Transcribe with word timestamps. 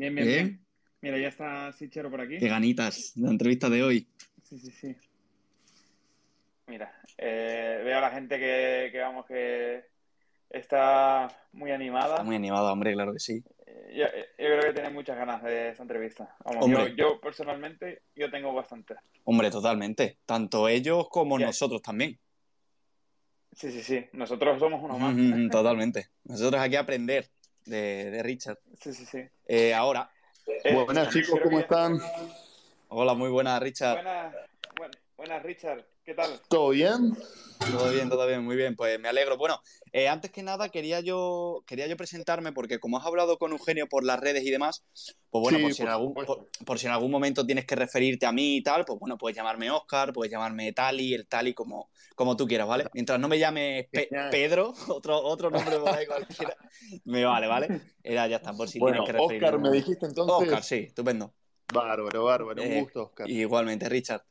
Bien, 0.00 0.14
bien, 0.14 0.26
bien. 0.26 0.66
Mira, 1.02 1.18
ya 1.18 1.28
está 1.28 1.72
Sichero 1.72 2.10
por 2.10 2.22
aquí. 2.22 2.38
Qué 2.38 2.48
ganitas, 2.48 3.12
la 3.16 3.28
entrevista 3.28 3.68
de 3.68 3.82
hoy. 3.82 4.08
Sí, 4.42 4.58
sí, 4.58 4.70
sí. 4.70 4.96
Mira, 6.66 6.90
eh, 7.18 7.82
veo 7.84 7.98
a 7.98 8.00
la 8.00 8.10
gente 8.10 8.38
que, 8.38 8.88
que, 8.92 8.98
vamos, 8.98 9.26
que 9.26 9.84
está 10.48 11.28
muy 11.52 11.70
animada. 11.70 12.14
Está 12.14 12.22
muy 12.22 12.36
animada, 12.36 12.72
hombre, 12.72 12.94
claro 12.94 13.12
que 13.12 13.18
sí. 13.18 13.44
Eh, 13.66 13.92
yo, 13.94 14.06
yo, 14.06 14.22
creo 14.38 14.60
que 14.62 14.72
tiene 14.72 14.88
muchas 14.88 15.18
ganas 15.18 15.42
de 15.42 15.68
esta 15.68 15.82
entrevista. 15.82 16.34
Vamos, 16.46 16.70
yo, 16.70 16.86
yo, 16.96 17.20
personalmente, 17.20 18.04
yo 18.16 18.30
tengo 18.30 18.54
bastante. 18.54 18.94
Hombre, 19.24 19.50
totalmente. 19.50 20.16
Tanto 20.24 20.66
ellos 20.66 21.10
como 21.10 21.36
yeah. 21.36 21.48
nosotros 21.48 21.82
también. 21.82 22.18
Sí, 23.52 23.70
sí, 23.70 23.82
sí. 23.82 24.06
Nosotros 24.14 24.58
somos 24.60 24.82
uno 24.82 24.98
más. 24.98 25.14
Totalmente. 25.50 26.06
Nosotros 26.24 26.62
aquí 26.62 26.76
a 26.76 26.80
aprender 26.80 27.28
de, 27.64 28.10
de 28.10 28.22
Richard. 28.22 28.58
Sí, 28.80 28.92
sí, 28.92 29.04
sí. 29.04 29.22
Eh, 29.46 29.74
ahora. 29.74 30.10
Eh, 30.46 30.74
buenas 30.74 31.10
chicos, 31.10 31.38
¿cómo 31.42 31.60
están? 31.60 31.98
Hola, 32.88 33.14
muy 33.14 33.30
buenas, 33.30 33.60
Richard. 33.62 33.94
Buenas, 33.94 34.34
buenas, 34.76 34.98
buenas, 35.16 35.42
Richard. 35.42 35.84
¿Qué 36.10 36.16
tal? 36.16 36.40
¿Todo 36.48 36.70
bien? 36.70 37.16
Todo 37.70 37.88
bien, 37.92 38.08
todo 38.10 38.26
bien, 38.26 38.44
muy 38.44 38.56
bien. 38.56 38.74
Pues 38.74 38.98
me 38.98 39.08
alegro. 39.08 39.36
Bueno, 39.36 39.60
eh, 39.92 40.08
antes 40.08 40.32
que 40.32 40.42
nada 40.42 40.68
quería 40.68 40.98
yo 40.98 41.62
quería 41.68 41.86
yo 41.86 41.96
presentarme 41.96 42.50
porque 42.52 42.80
como 42.80 42.98
has 42.98 43.06
hablado 43.06 43.38
con 43.38 43.52
Eugenio 43.52 43.86
por 43.88 44.02
las 44.02 44.18
redes 44.18 44.42
y 44.42 44.50
demás, 44.50 44.82
pues 45.30 45.40
bueno, 45.40 45.58
Sí, 45.58 45.62
por, 45.62 45.72
si 45.74 45.82
en 45.82 45.88
algún, 45.88 46.14
por, 46.14 46.48
por 46.66 46.78
si 46.80 46.86
en 46.86 46.92
algún 46.94 47.12
momento 47.12 47.46
tienes 47.46 47.64
que 47.64 47.76
referirte 47.76 48.26
a 48.26 48.32
mí 48.32 48.56
y 48.56 48.62
tal, 48.64 48.84
pues 48.84 48.98
bueno, 48.98 49.16
puedes 49.16 49.36
llamarme 49.36 49.70
Oscar, 49.70 50.12
puedes 50.12 50.32
llamarme 50.32 50.72
Tali, 50.72 51.14
el 51.14 51.28
Tali, 51.28 51.54
como, 51.54 51.90
como 52.16 52.36
tú 52.36 52.44
quieras, 52.44 52.66
¿vale? 52.66 52.86
Mientras 52.92 53.20
no 53.20 53.28
me 53.28 53.38
llames 53.38 53.86
Pe-. 53.92 54.08
Pedro, 54.32 54.74
otro, 54.88 55.16
otro 55.22 55.48
nombre 55.48 55.78
por 55.78 55.90
ahí 55.90 56.06
cualquiera, 56.06 56.56
me 57.04 57.24
vale, 57.24 57.46
¿vale? 57.46 57.82
Era, 58.02 58.26
ya 58.26 58.38
está, 58.38 58.52
por 58.52 58.68
si 58.68 58.80
Bueno, 58.80 59.04
tienes 59.04 59.06
que 59.06 59.12
referirte. 59.12 59.46
Oscar, 59.46 59.60
me 59.60 59.70
dijiste 59.70 60.06
entonces. 60.06 60.36
Oscar, 60.40 60.64
sí, 60.64 60.86
estupendo. 60.88 61.32
Bárbaro, 61.72 62.24
bárbaro. 62.24 62.60
Un 62.64 62.68
Eh, 62.68 62.80
gusto, 62.80 63.04
Oscar. 63.04 63.30
Igualmente, 63.30 63.88
Richard. 63.88 64.24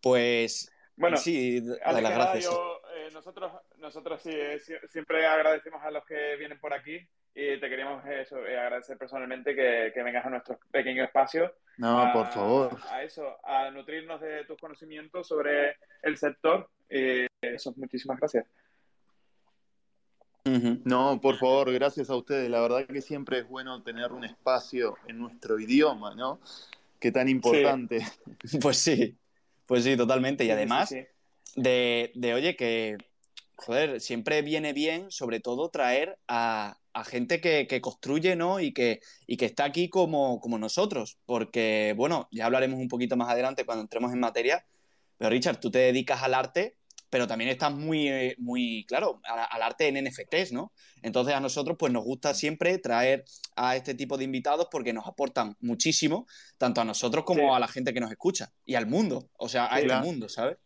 Pues 0.00 0.70
Bueno, 0.98 1.16
sí, 1.16 1.60
las 1.60 2.02
gracias. 2.02 2.44
yo, 2.44 2.80
eh, 2.94 3.08
nosotros, 3.12 3.52
nosotros 3.78 4.20
sí, 4.22 4.30
eh, 4.32 4.58
sie- 4.58 4.80
siempre 4.88 5.24
agradecemos 5.26 5.82
a 5.82 5.90
los 5.90 6.04
que 6.04 6.36
vienen 6.36 6.58
por 6.58 6.74
aquí 6.74 6.96
y 7.34 7.60
te 7.60 7.68
queríamos 7.68 8.04
eso, 8.06 8.44
eh, 8.44 8.58
agradecer 8.58 8.98
personalmente 8.98 9.54
que, 9.54 9.92
que 9.94 10.02
vengas 10.02 10.26
a 10.26 10.30
nuestro 10.30 10.58
pequeño 10.72 11.04
espacio 11.04 11.54
No, 11.76 12.00
a, 12.00 12.12
por 12.12 12.26
favor. 12.32 12.76
a 12.90 13.02
eso, 13.04 13.36
a 13.44 13.70
nutrirnos 13.70 14.20
de 14.20 14.44
tus 14.44 14.58
conocimientos 14.58 15.28
sobre 15.28 15.76
el 16.02 16.16
sector. 16.16 16.68
Y 16.90 17.26
eso, 17.40 17.72
muchísimas 17.76 18.18
gracias. 18.18 18.46
No, 20.84 21.20
por 21.20 21.36
favor, 21.36 21.70
gracias 21.72 22.08
a 22.08 22.16
ustedes. 22.16 22.48
La 22.48 22.60
verdad 22.60 22.86
que 22.86 23.02
siempre 23.02 23.40
es 23.40 23.46
bueno 23.48 23.82
tener 23.82 24.12
un 24.12 24.24
espacio 24.24 24.96
en 25.06 25.18
nuestro 25.18 25.58
idioma, 25.60 26.14
¿no? 26.14 26.40
Que 26.98 27.12
tan 27.12 27.28
importante. 27.28 28.00
Pues 28.62 28.78
sí, 28.78 29.16
pues 29.68 29.84
sí, 29.84 29.96
totalmente. 29.98 30.44
Y 30.44 30.46
sí, 30.46 30.50
además, 30.50 30.88
sí. 30.88 31.04
de, 31.54 32.10
de, 32.14 32.32
oye, 32.32 32.56
que, 32.56 32.96
joder, 33.54 34.00
siempre 34.00 34.40
viene 34.40 34.72
bien, 34.72 35.10
sobre 35.10 35.40
todo, 35.40 35.68
traer 35.68 36.18
a, 36.26 36.78
a 36.94 37.04
gente 37.04 37.42
que, 37.42 37.66
que 37.66 37.82
construye, 37.82 38.34
¿no? 38.34 38.60
Y 38.60 38.72
que, 38.72 39.00
y 39.26 39.36
que 39.36 39.44
está 39.44 39.64
aquí 39.64 39.90
como, 39.90 40.40
como 40.40 40.58
nosotros. 40.58 41.18
Porque, 41.26 41.92
bueno, 41.98 42.28
ya 42.32 42.46
hablaremos 42.46 42.80
un 42.80 42.88
poquito 42.88 43.18
más 43.18 43.28
adelante 43.28 43.66
cuando 43.66 43.82
entremos 43.82 44.10
en 44.10 44.20
materia. 44.20 44.66
Pero, 45.18 45.28
Richard, 45.28 45.60
tú 45.60 45.70
te 45.70 45.80
dedicas 45.80 46.22
al 46.22 46.32
arte, 46.32 46.77
pero 47.10 47.26
también 47.26 47.50
estás 47.50 47.72
muy, 47.74 48.08
eh, 48.08 48.34
muy 48.38 48.84
claro, 48.86 49.20
al 49.24 49.62
arte 49.62 49.88
en 49.88 49.96
NFTs, 50.04 50.52
¿no? 50.52 50.72
Entonces, 51.02 51.34
a 51.34 51.40
nosotros, 51.40 51.76
pues 51.78 51.92
nos 51.92 52.04
gusta 52.04 52.34
siempre 52.34 52.78
traer 52.78 53.24
a 53.56 53.76
este 53.76 53.94
tipo 53.94 54.16
de 54.18 54.24
invitados 54.24 54.68
porque 54.70 54.92
nos 54.92 55.06
aportan 55.06 55.56
muchísimo, 55.60 56.26
tanto 56.58 56.80
a 56.80 56.84
nosotros 56.84 57.24
como 57.24 57.40
Sí. 57.50 57.54
a 57.56 57.58
la 57.58 57.68
gente 57.68 57.92
que 57.94 58.00
nos 58.00 58.10
escucha 58.10 58.52
y 58.64 58.74
al 58.74 58.86
mundo, 58.86 59.30
o 59.38 59.48
sea, 59.48 59.66
a 59.66 59.70
Sí, 59.70 59.74
este 59.76 59.86
claro. 59.88 60.04
mundo, 60.04 60.28
¿sabes? 60.28 60.58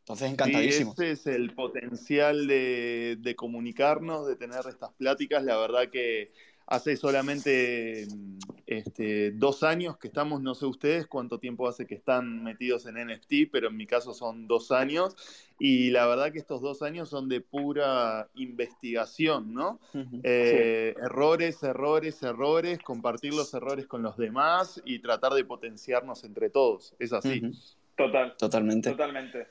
Entonces, 0.00 0.26
Sí, 0.28 0.32
encantadísimo. 0.32 0.92
ese 0.94 1.10
es 1.12 1.26
el 1.26 1.54
potencial 1.54 2.46
de, 2.46 3.16
de 3.20 3.36
comunicarnos, 3.36 4.26
de 4.26 4.36
tener 4.36 4.60
estas 4.66 4.92
pláticas. 4.94 5.44
La 5.44 5.56
verdad 5.58 5.90
que 5.92 6.32
hace 6.70 6.96
solamente 6.96 8.06
mm, 8.06 8.38
este, 8.66 9.30
dos 9.32 9.62
años 9.62 9.96
que 9.96 10.08
estamos, 10.08 10.42
no 10.42 10.54
sé 10.54 10.66
ustedes 10.66 11.06
cuánto 11.06 11.38
tiempo 11.38 11.66
hace 11.66 11.86
que 11.86 11.94
están 11.94 12.44
metidos 12.44 12.86
en 12.86 12.96
NFT, 12.96 13.50
pero 13.50 13.68
en 13.68 13.76
mi 13.76 13.86
caso 13.86 14.12
son 14.12 14.46
dos 14.46 14.70
años. 14.70 15.16
Y 15.58 15.90
la 15.90 16.06
verdad 16.06 16.30
que 16.30 16.38
estos 16.38 16.60
dos 16.60 16.82
años 16.82 17.08
son 17.08 17.28
de 17.28 17.40
pura 17.40 18.28
investigación, 18.34 19.54
¿no? 19.54 19.80
Eh, 20.22 20.94
Errores, 21.02 21.62
errores, 21.62 22.22
errores, 22.22 22.78
compartir 22.80 23.34
los 23.34 23.52
errores 23.54 23.86
con 23.86 24.02
los 24.02 24.16
demás 24.16 24.80
y 24.84 24.98
tratar 25.00 25.32
de 25.32 25.44
potenciarnos 25.44 26.22
entre 26.24 26.50
todos. 26.50 26.94
Es 26.98 27.12
así. 27.12 27.42
Total, 27.96 28.36
Totalmente. 28.36 28.90
totalmente. 28.90 29.46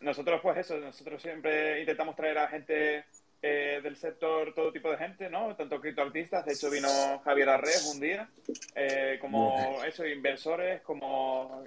Nosotros, 0.00 0.40
pues 0.42 0.56
eso, 0.58 0.78
nosotros 0.78 1.20
siempre 1.20 1.80
intentamos 1.80 2.16
traer 2.16 2.38
a 2.38 2.48
gente 2.48 3.04
eh, 3.42 3.80
del 3.82 3.96
sector, 3.96 4.52
todo 4.54 4.70
tipo 4.72 4.90
de 4.90 4.98
gente, 4.98 5.30
¿no? 5.30 5.54
Tanto 5.56 5.80
criptoartistas, 5.80 6.44
de 6.44 6.52
hecho 6.52 6.70
vino 6.70 6.88
Javier 7.24 7.48
Arrez 7.48 7.90
un 7.94 8.00
día, 8.00 8.30
eh, 8.74 9.18
como 9.20 9.82
eso, 9.84 10.06
inversores, 10.06 10.82
como... 10.82 11.64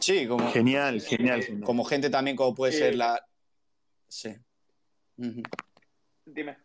Sí, 0.00 0.26
como, 0.26 0.50
Genial, 0.50 1.00
genial. 1.00 1.42
Sí. 1.42 1.60
como 1.60 1.84
gente 1.84 2.08
también 2.10 2.36
como 2.36 2.54
puede 2.54 2.72
Sí. 2.72 2.78
ser 2.78 2.94
la... 2.96 3.22
Sí. 4.08 4.34
Dime. 6.26 6.58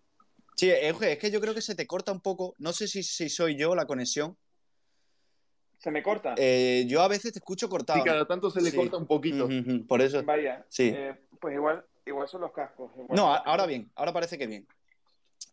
Sí, 0.56 0.69
Euge, 0.72 1.14
es 1.14 1.18
que 1.19 1.31
yo 1.31 1.40
creo 1.42 1.53
que 1.53 1.62
se 1.62 1.75
te 1.75 1.88
corta 1.88 2.12
un 2.12 2.22
poco, 2.22 2.53
no 2.59 2.74
sé 2.74 2.88
si, 2.88 3.02
si 3.03 3.30
soy 3.30 3.56
yo 3.58 3.75
la 3.75 3.86
conexión. 3.86 4.38
¿Se 5.78 5.90
me 5.92 6.03
corta? 6.03 6.36
Eh, 6.38 6.86
yo 6.90 7.02
a 7.02 7.08
veces 7.08 7.31
te 7.31 7.40
escucho 7.40 7.69
cortado. 7.69 8.00
Sí, 8.00 8.06
cada 8.06 8.28
tanto 8.28 8.50
se 8.52 8.62
le 8.62 8.69
Sí. 8.72 8.75
corta 8.75 8.98
un 8.98 9.08
poquito. 9.08 9.46
Ujú, 9.46 9.53
ujú, 9.59 9.88
Por 9.88 10.02
eso. 10.02 10.22
Vaya, 10.24 10.66
Sí. 10.68 10.92
eh, 10.94 11.16
pues 11.40 11.56
igual, 11.56 11.86
igual 12.06 12.28
son 12.28 12.42
los 12.42 12.52
cascos. 12.52 12.92
igual 12.98 13.08
No, 13.16 13.34
ahora 13.34 13.66
bien, 13.66 13.92
ahora 13.96 14.14
parece 14.14 14.38
que 14.38 14.48
bien. 14.48 14.68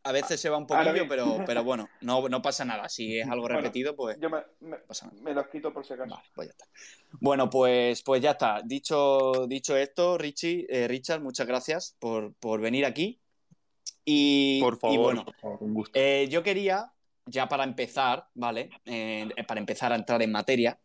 A 0.03 0.13
veces 0.13 0.41
se 0.41 0.49
va 0.49 0.57
un 0.57 0.67
poquillo, 0.67 1.07
pero, 1.09 1.39
pero 1.47 1.65
bueno, 1.65 1.89
no, 2.01 2.29
no 2.29 2.43
pasa 2.43 2.65
nada. 2.65 2.89
Si 2.89 3.19
es 3.19 3.27
algo 3.29 3.43
Bueno, 3.43 3.59
repetido, 3.61 3.95
pues 3.97 4.19
Yo 4.21 4.31
me, 4.31 4.39
me- 4.61 4.79
no 4.79 4.85
pasa 4.87 5.07
nada. 5.07 5.21
me 5.21 5.35
los 5.35 5.47
quito 5.49 5.73
por 5.73 5.85
si 5.85 5.95
acaso. 5.95 6.11
Vale, 6.11 6.29
pues 6.35 6.49
ya 6.49 6.53
está. 6.53 6.67
Bueno, 7.21 7.51
pues, 7.51 8.03
pues 8.03 8.23
ya 8.23 8.33
está. 8.33 8.63
Dicho, 8.65 9.47
dicho 9.49 9.77
esto, 9.77 10.17
Richie, 10.19 10.67
eh, 10.69 10.87
Richard, 10.89 11.21
muchas 11.23 11.47
gracias 11.47 11.97
por, 11.99 12.35
por 12.35 12.61
venir 12.61 12.85
aquí. 12.87 13.21
Y, 14.05 14.61
Por 14.61 14.77
favor, 14.79 14.95
y 14.95 14.99
bueno, 15.03 15.25
por 15.25 15.35
favor, 15.37 15.59
un 15.63 15.75
gusto. 15.75 15.99
eh, 15.99 16.29
yo 16.31 16.43
quería, 16.43 16.93
ya 17.27 17.49
para 17.49 17.65
empezar, 17.65 18.29
¿vale? 18.35 18.71
Eh, 18.85 19.29
para 19.49 19.59
empezar 19.59 19.93
a 19.93 19.97
entrar 19.97 20.23
en 20.23 20.31
materia, 20.31 20.79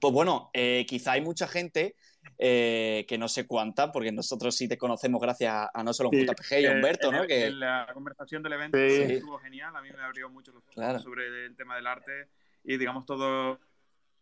pues 0.00 0.12
bueno, 0.12 0.50
eh, 0.52 0.84
quizá 0.88 1.12
hay 1.12 1.20
mucha 1.20 1.46
gente 1.46 1.94
eh, 2.38 3.04
que 3.08 3.18
no 3.18 3.26
sé 3.28 3.46
cuánta, 3.46 3.90
porque 3.90 4.12
nosotros 4.12 4.54
sí 4.54 4.68
te 4.68 4.78
conocemos 4.78 5.20
gracias 5.20 5.52
a, 5.52 5.70
a 5.74 5.82
no 5.82 5.92
solo 5.92 6.10
Sí, 6.12 6.24
JPG 6.24 6.60
y 6.60 6.66
a 6.66 6.72
Humberto, 6.72 7.08
en, 7.08 7.14
¿no? 7.16 7.22
el- 7.22 7.28
Que, 7.28 7.46
en 7.46 7.60
la 7.60 7.88
conversación 7.92 8.42
del 8.42 8.52
evento 8.52 8.78
Sí. 8.78 9.12
estuvo 9.14 9.38
genial, 9.38 9.74
a 9.74 9.82
mí 9.82 9.88
me 9.90 10.00
abrió 10.02 10.30
mucho 10.30 10.52
los 10.52 10.62
ojos 10.62 10.74
Claro. 10.74 10.98
sobre 11.00 11.46
el 11.46 11.56
tema 11.56 11.74
del 11.76 11.86
arte 11.86 12.28
y 12.64 12.76
digamos 12.76 13.04
todo... 13.06 13.58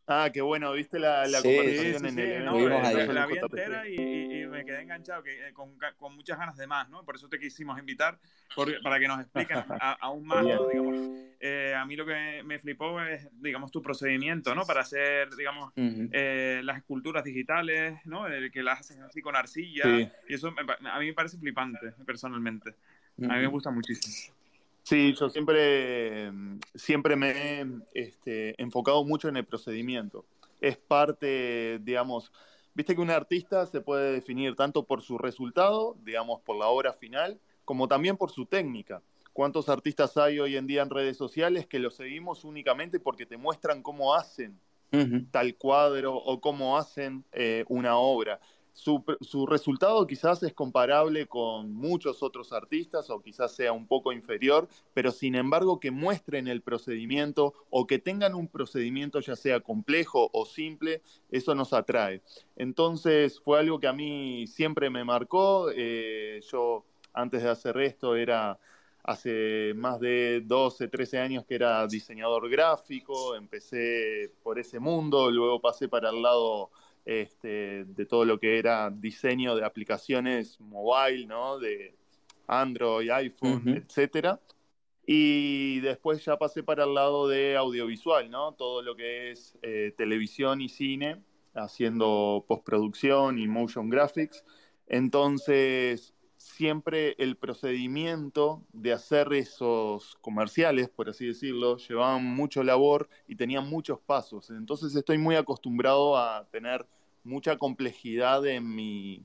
Ah, 0.09 0.31
qué 0.33 0.41
bueno, 0.41 0.73
viste 0.73 0.99
la, 1.01 1.27
la 1.27 1.43
Sí, 1.43 1.49
conversación 1.49 2.03
Sí, 2.05 2.09
en 2.11 2.19
sí, 2.19 2.33
el 2.33 2.45
no, 2.45 2.57
eh, 2.59 2.85
ahí. 2.85 3.07
la, 3.13 3.27
vi 3.27 3.39
entera 3.39 3.89
y, 3.89 3.95
y- 3.97 4.43
y 4.43 4.47
me 4.47 4.65
quedé 4.65 4.83
enganchado, 4.83 5.23
que, 5.23 5.49
eh, 5.49 5.53
con, 5.53 5.77
con 5.99 6.15
muchas 6.15 6.39
ganas 6.39 6.57
de 6.57 6.67
más, 6.69 6.89
¿no? 6.89 7.05
Por 7.05 7.17
eso 7.17 7.29
te 7.29 7.39
quisimos 7.41 7.77
invitar, 7.79 8.19
por- 8.55 8.81
para 8.83 9.01
que 9.01 9.09
nos 9.09 9.21
expliquen 9.21 9.59
a- 9.81 9.97
aún 10.01 10.25
más, 10.27 10.45
¿no? 10.45 10.69
Digamos, 10.69 10.95
eh, 11.41 11.75
a 11.77 11.85
mí 11.85 11.97
lo 11.97 12.07
que 12.07 12.43
me 12.45 12.59
flipó 12.61 13.01
es, 13.03 13.27
digamos, 13.33 13.73
tu 13.73 13.83
procedimiento, 13.83 14.55
¿no? 14.55 14.65
Para 14.65 14.83
hacer, 14.83 15.35
digamos, 15.35 15.73
Ujú. 15.77 16.09
eh, 16.13 16.61
las 16.63 16.79
esculturas 16.79 17.25
digitales, 17.25 17.99
¿no? 18.05 18.29
El 18.29 18.53
que 18.53 18.63
las 18.63 18.81
hacen 18.81 19.03
así 19.03 19.21
con 19.21 19.35
arcilla, 19.35 19.85
y 20.29 20.35
eso 20.35 20.53
me 20.53 20.63
a 20.89 20.99
mí 21.01 21.07
me 21.07 21.15
parece 21.15 21.37
flipante, 21.37 21.93
personalmente. 22.07 22.75
A 23.29 23.35
mí 23.35 23.41
me 23.41 23.47
gusta 23.49 23.71
muchísimo. 23.73 24.35
Sí, 24.87 25.15
yo 25.15 25.29
siempre, 25.29 26.31
siempre 26.77 27.17
me 27.17 27.31
he 27.31 27.67
este, 27.93 28.55
enfocado 28.63 29.05
mucho 29.05 29.29
en 29.29 29.37
el 29.37 29.45
procedimiento. 29.45 30.25
Es 30.61 30.77
parte, 30.77 31.81
digamos, 31.83 32.31
viste 32.73 32.95
que 32.95 33.01
un 33.01 33.11
artista 33.11 33.67
se 33.67 33.81
puede 33.81 34.13
definir 34.13 34.55
tanto 34.55 34.85
por 34.85 35.03
su 35.03 35.19
resultado, 35.19 35.97
digamos, 36.05 36.41
por 36.43 36.57
la 36.57 36.69
obra 36.69 36.93
final, 36.93 37.41
como 37.65 37.89
también 37.89 38.17
por 38.17 38.31
su 38.31 38.47
técnica. 38.47 39.03
¿Cuántos 39.33 39.69
artistas 39.69 40.17
hay 40.19 40.39
hoy 40.39 40.57
en 40.57 40.69
día 40.69 40.83
en 40.83 40.91
redes 40.91 41.17
sociales 41.17 41.67
que 41.67 41.81
los 41.81 41.97
seguimos 41.97 42.45
únicamente 42.45 43.01
porque 43.01 43.27
te 43.27 43.37
muestran 43.37 43.83
cómo 43.83 44.15
hacen 44.15 44.57
tal 45.33 45.57
cuadro 45.57 46.15
o 46.15 46.41
cómo 46.41 46.79
hacen 46.79 47.25
eh, 47.33 47.65
una 47.67 47.97
obra? 47.97 48.39
Su, 48.77 49.03
su 49.23 49.47
resultado 49.47 50.07
quizás 50.07 50.43
es 50.43 50.53
comparable 50.53 51.27
con 51.27 51.73
muchos 51.73 52.23
otros 52.23 52.53
artistas 52.53 53.09
o 53.09 53.23
quizás 53.23 53.53
sea 53.53 53.73
un 53.73 53.87
poco 53.87 54.13
inferior, 54.13 54.69
pero 54.93 55.13
sin 55.13 55.35
embargo 55.35 55.81
que 55.81 55.91
muestren 55.91 56.47
el 56.47 56.61
procedimiento 56.61 57.55
o 57.71 57.87
que 57.87 57.99
tengan 57.99 58.35
un 58.35 58.49
procedimiento 58.49 59.21
ya 59.21 59.35
sea 59.35 59.61
complejo 59.61 60.29
o 60.31 60.45
simple, 60.45 61.01
eso 61.31 61.55
nos 61.55 61.73
atrae. 61.73 62.21
Entonces 62.55 63.41
fue 63.41 63.61
algo 63.61 63.81
que 63.81 63.87
a 63.87 63.95
mí 63.95 64.47
siempre 64.47 64.91
me 64.91 65.05
marcó. 65.05 65.71
Eh, 65.75 66.43
yo 66.53 66.85
antes 67.15 67.43
de 67.43 67.49
hacer 67.49 67.79
esto 67.79 68.15
era 68.15 68.59
hace 69.03 69.73
más 69.75 70.01
de 70.01 70.43
12, 70.45 70.89
13 70.89 71.19
años 71.19 71.47
que 71.47 71.55
era 71.55 71.87
diseñador 71.87 72.51
gráfico, 72.51 73.35
empecé 73.37 74.33
por 74.43 74.59
ese 74.59 74.81
mundo, 74.81 75.31
luego 75.31 75.63
pasé 75.63 75.89
para 75.89 76.11
el 76.11 76.21
lado 76.21 76.71
este, 77.07 77.85
de 77.85 78.05
todo 78.05 78.25
lo 78.25 78.39
que 78.39 78.59
era 78.59 78.91
diseño 78.91 79.55
de 79.55 79.65
aplicaciones 79.65 80.61
mobile, 80.61 81.27
¿no? 81.27 81.59
De 81.59 81.95
Android, 82.49 83.09
iPhone, 83.11 83.63
etcétera. 83.69 84.41
Y 85.07 85.79
después 85.81 86.25
ya 86.25 86.37
pasé 86.37 86.65
para 86.65 86.83
el 86.83 86.95
lado 86.95 87.29
de 87.29 87.57
audiovisual, 87.57 88.29
¿no? 88.29 88.55
Todo 88.55 88.83
lo 88.83 88.97
que 88.97 89.31
es 89.31 89.57
eh, 89.63 89.95
televisión 89.97 90.61
y 90.61 90.69
cine, 90.69 91.23
haciendo 91.55 92.45
postproducción 92.49 93.39
y 93.39 93.47
motion 93.47 93.89
graphics. 93.89 94.45
Entonces, 94.89 96.13
siempre 96.47 97.15
el 97.19 97.37
procedimiento 97.37 98.63
de 98.73 98.93
hacer 98.93 99.33
esos 99.33 100.17
comerciales, 100.21 100.89
por 100.89 101.09
así 101.09 101.27
decirlo, 101.27 101.77
llevaban 101.77 102.25
mucho 102.25 102.63
labor 102.63 103.09
y 103.27 103.37
tenían 103.37 103.69
muchos 103.69 103.99
pasos. 104.01 104.51
Entonces 104.51 104.95
estoy 104.95 105.19
muy 105.19 105.35
acostumbrado 105.35 106.17
a 106.17 106.47
tener 106.51 106.87
mucha 107.25 107.59
complejidad 107.59 108.47
en 108.47 108.75
mi, 108.75 109.25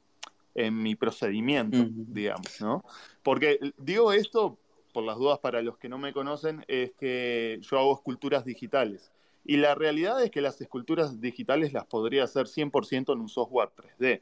en 0.56 0.82
mi 0.82 0.96
procedimiento, 0.96 1.78
digamos, 1.90 2.60
¿no? 2.60 2.84
Porque 3.22 3.60
digo 3.78 4.12
esto 4.12 4.58
por 4.92 5.04
las 5.04 5.18
dudas 5.18 5.40
para 5.40 5.62
los 5.62 5.78
que 5.78 5.90
no 5.90 5.98
me 5.98 6.14
conocen, 6.14 6.66
es 6.68 6.92
que 6.94 7.60
yo 7.62 7.80
hago 7.80 7.94
esculturas 7.94 8.44
digitales. 8.44 9.12
Y 9.46 9.58
la 9.58 9.76
realidad 9.76 10.22
es 10.24 10.32
que 10.32 10.42
las 10.42 10.60
esculturas 10.60 11.22
digitales 11.22 11.72
las 11.72 11.86
podría 11.86 12.26
hacer 12.26 12.48
100% 12.48 13.14
en 13.14 13.20
un 13.22 13.30
software 13.30 13.70
3D. 13.76 14.22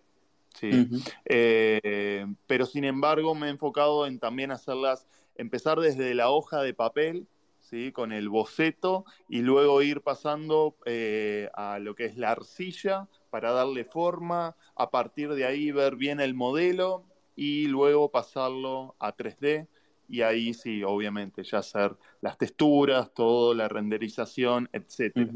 ¿Sí? 0.59 0.87
Eh, 1.25 2.25
pero 2.47 2.65
sin 2.65 2.83
embargo 2.83 3.35
me 3.35 3.47
he 3.47 3.49
enfocado 3.49 4.05
en 4.05 4.19
también 4.19 4.51
hacerlas, 4.51 5.07
empezar 5.35 5.79
desde 5.79 6.13
la 6.13 6.29
hoja 6.29 6.61
de 6.61 6.73
papel, 6.73 7.27
¿sí? 7.59 7.91
con 7.91 8.11
el 8.11 8.29
boceto, 8.29 9.05
y 9.27 9.41
luego 9.41 9.81
ir 9.81 10.01
pasando 10.01 10.75
eh, 10.85 11.49
a 11.53 11.79
lo 11.79 11.95
que 11.95 12.05
es 12.05 12.17
la 12.17 12.31
arcilla 12.31 13.07
para 13.29 13.51
darle 13.51 13.85
forma, 13.85 14.55
a 14.75 14.89
partir 14.89 15.33
de 15.33 15.45
ahí 15.45 15.71
ver 15.71 15.95
bien 15.95 16.19
el 16.19 16.33
modelo 16.33 17.05
y 17.35 17.67
luego 17.67 18.11
pasarlo 18.11 18.95
a 18.99 19.15
3D 19.15 19.67
y 20.09 20.23
ahí 20.23 20.53
sí, 20.55 20.83
obviamente, 20.83 21.43
ya 21.43 21.59
hacer 21.59 21.95
las 22.19 22.37
texturas, 22.37 23.13
todo, 23.13 23.53
la 23.53 23.67
renderización, 23.67 24.67
etcétera. 24.73 25.31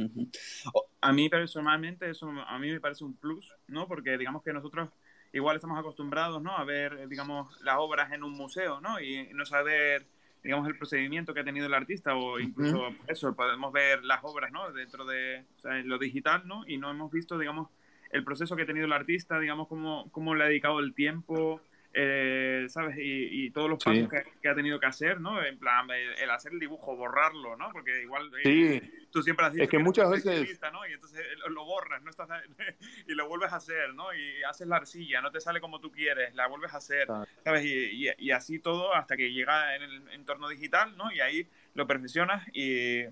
A 1.00 1.14
mí 1.14 1.30
personalmente 1.30 2.10
eso 2.10 2.28
a 2.48 2.58
mí 2.58 2.72
me 2.72 2.80
parece 2.80 3.04
un 3.04 3.16
plus, 3.16 3.54
¿no? 3.68 3.88
Porque 3.88 4.18
digamos 4.18 4.42
que 4.42 4.52
nosotros 4.52 4.90
igual 5.33 5.56
estamos 5.56 5.77
acostumbrados, 5.77 6.41
¿no? 6.41 6.56
A 6.56 6.63
ver, 6.63 7.07
digamos, 7.09 7.59
las 7.62 7.75
obras 7.77 8.12
en 8.12 8.24
un 8.24 8.33
museo, 8.33 8.80
¿no? 8.80 9.01
Y 9.01 9.30
no 9.33 9.45
saber, 9.45 10.06
digamos, 10.44 10.68
el 10.68 10.77
procedimiento 10.77 11.33
que 11.33 11.41
ha 11.41 11.44
tenido 11.44 11.65
el 11.65 11.74
artista 11.74 12.15
o 12.15 12.39
incluso 12.39 12.89
eso, 13.07 13.35
podemos 13.35 13.74
ver 13.74 14.03
las 14.03 14.24
obras, 14.24 14.51
¿no? 14.51 14.71
Dentro 14.71 15.06
de 15.06 15.44
lo 15.83 15.97
digital, 15.97 16.44
¿no? 16.45 16.63
Y 16.68 16.77
no 16.77 16.91
hemos 16.91 17.12
visto, 17.12 17.38
digamos, 17.38 17.69
el 18.12 18.24
proceso 18.24 18.56
que 18.56 18.62
ha 18.62 18.68
tenido 18.68 18.85
el 18.85 18.94
artista, 18.94 19.39
digamos, 19.39 19.68
cómo, 19.68 20.07
cómo 20.12 20.35
le 20.35 20.44
ha 20.44 20.47
dedicado 20.47 20.80
el 20.80 20.94
tiempo, 20.94 21.59
eh, 21.95 22.66
¿sabes? 22.69 22.95
Y, 22.98 23.51
todos 23.51 23.69
los 23.69 23.84
pasos 23.84 24.10
que, 24.42 24.50
ha 24.50 24.56
tenido 24.56 24.80
que 24.80 24.88
hacer, 24.88 25.22
¿no? 25.22 25.44
En 25.44 25.60
plan, 25.60 25.88
el, 25.92 26.30
hacer 26.31 26.54
el 26.54 26.60
dibujo, 26.60 26.95
borrarlo, 26.95 27.56
¿no? 27.56 27.69
Porque 27.72 28.01
igual 28.01 28.31
eh, 28.44 28.81
tú 29.12 29.22
siempre 29.22 29.45
has 29.45 29.54
dicho 29.54 29.63
es 29.63 29.69
que, 29.69 29.78
muchas 29.78 30.10
veces... 30.10 30.60
¿no? 30.72 30.88
Y 30.88 30.94
entonces 30.94 31.24
lo 31.50 31.66
borras, 31.66 32.01
¿no? 32.01 32.10
Estás, 32.10 32.30
y 33.07 33.13
lo 33.13 33.28
vuelves 33.28 33.54
a 33.54 33.57
hacer, 33.57 33.94
¿no? 33.94 34.13
Y 34.13 34.42
haces 34.44 34.68
la 34.68 34.78
arcilla, 34.78 35.22
no 35.22 35.31
te 35.31 35.40
sale 35.40 35.62
como 35.62 35.80
tú 35.80 35.92
quieres, 35.92 36.34
la 36.34 36.48
vuelves 36.48 36.74
a 36.74 36.78
hacer, 36.78 37.07
¿sabes? 37.44 37.63
Y, 37.63 38.10
y, 38.18 38.31
así 38.31 38.57
todo 38.57 38.96
hasta 38.96 39.16
que 39.16 39.31
llega 39.31 39.75
en 39.75 39.84
el 39.84 40.10
entorno 40.13 40.50
digital, 40.50 40.98
¿no? 40.98 41.12
Y 41.12 41.19
ahí 41.19 41.48
lo 41.75 41.86
perfeccionas 41.86 42.44
y 42.54 43.04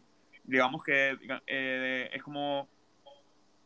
digamos 0.43 0.83
que 0.83 1.17
eh, 1.45 2.09
es 2.11 2.23
como 2.23 2.67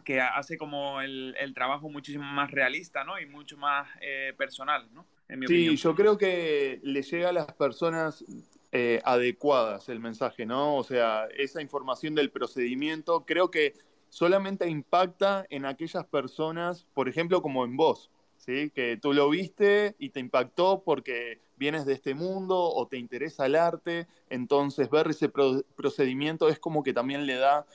que 0.06 0.22
hace 0.22 0.57
como 0.57 1.02
el, 1.02 1.36
trabajo 1.54 1.90
muchísimo 1.90 2.24
más 2.24 2.52
realista, 2.52 3.04
¿no? 3.04 3.19
Y 3.19 3.25
mucho 3.25 3.57
más 3.57 3.90
eh, 4.02 4.34
personal, 4.38 4.88
¿no? 4.94 5.06
sí, 5.48 5.75
yo 5.75 5.96
creo 5.96 6.18
que 6.18 6.80
le 6.84 7.02
llega 7.02 7.30
a 7.30 7.34
las 7.34 7.52
personas 7.54 8.24
eh, 8.72 9.02
adecuadas 9.04 9.90
el 9.90 10.00
mensaje, 10.00 10.46
¿no? 10.46 10.78
O 10.78 10.84
sea, 10.84 11.28
esa 11.36 11.62
información 11.62 12.13
del 12.13 12.30
procedimiento 12.30 13.25
creo 13.25 13.50
que 13.50 13.74
solamente 14.10 14.69
impacta 14.69 15.46
en 15.50 15.66
aquellas 15.66 16.06
personas, 16.06 16.86
por 16.94 17.10
ejemplo, 17.10 17.42
como 17.42 17.66
en 17.66 17.75
vos, 17.75 18.12
¿sí? 18.38 18.72
Que 18.75 18.98
tú 18.98 19.13
lo 19.13 19.30
viste 19.30 19.96
y 19.98 20.10
te 20.10 20.19
impactó 20.19 20.84
porque 20.86 21.40
vienes 21.58 21.86
de 21.86 21.94
este 21.94 22.13
mundo 22.13 22.60
o 22.60 22.88
te 22.88 22.98
interesa 22.98 23.46
el 23.46 23.56
arte, 23.56 24.08
entonces 24.30 24.90
ver 24.90 25.08
ese 25.08 25.30
procedimiento 25.30 26.50
es 26.50 26.60
como 26.60 26.84
que 26.84 26.94
también 26.94 27.25
le 27.25 27.36
da 27.36 27.66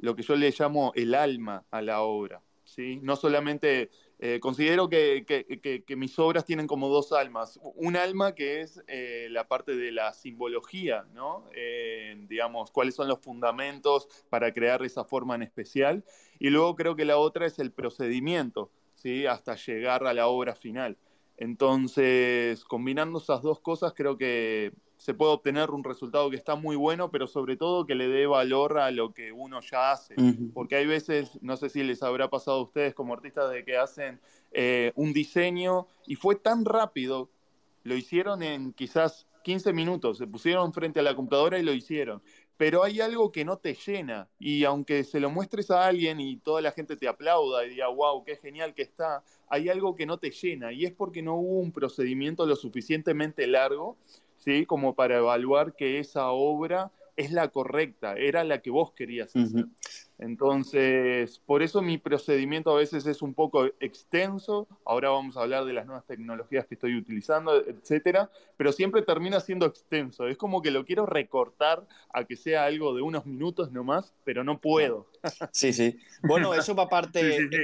lo 0.00 0.16
que 0.16 0.22
yo 0.22 0.34
le 0.36 0.52
llamo 0.56 0.92
el 0.94 1.14
alma 1.14 1.64
a 1.70 1.82
la 1.82 2.02
obra. 2.02 2.42
¿sí? 2.64 3.00
No 3.02 3.16
solamente, 3.16 3.90
eh, 4.18 4.38
considero 4.40 4.88
que, 4.88 5.24
mis 5.96 6.18
obras 6.18 6.44
tienen 6.44 6.66
como 6.66 6.88
dos 6.88 7.12
almas. 7.12 7.58
Un 7.74 7.96
alma 7.96 8.34
que 8.34 8.60
es 8.60 8.82
eh, 8.86 9.28
la 9.30 9.48
parte 9.48 9.76
de 9.76 9.92
la 9.92 10.12
simbología, 10.12 11.06
¿no? 11.12 11.46
Eh, 11.54 12.16
digamos, 12.28 12.70
cuáles 12.70 12.94
son 12.94 13.08
los 13.08 13.20
fundamentos 13.20 14.08
para 14.30 14.52
crear 14.52 14.82
esa 14.84 15.04
forma 15.04 15.34
en 15.34 15.42
especial. 15.42 16.04
Y 16.38 16.50
luego 16.50 16.76
creo 16.76 16.96
que 16.96 17.04
la 17.04 17.18
otra 17.18 17.46
es 17.46 17.58
el 17.58 17.72
procedimiento, 17.72 18.70
¿sí? 18.94 19.26
hasta 19.26 19.56
llegar 19.56 20.06
a 20.06 20.14
la 20.14 20.28
obra 20.28 20.54
final. 20.54 20.96
Entonces, 21.36 22.64
combinando 22.64 23.18
esas 23.18 23.42
dos 23.42 23.60
cosas, 23.60 23.94
creo 23.94 24.16
que 24.18 24.72
se 25.00 25.14
puede 25.14 25.32
obtener 25.32 25.70
un 25.70 25.82
resultado 25.82 26.28
que 26.28 26.36
está 26.36 26.56
muy 26.56 26.76
bueno, 26.76 27.10
pero 27.10 27.26
sobre 27.26 27.56
todo 27.56 27.86
que 27.86 27.94
le 27.94 28.06
dé 28.06 28.26
valor 28.26 28.78
a 28.78 28.90
lo 28.90 29.14
que 29.14 29.32
uno 29.32 29.60
ya 29.62 29.92
hace. 29.92 30.14
Porque 30.52 30.76
hay 30.76 30.86
veces, 30.86 31.38
no 31.40 31.56
sé 31.56 31.70
si 31.70 31.82
les 31.82 32.02
habrá 32.02 32.28
pasado 32.28 32.58
a 32.58 32.62
ustedes 32.64 32.92
como 32.92 33.14
artistas, 33.14 33.50
de 33.50 33.64
que 33.64 33.78
hacen 33.78 34.20
eh, 34.52 34.92
un 34.96 35.14
diseño 35.14 35.86
y 36.06 36.16
fue 36.16 36.34
tan 36.34 36.66
rápido, 36.66 37.30
lo 37.82 37.96
hicieron 37.96 38.42
en 38.42 38.74
quizás 38.74 39.26
15 39.42 39.72
minutos, 39.72 40.18
se 40.18 40.26
pusieron 40.26 40.70
frente 40.74 41.00
a 41.00 41.02
la 41.02 41.16
computadora 41.16 41.58
y 41.58 41.62
lo 41.62 41.72
hicieron. 41.72 42.22
Pero 42.58 42.84
hay 42.84 43.00
algo 43.00 43.32
que 43.32 43.46
no 43.46 43.56
te 43.56 43.72
llena 43.72 44.28
y 44.38 44.64
aunque 44.64 45.02
se 45.04 45.18
lo 45.18 45.30
muestres 45.30 45.70
a 45.70 45.86
alguien 45.86 46.20
y 46.20 46.36
toda 46.36 46.60
la 46.60 46.72
gente 46.72 46.94
te 46.98 47.08
aplauda 47.08 47.64
y 47.64 47.70
diga, 47.70 47.88
wow, 47.88 48.22
qué 48.22 48.36
genial 48.36 48.74
que 48.74 48.82
está, 48.82 49.24
hay 49.48 49.70
algo 49.70 49.96
que 49.96 50.04
no 50.04 50.18
te 50.18 50.30
llena 50.30 50.74
y 50.74 50.84
es 50.84 50.92
porque 50.92 51.22
no 51.22 51.36
hubo 51.36 51.58
un 51.58 51.72
procedimiento 51.72 52.44
lo 52.44 52.54
suficientemente 52.54 53.46
largo 53.46 53.96
¿sí? 54.40 54.66
Como 54.66 54.94
para 54.94 55.18
evaluar 55.18 55.74
que 55.76 56.00
esa 56.00 56.30
obra 56.30 56.90
es 57.16 57.32
la 57.32 57.48
correcta, 57.48 58.14
era 58.14 58.44
la 58.44 58.62
que 58.62 58.70
vos 58.70 58.92
querías 58.92 59.36
hacer. 59.36 59.66
Entonces, 60.18 61.38
por 61.44 61.62
eso 61.62 61.82
mi 61.82 61.98
procedimiento 61.98 62.70
a 62.70 62.78
veces 62.78 63.06
es 63.06 63.20
un 63.20 63.34
poco 63.34 63.66
extenso. 63.80 64.68
Ahora 64.84 65.10
vamos 65.10 65.36
a 65.36 65.42
hablar 65.42 65.64
de 65.64 65.74
las 65.74 65.86
nuevas 65.86 66.06
tecnologías 66.06 66.66
que 66.66 66.74
estoy 66.74 66.96
utilizando, 66.96 67.56
etcétera, 67.66 68.30
pero 68.56 68.72
siempre 68.72 69.02
termina 69.02 69.40
siendo 69.40 69.66
extenso. 69.66 70.28
Es 70.28 70.38
como 70.38 70.62
que 70.62 70.70
lo 70.70 70.84
quiero 70.84 71.04
recortar 71.04 71.86
a 72.12 72.24
que 72.24 72.36
sea 72.36 72.64
algo 72.64 72.94
de 72.94 73.02
unos 73.02 73.26
minutos 73.26 73.70
nomás, 73.70 74.14
pero 74.24 74.42
no 74.42 74.60
puedo. 74.60 75.10
Sí, 75.52 75.72
sí. 75.72 75.98
Bueno, 76.22 76.54
eso 76.54 76.74
va 76.74 76.88
parte. 76.88 77.20
Sí, 77.20 77.48
sí, 77.50 77.56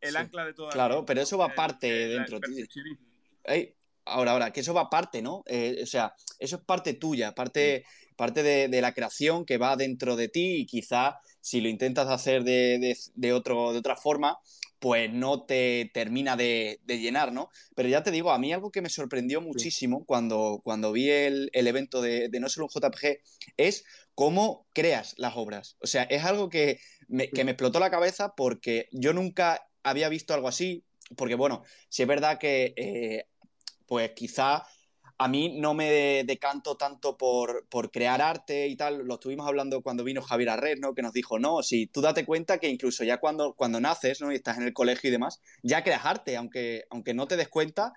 El, 0.00 0.16
ancla 0.16 0.46
de 0.46 0.54
todo. 0.54 0.70
Claro, 0.70 1.04
pero 1.04 1.20
eso 1.20 1.36
va 1.36 1.54
parte 1.54 1.86
dentro 1.86 2.40
de 2.40 2.66
ti 2.66 3.74
ahora, 4.10 4.32
ahora, 4.32 4.52
que 4.52 4.60
eso 4.60 4.74
va 4.74 4.90
parte, 4.90 5.22
¿no? 5.22 5.42
Eh, 5.46 5.80
o 5.82 5.86
sea, 5.86 6.14
eso 6.38 6.56
es 6.56 6.62
parte 6.62 6.94
tuya, 6.94 7.34
parte, 7.34 7.84
parte 8.16 8.42
de, 8.42 8.80
la 8.80 8.92
creación 8.92 9.44
que 9.44 9.58
va 9.58 9.76
dentro 9.76 10.16
de 10.16 10.28
ti 10.28 10.56
y 10.56 10.66
quizá 10.66 11.20
si 11.40 11.60
lo 11.60 11.68
intentas 11.68 12.08
hacer 12.08 12.44
de, 12.44 12.96
de, 13.14 13.32
otro, 13.32 13.72
de 13.72 13.78
otra 13.78 13.96
forma, 13.96 14.38
pues 14.80 15.12
no 15.12 15.44
te 15.44 15.90
termina 15.92 16.36
de, 16.36 16.80
llenar, 16.86 17.32
¿no? 17.32 17.50
Pero 17.76 17.88
ya 17.88 18.02
te 18.02 18.10
digo, 18.10 18.32
a 18.32 18.38
mí 18.38 18.52
algo 18.52 18.72
que 18.72 18.80
me 18.80 18.88
sorprendió 18.88 19.40
muchísimo 19.40 20.04
cuando, 20.06 20.60
cuando 20.64 20.90
vi 20.90 21.10
el, 21.10 21.50
evento 21.52 22.00
de, 22.00 22.30
No 22.40 22.48
Solo 22.48 22.66
un 22.66 22.80
JPG 22.80 23.20
es 23.58 23.84
cómo 24.14 24.66
creas 24.72 25.14
las 25.18 25.36
obras. 25.36 25.76
O 25.80 25.86
sea, 25.86 26.04
es 26.04 26.24
algo 26.24 26.48
que 26.48 26.80
me, 27.08 27.24
explotó 27.24 27.78
la 27.78 27.90
cabeza 27.90 28.34
porque 28.34 28.88
yo 28.90 29.12
nunca 29.12 29.68
había 29.82 30.08
visto 30.08 30.32
algo 30.32 30.48
así, 30.48 30.82
porque 31.14 31.34
bueno, 31.34 31.62
si 31.90 32.02
es 32.02 32.08
verdad 32.08 32.38
que 32.38 32.72
eh, 32.76 33.26
pues 33.90 34.12
quizá 34.12 34.64
a 35.18 35.26
mí 35.26 35.58
no 35.58 35.74
me 35.74 36.22
decanto 36.24 36.76
tanto 36.76 37.18
por, 37.18 37.66
crear 37.90 38.22
arte 38.22 38.68
y 38.68 38.76
tal. 38.76 39.04
Lo 39.04 39.14
estuvimos 39.14 39.48
hablando 39.48 39.82
cuando 39.82 40.04
vino 40.04 40.22
Javier 40.22 40.50
Arred, 40.50 40.78
¿no? 40.78 40.94
Que 40.94 41.02
nos 41.02 41.12
dijo, 41.12 41.40
no, 41.40 41.64
si 41.64 41.88
tú 41.88 42.00
date 42.00 42.24
cuenta 42.24 42.58
que 42.58 42.68
incluso 42.68 43.02
ya 43.02 43.18
cuando, 43.18 43.54
cuando 43.54 43.80
naces, 43.80 44.20
¿no? 44.20 44.30
Y 44.30 44.36
estás 44.36 44.58
en 44.58 44.62
el 44.62 44.72
colegio 44.72 45.08
y 45.08 45.10
demás, 45.10 45.42
ya 45.64 45.82
creas 45.82 46.06
arte, 46.06 46.36
aunque, 46.36 46.84
aunque 46.88 47.14
no 47.14 47.26
te 47.26 47.36
des 47.36 47.48
cuenta, 47.48 47.92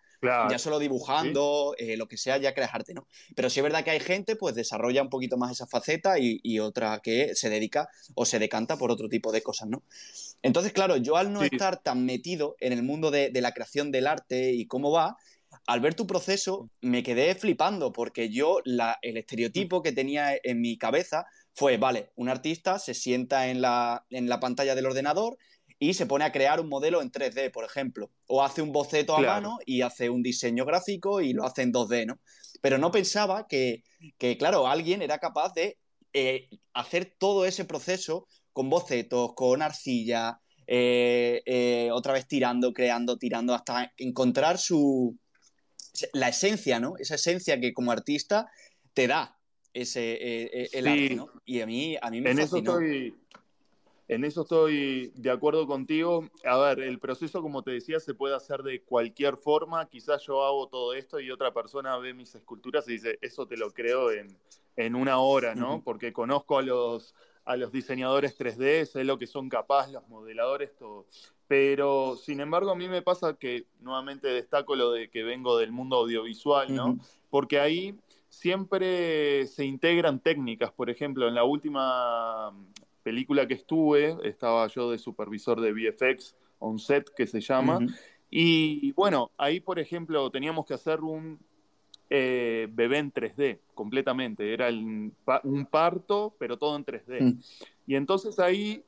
ya 0.50 0.58
solo 0.58 0.80
dibujando, 0.80 1.76
eh, 1.78 1.96
lo 1.96 2.08
que 2.08 2.18
sea, 2.18 2.38
ya 2.38 2.54
creas 2.54 2.74
arte, 2.74 2.94
¿no? 2.94 3.08
Pero 3.36 3.50
sí 3.50 3.60
es 3.60 3.64
verdad 3.64 3.84
que 3.84 3.92
hay 3.92 4.00
gente, 4.00 4.36
pues 4.36 4.56
desarrolla 4.56 5.04
un 5.04 5.10
poquito 5.10 5.38
más 5.38 5.52
esa 5.52 5.68
faceta 5.68 6.18
y, 6.18 6.60
otra 6.60 7.00
que 7.04 7.36
se 7.36 7.50
dedica 7.50 7.88
o 8.16 8.26
se 8.26 8.40
decanta 8.40 8.78
por 8.78 8.90
otro 8.92 9.10
tipo 9.10 9.32
de 9.32 9.44
cosas, 9.44 9.70
¿no? 9.70 9.84
Entonces, 10.42 10.74
claro, 10.74 10.98
yo 10.98 11.18
al 11.18 11.32
no 11.32 11.44
estar 11.44 11.82
tan 11.84 12.06
metido 12.06 12.56
en 12.60 12.74
el 12.74 12.84
mundo 12.84 13.12
de, 13.12 13.30
de 13.30 13.42
la 13.42 13.54
creación 13.54 13.92
del 13.92 14.08
arte 14.08 14.52
y 14.52 14.66
cómo 14.66 14.92
va, 14.92 15.18
al 15.66 15.80
ver 15.80 15.96
tu 15.96 16.06
proceso 16.06 16.70
me 16.82 17.04
quedé 17.04 17.36
flipando 17.36 17.94
porque 17.94 18.30
yo 18.30 18.60
la, 18.66 18.98
el 19.02 19.18
estereotipo 19.18 19.82
que 19.82 19.92
tenía 19.92 20.36
en 20.44 20.62
mi 20.62 20.78
cabeza 20.78 21.26
fue, 21.54 21.78
vale, 21.78 22.12
un 22.16 22.30
artista 22.30 22.80
se 22.80 22.94
sienta 22.94 23.48
en 23.48 23.62
la, 23.62 24.06
en 24.10 24.28
la 24.28 24.40
pantalla 24.40 24.76
del 24.76 24.88
ordenador 24.88 25.38
y 25.80 25.94
se 25.94 26.06
pone 26.06 26.26
a 26.26 26.32
crear 26.32 26.60
un 26.60 26.70
modelo 26.70 27.02
en 27.02 27.12
3D, 27.12 27.52
por 27.52 27.66
ejemplo, 27.66 28.12
o 28.28 28.44
hace 28.44 28.62
un 28.62 28.72
boceto 28.72 29.16
a 29.16 29.20
mano 29.20 29.58
y 29.66 29.82
hace 29.82 30.10
un 30.10 30.24
diseño 30.24 30.66
gráfico 30.66 31.22
y 31.22 31.34
lo 31.34 31.46
hace 31.46 31.62
en 31.62 31.74
2D, 31.74 32.06
¿no? 32.06 32.20
Pero 32.62 32.78
no 32.78 32.92
pensaba 32.92 33.48
que, 33.48 33.84
que 34.18 34.38
claro, 34.38 34.68
alguien 34.68 35.02
era 35.02 35.20
capaz 35.20 35.54
de 35.54 35.78
eh, 36.14 36.48
hacer 36.74 37.14
todo 37.18 37.46
ese 37.46 37.66
proceso 37.66 38.28
con 38.54 38.70
bocetos, 38.70 39.34
con 39.36 39.62
arcilla, 39.62 40.40
eh, 40.68 41.42
eh, 41.46 41.90
otra 41.92 42.14
vez 42.14 42.28
tirando, 42.28 42.72
creando, 42.72 43.18
tirando, 43.18 43.54
hasta 43.54 43.92
encontrar 43.98 44.58
su 44.58 45.18
la 46.14 46.30
esencia, 46.30 46.80
¿no? 46.80 46.96
Esa 46.98 47.16
esencia 47.16 47.60
que 47.60 47.74
como 47.74 47.92
artista 47.92 48.50
te 48.94 49.08
da 49.08 49.38
ese 49.74 50.68
el 50.78 50.88
arte, 50.88 51.16
¿no? 51.16 51.30
Y 51.46 51.62
a 51.62 51.66
mí, 51.66 51.98
a 52.02 52.10
mí 52.10 52.22
me 52.22 52.32
en 52.32 52.38
fascinó. 52.38 52.72
Eso 52.72 52.82
estoy, 52.82 53.16
en 54.08 54.26
eso 54.26 54.42
estoy 54.42 55.12
de 55.16 55.32
acuerdo 55.32 55.66
contigo. 55.66 56.30
A 56.44 56.58
ver, 56.58 56.82
el 56.82 57.00
proceso, 57.00 57.42
como 57.42 57.64
te 57.64 57.72
decía, 57.72 58.00
se 58.00 58.14
puede 58.14 58.36
hacer 58.36 58.62
de 58.62 58.82
cualquier 58.82 59.38
forma. 59.38 59.88
Quizás 59.90 60.24
yo 60.26 60.44
hago 60.44 60.68
todo 60.68 60.94
esto 60.94 61.20
y 61.20 61.32
otra 61.32 61.54
persona 61.54 61.98
ve 61.98 62.14
mis 62.14 62.36
esculturas 62.36 62.88
y 62.88 62.94
dice, 62.94 63.18
eso 63.22 63.48
te 63.48 63.58
lo 63.58 63.72
creo 63.72 64.12
en, 64.12 64.38
en 64.76 64.96
una 64.96 65.20
hora, 65.20 65.56
¿no? 65.56 65.82
Porque 65.84 66.12
conozco 66.12 66.58
a 66.58 66.62
los, 66.62 67.16
a 67.46 67.56
los 67.56 67.72
diseñadores 67.72 68.38
3D, 68.38 68.86
sé 68.86 69.04
lo 69.04 69.18
que 69.18 69.28
son 69.28 69.50
capaces, 69.50 69.94
los 69.94 70.08
modeladores, 70.10 70.76
todo. 70.76 71.08
Pero, 71.48 72.16
sin 72.16 72.40
embargo, 72.40 72.72
a 72.72 72.76
mí 72.76 72.88
me 72.88 73.02
pasa 73.02 73.36
que, 73.36 73.66
nuevamente 73.82 74.28
destaco 74.28 74.76
lo 74.76 74.92
de 74.92 75.10
que 75.10 75.24
vengo 75.24 75.58
del 75.58 75.72
mundo 75.72 75.98
audiovisual, 75.98 76.74
¿no? 76.74 76.98
Porque 77.30 77.60
ahí 77.60 77.96
siempre 78.30 79.46
se 79.48 79.66
integran 79.66 80.20
técnicas. 80.20 80.72
Por 80.72 80.90
ejemplo, 80.90 81.28
en 81.28 81.36
la 81.36 81.44
última 81.44 82.52
película 83.04 83.48
que 83.48 83.56
estuve, 83.56 84.18
estaba 84.24 84.68
yo 84.68 84.90
de 84.90 84.98
supervisor 84.98 85.60
de 85.62 85.74
VFX 85.74 86.36
on 86.60 86.80
set, 86.80 87.10
que 87.14 87.28
se 87.28 87.42
llama. 87.42 87.80
Y 88.30 88.92
bueno, 88.94 89.32
ahí, 89.38 89.60
por 89.60 89.78
ejemplo, 89.78 90.32
teníamos 90.32 90.66
que 90.66 90.74
hacer 90.74 91.02
un 91.02 91.40
eh, 92.10 92.68
bebé 92.72 93.00
en 93.00 93.12
3D, 93.12 93.60
completamente. 93.74 94.54
Era 94.54 94.70
un 94.70 95.68
parto, 95.70 96.36
pero 96.38 96.58
todo 96.58 96.76
en 96.76 96.86
3D. 96.86 97.22
Mm. 97.22 97.40
Y 97.88 97.96
entonces 97.96 98.40
ahí, 98.40 98.84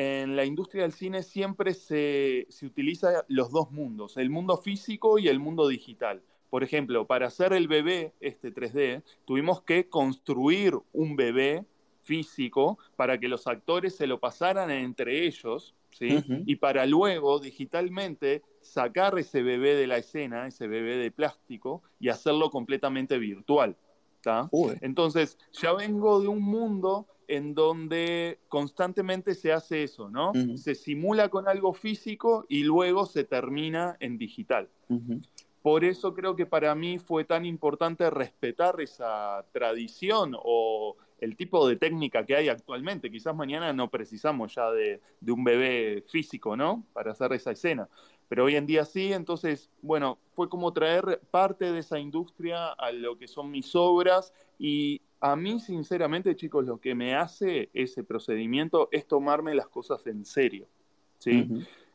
en 0.00 0.36
la 0.36 0.44
industria 0.44 0.84
del 0.84 0.92
cine, 0.92 1.24
siempre 1.24 1.74
se, 1.74 2.46
se 2.50 2.66
utiliza 2.66 3.24
los 3.26 3.50
dos 3.50 3.72
mundos, 3.72 4.16
el 4.16 4.30
mundo 4.30 4.56
físico 4.56 5.18
y 5.18 5.26
el 5.26 5.40
mundo 5.40 5.66
digital. 5.66 6.22
Por 6.50 6.62
ejemplo, 6.62 7.08
para 7.08 7.26
hacer 7.26 7.52
el 7.52 7.66
bebé, 7.66 8.14
este 8.20 8.54
3D, 8.54 9.02
tuvimos 9.24 9.60
que 9.62 9.88
construir 9.88 10.78
un 10.92 11.16
bebé 11.16 11.64
físico 12.02 12.78
para 12.94 13.18
que 13.18 13.26
los 13.26 13.48
actores 13.48 13.96
se 13.96 14.06
lo 14.06 14.20
pasaran 14.20 14.70
entre 14.70 15.26
ellos, 15.26 15.74
¿sí? 15.90 16.22
Y 16.46 16.54
para 16.54 16.86
luego, 16.86 17.40
digitalmente, 17.40 18.42
sacar 18.60 19.18
ese 19.18 19.42
bebé 19.42 19.74
de 19.74 19.88
la 19.88 19.96
escena, 19.96 20.46
ese 20.46 20.68
bebé 20.68 20.96
de 20.96 21.10
plástico, 21.10 21.82
y 21.98 22.08
hacerlo 22.08 22.50
completamente 22.50 23.18
virtual. 23.18 23.76
Entonces, 24.80 25.38
ya 25.52 25.72
vengo 25.72 26.20
de 26.20 26.28
un 26.28 26.42
mundo 26.42 27.08
en 27.28 27.54
donde 27.54 28.40
constantemente 28.48 29.34
se 29.34 29.52
hace 29.52 29.84
eso, 29.84 30.10
¿no? 30.10 30.32
Se 30.56 30.74
simula 30.74 31.28
con 31.28 31.46
algo 31.46 31.74
físico 31.74 32.46
y 32.48 32.64
luego 32.64 33.06
se 33.06 33.24
termina 33.24 33.96
en 34.00 34.16
digital. 34.16 34.68
Por 35.62 35.84
eso 35.84 36.14
creo 36.14 36.34
que 36.34 36.46
para 36.46 36.74
mí 36.74 36.98
fue 36.98 37.24
tan 37.24 37.44
importante 37.44 38.08
respetar 38.08 38.80
esa 38.80 39.44
tradición 39.52 40.34
o 40.42 40.96
el 41.20 41.36
tipo 41.36 41.68
de 41.68 41.76
técnica 41.76 42.24
que 42.24 42.36
hay 42.36 42.48
actualmente. 42.48 43.10
Quizás 43.10 43.34
mañana 43.34 43.74
no 43.74 43.90
precisamos 43.90 44.54
ya 44.54 44.70
de, 44.70 45.02
un 45.26 45.44
bebé 45.44 46.04
físico, 46.08 46.56
¿no? 46.56 46.86
Para 46.94 47.12
hacer 47.12 47.32
esa 47.34 47.50
escena. 47.50 47.88
Pero 48.28 48.44
hoy 48.44 48.56
en 48.56 48.66
día 48.66 48.84
sí, 48.84 49.12
entonces, 49.12 49.70
bueno, 49.82 50.18
fue 50.32 50.48
como 50.48 50.72
traer 50.72 51.20
parte 51.30 51.72
de 51.72 51.80
esa 51.80 51.98
industria 51.98 52.72
a 52.72 52.92
lo 52.92 53.18
que 53.18 53.26
son 53.26 53.50
mis 53.50 53.74
obras 53.74 54.32
y 54.58 55.02
a 55.20 55.36
mí, 55.36 55.58
sinceramente, 55.60 56.36
chicos, 56.36 56.64
lo 56.64 56.80
que 56.80 56.94
me 56.94 57.14
hace 57.14 57.70
ese 57.72 58.04
procedimiento 58.04 58.88
es 58.92 59.06
tomarme 59.06 59.54
las 59.54 59.68
cosas 59.68 60.06
en 60.06 60.24
serio, 60.24 60.66
¿sí? 61.18 61.48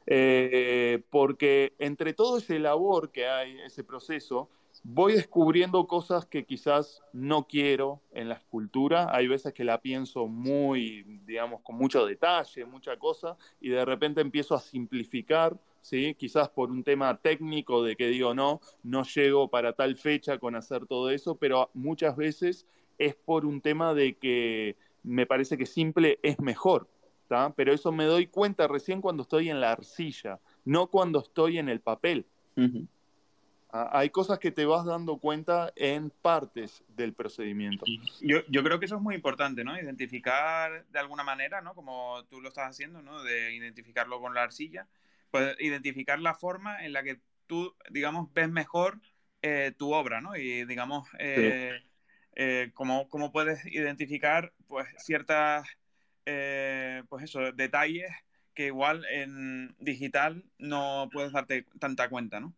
Eh, 0.05 1.01
porque 1.09 1.73
entre 1.79 2.13
todo 2.13 2.37
ese 2.37 2.59
labor 2.59 3.11
que 3.11 3.27
hay, 3.27 3.59
ese 3.61 3.83
proceso, 3.83 4.49
voy 4.83 5.13
descubriendo 5.13 5.87
cosas 5.87 6.25
que 6.25 6.45
quizás 6.45 7.01
no 7.13 7.47
quiero 7.47 8.01
en 8.11 8.27
la 8.27 8.35
escultura. 8.35 9.15
Hay 9.15 9.27
veces 9.27 9.53
que 9.53 9.63
la 9.63 9.79
pienso 9.79 10.27
muy, 10.27 11.03
digamos, 11.25 11.61
con 11.61 11.77
mucho 11.77 12.05
detalle, 12.05 12.65
mucha 12.65 12.97
cosa, 12.97 13.37
y 13.61 13.69
de 13.69 13.85
repente 13.85 14.19
empiezo 14.19 14.55
a 14.55 14.59
simplificar, 14.59 15.57
¿sí? 15.81 16.15
Quizás 16.15 16.49
por 16.49 16.69
un 16.69 16.83
tema 16.83 17.17
técnico 17.17 17.83
de 17.83 17.95
que 17.95 18.07
digo, 18.07 18.33
no, 18.33 18.59
no 18.83 19.03
llego 19.03 19.49
para 19.49 19.71
tal 19.71 19.95
fecha 19.95 20.37
con 20.37 20.55
hacer 20.55 20.85
todo 20.85 21.09
eso, 21.09 21.35
pero 21.35 21.69
muchas 21.73 22.17
veces 22.17 22.67
es 22.97 23.15
por 23.15 23.45
un 23.45 23.61
tema 23.61 23.93
de 23.93 24.15
que 24.15 24.75
me 25.03 25.25
parece 25.25 25.57
que 25.57 25.65
simple 25.65 26.19
es 26.23 26.39
mejor, 26.39 26.87
Pero 27.55 27.73
eso 27.73 27.91
me 27.91 28.05
doy 28.05 28.27
cuenta 28.27 28.67
recién 28.67 29.01
cuando 29.01 29.23
estoy 29.23 29.49
en 29.49 29.59
la 29.59 29.71
arcilla, 29.71 30.39
no 30.65 30.87
cuando 30.87 31.19
estoy 31.19 31.57
en 31.57 31.67
el 31.67 31.79
papel. 31.79 32.25
Ah, 33.75 33.89
hay 33.91 34.11
cosas 34.11 34.37
que 34.37 34.51
te 34.51 34.65
vas 34.65 34.85
dando 34.85 35.17
cuenta 35.17 35.73
en 35.75 36.11
partes 36.11 36.83
del 36.89 37.13
procedimiento. 37.13 37.85
Yo, 38.21 38.45
yo, 38.47 38.63
creo 38.63 38.79
que 38.79 38.85
eso 38.85 38.97
es 38.97 39.01
muy 39.01 39.15
importante, 39.15 39.63
¿no? 39.63 39.75
Identificar 39.75 40.85
de 40.85 40.99
alguna 40.99 41.23
manera, 41.23 41.59
¿no? 41.61 41.73
Como 41.73 42.23
tú 42.29 42.39
lo 42.39 42.49
estás 42.49 42.69
haciendo, 42.69 43.01
¿no? 43.01 43.23
De 43.23 43.51
identificarlo 43.55 44.21
con 44.21 44.35
la 44.35 44.43
arcilla, 44.43 44.87
pues 45.31 45.55
identificar 45.59 46.19
la 46.19 46.35
forma 46.35 46.85
en 46.85 46.93
la 46.93 47.01
que 47.01 47.19
tú, 47.47 47.75
digamos, 47.89 48.31
ves 48.31 48.51
mejor 48.51 48.99
eh, 49.41 49.73
tu 49.75 49.91
obra, 49.91 50.21
¿no? 50.21 50.35
Y, 50.35 50.65
digamos, 50.65 51.09
eh, 51.17 51.81
eh, 52.35 52.71
cómo, 52.73 53.07
cómo, 53.09 53.31
puedes 53.31 53.65
identificar, 53.65 54.51
pues, 54.67 54.87
ciertas, 54.97 55.67
pues 56.25 57.23
eso, 57.23 57.51
detalles 57.51 58.11
que 58.53 58.67
igual 58.67 59.05
en 59.11 59.75
digital 59.79 60.43
no 60.57 61.09
puedes 61.11 61.31
darte 61.31 61.65
tanta 61.79 62.09
cuenta, 62.09 62.39
¿no? 62.39 62.53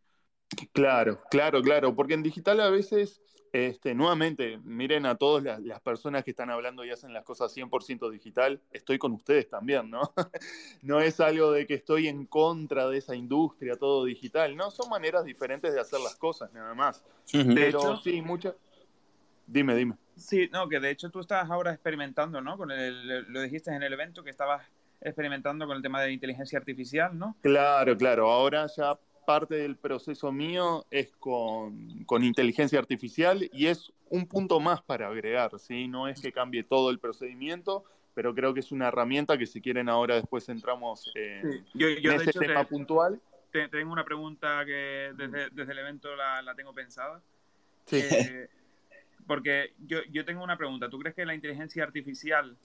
Claro, 0.74 1.22
claro, 1.30 1.62
claro, 1.62 1.96
porque 1.96 2.14
en 2.14 2.24
digital 2.24 2.60
a 2.62 2.70
veces, 2.70 3.22
este, 3.52 3.96
nuevamente, 3.96 4.60
miren 4.64 5.06
a 5.06 5.16
todas 5.16 5.44
las, 5.64 5.82
personas 5.82 6.24
que 6.24 6.32
están 6.32 6.50
hablando 6.50 6.86
y 6.86 6.92
hacen 6.92 7.14
las 7.14 7.24
cosas 7.24 7.56
100% 7.56 8.10
digital, 8.10 8.62
estoy 8.72 8.98
con 8.98 9.12
ustedes 9.14 9.50
también, 9.50 9.90
¿no? 9.90 10.14
no 10.82 11.02
es 11.02 11.20
algo 11.20 11.52
de 11.52 11.66
que 11.66 11.74
estoy 11.74 12.08
en 12.08 12.26
contra 12.26 12.88
de 12.88 13.00
esa 13.00 13.16
industria, 13.16 13.76
todo 13.76 14.06
digital, 14.06 14.56
no, 14.56 14.72
son 14.72 14.90
maneras 14.90 15.26
diferentes 15.26 15.74
de 15.74 15.80
hacer 15.80 16.00
las 16.00 16.16
cosas, 16.16 16.52
nada 16.54 16.74
más. 16.74 17.04
De 17.32 17.70
hecho, 17.70 17.98
sí, 17.98 18.22
muchas... 18.22 18.54
Dime, 19.48 19.76
dime. 19.76 19.96
Sí, 20.16 20.50
no, 20.52 20.70
que 20.70 20.80
de 20.80 20.92
hecho 20.92 21.10
tú 21.10 21.20
estás 21.20 21.50
ahora 21.50 21.74
experimentando, 21.74 22.42
¿no? 22.42 22.58
Con 22.58 22.72
el, 22.72 23.32
lo 23.32 23.42
dijiste 23.42 23.72
en 23.72 23.84
el 23.84 23.94
evento 23.94 24.24
que 24.24 24.30
estabas 24.30 24.64
experimentando 25.02 25.68
con 25.68 25.78
el 25.78 25.84
tema 25.84 26.02
de 26.02 26.12
inteligencia 26.12 26.58
artificial, 26.58 27.18
¿no? 27.18 27.36
Claro, 27.42 27.96
claro. 27.98 28.32
Ahora 28.32 28.66
ya 28.76 28.98
parte 29.26 29.56
del 29.56 29.76
proceso 29.76 30.32
mío 30.32 30.86
es 30.90 31.12
con, 31.18 31.98
inteligencia 32.22 32.80
artificial 32.80 33.50
y 33.52 33.68
es 33.68 33.92
un 34.10 34.28
punto 34.28 34.60
más 34.60 34.82
para 34.82 35.08
agregar, 35.08 35.60
¿sí? 35.60 35.88
No 35.88 36.08
es 36.08 36.22
que 36.22 36.32
cambie 36.32 36.64
todo 36.64 36.90
el 36.92 37.00
procedimiento, 37.00 37.84
pero 38.14 38.34
creo 38.34 38.54
que 38.54 38.62
es 38.62 38.72
una 38.72 38.88
herramienta 38.88 39.38
que 39.38 39.48
si 39.48 39.62
quieren 39.62 39.90
ahora 39.90 40.16
después 40.16 40.48
entramos 40.48 41.12
en, 41.16 41.66
ese 41.74 42.40
tema 42.40 42.64
puntual. 42.64 43.20
tengo 43.52 43.92
una 43.92 44.06
pregunta 44.06 44.64
que 44.66 45.12
desde, 45.16 45.72
el 45.72 45.80
evento 45.80 46.16
la, 46.16 46.54
tengo 46.56 46.74
pensada. 46.74 47.22
Sí. 47.86 47.98
Eh, 47.98 48.48
porque 49.28 49.74
yo, 49.80 50.00
yo 50.12 50.26
tengo 50.26 50.44
una 50.44 50.58
pregunta. 50.58 50.90
¿Tú 50.90 51.00
crees 51.00 51.16
que 51.16 51.26
la 51.26 51.36
inteligencia 51.36 51.84
artificial 51.84 52.58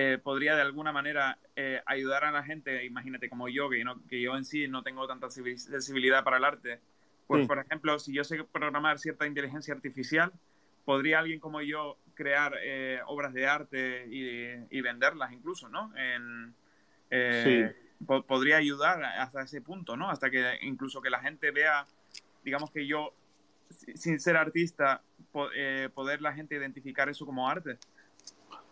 eh, 0.00 0.16
podría 0.16 0.54
de 0.54 0.62
alguna 0.62 0.92
manera 0.92 1.38
eh, 1.56 1.82
ayudar 1.84 2.22
a 2.22 2.30
la 2.30 2.44
gente, 2.44 2.84
imagínate 2.84 3.28
como 3.28 3.48
yo, 3.48 3.68
que, 3.68 3.82
que 4.08 4.20
yo 4.20 4.36
en 4.36 4.44
sí 4.44 4.68
no 4.68 4.84
tengo 4.84 5.08
tanta 5.08 5.28
sensibilidad 5.28 6.22
para 6.22 6.36
el 6.36 6.44
arte. 6.44 6.78
Pues, 7.26 7.48
por 7.48 7.58
ejemplo, 7.58 7.98
si 7.98 8.12
yo 8.12 8.22
sé 8.22 8.44
programar 8.44 9.00
cierta 9.00 9.26
inteligencia 9.26 9.74
artificial, 9.74 10.32
¿podría 10.84 11.18
alguien 11.18 11.40
como 11.40 11.60
yo 11.62 11.98
crear 12.14 12.54
eh, 12.62 13.00
obras 13.08 13.34
de 13.34 13.48
arte 13.48 14.06
y, 14.08 14.80
venderlas 14.80 15.32
incluso, 15.32 15.68
¿no? 15.68 15.92
sí. 17.10 17.64
podría 18.28 18.58
ayudar 18.58 19.02
hasta 19.02 19.42
ese 19.42 19.60
punto, 19.62 19.96
¿no? 19.96 20.10
Hasta 20.10 20.30
que 20.30 20.58
incluso 20.62 21.02
que 21.02 21.10
la 21.10 21.18
gente 21.18 21.50
vea, 21.50 21.88
digamos 22.44 22.70
que 22.70 22.86
yo, 22.86 23.14
sin 23.96 24.20
ser 24.20 24.36
artista, 24.36 25.02
poder 25.94 26.20
la 26.20 26.32
gente 26.32 26.54
identificar 26.54 27.08
eso 27.08 27.26
como 27.26 27.48
arte. 27.48 27.78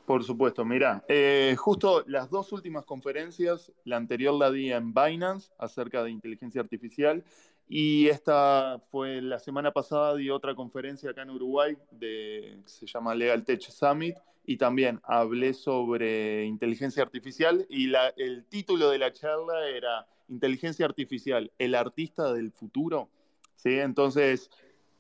Por 0.06 0.22
supuesto, 0.22 0.64
mira, 0.64 1.04
eh, 1.08 1.56
justo 1.58 2.04
las 2.06 2.30
dos 2.30 2.52
últimas 2.52 2.84
conferencias, 2.84 3.72
la 3.84 3.96
anterior 3.96 4.34
la 4.34 4.52
di 4.52 4.72
en 4.72 4.94
Binance 4.94 5.50
acerca 5.58 6.04
de 6.04 6.10
inteligencia 6.10 6.60
artificial 6.60 7.24
Y 7.68 8.06
esta 8.06 8.80
fue 8.92 9.20
la 9.20 9.40
semana 9.40 9.72
pasada, 9.72 10.14
di 10.14 10.30
otra 10.30 10.54
conferencia 10.54 11.10
acá 11.10 11.22
en 11.22 11.30
Uruguay, 11.30 11.76
de, 11.90 12.60
se 12.64 12.86
llama 12.86 13.16
Legal 13.16 13.44
Tech 13.44 13.60
Summit, 13.60 14.16
y 14.44 14.56
también 14.56 15.00
hablé 15.02 15.52
sobre 15.52 16.44
inteligencia 16.44 17.02
artificial 17.02 17.66
y 17.68 17.92
el 18.16 18.44
título 18.44 18.90
de 18.90 18.98
la 18.98 19.12
charla 19.12 19.68
era 19.68 20.06
Inteligencia 20.28 20.86
Artificial, 20.86 21.50
el 21.58 21.74
artista 21.74 22.32
del 22.32 22.52
futuro. 22.52 23.08
¿Sí? 23.56 23.80
Entonces, 23.80 24.50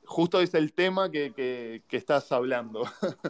justo 0.06 0.40
es 0.40 0.54
el 0.54 0.72
tema 0.72 1.10
que, 1.10 1.32
que, 1.32 1.82
que 1.88 1.96
estás 1.96 2.32
hablando. 2.32 2.84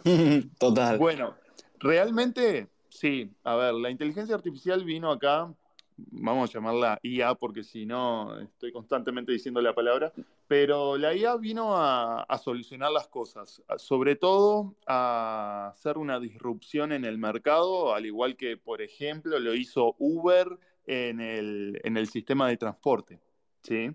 Total. 0.59 0.99
Bueno, 0.99 1.35
realmente, 1.79 2.69
sí, 2.89 3.31
a 3.45 3.57
ver, 3.57 3.75
la 3.75 3.91
inteligencia 3.91 4.35
artificial 4.35 4.85
vino 4.85 5.11
acá 5.11 5.53
vamos 5.97 6.51
a 6.51 6.53
llamarla 6.53 6.99
IA 7.03 7.35
porque 7.35 7.63
si 7.63 7.87
no 7.87 8.39
estoy 8.41 8.73
constantemente 8.73 9.33
diciendo 9.33 9.61
la 9.61 9.75
palabra, 9.75 10.13
pero 10.47 10.97
la 10.97 11.15
IA 11.15 11.37
vino 11.37 11.77
a, 11.77 12.23
a, 12.23 12.39
solucionar 12.39 12.93
las 12.93 13.09
cosas, 13.09 13.63
sobre 13.79 14.17
todo 14.17 14.75
a 14.87 15.69
hacer 15.73 15.99
una 15.99 16.21
disrupción 16.21 16.93
en 16.93 17.05
el 17.05 17.19
mercado, 17.19 17.95
al 17.95 18.07
igual 18.07 18.37
que, 18.37 18.57
por 18.57 18.83
ejemplo, 18.83 19.39
lo 19.39 19.55
hizo 19.55 19.95
Uber 19.99 20.59
en 20.87 21.21
el, 21.21 21.81
en 21.83 21.97
el 21.97 22.09
sistema 22.09 22.49
de 22.49 22.57
transporte. 22.57 23.21
¿Sí? 23.67 23.89
Uh 23.89 23.93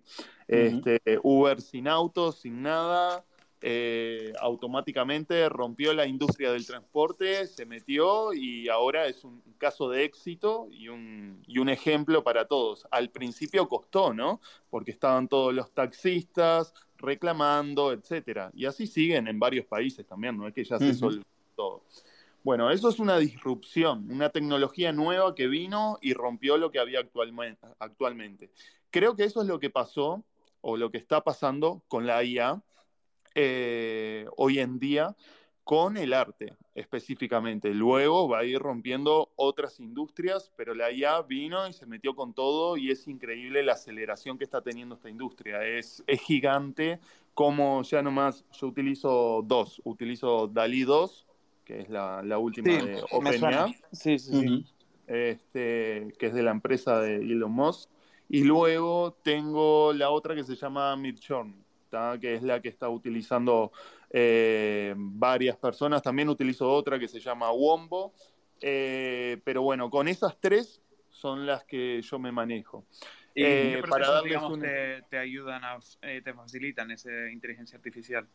-huh. 0.54 0.88
este, 0.98 1.20
Uber 1.24 1.62
sin 1.62 1.88
autos, 1.88 2.40
sin 2.40 2.62
nada, 2.62 3.24
eh, 3.64 4.34
automáticamente 4.40 5.48
rompió 5.48 5.94
la 5.94 6.08
industria 6.08 6.52
del 6.52 6.66
transporte, 6.66 7.46
se 7.46 7.68
metió 7.68 8.34
y 8.34 8.68
ahora 8.70 9.06
es 9.06 9.24
un 9.24 9.40
caso 9.60 9.88
de 9.88 10.04
éxito 10.04 10.68
y 10.72 10.88
un, 10.88 11.44
y 11.46 11.60
un, 11.60 11.70
ejemplo 11.70 12.24
para 12.24 12.48
todos. 12.48 12.88
Al 12.90 13.12
principio 13.12 13.70
costó, 13.70 14.16
¿no? 14.16 14.42
Porque 14.72 14.90
estaban 14.90 15.28
todos 15.28 15.54
los 15.54 15.72
taxistas 15.74 16.74
reclamando, 16.98 17.92
etcétera. 17.92 18.50
Y 18.56 18.66
así 18.66 18.88
siguen 18.88 19.28
en 19.28 19.40
varios 19.40 19.68
países 19.68 20.08
también, 20.08 20.36
no 20.38 20.48
es 20.48 20.56
que 20.56 20.64
ya 20.64 20.80
se 20.80 20.86
uh 20.86 20.90
-huh. 20.90 21.00
solvó 21.00 21.24
todo. 21.56 21.84
Bueno, 22.44 22.72
eso 22.72 22.90
es 22.90 22.98
una 22.98 23.18
disrupción, 23.20 24.10
una 24.10 24.30
tecnología 24.30 24.92
nueva 24.92 25.36
que 25.36 25.48
vino 25.48 26.00
y 26.02 26.14
rompió 26.14 26.58
lo 26.58 26.72
que 26.72 26.80
había 26.80 27.00
actualmente. 27.80 28.50
Creo 28.90 29.16
que 29.16 29.26
eso 29.26 29.42
es 29.42 29.48
lo 29.48 29.60
que 29.60 29.70
pasó 29.70 30.24
o 30.62 30.76
lo 30.76 30.90
que 30.90 30.98
está 30.98 31.22
pasando 31.24 31.84
con 31.88 32.08
la 32.08 32.24
IA 32.24 32.64
eh, 33.36 34.26
hoy 34.38 34.60
en 34.60 34.80
día 34.80 35.16
con 35.64 35.98
el 35.98 36.14
arte 36.14 36.56
específicamente. 36.74 37.74
Luego 37.76 38.28
va 38.28 38.40
a 38.40 38.44
ir 38.44 38.60
rompiendo 38.60 39.32
otras 39.36 39.80
industrias, 39.80 40.52
pero 40.58 40.74
la 40.74 40.92
IA 40.92 41.22
vino 41.22 41.68
y 41.68 41.74
se 41.74 41.86
metió 41.86 42.16
con 42.16 42.34
todo 42.34 42.76
y 42.76 42.90
es 42.90 43.08
increíble 43.08 43.62
la 43.62 43.74
aceleración 43.74 44.40
que 44.40 44.46
está 44.46 44.62
teniendo 44.62 44.96
esta 44.96 45.10
industria. 45.10 45.64
Es, 45.64 46.04
es 46.08 46.22
gigante 46.22 47.00
como 47.36 47.84
ya 47.84 48.02
nomás 48.02 48.44
yo 48.60 48.68
utilizo 48.68 49.44
dos. 49.46 49.80
Utilizo 49.86 50.48
Dalí 50.48 50.84
2, 50.84 51.28
que 51.66 51.82
es 51.82 51.90
la, 51.90 52.22
la 52.24 52.38
última 52.38 52.80
sí, 52.80 52.86
de 52.86 53.04
OpenAI. 53.12 53.76
Sí, 53.92 54.20
sí, 54.20 54.32
sí. 54.32 54.38
Uh 54.38 54.42
-huh. 54.42 54.66
este, 55.08 56.14
que 56.18 56.28
es 56.28 56.34
de 56.34 56.44
la 56.44 56.52
empresa 56.52 57.00
de 57.00 57.18
Elon 57.18 57.52
Musk. 57.52 57.90
Y 58.30 58.44
luego 58.44 59.18
tengo 59.24 59.92
la 59.94 60.10
otra 60.10 60.36
que 60.36 60.44
se 60.44 60.56
llama 60.56 60.96
Midjourney 60.96 61.62
que 62.20 62.36
es 62.36 62.44
la 62.44 62.62
que 62.62 62.70
está 62.70 62.90
utilizando 62.90 63.72
eh, 64.10 64.94
varias 64.98 65.58
personas. 65.58 66.02
También 66.02 66.30
utilizo 66.30 66.72
otra 66.72 66.98
que 67.00 67.08
se 67.08 67.20
llama 67.20 67.52
Wombo. 67.52 68.14
Eh, 68.62 69.42
pero 69.44 69.64
bueno, 69.64 69.90
con 69.90 70.08
esas 70.08 70.40
tres 70.40 70.82
son 71.10 71.46
las 71.46 71.64
que 71.64 72.02
yo 72.02 72.20
me 72.20 72.32
manejo. 72.32 72.86
¿Y 73.34 73.44
eh, 73.44 73.84
para 73.90 74.08
darles 74.08 74.26
digamos, 74.26 74.54
un... 74.54 74.62
te, 74.62 75.02
te, 75.10 75.18
ayudan, 75.18 75.64
a, 75.64 75.80
eh, 76.02 76.22
te 76.24 76.34
facilitan 76.34 76.92
esa 76.92 77.10
inteligencia 77.32 77.78
artificial? 77.78 78.28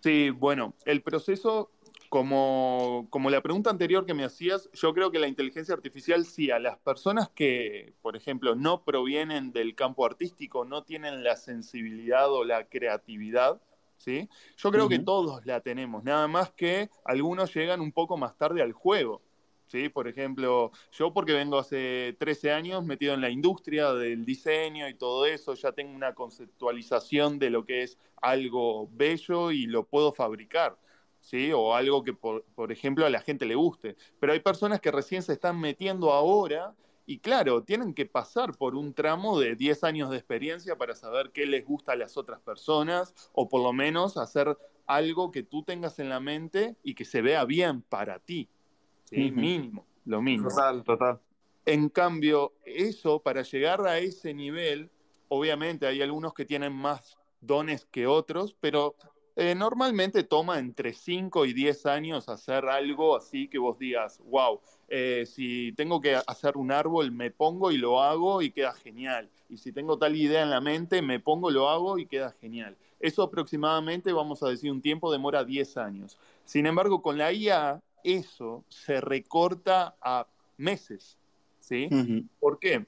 Sí, 0.00 0.30
bueno, 0.30 0.74
el 0.84 1.02
proceso, 1.02 1.70
como, 2.08 3.06
como 3.10 3.30
la 3.30 3.42
pregunta 3.42 3.70
anterior 3.70 4.06
que 4.06 4.14
me 4.14 4.24
hacías, 4.24 4.70
yo 4.72 4.94
creo 4.94 5.10
que 5.10 5.18
la 5.18 5.28
inteligencia 5.28 5.74
artificial 5.74 6.24
sí, 6.24 6.50
a 6.50 6.58
las 6.58 6.78
personas 6.78 7.28
que, 7.30 7.94
por 8.02 8.16
ejemplo, 8.16 8.54
no 8.54 8.84
provienen 8.84 9.52
del 9.52 9.74
campo 9.74 10.06
artístico, 10.06 10.64
no 10.64 10.84
tienen 10.84 11.22
la 11.22 11.36
sensibilidad 11.36 12.30
o 12.32 12.44
la 12.44 12.68
creatividad, 12.68 13.60
¿sí? 13.98 14.28
Yo 14.56 14.70
creo 14.70 14.84
uh 14.84 14.86
-huh. 14.86 14.90
que 14.90 14.98
todos 15.00 15.46
la 15.46 15.60
tenemos, 15.60 16.02
nada 16.04 16.28
más 16.28 16.50
que 16.50 16.88
algunos 17.04 17.54
llegan 17.54 17.80
un 17.80 17.92
poco 17.92 18.16
más 18.16 18.36
tarde 18.36 18.62
al 18.62 18.72
juego. 18.72 19.22
¿sí? 19.68 19.88
Por 19.88 20.08
ejemplo, 20.08 20.72
yo 20.92 21.12
porque 21.12 21.32
vengo 21.32 21.58
hace 21.58 22.16
13 22.18 22.52
años 22.52 22.84
metido 22.84 23.14
en 23.14 23.20
la 23.20 23.30
industria 23.30 23.92
del 23.92 24.24
diseño 24.24 24.88
y 24.88 24.94
todo 24.94 25.26
eso, 25.26 25.54
ya 25.54 25.72
tengo 25.72 25.94
una 25.94 26.14
conceptualización 26.14 27.38
de 27.38 27.50
lo 27.50 27.64
que 27.64 27.82
es 27.82 27.98
algo 28.20 28.88
bello 28.92 29.52
y 29.52 29.66
lo 29.66 29.84
puedo 29.84 30.12
fabricar. 30.12 30.76
¿Sí? 31.20 31.52
O 31.52 31.74
algo 31.74 32.04
que, 32.04 32.12
por, 32.12 32.44
por, 32.54 32.72
ejemplo, 32.72 33.04
a 33.04 33.10
la 33.10 33.20
gente 33.20 33.44
le 33.44 33.54
guste. 33.54 33.96
Pero 34.18 34.32
hay 34.32 34.40
personas 34.40 34.80
que 34.80 34.90
recién 34.90 35.22
se 35.22 35.32
están 35.34 35.60
metiendo 35.60 36.12
ahora 36.12 36.74
y, 37.06 37.18
claro, 37.18 37.62
tienen 37.64 37.94
que 37.94 38.06
pasar 38.06 38.56
por 38.56 38.74
un 38.74 38.94
tramo 38.94 39.38
de 39.38 39.56
10 39.56 39.84
años 39.84 40.10
de 40.10 40.16
experiencia 40.16 40.76
para 40.76 40.94
saber 40.94 41.30
qué 41.32 41.46
les 41.46 41.64
gusta 41.64 41.92
a 41.92 41.96
las 41.96 42.16
otras 42.16 42.40
personas 42.40 43.14
o 43.32 43.48
por 43.48 43.62
lo 43.62 43.72
menos 43.72 44.16
hacer 44.16 44.56
algo 44.86 45.30
que 45.30 45.42
tú 45.42 45.62
tengas 45.62 45.98
en 45.98 46.08
la 46.08 46.20
mente 46.20 46.76
y 46.82 46.94
que 46.94 47.04
se 47.04 47.22
vea 47.22 47.44
bien 47.44 47.82
para 47.82 48.18
ti. 48.18 48.48
¿sí? 49.04 49.16
Uh 49.16 49.34
-huh. 49.34 49.40
Mínimo, 49.40 49.86
lo 50.04 50.22
mínimo. 50.22 50.48
Total, 50.48 50.84
total. 50.84 51.20
En 51.64 51.90
cambio, 51.90 52.54
eso, 52.64 53.20
para 53.20 53.42
llegar 53.42 53.86
a 53.86 53.98
ese 53.98 54.32
nivel, 54.32 54.90
obviamente 55.28 55.86
hay 55.86 56.00
algunos 56.00 56.32
que 56.32 56.46
tienen 56.46 56.72
más 56.72 57.18
dones 57.40 57.86
que 57.86 58.06
otros, 58.06 58.56
pero 58.60 58.96
eh, 59.40 59.54
normalmente 59.54 60.24
toma 60.24 60.58
entre 60.58 60.92
5 60.92 61.46
y 61.46 61.52
10 61.52 61.86
años 61.86 62.28
hacer 62.28 62.64
algo 62.66 63.16
así 63.16 63.46
que 63.46 63.58
vos 63.58 63.78
digas, 63.78 64.20
wow, 64.24 64.60
eh, 64.88 65.26
si 65.26 65.72
tengo 65.76 66.00
que 66.00 66.16
hacer 66.16 66.56
un 66.56 66.72
árbol, 66.72 67.12
me 67.12 67.30
pongo 67.30 67.70
y 67.70 67.78
lo 67.78 68.02
hago 68.02 68.42
y 68.42 68.50
queda 68.50 68.72
genial. 68.72 69.30
Y 69.48 69.58
si 69.58 69.70
tengo 69.70 69.96
tal 69.96 70.16
idea 70.16 70.42
en 70.42 70.50
la 70.50 70.60
mente, 70.60 71.02
me 71.02 71.20
pongo, 71.20 71.52
lo 71.52 71.68
hago 71.68 72.00
y 72.00 72.06
queda 72.06 72.34
genial. 72.40 72.76
Eso 72.98 73.22
aproximadamente, 73.22 74.12
vamos 74.12 74.42
a 74.42 74.48
decir, 74.48 74.72
un 74.72 74.82
tiempo 74.82 75.12
demora 75.12 75.44
10 75.44 75.76
años. 75.76 76.18
Sin 76.44 76.66
embargo, 76.66 77.00
con 77.00 77.16
la 77.16 77.32
IA 77.32 77.80
eso 78.02 78.64
se 78.68 79.00
recorta 79.00 79.94
a 80.00 80.26
meses, 80.56 81.16
¿sí? 81.60 81.86
Uh 81.92 81.94
-huh. 81.94 82.28
¿Por 82.40 82.58
qué? 82.58 82.84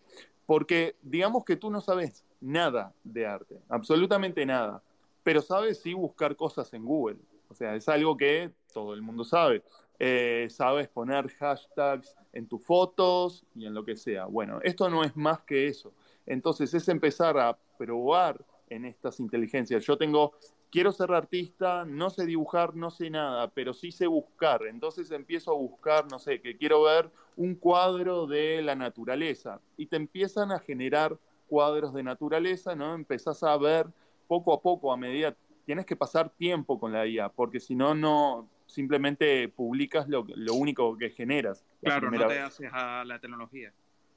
Porque 0.47 0.97
digamos 1.01 1.45
que 1.45 1.55
tú 1.55 1.71
no 1.71 1.81
sabes 1.81 2.25
nada 2.41 2.93
de 3.05 3.25
arte, 3.25 3.61
absolutamente 3.69 4.45
nada, 4.45 4.83
pero 5.23 5.43
sabes 5.43 5.81
sí 5.81 5.95
buscar 5.95 6.37
cosas 6.37 6.73
en 6.75 6.85
Google. 6.85 7.19
O 7.49 7.55
sea, 7.55 7.75
es 7.75 7.89
algo 7.89 8.17
que 8.17 8.53
todo 8.73 8.95
el 8.95 9.03
mundo 9.03 9.25
sabe. 9.25 9.63
Eh, 9.99 10.47
sabes 10.51 10.89
poner 10.89 11.29
hashtags 11.29 12.17
en 12.33 12.47
tus 12.47 12.65
fotos 12.65 13.45
y 13.55 13.67
en 13.67 13.75
lo 13.75 13.85
que 13.85 13.97
sea. 13.97 14.27
Bueno, 14.27 14.61
esto 14.63 14.89
no 14.89 15.05
es 15.05 15.17
más 15.17 15.41
que 15.43 15.67
eso. 15.67 15.93
Entonces 16.27 16.73
es 16.75 16.89
empezar 16.89 17.39
a 17.39 17.59
probar 17.77 18.45
en 18.69 18.85
estas 18.85 19.21
inteligencias. 19.21 19.85
Yo 19.85 19.99
tengo 19.99 20.33
quiero 20.71 20.93
ser 20.93 21.13
artista, 21.13 21.85
no 21.85 22.11
sé 22.11 22.25
dibujar, 22.27 22.75
no 22.77 22.91
sé 22.91 23.11
nada, 23.11 23.51
pero 23.51 23.75
sí 23.75 23.91
sé 23.91 24.07
buscar. 24.07 24.67
Entonces 24.67 25.11
empiezo 25.11 25.51
a 25.51 25.57
buscar, 25.57 26.11
no 26.11 26.19
sé, 26.19 26.41
que 26.41 26.57
quiero 26.57 26.83
ver 26.83 27.11
un 27.37 27.55
cuadro 27.55 28.27
de 28.27 28.63
la 28.63 28.75
naturaleza. 28.75 29.61
Y 29.77 29.87
te 29.87 29.97
empiezan 29.97 30.53
a 30.53 30.61
generar 30.61 31.19
cuadros 31.49 31.93
de 31.93 32.03
naturaleza, 32.03 32.75
¿no? 32.75 32.95
Empezás 32.95 33.43
a 33.43 33.57
ver 33.57 33.89
poco 34.31 34.55
a 34.55 34.63
poco, 34.63 34.93
a 34.93 34.97
medida, 34.97 35.35
tienes 35.67 35.85
que 35.85 35.97
pasar 35.97 36.31
tiempo 36.31 36.79
con 36.79 36.93
la 36.93 37.05
IA, 37.05 37.31
porque 37.31 37.59
si 37.59 37.75
no, 37.75 37.97
no 37.97 38.49
simplemente 38.65 39.49
publicas 39.49 40.09
lo, 40.09 40.25
lo 40.37 40.55
único 40.55 40.97
que 40.97 41.11
generas. 41.11 41.65
Claro, 41.83 42.13
no 42.13 42.29
te 42.29 42.39
haces 42.39 42.71
a 42.73 43.03
la 43.05 43.19
tecnología. 43.19 43.73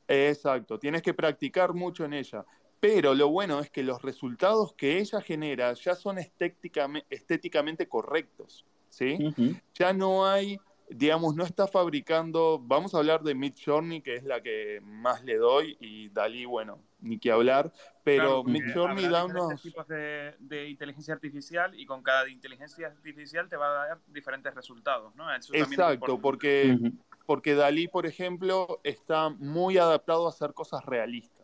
Exacto, 0.08 0.78
tienes 0.78 1.02
que 1.02 1.16
practicar 1.16 1.74
mucho 1.74 2.06
en 2.06 2.14
ella. 2.14 2.46
Pero 2.80 3.16
lo 3.16 3.30
bueno 3.30 3.60
es 3.60 3.72
que 3.72 3.82
los 3.82 4.04
resultados 4.04 4.74
que 4.74 5.00
ella 5.00 5.20
genera 5.20 5.74
ya 5.74 5.96
son 5.96 6.20
estéticamente, 6.20 7.08
estéticamente 7.10 7.88
correctos, 7.88 8.68
¿sí? 8.90 9.18
Uh 9.20 9.32
-huh. 9.32 9.62
Ya 9.74 9.94
no 9.94 10.28
hay, 10.28 10.60
digamos, 10.90 11.34
no 11.34 11.44
está 11.44 11.66
fabricando, 11.66 12.62
vamos 12.62 12.94
a 12.94 13.00
hablar 13.00 13.24
de 13.24 13.34
Midjourney, 13.34 14.02
que 14.02 14.16
es 14.16 14.24
la 14.26 14.44
que 14.44 14.80
más 14.84 15.24
le 15.24 15.38
doy, 15.38 15.76
y 15.80 16.10
Dalí, 16.10 16.46
bueno, 16.46 16.78
ni 17.04 17.20
que 17.20 17.32
hablar, 17.32 17.72
pero 18.04 18.44
claro, 18.44 18.44
Midjourney 18.44 19.08
da 19.08 19.26
unos... 19.26 19.62
tipos 19.62 19.88
de, 19.88 20.36
de, 20.40 20.70
inteligencia 20.70 21.14
artificial 21.14 21.78
y 21.80 21.86
con 21.86 22.02
cada 22.02 22.30
inteligencia 22.30 22.88
artificial 22.88 23.48
te 23.50 23.58
va 23.58 23.84
a 23.84 23.88
dar 23.88 24.00
diferentes 24.08 24.54
resultados, 24.56 25.16
¿no? 25.16 25.34
Eso 25.34 25.54
Exacto, 25.54 26.20
porque, 26.20 26.76
uh 26.80 26.84
-huh. 26.84 26.98
porque 27.26 27.56
Dalí, 27.56 27.88
por 27.88 28.06
ejemplo, 28.06 28.80
está 28.84 29.30
muy 29.30 29.78
adaptado 29.78 30.26
a 30.26 30.30
hacer 30.30 30.54
cosas 30.54 30.86
realistas. 30.86 31.44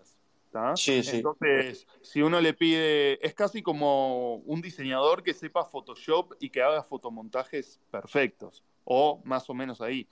Sí, 0.75 1.03
sí. 1.03 1.17
Entonces, 1.17 1.87
si 2.01 2.21
uno 2.21 2.41
le 2.41 2.53
pide, 2.53 3.23
es 3.25 3.33
casi 3.33 3.61
como 3.61 4.37
un 4.37 4.61
diseñador 4.61 5.21
que 5.21 5.33
sepa 5.33 5.63
Photoshop 5.63 6.33
y 6.39 6.49
que 6.49 6.61
haga 6.61 6.83
fotomontajes 6.83 7.79
perfectos, 7.91 8.63
o 8.83 9.21
más 9.25 9.49
o 9.49 9.53
menos 9.53 9.79
ahí. 9.79 10.07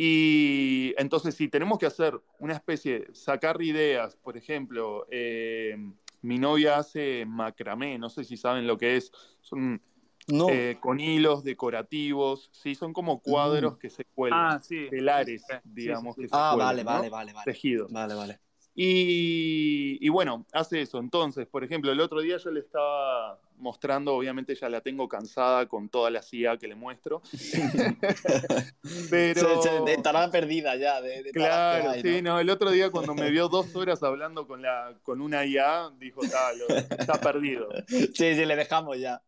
Y 0.00 0.94
entonces, 0.96 1.34
si 1.34 1.48
tenemos 1.48 1.76
que 1.76 1.86
hacer 1.86 2.20
una 2.38 2.54
especie, 2.54 3.08
sacar 3.14 3.60
ideas, 3.60 4.14
por 4.14 4.36
ejemplo, 4.36 5.04
eh, 5.10 5.76
mi 6.22 6.38
novia 6.38 6.76
hace 6.76 7.26
macramé, 7.26 7.98
no 7.98 8.08
sé 8.08 8.22
si 8.22 8.36
saben 8.36 8.64
lo 8.68 8.78
que 8.78 8.96
es. 8.96 9.10
Son 9.40 9.82
No. 10.28 10.50
eh, 10.50 10.76
con 10.78 11.00
hilos 11.00 11.42
decorativos, 11.42 12.48
sí, 12.52 12.76
son 12.76 12.92
como 12.92 13.20
cuadros 13.20 13.74
Mm. 13.74 13.78
que 13.78 13.90
se 13.90 14.04
cuelgan, 14.04 14.52
Ah, 14.52 14.60
sí. 14.62 14.86
telares, 14.88 15.42
Sí, 15.48 15.54
sí, 15.56 15.60
digamos, 15.64 16.14
sí, 16.14 16.20
sí. 16.20 16.22
que 16.22 16.28
se 16.28 16.34
ah, 16.36 16.50
cuelgan, 16.54 16.66
vale, 16.68 16.84
¿no? 16.84 16.90
vale, 16.90 17.10
vale, 17.10 17.32
vale. 17.32 17.44
Tejidos. 17.52 17.92
Vale, 17.92 18.14
vale. 18.14 18.40
Y, 18.80 19.98
y 20.00 20.08
bueno, 20.08 20.46
hace 20.52 20.80
eso. 20.82 21.00
Entonces, 21.00 21.48
por 21.48 21.64
ejemplo, 21.64 21.90
el 21.90 21.98
otro 22.00 22.20
día 22.20 22.36
yo 22.36 22.52
le 22.52 22.60
estaba 22.60 23.40
mostrando, 23.56 24.14
obviamente 24.14 24.54
ya 24.54 24.68
la 24.68 24.80
tengo 24.80 25.08
cansada 25.08 25.66
con 25.66 25.88
toda 25.88 26.10
la 26.12 26.22
CIA 26.22 26.58
que 26.58 26.68
le 26.68 26.76
muestro, 26.76 27.20
pero... 29.10 29.62
Se, 29.62 29.84
se- 29.84 29.94
estará 29.94 30.30
perdida 30.30 30.76
ya. 30.76 31.00
De, 31.00 31.24
de 31.24 31.32
Claro, 31.32 31.90
hay, 31.90 32.02
sí, 32.02 32.22
¿no? 32.22 32.34
no, 32.34 32.40
el 32.40 32.50
otro 32.50 32.70
día 32.70 32.90
cuando 32.92 33.16
me 33.16 33.32
vio 33.32 33.48
dos 33.48 33.74
horas 33.74 34.00
hablando 34.04 34.46
con, 34.46 34.62
la, 34.62 34.94
con 35.02 35.20
una 35.20 35.44
IA, 35.44 35.90
dijo, 35.98 36.22
"Ta, 36.22 36.52
lo- 36.52 36.68
está 36.96 37.20
perdido. 37.20 37.68
Sí, 37.88 38.12
sí, 38.36 38.44
le 38.46 38.54
dejamos 38.54 38.96
ya. 38.96 39.20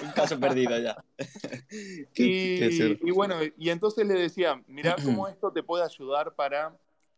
Un 0.00 0.12
caso 0.12 0.38
perdido 0.38 0.78
ya. 0.78 0.96
Y, 2.14 2.56
Qué 2.58 2.98
y 3.02 3.10
bueno, 3.10 3.36
y 3.58 3.70
entonces 3.70 4.06
le 4.06 4.14
decía, 4.14 4.62
mirá 4.68 4.94
cómo 4.94 5.26
esto 5.26 5.50
te 5.50 5.62
puede 5.64 5.82
ayudar 5.82 6.34
para 6.36 6.76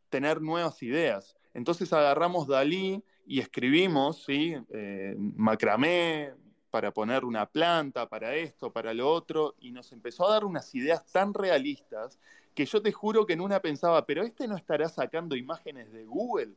tener 0.08 0.40
nuevas 0.40 0.82
ideas. 0.82 1.36
Entonces 1.54 1.92
agarramos 1.92 2.46
Dalí 2.46 3.02
y 3.26 3.40
escribimos, 3.40 4.24
¿sí? 4.24 4.54
Eh, 4.70 5.14
macramé 5.16 6.34
para 6.70 6.92
poner 6.92 7.24
una 7.24 7.46
planta, 7.46 8.08
para 8.08 8.34
esto, 8.34 8.72
para 8.72 8.92
lo 8.92 9.08
otro, 9.08 9.54
y 9.60 9.70
nos 9.70 9.92
empezó 9.92 10.26
a 10.26 10.32
dar 10.32 10.44
unas 10.44 10.74
ideas 10.74 11.06
tan 11.12 11.32
realistas 11.32 12.18
que 12.52 12.66
yo 12.66 12.82
te 12.82 12.90
juro 12.90 13.26
que 13.26 13.34
en 13.34 13.40
una 13.40 13.60
pensaba, 13.60 14.04
pero 14.04 14.24
este 14.24 14.48
no 14.48 14.56
estará 14.56 14.88
sacando 14.88 15.36
imágenes 15.36 15.92
de 15.92 16.04
Google. 16.04 16.54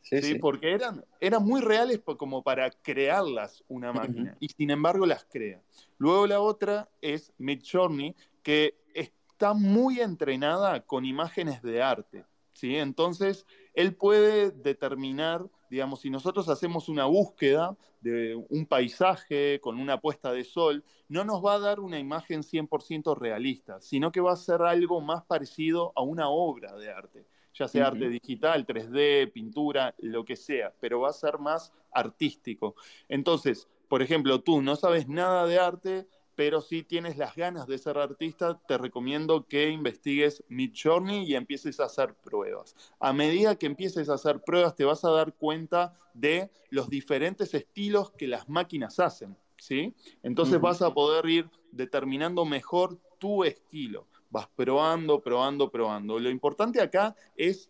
Sí, 0.00 0.22
¿sí? 0.22 0.34
sí. 0.34 0.38
Porque 0.38 0.72
eran, 0.72 1.04
eran 1.20 1.44
muy 1.44 1.60
reales 1.60 2.00
como 2.16 2.42
para 2.42 2.70
crearlas 2.70 3.64
una 3.68 3.92
máquina, 3.92 4.36
y 4.38 4.48
sin 4.48 4.70
embargo 4.70 5.06
las 5.06 5.24
crea. 5.24 5.60
Luego 5.98 6.28
la 6.28 6.40
otra 6.40 6.88
es 7.00 7.32
Midjourney, 7.38 8.14
que 8.44 8.76
está 8.94 9.54
muy 9.54 10.00
entrenada 10.00 10.80
con 10.86 11.04
imágenes 11.04 11.62
de 11.62 11.82
arte, 11.82 12.24
¿sí? 12.52 12.76
Entonces, 12.76 13.44
él 13.78 13.94
puede 13.94 14.50
determinar, 14.50 15.48
digamos, 15.70 16.00
si 16.00 16.10
nosotros 16.10 16.48
hacemos 16.48 16.88
una 16.88 17.04
búsqueda 17.04 17.76
de 18.00 18.34
un 18.48 18.66
paisaje 18.66 19.60
con 19.60 19.78
una 19.78 20.00
puesta 20.00 20.32
de 20.32 20.42
sol, 20.42 20.82
no 21.08 21.24
nos 21.24 21.44
va 21.44 21.54
a 21.54 21.58
dar 21.60 21.78
una 21.78 22.00
imagen 22.00 22.42
100% 22.42 23.16
realista, 23.16 23.80
sino 23.80 24.10
que 24.10 24.20
va 24.20 24.32
a 24.32 24.36
ser 24.36 24.62
algo 24.62 25.00
más 25.00 25.22
parecido 25.26 25.92
a 25.94 26.02
una 26.02 26.28
obra 26.28 26.76
de 26.76 26.90
arte 26.90 27.26
ya 27.54 27.66
sea 27.66 27.88
arte 27.88 28.08
digital, 28.08 28.64
3D, 28.64 29.32
pintura, 29.32 29.92
lo 29.98 30.24
que 30.24 30.36
sea, 30.36 30.72
pero 30.78 31.00
va 31.00 31.10
a 31.10 31.12
ser 31.12 31.38
más 31.38 31.72
artístico. 31.90 32.76
Entonces, 33.08 33.68
por 33.88 34.00
ejemplo, 34.00 34.42
tú 34.42 34.62
no 34.62 34.76
sabes 34.76 35.08
nada 35.08 35.44
de 35.44 35.58
arte, 35.58 36.06
pero 36.38 36.60
si 36.60 36.84
tienes 36.84 37.16
las 37.16 37.34
ganas 37.34 37.66
de 37.66 37.76
ser 37.78 37.98
artista, 37.98 38.60
te 38.68 38.78
recomiendo 38.78 39.48
que 39.48 39.70
investigues 39.70 40.44
Midjourney 40.48 41.24
y 41.24 41.34
empieces 41.34 41.80
a 41.80 41.86
hacer 41.86 42.14
pruebas. 42.14 42.76
A 43.00 43.12
medida 43.12 43.56
que 43.56 43.66
empieces 43.66 44.08
a 44.08 44.14
hacer 44.14 44.40
pruebas, 44.40 44.76
te 44.76 44.84
vas 44.84 45.04
a 45.04 45.10
dar 45.10 45.34
cuenta 45.34 45.98
de 46.14 46.48
los 46.70 46.88
diferentes 46.88 47.54
estilos 47.54 48.12
que 48.12 48.28
las 48.28 48.48
máquinas 48.48 49.00
hacen, 49.00 49.36
¿sí? 49.56 49.92
Entonces 50.22 50.60
vas 50.60 50.80
a 50.80 50.94
poder 50.94 51.26
ir 51.26 51.50
determinando 51.72 52.44
mejor 52.44 53.00
tu 53.18 53.42
estilo. 53.42 54.06
Vas 54.30 54.46
probando, 54.54 55.20
probando, 55.20 55.72
probando. 55.72 56.20
Lo 56.20 56.30
importante 56.30 56.80
acá 56.80 57.16
es 57.36 57.68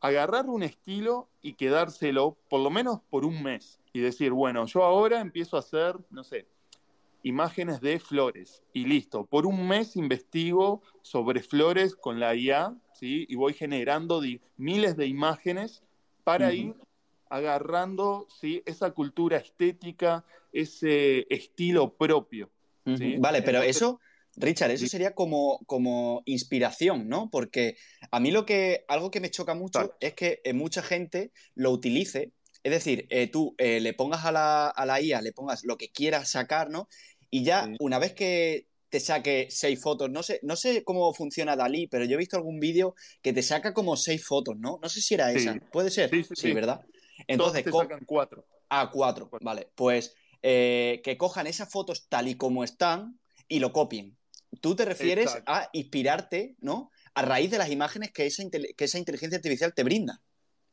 agarrar 0.00 0.46
un 0.46 0.64
estilo 0.64 1.28
y 1.40 1.52
quedárselo 1.52 2.36
por 2.50 2.62
lo 2.62 2.70
menos 2.70 2.98
por 3.10 3.24
un 3.24 3.44
mes 3.44 3.78
y 3.92 4.00
decir, 4.00 4.32
bueno, 4.32 4.66
yo 4.66 4.82
ahora 4.82 5.20
empiezo 5.20 5.54
a 5.54 5.60
hacer, 5.60 6.00
no 6.10 6.24
sé, 6.24 6.48
imágenes 7.22 7.80
de 7.80 8.00
flores 8.00 8.62
y 8.72 8.84
listo. 8.86 9.26
Por 9.26 9.46
un 9.46 9.66
mes 9.68 9.96
investigo 9.96 10.82
sobre 11.02 11.42
flores 11.42 11.94
con 11.94 12.18
la 12.20 12.34
IA, 12.34 12.74
¿sí? 12.92 13.26
Y 13.28 13.34
voy 13.36 13.54
generando 13.54 14.20
miles 14.56 14.96
de 14.96 15.06
imágenes 15.06 15.82
para 16.24 16.48
Ujú. 16.48 16.56
ir 16.56 16.74
agarrando, 17.30 18.26
¿sí? 18.40 18.62
Esa 18.66 18.90
cultura 18.90 19.38
estética, 19.38 20.24
ese 20.52 21.26
estilo 21.30 21.94
propio. 21.96 22.50
Ujú. 22.86 22.96
¿sí? 22.98 23.16
Vale, 23.18 23.42
pero 23.42 23.58
Entonces- 23.58 23.76
eso, 23.76 24.00
Richard, 24.36 24.70
eso 24.70 24.86
sería 24.86 25.14
como, 25.14 25.60
como 25.66 26.22
inspiración, 26.24 27.08
¿no? 27.08 27.30
Porque 27.30 27.76
a 28.10 28.18
mí 28.20 28.30
lo 28.30 28.44
que, 28.46 28.84
algo 28.88 29.10
que 29.10 29.20
me 29.20 29.30
choca 29.30 29.54
mucho 29.54 29.80
Exacto. 29.80 29.96
es 30.00 30.14
que 30.14 30.40
eh, 30.44 30.52
mucha 30.52 30.82
gente 30.82 31.32
lo 31.54 31.70
utilice, 31.70 32.32
es 32.62 32.72
decir, 32.72 33.06
eh, 33.10 33.26
tú 33.26 33.54
eh, 33.58 33.80
le 33.80 33.92
pongas 33.92 34.24
a 34.24 34.32
la, 34.32 34.68
a 34.68 34.86
la 34.86 35.00
IA, 35.00 35.20
le 35.20 35.32
pongas 35.32 35.64
lo 35.64 35.76
que 35.76 35.90
quieras 35.90 36.30
sacar, 36.30 36.70
¿no? 36.70 36.88
Y 37.34 37.44
ya 37.44 37.64
Sí. 37.64 37.76
una 37.80 37.98
vez 37.98 38.12
que 38.12 38.66
te 38.90 39.00
saque 39.00 39.48
seis 39.50 39.80
fotos, 39.80 40.10
no 40.10 40.22
sé, 40.22 40.38
no 40.42 40.54
sé 40.54 40.84
cómo 40.84 41.14
funciona 41.14 41.56
Dalí, 41.56 41.86
pero 41.86 42.04
yo 42.04 42.16
he 42.16 42.18
visto 42.18 42.36
algún 42.36 42.60
vídeo 42.60 42.94
que 43.22 43.32
te 43.32 43.42
saca 43.42 43.72
como 43.72 43.96
seis 43.96 44.22
fotos, 44.26 44.54
¿no? 44.58 44.78
No 44.82 44.88
sé 44.90 45.00
si 45.00 45.14
era 45.14 45.30
Sí. 45.30 45.38
esa, 45.38 45.54
puede 45.72 45.90
ser, 45.90 46.10
Sí, 46.10 46.24
sí, 46.24 46.34
sí. 46.36 46.52
¿verdad? 46.52 46.80
Todos 46.82 47.24
Entonces, 47.26 47.64
te 47.64 47.70
co- 47.70 47.78
sacan 47.80 48.04
cuatro. 48.04 48.44
a 48.68 48.90
cuatro, 48.90 49.30
Cuatro. 49.30 49.44
vale. 49.46 49.70
Pues 49.74 50.14
eh, 50.42 51.00
que 51.04 51.16
cojan 51.16 51.46
esas 51.46 51.70
fotos 51.70 52.06
tal 52.08 52.28
y 52.28 52.34
como 52.34 52.64
están 52.64 53.18
y 53.48 53.60
lo 53.60 53.72
copien. 53.72 54.18
Tú 54.60 54.74
te 54.76 54.84
refieres 54.84 55.26
Exacto. 55.26 55.52
a 55.52 55.70
inspirarte, 55.72 56.56
¿no? 56.60 56.90
A 57.14 57.22
raíz 57.22 57.50
de 57.50 57.56
las 57.58 57.70
imágenes 57.70 58.12
que 58.12 58.26
esa, 58.26 58.42
que 58.50 58.84
esa 58.84 58.98
inteligencia 58.98 59.36
artificial 59.36 59.72
te 59.72 59.84
brinda. 59.84 60.20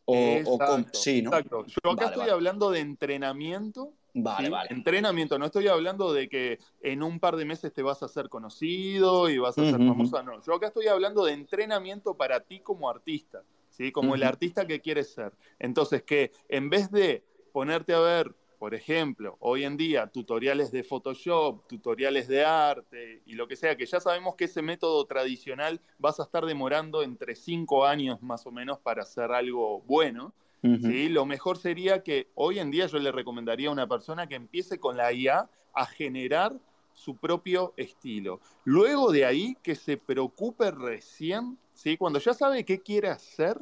O, 0.06 0.16
Exacto, 0.18 0.90
sí, 1.00 1.22
¿no? 1.22 1.30
exacto. 1.30 1.66
Yo 1.68 1.76
acá 1.92 1.96
Vale, 1.96 2.06
estoy 2.08 2.20
vale. 2.22 2.32
hablando 2.32 2.72
de 2.72 2.80
entrenamiento 2.80 3.94
Vale, 4.14 4.48
¿sí? 4.48 4.52
vale. 4.52 4.70
Entrenamiento, 4.72 5.38
no 5.38 5.46
estoy 5.46 5.68
hablando 5.68 6.14
de 6.14 6.28
que 6.30 6.60
en 6.82 7.04
un 7.04 7.20
par 7.20 7.36
de 7.36 7.46
meses 7.46 7.74
te 7.74 7.84
vas 7.84 8.02
a 8.02 8.06
hacer 8.08 8.28
conocido 8.30 9.30
y 9.30 9.38
vas 9.38 9.58
a 9.60 9.66
ser 9.66 9.82
Ujú, 9.82 9.84
famosa, 9.84 10.24
no. 10.24 10.42
Yo 10.42 10.54
acá 10.56 10.68
estoy 10.68 10.88
hablando 10.88 11.26
de 11.26 11.34
entrenamiento 11.34 12.16
para 12.18 12.40
ti 12.42 12.60
como 12.62 12.90
artista, 12.90 13.44
¿sí? 13.70 13.92
Como 13.92 14.16
el 14.16 14.24
artista 14.24 14.66
que 14.66 14.82
quieres 14.82 15.14
ser. 15.14 15.34
Entonces, 15.60 16.04
que 16.04 16.32
en 16.48 16.70
vez 16.70 16.92
de 16.92 17.24
ponerte 17.52 17.94
a 17.94 18.00
ver, 18.00 18.36
por 18.58 18.74
ejemplo, 18.76 19.38
hoy 19.40 19.64
en 19.64 19.78
día 19.78 20.08
tutoriales 20.08 20.72
de 20.72 20.84
Photoshop, 20.84 21.66
tutoriales 21.68 22.28
de 22.28 22.44
arte 22.44 23.22
y 23.26 23.34
lo 23.36 23.48
que 23.48 23.56
sea, 23.56 23.78
que 23.78 23.86
ya 23.86 24.00
sabemos 24.00 24.36
que 24.36 24.46
ese 24.46 24.62
método 24.62 25.06
tradicional 25.06 25.82
vas 25.98 26.20
a 26.20 26.24
estar 26.24 26.46
demorando 26.46 27.04
entre 27.04 27.36
cinco 27.36 27.86
años 27.86 28.22
más 28.22 28.46
o 28.46 28.52
menos 28.52 28.80
para 28.80 29.04
hacer 29.04 29.32
algo 29.32 29.82
bueno. 29.82 30.34
¿Sí? 30.62 31.10
Lo 31.10 31.26
mejor 31.26 31.58
sería 31.58 32.04
que 32.04 32.30
hoy 32.36 32.60
en 32.60 32.72
día 32.72 32.88
yo 32.88 33.00
le 33.00 33.12
recomendaría 33.12 33.70
a 33.70 33.72
una 33.72 33.88
persona 33.88 34.28
que 34.28 34.36
empiece 34.36 34.80
con 34.80 34.98
la 34.98 35.14
IA 35.14 35.50
a 35.74 35.86
generar 35.86 36.60
su 36.94 37.16
propio 37.16 37.74
estilo. 37.78 38.42
Luego 38.66 39.12
de 39.12 39.26
ahí 39.26 39.56
que 39.64 39.76
se 39.76 39.98
preocupe 39.98 40.72
recién, 40.72 41.58
¿sí? 41.74 41.96
cuando 41.96 42.20
ya 42.20 42.34
sabe 42.34 42.66
qué 42.66 42.80
quiere 42.80 43.08
hacer, 43.08 43.58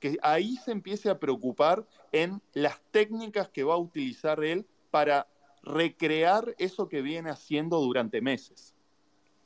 que 0.00 0.18
ahí 0.22 0.56
se 0.56 0.72
empiece 0.72 1.10
a 1.10 1.18
preocupar 1.18 1.86
en 2.12 2.42
las 2.52 2.80
técnicas 2.90 3.48
que 3.48 3.64
va 3.64 3.74
a 3.74 3.78
utilizar 3.78 4.44
él 4.44 4.66
para 4.90 5.26
recrear 5.62 6.54
eso 6.58 6.88
que 6.88 7.02
viene 7.02 7.30
haciendo 7.30 7.80
durante 7.80 8.20
meses. 8.20 8.74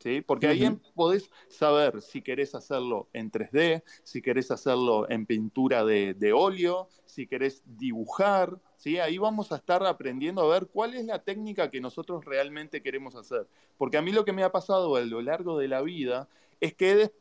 ¿Sí? 0.03 0.21
Porque 0.21 0.49
ahí 0.49 0.69
podés 0.97 1.31
saber 1.49 2.03
si 2.03 2.23
querés 2.23 2.57
hacerlo 2.57 3.09
en 3.12 3.31
3D, 3.31 3.85
si 4.03 4.21
querés 4.21 4.51
hacerlo 4.51 5.09
en 5.09 5.27
pintura 5.27 5.85
de, 5.85 6.15
de 6.15 6.33
óleo, 6.33 6.88
si 7.07 7.29
querés 7.29 7.62
dibujar, 7.65 8.59
¿sí? 8.77 8.99
Ahí 8.99 9.19
vamos 9.19 9.53
a 9.53 9.57
estar 9.57 9.87
aprendiendo 9.87 10.43
a 10.43 10.53
ver 10.53 10.67
cuál 10.67 10.95
es 10.95 11.05
la 11.05 11.23
técnica 11.23 11.71
que 11.71 11.81
nosotros 11.81 12.25
realmente 12.25 12.83
queremos 12.83 13.15
hacer. 13.15 13.47
Porque 13.79 13.97
a 13.97 14.03
mí 14.03 14.11
lo 14.11 14.25
que 14.25 14.33
me 14.33 14.43
ha 14.43 14.51
pasado 14.51 14.97
a 14.97 15.03
lo 15.03 15.23
largo 15.23 15.57
de 15.57 15.69
la 15.69 15.83
vida 15.83 16.29
es 16.61 16.75
que 16.75 17.12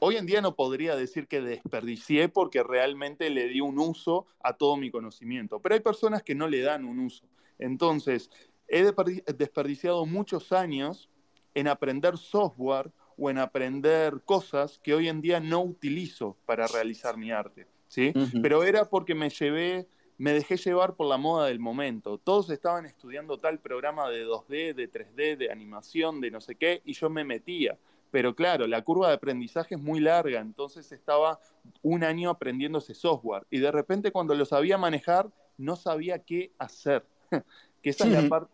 hoy 0.00 0.16
en 0.16 0.26
día 0.26 0.40
no 0.40 0.56
podría 0.56 0.96
decir 0.96 1.28
que 1.28 1.40
desperdicié 1.40 2.28
porque 2.28 2.64
realmente 2.64 3.30
le 3.30 3.46
di 3.46 3.60
un 3.60 3.78
uso 3.78 4.26
a 4.42 4.56
todo 4.56 4.76
mi 4.76 4.90
conocimiento, 4.90 5.60
pero 5.60 5.76
hay 5.76 5.80
personas 5.82 6.24
que 6.24 6.34
no 6.34 6.48
le 6.48 6.62
dan 6.62 6.84
un 6.84 6.98
uso. 6.98 7.28
Entonces, 7.60 8.28
he 8.66 8.84
desperdi- 8.84 9.22
desperdiciado 9.36 10.04
muchos 10.04 10.50
años 10.50 11.08
en 11.54 11.68
aprender 11.68 12.16
software 12.18 12.90
o 13.16 13.30
en 13.30 13.38
aprender 13.38 14.20
cosas 14.24 14.78
que 14.82 14.94
hoy 14.94 15.08
en 15.08 15.20
día 15.20 15.40
no 15.40 15.62
utilizo 15.62 16.36
para 16.46 16.66
realizar 16.66 17.16
mi 17.16 17.30
arte, 17.30 17.66
¿sí? 17.86 18.12
Pero 18.40 18.64
era 18.64 18.86
porque 18.86 19.14
me 19.14 19.30
llevé, 19.30 19.86
me 20.18 20.32
dejé 20.32 20.56
llevar 20.56 20.94
por 20.94 21.06
la 21.06 21.18
moda 21.18 21.46
del 21.46 21.58
momento. 21.58 22.18
Todos 22.18 22.50
estaban 22.50 22.86
estudiando 22.86 23.38
tal 23.38 23.58
programa 23.58 24.08
de 24.08 24.26
2D, 24.26 24.74
de 24.74 24.90
3D, 24.90 25.36
de 25.36 25.50
animación, 25.50 26.20
de 26.20 26.30
no 26.30 26.40
sé 26.40 26.54
qué, 26.54 26.82
y 26.84 26.94
yo 26.94 27.10
me 27.10 27.24
metía. 27.24 27.76
Pero 28.10 28.34
claro, 28.34 28.66
la 28.66 28.82
curva 28.82 29.08
de 29.08 29.14
aprendizaje 29.14 29.74
es 29.74 29.80
muy 29.80 29.98
larga, 29.98 30.40
entonces 30.40 30.92
estaba 30.92 31.40
un 31.80 32.04
año 32.04 32.28
aprendiendo 32.28 32.78
ese 32.78 32.94
software 32.94 33.46
y 33.50 33.58
de 33.58 33.72
repente 33.72 34.12
cuando 34.12 34.34
lo 34.34 34.44
sabía 34.44 34.76
manejar 34.76 35.30
no 35.56 35.76
sabía 35.76 36.18
qué 36.18 36.52
hacer. 36.58 37.06
que 37.82 37.90
esa 37.90 38.04
es 38.04 38.12
la 38.12 38.28
parte 38.28 38.52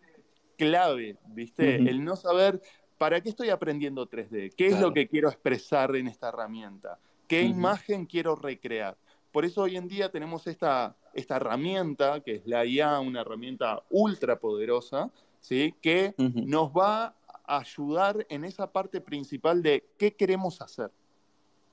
clave, 0.57 1.17
¿viste? 1.27 1.75
El 1.75 2.03
no 2.03 2.15
saber 2.15 2.61
para 2.99 3.19
qué 3.21 3.29
estoy 3.29 3.49
aprendiendo 3.49 4.07
3D, 4.07 4.53
qué 4.55 4.67
es 4.67 4.79
lo 4.79 4.93
que 4.93 5.07
quiero 5.07 5.29
expresar 5.29 5.95
en 5.95 6.07
esta 6.07 6.29
herramienta, 6.29 6.99
qué 7.27 7.41
imagen 7.41 8.05
quiero 8.05 8.35
recrear. 8.35 8.95
Por 9.31 9.45
eso 9.45 9.63
hoy 9.63 9.77
en 9.77 9.87
día 9.87 10.11
tenemos 10.11 10.45
esta 10.45 10.95
esta 11.13 11.37
herramienta, 11.37 12.21
que 12.21 12.35
es 12.35 12.41
la 12.45 12.65
IA, 12.65 12.99
una 12.99 13.21
herramienta 13.21 13.83
ultra 13.89 14.39
poderosa, 14.39 15.09
¿sí? 15.39 15.73
que 15.81 16.13
nos 16.17 16.71
va 16.71 17.15
a 17.45 17.57
ayudar 17.57 18.25
en 18.29 18.43
esa 18.43 18.71
parte 18.71 19.01
principal 19.01 19.63
de 19.63 19.85
qué 19.97 20.13
queremos 20.13 20.61
hacer. 20.61 20.91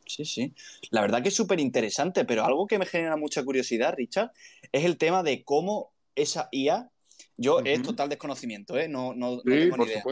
Sí, 0.07 0.25
sí. 0.25 0.55
La 0.91 1.01
verdad 1.01 1.21
que 1.23 1.29
es 1.29 1.35
súper 1.35 1.59
interesante, 1.59 2.25
pero 2.25 2.45
algo 2.45 2.67
que 2.67 2.79
me 2.79 2.87
genera 2.87 3.17
mucha 3.17 3.45
curiosidad, 3.45 3.95
Richard, 3.97 4.31
es 4.71 4.85
el 4.85 4.97
tema 4.97 5.23
de 5.23 5.43
cómo 5.43 5.91
esa 6.15 6.49
IA, 6.53 6.91
yo 7.37 7.61
es 7.61 7.83
total 7.83 8.09
desconocimiento, 8.09 8.79
¿eh? 8.79 8.89
no, 8.89 9.13
no, 9.15 9.41
tengo 9.41 9.77
ni 9.79 9.85
idea. 9.85 10.05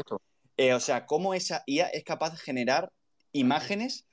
Eh, 0.56 0.72
o 0.72 0.80
sea, 0.80 1.06
cómo 1.06 1.34
esa 1.34 1.62
IA 1.66 1.88
es 1.88 2.04
capaz 2.04 2.30
de 2.30 2.38
generar 2.38 2.92
imágenes 3.32 4.06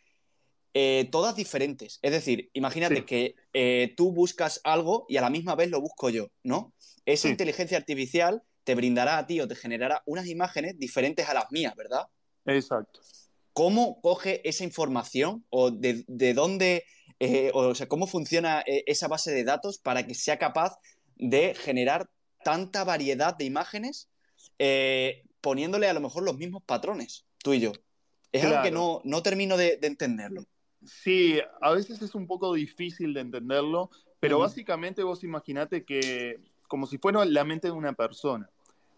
eh, 0.73 1.10
todas 1.12 1.36
diferentes. 1.36 1.99
Es 2.01 2.12
decir, 2.12 2.49
imagínate 2.54 3.06
que 3.06 3.36
eh, 3.54 3.93
tú 3.97 4.13
buscas 4.13 4.62
algo 4.63 5.06
y 5.10 5.17
a 5.17 5.21
la 5.21 5.30
misma 5.30 5.56
vez 5.56 5.69
lo 5.69 5.82
busco 5.82 6.10
yo, 6.10 6.30
¿no? 6.43 6.73
Esa 7.06 7.27
inteligencia 7.27 7.77
artificial 7.77 8.41
te 8.63 8.75
brindará 8.75 9.17
a 9.17 9.27
ti 9.27 9.41
o 9.41 9.47
te 9.49 9.56
generará 9.56 10.01
unas 10.06 10.27
imágenes 10.27 10.80
diferentes 10.80 11.27
a 11.27 11.34
las 11.34 11.51
mías, 11.51 11.75
¿verdad? 11.75 12.06
Exacto. 12.45 13.01
¿Cómo 13.51 13.99
coge 13.99 14.47
esa 14.47 14.63
información 14.63 15.45
o 15.49 15.71
de, 15.71 16.34
dónde, 16.34 16.86
eh, 17.19 17.51
o 17.54 17.75
sea, 17.75 17.89
cómo 17.89 18.08
funciona 18.08 18.63
esa 18.65 19.10
base 19.10 19.32
de 19.32 19.43
datos 19.43 19.77
para 19.77 20.08
que 20.08 20.15
sea 20.15 20.38
capaz 20.38 20.77
de 21.17 21.54
generar 21.54 22.10
tanta 22.45 22.86
variedad 22.86 23.36
de 23.36 23.43
imágenes 23.43 24.08
poniéndole 25.41 25.88
a 25.88 25.93
lo 25.93 26.01
mejor 26.01 26.23
los 26.23 26.38
mismos 26.38 26.63
patrones, 26.63 27.25
tú 27.39 27.54
y 27.54 27.60
yo? 27.60 27.71
Es 28.32 28.45
algo 28.45 28.62
que 28.62 28.71
no, 28.71 29.01
no 29.04 29.21
termino 29.21 29.58
de 29.58 29.77
entenderlo. 29.82 30.45
Sí, 30.86 31.39
a 31.62 31.71
veces 31.71 32.01
es 32.01 32.15
un 32.15 32.25
poco 32.25 32.54
difícil 32.54 33.13
de 33.13 33.21
entenderlo, 33.21 33.89
pero 34.19 34.39
básicamente 34.39 35.04
vos 35.04 35.23
imaginate 35.23 35.84
que 35.84 36.39
como 36.67 36.88
si 36.88 36.97
fuera 36.97 37.25
la 37.25 37.43
mente 37.43 37.67
de 37.67 37.73
una 37.73 37.93
persona. 37.93 38.49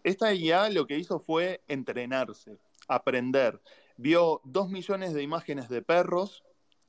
Esta 0.04 0.32
IA 0.32 0.70
lo 0.70 0.86
que 0.86 0.98
hizo 0.98 1.18
fue 1.18 1.62
entrenarse, 1.66 2.58
aprender. 2.88 3.60
Vio 3.96 4.40
dos 4.44 4.70
millones 4.70 5.12
de 5.12 5.22
imágenes 5.22 5.68
de 5.68 5.82
perros 5.82 6.44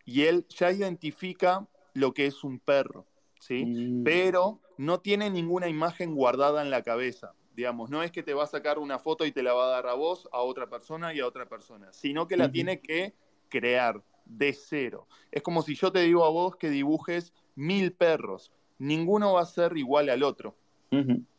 y 0.05 0.23
él 0.23 0.45
ya 0.49 0.71
identifica 0.71 1.67
lo 1.93 2.13
que 2.13 2.27
es 2.27 2.43
un 2.43 2.59
perro, 2.59 3.05
¿sí? 3.39 3.65
Mm. 3.65 4.03
Pero 4.03 4.59
no 4.77 4.99
tiene 4.99 5.29
ninguna 5.29 5.67
imagen 5.67 6.13
guardada 6.13 6.61
en 6.61 6.69
la 6.69 6.83
cabeza. 6.83 7.33
Digamos, 7.55 7.89
no 7.89 8.03
es 8.03 8.11
que 8.11 8.21
te 8.21 8.33
va 8.33 8.43
a 8.43 8.47
sacar 8.47 8.79
una 8.79 8.99
foto 8.99 9.25
y 9.25 9.31
te 9.31 9.41
la 9.41 9.53
va 9.53 9.67
a 9.67 9.69
dar 9.69 9.87
a 9.87 9.93
vos, 9.93 10.27
a 10.33 10.39
otra 10.39 10.69
persona 10.69 11.13
y 11.13 11.21
a 11.21 11.27
otra 11.27 11.47
persona, 11.47 11.91
sino 11.93 12.27
que 12.27 12.35
la 12.35 12.51
tiene 12.51 12.81
que 12.81 13.13
crear 13.49 14.03
de 14.25 14.53
cero. 14.53 15.07
Es 15.31 15.41
como 15.41 15.61
si 15.61 15.75
yo 15.75 15.91
te 15.91 15.99
digo 15.99 16.25
a 16.25 16.29
vos 16.29 16.57
que 16.57 16.69
dibujes 16.69 17.33
mil 17.55 17.93
perros. 17.93 18.51
Ninguno 18.77 19.33
va 19.33 19.41
a 19.41 19.45
ser 19.45 19.77
igual 19.77 20.09
al 20.09 20.23
otro. 20.23 20.55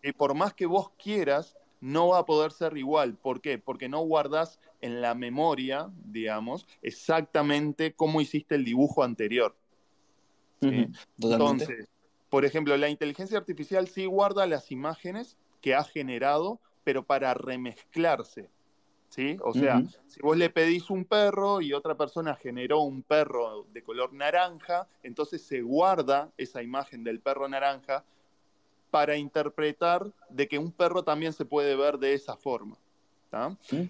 Y 0.02 0.12
por 0.12 0.34
más 0.34 0.54
que 0.54 0.66
vos 0.66 0.90
quieras, 0.98 1.56
no 1.80 2.08
va 2.08 2.18
a 2.18 2.26
poder 2.26 2.52
ser 2.52 2.76
igual. 2.76 3.14
¿Por 3.14 3.40
qué? 3.40 3.58
Porque 3.58 3.88
no 3.88 4.00
guardas 4.00 4.58
en 4.80 5.00
la 5.00 5.14
memoria, 5.14 5.90
digamos, 6.04 6.66
exactamente 6.82 7.94
cómo 7.94 8.20
hiciste 8.20 8.54
el 8.54 8.64
dibujo 8.64 9.02
anterior. 9.02 9.56
Entonces, 10.60 11.88
por 12.30 12.44
ejemplo, 12.44 12.76
la 12.76 12.88
inteligencia 12.88 13.38
artificial 13.38 13.88
sí 13.88 14.06
guarda 14.06 14.46
las 14.46 14.70
imágenes 14.70 15.36
que 15.66 15.74
ha 15.74 15.82
generado, 15.82 16.60
pero 16.84 17.02
para 17.02 17.34
remezclarse. 17.34 18.48
¿sí? 19.08 19.36
O 19.42 19.52
sea, 19.52 19.82
si 20.06 20.20
vos 20.20 20.36
le 20.36 20.48
pedís 20.48 20.90
un 20.90 21.04
perro 21.04 21.60
y 21.60 21.72
otra 21.72 21.96
persona 21.96 22.36
generó 22.36 22.82
un 22.82 23.02
perro 23.02 23.66
de 23.72 23.82
color 23.82 24.12
naranja, 24.12 24.86
entonces 25.02 25.42
se 25.42 25.62
guarda 25.62 26.30
esa 26.38 26.62
imagen 26.62 27.02
del 27.02 27.18
perro 27.18 27.48
naranja 27.48 28.04
para 28.92 29.16
interpretar 29.16 30.12
de 30.30 30.46
que 30.46 30.56
un 30.56 30.70
perro 30.70 31.02
también 31.02 31.32
se 31.32 31.44
puede 31.44 31.74
ver 31.74 31.98
de 31.98 32.14
esa 32.14 32.36
forma. 32.36 32.78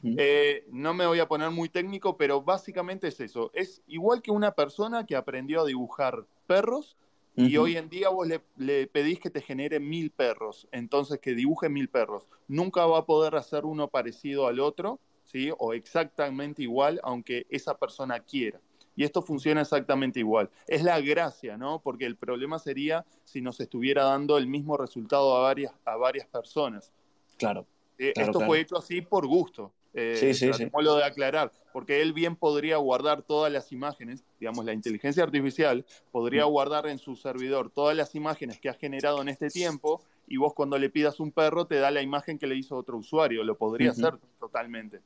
Eh, 0.02 0.64
no 0.72 0.94
me 0.94 1.06
voy 1.06 1.20
a 1.20 1.28
poner 1.28 1.50
muy 1.50 1.68
técnico, 1.68 2.16
pero 2.16 2.40
básicamente 2.40 3.08
es 3.08 3.20
eso. 3.20 3.50
Es 3.52 3.82
igual 3.86 4.22
que 4.22 4.30
una 4.30 4.52
persona 4.52 5.04
que 5.04 5.14
aprendió 5.14 5.60
a 5.60 5.66
dibujar 5.66 6.24
perros 6.46 6.96
y 7.36 7.56
hoy 7.58 7.76
en 7.76 7.88
día 7.88 8.08
vos 8.08 8.26
le, 8.26 8.40
le, 8.56 8.86
pedís 8.86 9.20
que 9.20 9.30
te 9.30 9.42
genere 9.42 9.78
mil 9.78 10.10
perros, 10.10 10.66
entonces 10.72 11.20
que 11.20 11.34
dibuje 11.34 11.68
mil 11.68 11.88
perros. 11.88 12.26
Nunca 12.48 12.86
va 12.86 12.98
a 12.98 13.06
poder 13.06 13.36
hacer 13.36 13.64
uno 13.64 13.88
parecido 13.88 14.46
al 14.46 14.58
otro, 14.58 15.00
¿sí? 15.24 15.50
O 15.58 15.74
exactamente 15.74 16.62
igual, 16.62 17.00
aunque 17.02 17.46
esa 17.50 17.76
persona 17.76 18.20
quiera. 18.20 18.60
Y 18.96 19.04
esto 19.04 19.20
funciona 19.20 19.60
exactamente 19.60 20.20
igual. 20.20 20.48
Es 20.66 20.82
la 20.82 20.98
gracia, 21.00 21.58
¿no? 21.58 21.82
Porque 21.82 22.06
el 22.06 22.16
problema 22.16 22.58
sería 22.58 23.04
si 23.24 23.42
nos 23.42 23.60
estuviera 23.60 24.04
dando 24.04 24.38
el 24.38 24.46
mismo 24.46 24.78
resultado 24.78 25.36
a 25.36 25.40
varias, 25.40 25.72
a 25.84 25.96
varias 25.96 26.26
personas. 26.26 26.92
Claro. 27.36 27.66
Eh, 27.98 28.14
esto 28.16 28.40
fue 28.40 28.60
hecho 28.60 28.78
así 28.78 29.02
por 29.02 29.26
gusto. 29.26 29.72
Eh, 29.98 30.14
sí, 30.14 30.34
sí, 30.34 30.52
sí. 30.52 30.68
lo 30.82 30.96
de 30.96 31.04
aclarar, 31.04 31.50
porque 31.72 32.02
él 32.02 32.12
bien 32.12 32.36
podría 32.36 32.76
guardar 32.76 33.22
todas 33.22 33.50
las 33.50 33.72
imágenes, 33.72 34.22
digamos, 34.38 34.66
la 34.66 34.74
inteligencia 34.74 35.22
artificial 35.22 35.86
podría 36.12 36.44
guardar 36.44 36.86
en 36.86 36.98
su 36.98 37.16
servidor 37.16 37.70
todas 37.70 37.96
las 37.96 38.14
imágenes 38.14 38.60
que 38.60 38.68
ha 38.68 38.74
generado 38.74 39.22
en 39.22 39.30
este 39.30 39.48
tiempo 39.48 40.02
y 40.26 40.36
vos 40.36 40.52
cuando 40.52 40.76
le 40.76 40.90
pidas 40.90 41.18
un 41.18 41.32
perro 41.32 41.66
te 41.66 41.76
da 41.76 41.90
la 41.90 42.02
imagen 42.02 42.38
que 42.38 42.46
le 42.46 42.56
hizo 42.56 42.76
otro 42.76 42.98
usuario, 42.98 43.42
lo 43.42 43.56
podría 43.56 43.92
hacer 43.92 44.18
totalmente. 44.38 45.00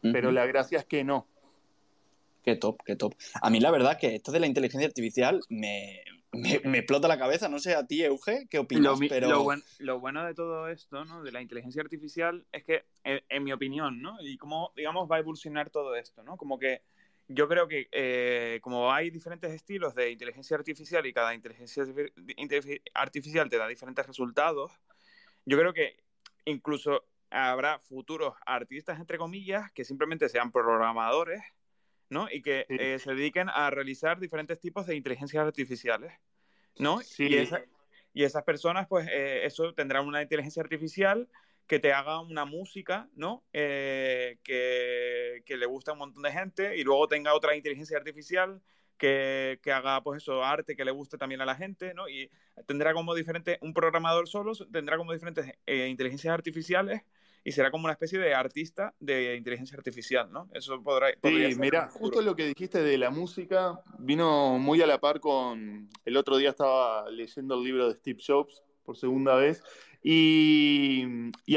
Pero 0.00 0.32
la 0.32 0.46
gracia 0.46 0.78
es 0.78 0.86
que 0.86 1.04
no. 1.04 1.26
Qué 2.42 2.56
top, 2.56 2.78
qué 2.86 2.96
top. 2.96 3.12
A 3.42 3.50
mí 3.50 3.60
la 3.60 3.70
verdad 3.70 3.98
que 3.98 4.14
esto 4.14 4.32
de 4.32 4.40
la 4.40 4.46
inteligencia 4.46 4.88
artificial 4.88 5.42
me, 5.50 6.00
me, 6.32 6.78
explota 6.78 7.08
la 7.08 7.18
cabeza. 7.18 7.48
No 7.48 7.58
sé 7.58 7.74
a 7.74 7.86
ti, 7.86 8.02
Euge, 8.02 8.46
¿qué 8.48 8.58
opinas? 8.58 9.00
Lo, 9.00 9.08
Pero... 9.08 9.46
Lo, 9.78 10.00
bueno 10.00 10.24
de 10.24 10.34
todo 10.34 10.68
esto, 10.68 11.04
¿no? 11.04 11.22
De 11.22 11.32
la 11.32 11.42
inteligencia 11.42 11.82
artificial 11.82 12.46
es 12.52 12.64
que, 12.64 12.84
en, 13.04 13.20
en, 13.28 13.44
mi 13.44 13.52
opinión, 13.52 14.00
¿no? 14.00 14.16
Y 14.20 14.36
cómo, 14.38 14.72
digamos, 14.76 15.10
va 15.10 15.16
a 15.16 15.20
evolucionar 15.20 15.70
todo 15.70 15.94
esto, 15.94 16.22
¿no? 16.22 16.36
Como 16.36 16.58
que 16.58 16.82
yo 17.32 17.48
creo 17.48 17.68
que 17.68 17.88
eh, 17.92 18.58
como 18.60 18.92
hay 18.92 19.10
diferentes 19.10 19.52
estilos 19.52 19.94
de 19.94 20.10
inteligencia 20.10 20.56
artificial 20.56 21.06
y 21.06 21.12
cada 21.12 21.32
inteligencia 21.32 21.84
artificial 22.92 23.48
te 23.48 23.56
da 23.56 23.68
diferentes 23.68 24.04
resultados, 24.04 24.72
yo 25.44 25.56
creo 25.56 25.72
que 25.72 25.96
incluso 26.44 27.04
habrá 27.30 27.78
futuros 27.78 28.34
artistas, 28.44 28.98
entre 28.98 29.16
comillas, 29.16 29.70
que 29.70 29.84
simplemente 29.84 30.28
sean 30.28 30.50
programadores, 30.50 31.40
¿no? 32.10 32.28
Y 32.30 32.42
que 32.42 32.66
eh, 32.68 32.98
se 32.98 33.14
dediquen 33.14 33.48
a 33.48 33.70
realizar 33.70 34.18
diferentes 34.18 34.58
tipos 34.60 34.86
de 34.86 34.96
inteligencias 34.96 35.46
artificiales, 35.46 36.12
¿no? 36.76 37.00
Y, 37.18 37.48
y, 38.12 38.24
esas 38.24 38.42
personas, 38.42 38.88
pues, 38.88 39.08
eh, 39.10 39.46
eso 39.46 39.72
tendrán 39.72 40.06
una 40.06 40.20
inteligencia 40.20 40.62
artificial 40.62 41.28
que 41.68 41.78
te 41.78 41.92
haga 41.92 42.20
una 42.20 42.44
música, 42.44 43.08
¿no? 43.14 43.44
Eh, 43.52 44.38
que, 44.42 45.42
que, 45.46 45.56
le 45.56 45.66
gusta 45.66 45.92
a 45.92 45.94
un 45.94 46.00
montón 46.00 46.24
de 46.24 46.32
gente 46.32 46.76
y 46.76 46.82
luego 46.82 47.06
tenga 47.06 47.32
otra 47.32 47.54
inteligencia 47.54 47.96
artificial 47.96 48.60
que, 48.98 49.60
que, 49.62 49.70
haga, 49.70 50.02
pues 50.02 50.22
eso, 50.22 50.44
arte 50.44 50.74
que 50.74 50.84
le 50.84 50.90
guste 50.90 51.16
también 51.16 51.40
a 51.40 51.46
la 51.46 51.54
gente, 51.54 51.94
¿no? 51.94 52.08
Y 52.08 52.28
tendrá 52.66 52.92
como 52.92 53.14
diferente, 53.14 53.56
un 53.62 53.72
programador 53.72 54.28
solo 54.28 54.52
tendrá 54.72 54.96
como 54.96 55.12
diferentes 55.12 55.46
inteligencias 55.66 56.34
artificiales 56.34 57.02
y 57.42 57.52
será 57.52 57.70
como 57.70 57.84
una 57.84 57.92
especie 57.92 58.18
de 58.18 58.34
artista 58.34 58.94
de 59.00 59.36
inteligencia 59.36 59.76
artificial, 59.76 60.30
¿no? 60.30 60.48
Eso 60.52 60.82
podrá... 60.82 61.08
Sí, 61.22 61.54
mira, 61.58 61.88
justo 61.88 62.20
lo 62.20 62.36
que 62.36 62.46
dijiste 62.46 62.82
de 62.82 62.98
la 62.98 63.10
música 63.10 63.80
vino 63.98 64.58
muy 64.58 64.82
a 64.82 64.86
la 64.86 65.00
par 65.00 65.20
con... 65.20 65.88
El 66.04 66.16
otro 66.16 66.36
día 66.36 66.50
estaba 66.50 67.10
leyendo 67.10 67.54
el 67.54 67.64
libro 67.64 67.88
de 67.88 67.94
Steve 67.94 68.20
Jobs 68.26 68.62
por 68.84 68.96
segunda 68.96 69.34
vez 69.36 69.62
y, 70.02 71.04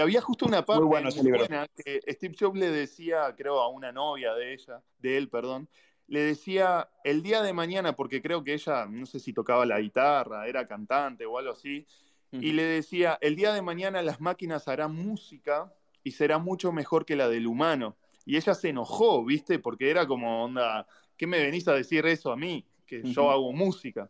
había 0.01 0.21
justo 0.21 0.45
una 0.45 0.65
parte 0.65 0.83
muy, 0.83 1.31
buena 1.31 1.67
que 1.75 2.01
Steve 2.09 2.35
Jobs 2.37 2.59
le 2.59 2.69
decía, 2.69 3.33
creo, 3.37 3.59
a 3.59 3.69
una 3.69 3.91
novia 3.91 4.33
de 4.33 4.53
ella, 4.53 4.81
de 4.99 5.17
él, 5.17 5.29
perdón, 5.29 5.69
le 6.07 6.21
decía 6.21 6.89
el 7.03 7.23
día 7.23 7.41
de 7.41 7.53
mañana, 7.53 7.95
porque 7.95 8.21
creo 8.21 8.43
que 8.43 8.53
ella, 8.53 8.85
no 8.85 9.05
sé 9.05 9.19
si 9.19 9.33
tocaba 9.33 9.65
la 9.65 9.79
guitarra, 9.79 10.47
era 10.47 10.67
cantante 10.67 11.25
o 11.25 11.37
algo 11.37 11.51
así, 11.51 11.87
y 12.33 12.51
le 12.51 12.63
decía, 12.63 13.17
el 13.21 13.35
día 13.35 13.53
de 13.53 13.61
mañana 13.61 14.01
las 14.01 14.19
máquinas 14.19 14.67
harán 14.67 14.95
música 14.95 15.73
y 16.03 16.11
será 16.11 16.37
mucho 16.37 16.71
mejor 16.71 17.05
que 17.05 17.15
la 17.15 17.29
del 17.29 17.47
humano. 17.47 17.95
Y 18.25 18.37
ella 18.37 18.53
se 18.53 18.69
enojó, 18.69 19.23
¿viste? 19.23 19.59
Porque 19.59 19.89
era 19.89 20.07
como, 20.07 20.43
onda, 20.43 20.87
¿qué 21.17 21.27
me 21.27 21.39
venís 21.39 21.67
a 21.67 21.73
decir 21.73 22.05
eso 22.05 22.31
a 22.31 22.35
mí? 22.35 22.65
Que 22.85 23.03
yo 23.03 23.29
hago 23.29 23.53
música. 23.53 24.09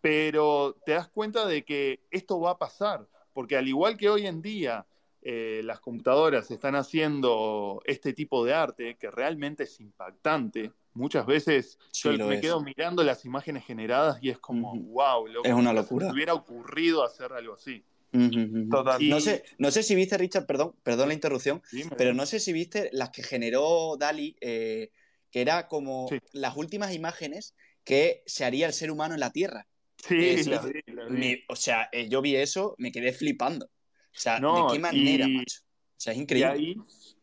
Pero 0.00 0.76
te 0.84 0.92
das 0.92 1.08
cuenta 1.08 1.46
de 1.46 1.64
que 1.64 2.00
esto 2.10 2.40
va 2.40 2.52
a 2.52 2.58
pasar 2.58 3.08
porque 3.34 3.56
al 3.56 3.68
igual 3.68 3.98
que 3.98 4.08
hoy 4.08 4.26
en 4.26 4.40
día 4.40 4.86
eh, 5.20 5.60
las 5.64 5.80
computadoras 5.80 6.50
están 6.50 6.76
haciendo 6.76 7.82
este 7.84 8.14
tipo 8.14 8.44
de 8.44 8.54
arte 8.54 8.96
que 8.96 9.10
realmente 9.10 9.64
es 9.64 9.80
impactante, 9.80 10.72
muchas 10.94 11.26
veces 11.26 11.78
yo 11.92 12.12
me 12.26 12.40
quedo 12.40 12.60
mirando 12.62 13.02
las 13.02 13.24
imágenes 13.24 13.64
generadas 13.64 14.18
y 14.22 14.30
es 14.30 14.38
como, 14.38 14.74
wow, 14.74 15.26
es 15.44 15.52
una 15.52 15.72
locura. 15.72 16.10
hubiera 16.10 16.34
ocurrido 16.34 17.04
hacer 17.04 17.32
algo 17.32 17.54
así. 17.54 17.84
no, 18.12 19.20
sé, 19.20 19.44
no 19.58 19.70
sé 19.70 19.82
si 19.82 19.94
viste, 19.94 20.16
Richard, 20.16 20.46
perdón, 20.46 20.74
perdón 20.82 21.08
la 21.08 21.14
interrupción, 21.14 21.62
pero 21.98 22.14
no 22.14 22.26
sé 22.26 22.40
si 22.40 22.52
viste 22.52 22.88
las 22.92 23.10
que 23.10 23.22
generó 23.22 23.96
Dali, 23.98 24.36
eh, 24.40 24.90
que 25.30 25.40
era 25.40 25.68
como 25.68 26.08
las 26.32 26.56
últimas 26.56 26.94
imágenes 26.94 27.54
que 27.82 28.22
se 28.24 28.44
haría 28.44 28.66
el 28.66 28.72
ser 28.72 28.90
humano 28.90 29.14
en 29.14 29.20
la 29.20 29.32
Tierra. 29.32 29.66
Sí, 29.96 30.44
la 30.44 30.60
vi, 30.60 30.80
la 30.92 31.06
vi. 31.06 31.44
o 31.48 31.56
sea, 31.56 31.88
eh, 31.90 32.08
yo 32.08 32.22
vi 32.22 32.36
eso, 32.36 32.74
me 32.78 32.92
quedé 32.92 33.12
flipando. 33.12 33.66
O 33.66 34.18
sea, 34.18 34.38
¿de 34.38 34.72
qué 34.72 34.78
manera, 34.78 35.26
macho? 35.26 35.60
O 35.62 36.00
sea, 36.04 36.12
es 36.12 36.18
increíble. 36.18 36.56
Y 36.58 36.66
ahí 36.66 36.76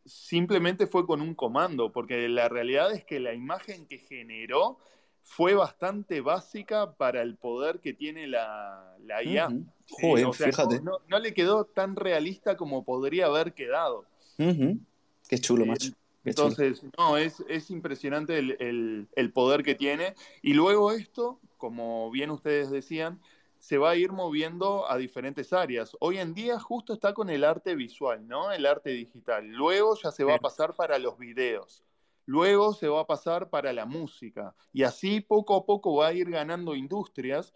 simplemente 0.06 0.88
fue 0.88 1.06
con 1.06 1.22
un 1.22 1.36
comando, 1.36 1.92
porque 1.92 2.28
la 2.28 2.50
realidad 2.50 2.92
es 2.94 3.04
que 3.06 3.20
la 3.20 3.34
imagen 3.34 3.86
que 3.86 4.00
generó 4.00 4.78
fue 5.24 5.54
bastante 5.54 6.22
básica 6.22 6.94
para 6.94 7.22
el 7.22 7.38
poder 7.38 7.80
que 7.80 7.94
tiene 7.94 8.28
la, 8.28 8.96
la 9.04 9.24
IA. 9.24 9.50
Joder, 9.90 10.34
fíjate. 10.34 10.82
No, 10.82 11.20
le 11.20 11.34
quedó 11.34 11.66
tan 11.66 11.96
realista 11.96 12.58
como 12.58 12.84
podría 12.84 13.28
haber 13.28 13.54
quedado. 13.54 14.06
Qué 14.38 15.38
chulo, 15.40 15.66
macho. 15.66 15.92
Entonces, 16.24 16.84
no, 16.98 17.18
es, 17.18 17.44
es 17.50 17.72
impresionante 17.72 18.38
el, 18.38 19.08
el, 19.16 19.32
poder 19.32 19.64
que 19.64 19.76
tiene. 19.76 20.14
Y 20.42 20.54
luego 20.54 20.92
esto, 20.92 21.40
como 21.58 22.12
bien 22.12 22.30
ustedes 22.30 22.70
decían, 22.70 23.20
se 23.62 23.78
va 23.78 23.92
a 23.92 23.96
ir 23.96 24.12
moviendo 24.12 24.90
a 24.90 24.98
diferentes 24.98 25.54
áreas. 25.54 25.96
Hoy 26.00 26.18
en 26.18 26.34
día 26.34 26.60
justo 26.60 26.94
está 26.94 27.14
con 27.14 27.30
el 27.30 27.44
arte 27.44 27.76
visual, 27.76 28.28
¿no? 28.28 28.52
El 28.52 28.66
arte 28.66 28.90
digital. 28.90 29.48
Luego 29.48 29.96
ya 30.02 30.12
se 30.12 30.24
va 30.24 30.36
a 30.36 30.40
pasar 30.40 30.74
para 30.74 30.98
los 30.98 31.20
videos. 31.20 31.84
Luego 32.26 32.74
se 32.74 32.88
va 32.88 33.02
a 33.02 33.06
pasar 33.06 33.52
para 33.52 33.72
la 33.72 33.86
música. 33.86 34.56
Y 34.74 34.82
así 34.82 35.22
poco 35.22 35.56
a 35.56 35.66
poco 35.66 35.96
va 35.96 36.08
a 36.08 36.14
ir 36.14 36.32
ganando 36.32 36.76
industrias. 36.76 37.54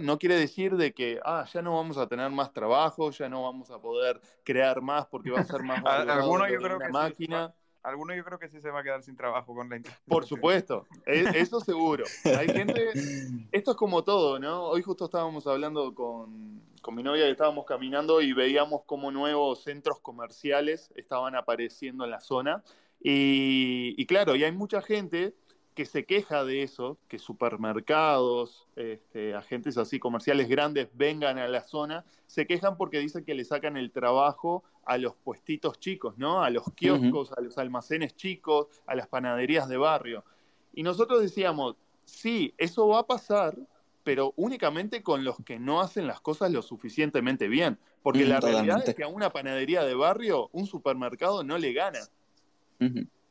No 0.00 0.18
quiere 0.18 0.36
decir 0.36 0.76
de 0.76 0.94
que 0.94 1.20
ah, 1.24 1.44
ya 1.52 1.60
no 1.60 1.76
vamos 1.76 1.98
a 1.98 2.06
tener 2.06 2.30
más 2.30 2.52
trabajo, 2.52 3.10
ya 3.10 3.28
no 3.28 3.42
vamos 3.42 3.70
a 3.70 3.80
poder 3.80 4.20
crear 4.44 4.80
más 4.80 5.06
porque 5.06 5.30
va 5.30 5.40
a 5.40 5.44
ser 5.44 5.62
más 5.62 5.82
Algunos 5.84 6.48
yo 6.48 6.58
creo 6.58 6.78
que 6.78 6.88
máquina. 6.88 7.54
Alguno 7.84 8.14
yo 8.14 8.24
creo 8.24 8.38
que 8.38 8.48
sí 8.48 8.60
se 8.60 8.70
va 8.70 8.80
a 8.80 8.82
quedar 8.82 9.02
sin 9.02 9.16
trabajo 9.16 9.54
con 9.54 9.68
la 9.68 9.80
Por 10.08 10.26
supuesto, 10.26 10.86
e, 11.06 11.24
eso 11.34 11.60
seguro. 11.60 12.04
Hay 12.24 12.48
gente, 12.48 12.90
esto 13.52 13.70
es 13.70 13.76
como 13.76 14.02
todo, 14.02 14.38
¿no? 14.38 14.64
Hoy 14.64 14.82
justo 14.82 15.04
estábamos 15.04 15.46
hablando 15.46 15.94
con, 15.94 16.60
con 16.80 16.94
mi 16.94 17.02
novia 17.02 17.28
y 17.28 17.30
estábamos 17.30 17.66
caminando 17.66 18.20
y 18.20 18.32
veíamos 18.32 18.82
cómo 18.86 19.12
nuevos 19.12 19.62
centros 19.62 20.00
comerciales 20.00 20.90
estaban 20.96 21.36
apareciendo 21.36 22.04
en 22.04 22.10
la 22.10 22.20
zona 22.20 22.64
y, 23.06 24.06
claro, 24.06 24.34
y 24.34 24.44
hay 24.44 24.52
mucha 24.52 24.80
gente 24.80 25.34
que 25.74 25.84
se 25.86 26.04
queja 26.04 26.44
de 26.44 26.62
eso, 26.62 26.98
que 27.08 27.18
supermercados, 27.18 28.68
este, 28.76 29.34
agentes 29.34 29.76
así 29.76 29.98
comerciales 29.98 30.48
grandes 30.48 30.88
vengan 30.94 31.38
a 31.38 31.48
la 31.48 31.62
zona, 31.62 32.04
se 32.26 32.46
quejan 32.46 32.76
porque 32.76 33.00
dicen 33.00 33.24
que 33.24 33.34
le 33.34 33.44
sacan 33.44 33.76
el 33.76 33.90
trabajo 33.90 34.62
a 34.84 34.98
los 34.98 35.16
puestitos 35.16 35.80
chicos, 35.80 36.16
¿no? 36.16 36.42
A 36.42 36.50
los 36.50 36.72
kioscos, 36.74 37.32
a 37.32 37.40
los 37.40 37.58
almacenes 37.58 38.14
chicos, 38.14 38.68
a 38.86 38.94
las 38.94 39.08
panaderías 39.08 39.68
de 39.68 39.76
barrio. 39.76 40.24
Y 40.72 40.84
nosotros 40.84 41.20
decíamos, 41.20 41.76
sí, 42.04 42.54
eso 42.56 42.86
va 42.86 43.00
a 43.00 43.06
pasar, 43.06 43.58
pero 44.04 44.32
únicamente 44.36 45.02
con 45.02 45.24
los 45.24 45.36
que 45.44 45.58
no 45.58 45.80
hacen 45.80 46.06
las 46.06 46.20
cosas 46.20 46.52
lo 46.52 46.62
suficientemente 46.62 47.48
bien. 47.48 47.78
Porque 48.02 48.26
la 48.26 48.38
realidad 48.38 48.86
es 48.86 48.94
que 48.94 49.02
a 49.02 49.08
una 49.08 49.30
panadería 49.30 49.82
de 49.82 49.94
barrio, 49.94 50.50
un 50.52 50.66
supermercado 50.66 51.42
no 51.42 51.58
le 51.58 51.72
gana. 51.72 52.00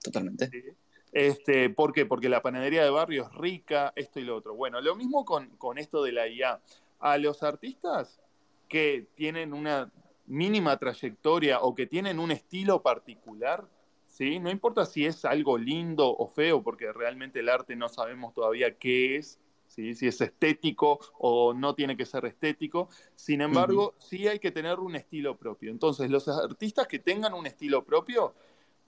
Totalmente. 0.02 0.76
Este, 1.14 1.70
¿Por 1.70 1.94
qué? 1.94 2.06
Porque 2.06 2.28
la 2.28 2.42
panadería 2.42 2.84
de 2.84 2.90
barrio 2.90 3.24
es 3.24 3.34
rica, 3.34 3.94
esto 3.96 4.20
y 4.20 4.24
lo 4.24 4.36
otro. 4.36 4.56
Bueno, 4.56 4.82
lo 4.82 4.96
mismo 4.96 5.24
con, 5.24 5.50
con 5.58 5.78
esto 5.78 6.04
de 6.04 6.12
la 6.12 6.28
IA. 6.28 6.60
A 7.00 7.18
los 7.18 7.44
artistas 7.44 8.20
que 8.68 9.08
tienen 9.16 9.54
una 9.54 9.92
mínima 10.26 10.78
trayectoria 10.78 11.62
o 11.62 11.76
que 11.76 11.86
tienen 11.86 12.18
un 12.18 12.32
estilo 12.32 12.82
particular, 12.82 13.68
¿sí? 14.08 14.40
No 14.40 14.50
importa 14.50 14.86
si 14.86 15.06
es 15.06 15.24
algo 15.26 15.58
lindo 15.58 16.10
o 16.10 16.28
feo, 16.28 16.64
porque 16.64 16.92
realmente 16.92 17.42
el 17.42 17.50
arte 17.50 17.76
no 17.76 17.90
sabemos 17.90 18.34
todavía 18.34 18.78
qué 18.78 19.18
es, 19.18 19.40
¿sí? 19.68 19.96
si 19.96 20.08
es 20.08 20.22
estético 20.22 21.00
o 21.18 21.54
no 21.54 21.76
tiene 21.76 21.98
que 21.98 22.06
ser 22.06 22.26
estético. 22.26 22.90
Sin 23.16 23.42
embargo, 23.42 23.94
sí 23.98 24.28
hay 24.28 24.40
que 24.40 24.52
tener 24.52 24.80
un 24.80 24.96
estilo 24.96 25.38
propio. 25.38 25.72
Entonces, 25.72 26.10
los 26.10 26.28
artistas 26.28 26.88
que 26.88 27.00
tengan 27.00 27.34
un 27.34 27.46
estilo 27.46 27.84
propio 27.84 28.34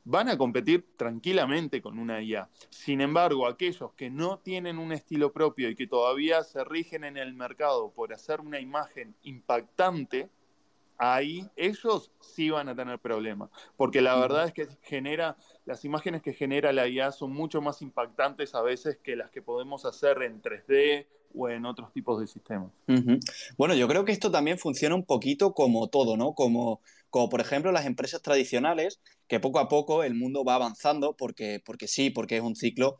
van 0.06 0.30
a 0.30 0.38
competir 0.38 0.86
tranquilamente 0.96 1.82
con 1.82 2.00
una 2.00 2.22
IA. 2.22 2.50
Sin 2.70 3.02
embargo, 3.02 3.48
aquellos 3.48 3.91
que 3.94 4.10
no 4.10 4.39
tienen 4.39 4.78
un 4.78 4.91
estilo 4.91 5.34
propio 5.34 5.70
y 5.70 5.76
que 5.76 5.88
todavía 5.88 6.44
se 6.44 6.63
rigen 6.63 7.04
en 7.04 7.18
el 7.18 7.34
mercado 7.34 7.91
por 7.91 8.13
hacer 8.13 8.39
una 8.39 8.60
imagen 8.60 9.15
impactante, 9.24 10.30
ahí 10.97 11.47
ellos 11.55 12.12
sí 12.21 12.49
van 12.49 12.69
a 12.69 12.75
tener 12.75 12.99
problemas, 12.99 13.49
porque 13.77 14.01
la 14.01 14.15
verdad 14.15 14.45
es 14.45 14.53
que 14.53 14.67
genera 14.81 15.38
las 15.65 15.84
imágenes 15.84 16.21
que 16.21 16.34
genera 16.34 16.71
la 16.73 16.88
IA 16.88 17.12
son 17.12 17.34
mucho 17.34 17.62
más 17.62 17.81
impactantes 17.81 18.55
a 18.55 18.62
veces 18.62 18.97
que 19.03 19.15
las 19.15 19.31
que 19.31 19.41
podemos 19.41 19.86
hacer 19.86 20.21
en 20.21 20.41
3D 20.41 21.08
o 21.34 21.49
en 21.49 21.65
otros 21.65 21.91
tipos 21.91 22.19
de 22.19 22.27
sistemas. 22.27 22.71
Bueno, 23.58 23.73
yo 23.73 23.88
creo 23.88 24.05
que 24.05 24.12
esto 24.12 24.31
también 24.31 24.58
funciona 24.58 24.95
un 24.95 25.05
poquito 25.05 25.53
como 25.53 25.88
todo, 25.88 26.17
¿no? 26.17 26.34
Como, 26.34 26.81
como 27.10 27.29
por 27.29 27.41
ejemplo 27.41 27.71
las 27.71 27.86
empresas 27.86 28.21
tradicionales, 28.21 29.01
que 29.27 29.39
poco 29.39 29.60
a 29.60 29.67
poco 29.67 30.03
el 30.03 30.15
mundo 30.15 30.43
va 30.45 30.55
avanzando 30.55 31.15
porque, 31.17 31.62
porque 31.65 31.88
sí, 31.88 32.10
porque 32.10 32.38
es 32.38 32.43
un 32.43 32.55
ciclo 32.55 32.99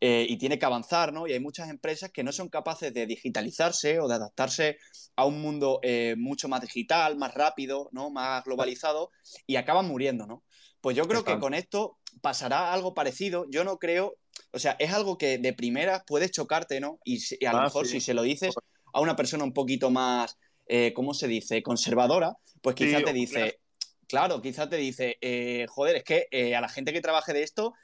eh, 0.00 0.26
y 0.28 0.36
tiene 0.36 0.58
que 0.58 0.66
avanzar, 0.66 1.12
¿no? 1.12 1.26
Y 1.26 1.32
hay 1.32 1.40
muchas 1.40 1.70
empresas 1.70 2.10
que 2.10 2.22
no 2.22 2.32
son 2.32 2.48
capaces 2.48 2.92
de 2.92 3.06
digitalizarse 3.06 4.00
o 4.00 4.08
de 4.08 4.14
adaptarse 4.14 4.78
a 5.16 5.24
un 5.24 5.40
mundo 5.40 5.80
eh, 5.82 6.14
mucho 6.18 6.48
más 6.48 6.60
digital, 6.60 7.16
más 7.16 7.34
rápido, 7.34 7.88
¿no? 7.92 8.10
Más 8.10 8.44
globalizado 8.44 9.10
y 9.46 9.56
acaban 9.56 9.86
muriendo, 9.86 10.26
¿no? 10.26 10.44
Pues 10.80 10.96
yo 10.96 11.08
creo 11.08 11.24
que 11.24 11.38
con 11.38 11.54
esto 11.54 11.98
pasará 12.20 12.72
algo 12.72 12.92
parecido. 12.92 13.46
Yo 13.48 13.64
no 13.64 13.78
creo, 13.78 14.16
o 14.52 14.58
sea, 14.58 14.76
es 14.78 14.92
algo 14.92 15.16
que 15.16 15.38
de 15.38 15.52
primera 15.54 16.04
puede 16.06 16.30
chocarte, 16.30 16.80
¿no? 16.80 16.98
Y, 17.04 17.18
a 17.46 17.52
lo 17.52 17.58
ah, 17.58 17.64
mejor 17.64 17.86
si 17.86 18.00
se 18.00 18.12
lo 18.12 18.22
dices 18.22 18.54
a 18.92 19.00
una 19.00 19.16
persona 19.16 19.44
un 19.44 19.54
poquito 19.54 19.90
más, 19.90 20.36
eh, 20.66 20.92
¿cómo 20.94 21.14
se 21.14 21.28
dice?, 21.28 21.62
conservadora, 21.62 22.36
pues 22.60 22.76
quizá 22.76 23.02
te 23.02 23.12
dice, 23.12 23.60
claro, 24.06 24.40
quizá 24.40 24.68
te 24.68 24.76
dice, 24.76 25.18
eh, 25.20 25.66
joder, 25.68 25.96
es 25.96 26.04
que 26.04 26.28
eh, 26.30 26.54
a 26.54 26.60
la 26.60 26.68
gente 26.68 26.92
que 26.92 27.00
trabaje 27.00 27.32
de 27.32 27.42
esto 27.42 27.74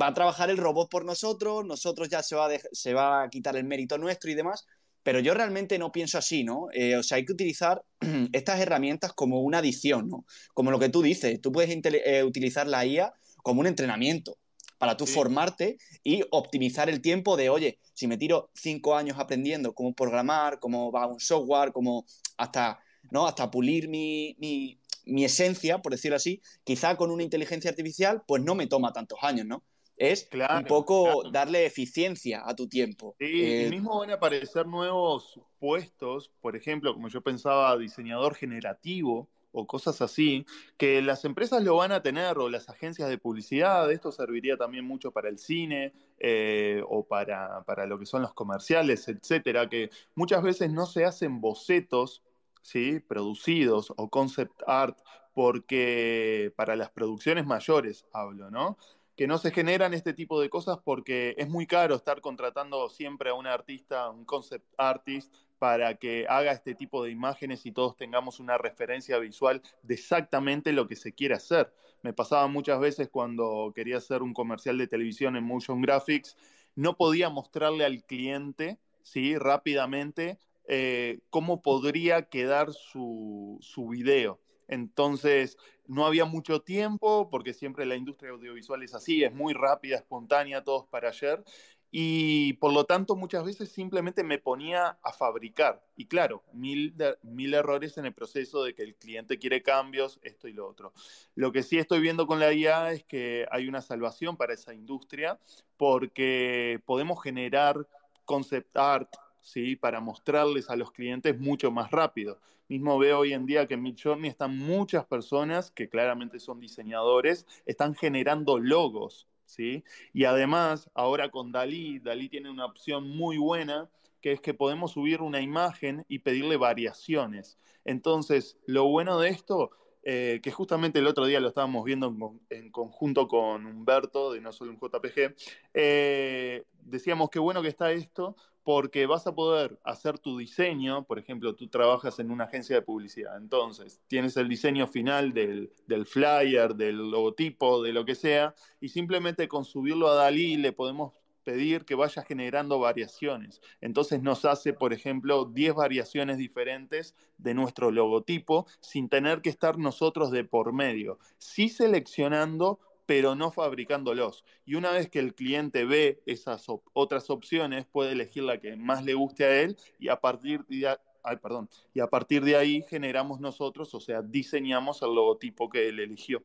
va 0.00 0.08
a 0.08 0.14
trabajar 0.14 0.50
el 0.50 0.56
robot 0.56 0.90
por 0.90 1.04
nosotros, 1.04 1.64
nosotros 1.64 2.08
ya 2.08 2.22
se 2.22 2.36
va, 2.36 2.48
se 2.72 2.94
va 2.94 3.22
a 3.22 3.30
quitar 3.30 3.56
el 3.56 3.64
mérito 3.64 3.98
nuestro 3.98 4.30
y 4.30 4.34
demás. 4.34 4.66
Pero 5.02 5.20
yo 5.20 5.32
realmente 5.32 5.78
no 5.78 5.92
pienso 5.92 6.18
así, 6.18 6.44
¿no? 6.44 6.66
Eh, 6.72 6.96
o 6.96 7.02
sea, 7.02 7.16
hay 7.16 7.24
que 7.24 7.32
utilizar 7.32 7.82
estas 8.32 8.60
herramientas 8.60 9.12
como 9.12 9.40
una 9.40 9.58
adición, 9.58 10.08
¿no? 10.08 10.26
Como 10.52 10.70
lo 10.70 10.78
que 10.78 10.90
tú 10.90 11.02
dices, 11.02 11.40
tú 11.40 11.52
puedes 11.52 11.70
eh, 11.70 12.22
utilizar 12.22 12.66
la 12.66 12.84
IA 12.84 13.14
como 13.42 13.60
un 13.60 13.66
entrenamiento 13.66 14.36
para 14.80 14.96
tú 14.96 15.06
formarte 15.06 15.76
y 16.02 16.22
optimizar 16.30 16.88
el 16.88 17.02
tiempo 17.02 17.36
de, 17.36 17.50
oye, 17.50 17.78
si 17.92 18.06
me 18.06 18.16
tiro 18.16 18.50
cinco 18.54 18.96
años 18.96 19.18
aprendiendo 19.18 19.74
cómo 19.74 19.94
programar, 19.94 20.58
cómo 20.58 20.90
va 20.90 21.06
un 21.06 21.20
software, 21.20 21.70
cómo 21.72 22.06
hasta, 22.38 22.80
¿no? 23.10 23.26
hasta 23.26 23.50
pulir 23.50 23.90
mi, 23.90 24.36
mi, 24.38 24.79
mi 25.04 25.24
esencia, 25.24 25.78
por 25.78 25.92
decirlo 25.92 26.16
así, 26.16 26.40
quizá 26.64 26.96
con 26.96 27.10
una 27.10 27.22
inteligencia 27.22 27.70
artificial, 27.70 28.22
pues 28.26 28.42
no 28.42 28.54
me 28.54 28.66
toma 28.66 28.92
tantos 28.92 29.18
años, 29.22 29.46
¿no? 29.46 29.64
es 30.00 30.30
un 30.32 30.64
poco 30.64 31.30
darle 31.30 31.66
eficiencia 31.66 32.42
a 32.46 32.56
tu 32.56 32.66
tiempo. 32.66 33.14
Sí, 33.18 33.26
y 33.26 33.64
eh, 33.66 33.70
mismo 33.70 33.98
van 33.98 34.10
a 34.10 34.14
aparecer 34.14 34.66
nuevos 34.66 35.38
puestos, 35.58 36.30
por 36.40 36.56
ejemplo, 36.56 36.94
como 36.94 37.08
yo 37.08 37.20
pensaba, 37.20 37.76
diseñador 37.76 38.34
generativo 38.34 39.28
o 39.52 39.66
cosas 39.66 40.00
así, 40.00 40.46
que 40.78 41.02
las 41.02 41.26
empresas 41.26 41.62
lo 41.62 41.76
van 41.76 41.92
a 41.92 42.02
tener, 42.02 42.38
o 42.38 42.48
las 42.48 42.70
agencias 42.70 43.10
de 43.10 43.18
publicidad, 43.18 43.90
esto 43.92 44.10
serviría 44.10 44.56
también 44.56 44.86
mucho 44.86 45.10
para 45.10 45.28
el 45.28 45.38
cine 45.38 45.92
eh, 46.18 46.82
o 46.88 47.04
para, 47.04 47.62
para 47.64 47.84
lo 47.84 47.98
que 47.98 48.06
son 48.06 48.22
los 48.22 48.32
comerciales, 48.32 49.06
etcétera, 49.06 49.68
que 49.68 49.90
muchas 50.14 50.42
veces 50.42 50.70
no 50.70 50.86
se 50.86 51.04
hacen 51.04 51.42
bocetos 51.42 52.22
¿sí? 52.62 53.00
producidos 53.00 53.92
o 53.96 54.08
concept 54.10 54.62
art 54.66 54.98
porque 55.34 56.52
para 56.56 56.76
las 56.76 56.90
producciones 56.90 57.46
mayores 57.46 58.06
hablo, 58.12 58.50
¿no? 58.50 58.76
que 59.20 59.26
no 59.26 59.36
se 59.36 59.50
generan 59.50 59.92
este 59.92 60.14
tipo 60.14 60.40
de 60.40 60.48
cosas 60.48 60.78
porque 60.82 61.34
es 61.36 61.46
muy 61.48 61.66
caro 61.66 61.94
estar 61.94 62.22
contratando 62.22 62.88
siempre 62.88 63.28
a 63.28 63.34
un 63.34 63.46
artista, 63.46 64.08
un 64.08 64.24
concept 64.24 64.66
artist, 64.78 65.30
para 65.58 65.96
que 65.96 66.24
haga 66.26 66.52
este 66.52 66.74
tipo 66.74 67.04
de 67.04 67.10
imágenes 67.10 67.66
y 67.66 67.72
todos 67.72 67.94
tengamos 67.94 68.40
una 68.40 68.56
referencia 68.56 69.18
visual 69.18 69.60
de 69.82 69.92
exactamente 69.92 70.72
lo 70.72 70.88
que 70.88 70.96
se 70.96 71.12
quiere 71.12 71.34
hacer. 71.34 71.70
Me 72.02 72.14
pasaba 72.14 72.46
muchas 72.46 72.80
veces 72.80 73.10
cuando 73.10 73.70
quería 73.74 73.98
hacer 73.98 74.22
un 74.22 74.32
comercial 74.32 74.78
de 74.78 74.86
televisión 74.86 75.36
en 75.36 75.44
Motion 75.44 75.82
Graphics, 75.82 76.34
no 76.74 76.96
podía 76.96 77.28
mostrarle 77.28 77.84
al 77.84 78.02
cliente, 78.04 78.78
¿sí? 79.02 79.36
Rápidamente, 79.36 80.38
eh, 80.72 81.18
cómo 81.30 81.62
podría 81.62 82.28
quedar 82.28 82.72
su, 82.72 83.58
su 83.60 83.88
video. 83.88 84.38
Entonces, 84.68 85.58
no 85.88 86.06
había 86.06 86.26
mucho 86.26 86.62
tiempo, 86.62 87.28
porque 87.28 87.54
siempre 87.54 87.84
la 87.86 87.96
industria 87.96 88.30
audiovisual 88.30 88.80
es 88.84 88.94
así, 88.94 89.24
es 89.24 89.34
muy 89.34 89.52
rápida, 89.52 89.96
espontánea, 89.96 90.62
todos 90.62 90.86
para 90.86 91.08
ayer. 91.08 91.42
Y 91.90 92.52
por 92.54 92.72
lo 92.72 92.84
tanto, 92.84 93.16
muchas 93.16 93.44
veces 93.44 93.72
simplemente 93.72 94.22
me 94.22 94.38
ponía 94.38 94.96
a 95.02 95.12
fabricar. 95.12 95.84
Y 95.96 96.06
claro, 96.06 96.44
mil, 96.52 96.94
mil 97.22 97.52
errores 97.52 97.98
en 97.98 98.06
el 98.06 98.14
proceso 98.14 98.62
de 98.62 98.72
que 98.72 98.84
el 98.84 98.94
cliente 98.94 99.40
quiere 99.40 99.64
cambios, 99.64 100.20
esto 100.22 100.46
y 100.46 100.52
lo 100.52 100.68
otro. 100.68 100.92
Lo 101.34 101.50
que 101.50 101.64
sí 101.64 101.78
estoy 101.78 101.98
viendo 101.98 102.28
con 102.28 102.38
la 102.38 102.52
IA 102.52 102.92
es 102.92 103.02
que 103.02 103.44
hay 103.50 103.66
una 103.66 103.82
salvación 103.82 104.36
para 104.36 104.54
esa 104.54 104.72
industria, 104.72 105.40
porque 105.76 106.80
podemos 106.86 107.20
generar 107.20 107.88
concept 108.24 108.76
art, 108.76 109.08
¿sí? 109.40 109.76
Para 109.76 110.00
mostrarles 110.00 110.70
a 110.70 110.76
los 110.76 110.92
clientes 110.92 111.38
mucho 111.38 111.70
más 111.70 111.90
rápido. 111.90 112.38
Mismo 112.68 112.98
veo 112.98 113.20
hoy 113.20 113.32
en 113.32 113.46
día 113.46 113.66
que 113.66 113.74
en 113.74 113.82
Midjourney 113.82 114.28
están 114.28 114.56
muchas 114.56 115.04
personas 115.04 115.70
que 115.70 115.88
claramente 115.88 116.38
son 116.38 116.60
diseñadores, 116.60 117.46
están 117.66 117.94
generando 117.94 118.58
logos, 118.58 119.26
¿sí? 119.44 119.82
Y 120.12 120.24
además, 120.24 120.90
ahora 120.94 121.30
con 121.30 121.50
Dalí, 121.50 121.98
Dalí 121.98 122.28
tiene 122.28 122.50
una 122.50 122.66
opción 122.66 123.08
muy 123.08 123.38
buena 123.38 123.90
que 124.20 124.32
es 124.32 124.40
que 124.40 124.54
podemos 124.54 124.92
subir 124.92 125.22
una 125.22 125.40
imagen 125.40 126.04
y 126.08 126.20
pedirle 126.20 126.56
variaciones. 126.56 127.58
Entonces, 127.84 128.58
lo 128.66 128.84
bueno 128.84 129.18
de 129.18 129.30
esto 129.30 129.70
eh, 130.02 130.40
que 130.42 130.50
justamente 130.50 130.98
el 130.98 131.06
otro 131.06 131.26
día 131.26 131.40
lo 131.40 131.48
estábamos 131.48 131.84
viendo 131.84 132.14
en, 132.48 132.70
conjunto 132.70 133.28
con 133.28 133.66
Humberto, 133.66 134.32
de 134.32 134.40
No 134.40 134.50
Solo 134.50 134.72
un 134.72 134.78
JPG, 134.78 135.34
eh, 135.74 136.64
decíamos 136.80 137.28
que 137.28 137.38
bueno 137.38 137.60
que 137.60 137.68
está 137.68 137.92
esto, 137.92 138.34
porque 138.64 139.06
vas 139.06 139.26
a 139.26 139.34
poder 139.34 139.78
hacer 139.84 140.18
tu 140.18 140.38
diseño, 140.38 141.04
por 141.04 141.18
ejemplo, 141.18 141.54
tú 141.54 141.68
trabajas 141.68 142.18
en 142.18 142.30
una 142.30 142.44
agencia 142.44 142.76
de 142.76 142.82
publicidad, 142.82 143.36
entonces 143.36 144.00
tienes 144.06 144.36
el 144.36 144.48
diseño 144.48 144.86
final 144.86 145.32
del, 145.32 145.70
flyer, 146.06 146.74
del 146.74 147.10
logotipo, 147.10 147.82
de 147.82 147.92
lo 147.92 148.04
que 148.04 148.14
sea, 148.14 148.54
y 148.80 148.88
simplemente 148.88 149.48
con 149.48 149.64
subirlo 149.64 150.08
a 150.08 150.14
Dalí 150.14 150.56
le 150.56 150.72
podemos 150.72 151.12
pedir 151.42 151.84
que 151.84 151.94
vaya 151.94 152.22
generando 152.22 152.78
variaciones. 152.78 153.60
Entonces 153.80 154.22
nos 154.22 154.44
hace, 154.44 154.72
por 154.72 154.92
ejemplo, 154.92 155.46
10 155.46 155.74
variaciones 155.74 156.36
diferentes 156.36 157.14
de 157.38 157.54
nuestro 157.54 157.90
logotipo 157.90 158.66
sin 158.80 159.08
tener 159.08 159.40
que 159.40 159.50
estar 159.50 159.78
nosotros 159.78 160.30
de 160.30 160.44
por 160.44 160.72
medio. 160.72 161.18
Sí 161.38 161.68
seleccionando 161.68 162.78
pero 163.10 163.34
no 163.34 163.50
fabricándolos. 163.50 164.44
Y 164.64 164.76
una 164.76 164.92
vez 164.92 165.10
que 165.10 165.18
el 165.18 165.34
cliente 165.34 165.84
ve 165.84 166.22
esas 166.26 166.66
otras 166.92 167.28
opciones, 167.28 167.84
puede 167.84 168.12
elegir 168.12 168.44
la 168.44 168.60
que 168.60 168.76
más 168.76 169.02
le 169.02 169.14
guste 169.14 169.44
a 169.44 169.62
él 169.62 169.76
y 169.98 170.10
a 170.10 170.20
partir 170.20 170.64
de, 170.66 170.96
perdón, 171.42 171.68
y 171.92 171.98
a 171.98 172.06
partir 172.06 172.44
de 172.44 172.54
ahí 172.54 172.84
generamos 172.88 173.40
nosotros, 173.40 173.92
o 173.94 173.98
sea, 173.98 174.22
diseñamos 174.22 175.02
el 175.02 175.12
logotipo 175.12 175.68
que 175.68 175.88
él 175.88 175.98
eligió. 175.98 176.44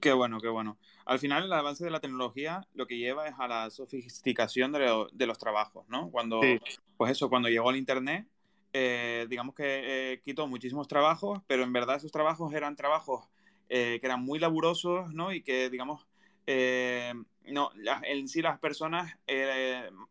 Qué 0.00 0.12
bueno, 0.12 0.38
qué 0.38 0.48
bueno. 0.48 0.76
Al 1.06 1.18
final, 1.18 1.44
el 1.44 1.52
avance 1.54 1.82
de 1.82 1.90
la 1.90 2.00
tecnología 2.00 2.68
lo 2.74 2.86
que 2.86 2.98
lleva 2.98 3.26
es 3.26 3.34
a 3.38 3.48
la 3.48 3.70
sofisticación 3.70 4.70
de, 4.70 5.26
los 5.26 5.38
trabajos, 5.38 5.88
¿no? 5.88 6.10
Cuando, 6.10 6.42
pues 6.98 7.10
eso, 7.10 7.30
cuando 7.30 7.48
llegó 7.48 7.70
el 7.70 7.76
Internet, 7.76 8.28
eh, 8.74 9.26
digamos 9.30 9.54
que 9.54 10.12
eh, 10.12 10.20
quitó 10.22 10.46
muchísimos 10.46 10.88
trabajos, 10.88 11.40
pero 11.46 11.62
en 11.62 11.72
verdad 11.72 11.96
esos 11.96 12.12
trabajos 12.12 12.52
eran 12.52 12.76
trabajos 12.76 13.30
eh, 13.68 13.98
que 14.00 14.06
eran 14.06 14.24
muy 14.24 14.38
laburosos, 14.38 15.12
¿no? 15.12 15.32
Y 15.32 15.42
que, 15.42 15.70
digamos, 15.70 16.06
no, 16.46 17.70
en 18.02 18.28
sí 18.28 18.42
las 18.42 18.58
personas 18.58 19.16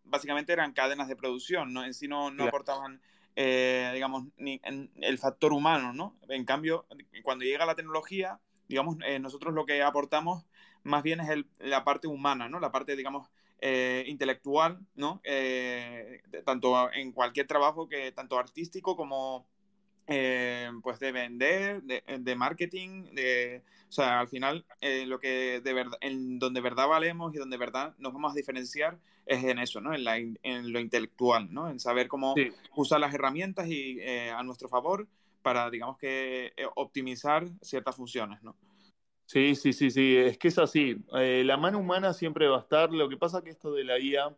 básicamente 0.04 0.54
eran 0.54 0.74
cadenas 0.74 1.08
de 1.08 1.16
producción, 1.16 1.74
¿no? 1.74 1.84
En 1.84 1.94
sí 1.94 2.08
no, 2.08 2.32
no 2.32 2.46
aportaban, 2.46 3.02
digamos, 3.36 4.26
ni 4.38 4.60
el 4.64 5.18
factor 5.20 5.54
humano, 5.54 5.94
¿no? 5.94 6.16
En 6.30 6.46
cambio, 6.46 6.86
cuando 7.24 7.46
llega 7.46 7.66
la 7.66 7.76
tecnología 7.76 8.40
digamos, 8.68 8.98
eh, 9.06 9.20
nosotros 9.20 9.54
lo 9.54 9.66
que 9.66 9.82
aportamos 9.84 10.46
más 10.84 11.04
bien 11.04 11.20
es 11.20 11.46
la 11.60 11.84
parte 11.84 12.08
humana, 12.08 12.50
¿no? 12.50 12.60
La 12.60 12.72
parte, 12.72 12.96
digamos, 12.96 13.30
eh, 13.60 14.04
intelectual, 14.08 14.80
¿no? 14.96 15.22
Eh, 15.24 16.22
tanto 16.46 16.92
en 16.92 17.12
cualquier 17.12 17.48
trabajo 17.48 17.88
que, 17.88 18.12
tanto 18.12 18.38
artístico 18.38 18.96
como, 18.96 19.48
pues, 20.06 21.00
de 21.00 21.12
vender, 21.12 21.82
de, 21.84 22.36
marketing, 22.36 23.14
de, 23.14 23.62
o 23.88 23.92
sea, 23.92 24.20
al 24.20 24.28
final, 24.28 24.66
lo 24.82 25.20
que 25.20 25.62
de 25.64 25.74
verdad, 25.74 25.98
en 26.02 26.40
donde 26.40 26.62
verdad 26.62 26.88
valemos 26.88 27.34
y 27.34 27.38
donde 27.38 27.58
verdad 27.58 27.96
nos 27.98 28.14
vamos 28.14 28.34
a 28.34 28.36
diferenciar 28.36 28.98
es 29.26 29.44
en 29.44 29.60
eso, 29.60 29.80
¿no? 29.80 29.94
En, 29.94 30.04
la, 30.04 30.18
en 30.18 30.74
lo 30.74 30.80
intelectual, 30.80 31.54
¿no? 31.54 31.70
En 31.70 31.80
saber 31.80 32.08
cómo 32.08 32.36
usar 32.76 33.00
las 33.00 33.14
herramientas 33.14 33.68
y 33.68 34.02
a 34.02 34.44
nuestro 34.44 34.68
favor 34.68 35.08
para, 35.44 35.70
digamos 35.70 35.98
que, 36.00 36.54
eh, 36.58 36.66
optimizar 36.76 37.46
ciertas 37.62 37.96
funciones, 37.96 38.42
¿no? 38.42 38.56
Sí, 39.26 39.56
sí, 39.56 39.74
sí, 39.74 39.92
sí, 39.92 40.16
es 40.18 40.38
que 40.38 40.48
es 40.48 40.58
así. 40.58 40.98
Eh, 41.16 41.44
la 41.46 41.58
mano 41.58 41.80
humana 41.80 42.14
siempre 42.14 42.48
va 42.48 42.58
a 42.58 42.62
estar. 42.62 42.92
Lo 42.92 43.08
que 43.08 43.18
pasa 43.18 43.44
que 43.44 43.52
esto 43.52 43.72
de 43.74 43.84
la 43.84 44.00
IA, 44.00 44.36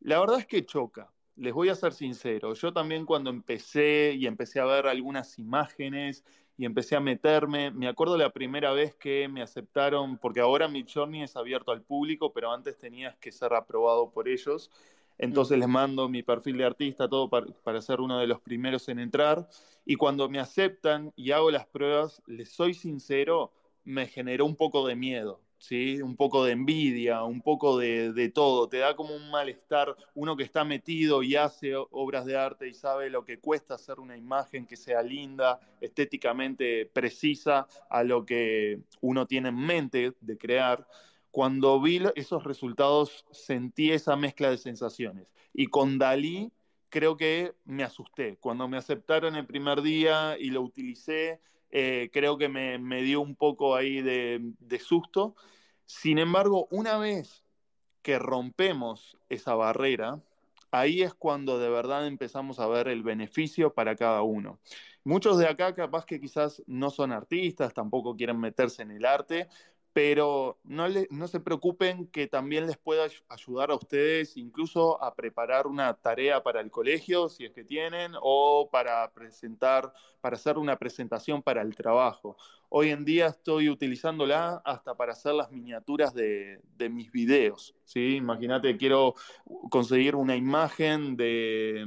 la 0.00 0.20
verdad 0.20 0.38
es 0.38 0.46
que 0.46 0.64
choca. 0.64 1.10
Les 1.36 1.52
voy 1.52 1.70
a 1.70 1.74
ser 1.74 1.92
sincero. 1.92 2.54
Yo 2.54 2.72
también 2.72 3.06
cuando 3.06 3.30
empecé 3.30 4.14
y 4.14 4.26
empecé 4.26 4.60
a 4.60 4.66
ver 4.66 4.86
algunas 4.86 5.38
imágenes 5.38 6.24
y 6.58 6.66
empecé 6.66 6.94
a 6.96 7.00
meterme, 7.00 7.70
me 7.70 7.88
acuerdo 7.88 8.16
la 8.16 8.30
primera 8.30 8.72
vez 8.72 8.94
que 8.94 9.26
me 9.28 9.42
aceptaron, 9.42 10.18
porque 10.18 10.40
ahora 10.40 10.68
mi 10.68 10.84
journey 10.84 11.22
es 11.22 11.34
abierto 11.36 11.72
al 11.72 11.82
público, 11.82 12.32
pero 12.32 12.52
antes 12.52 12.76
tenías 12.76 13.16
que 13.16 13.32
ser 13.32 13.54
aprobado 13.54 14.10
por 14.10 14.28
ellos. 14.28 14.70
Entonces 15.18 15.58
les 15.58 15.68
mando 15.68 16.08
mi 16.08 16.22
perfil 16.22 16.58
de 16.58 16.64
artista, 16.64 17.08
todo 17.08 17.30
para, 17.30 17.80
ser 17.80 18.00
uno 18.00 18.18
de 18.18 18.26
los 18.26 18.40
primeros 18.40 18.88
en 18.88 18.98
entrar. 18.98 19.48
Y 19.84 19.96
cuando 19.96 20.28
me 20.28 20.40
aceptan 20.40 21.12
y 21.16 21.30
hago 21.30 21.50
las 21.50 21.66
pruebas, 21.66 22.22
les 22.26 22.50
soy 22.50 22.74
sincero, 22.74 23.52
me 23.84 24.06
generó 24.06 24.44
un 24.46 24.56
poco 24.56 24.86
de 24.86 24.96
miedo, 24.96 25.40
¿sí? 25.62 26.02
Un 26.02 26.16
poco 26.16 26.44
de 26.44 26.52
envidia, 26.52 27.22
un 27.22 27.40
poco 27.40 27.78
de, 27.78 28.12
de, 28.12 28.28
todo. 28.30 28.68
Te 28.68 28.78
da 28.78 28.96
como 28.96 29.14
un 29.14 29.30
malestar. 29.30 29.96
Uno 30.14 30.36
que 30.36 30.42
está 30.42 30.64
metido 30.64 31.22
y 31.22 31.36
hace 31.36 31.76
obras 31.76 32.26
de 32.26 32.36
arte 32.36 32.68
y 32.68 32.74
sabe 32.74 33.08
lo 33.10 33.24
que 33.24 33.38
cuesta 33.38 33.74
hacer 33.74 34.00
una 34.00 34.16
imagen 34.16 34.66
que 34.66 34.76
sea 34.76 35.02
linda, 35.02 35.60
estéticamente 35.80 36.86
precisa 36.86 37.68
a 37.88 38.02
lo 38.02 38.26
que 38.26 38.80
uno 39.00 39.26
tiene 39.26 39.50
en 39.50 39.56
mente 39.56 40.12
de 40.20 40.36
crear 40.36 40.86
cuando 41.30 41.80
vi 41.80 42.02
esos 42.16 42.44
resultados 42.44 43.24
sentí 43.30 43.92
esa 43.92 44.16
mezcla 44.16 44.50
de 44.50 44.58
sensaciones. 44.58 45.28
Y 45.54 45.68
con 45.68 45.96
Dalí 45.96 46.52
creo 46.88 47.16
que 47.16 47.54
me 47.64 47.84
asusté. 47.84 48.36
Cuando 48.38 48.66
me 48.68 48.78
aceptaron 48.78 49.36
el 49.36 49.46
primer 49.46 49.80
día 49.80 50.36
y 50.38 50.50
lo 50.50 50.60
utilicé, 50.60 51.40
eh, 51.72 52.10
creo 52.12 52.36
que 52.36 52.50
me, 52.50 53.02
dio 53.02 53.22
un 53.22 53.34
poco 53.34 53.74
ahí 53.74 54.02
de, 54.02 54.78
susto. 54.78 55.34
Sin 55.86 56.18
embargo, 56.18 56.68
una 56.70 56.98
vez 56.98 57.44
que 58.02 58.18
rompemos 58.18 59.16
esa 59.30 59.54
barrera, 59.54 60.20
ahí 60.70 61.02
es 61.02 61.14
cuando 61.14 61.58
de 61.58 61.70
verdad 61.70 62.06
empezamos 62.06 62.60
a 62.60 62.66
ver 62.66 62.88
el 62.88 63.02
beneficio 63.02 63.72
para 63.72 63.96
cada 63.96 64.22
uno. 64.22 64.58
Muchos 65.02 65.38
de 65.38 65.48
acá 65.48 65.74
capaz 65.74 66.04
que 66.04 66.20
quizás 66.20 66.62
no 66.66 66.90
son 66.90 67.10
artistas, 67.10 67.72
tampoco 67.72 68.16
quieren 68.16 68.38
meterse 68.38 68.82
en 68.82 68.90
el 68.90 69.06
arte, 69.06 69.48
pero 69.94 70.58
no, 70.64 70.86
no 71.10 71.28
se 71.28 71.40
preocupen 71.40 72.06
que 72.06 72.26
también 72.26 72.66
les 72.66 72.76
pueda 72.76 73.06
ayudar 73.28 73.70
a 73.70 73.74
ustedes 73.74 74.36
incluso 74.36 75.02
a 75.02 75.14
preparar 75.14 75.66
una 75.66 75.94
tarea 75.94 76.42
para 76.42 76.60
el 76.60 76.70
colegio, 76.70 77.28
si 77.28 77.44
es 77.46 77.52
que 77.52 77.64
tienen, 77.64 78.12
o 78.20 78.68
para 78.70 79.10
presentar, 79.12 79.92
para 80.22 80.36
hacer 80.36 80.56
una 80.56 80.78
presentación 80.78 81.42
para 81.42 81.60
el 81.60 81.74
trabajo. 81.74 82.36
Hoy 82.70 82.90
en 82.90 83.04
día 83.04 83.26
estoy 83.26 83.68
utilizándola 83.68 84.62
hasta 84.64 84.94
para 84.94 85.12
hacer 85.12 85.34
las 85.34 85.50
miniaturas 85.50 86.14
de, 86.14 86.62
mis 86.90 87.10
videos. 87.12 87.74
¿sí? 87.84 88.16
Imagínate, 88.16 88.76
quiero 88.76 89.14
conseguir 89.68 90.14
una 90.14 90.36
imagen 90.36 91.16
de, 91.16 91.84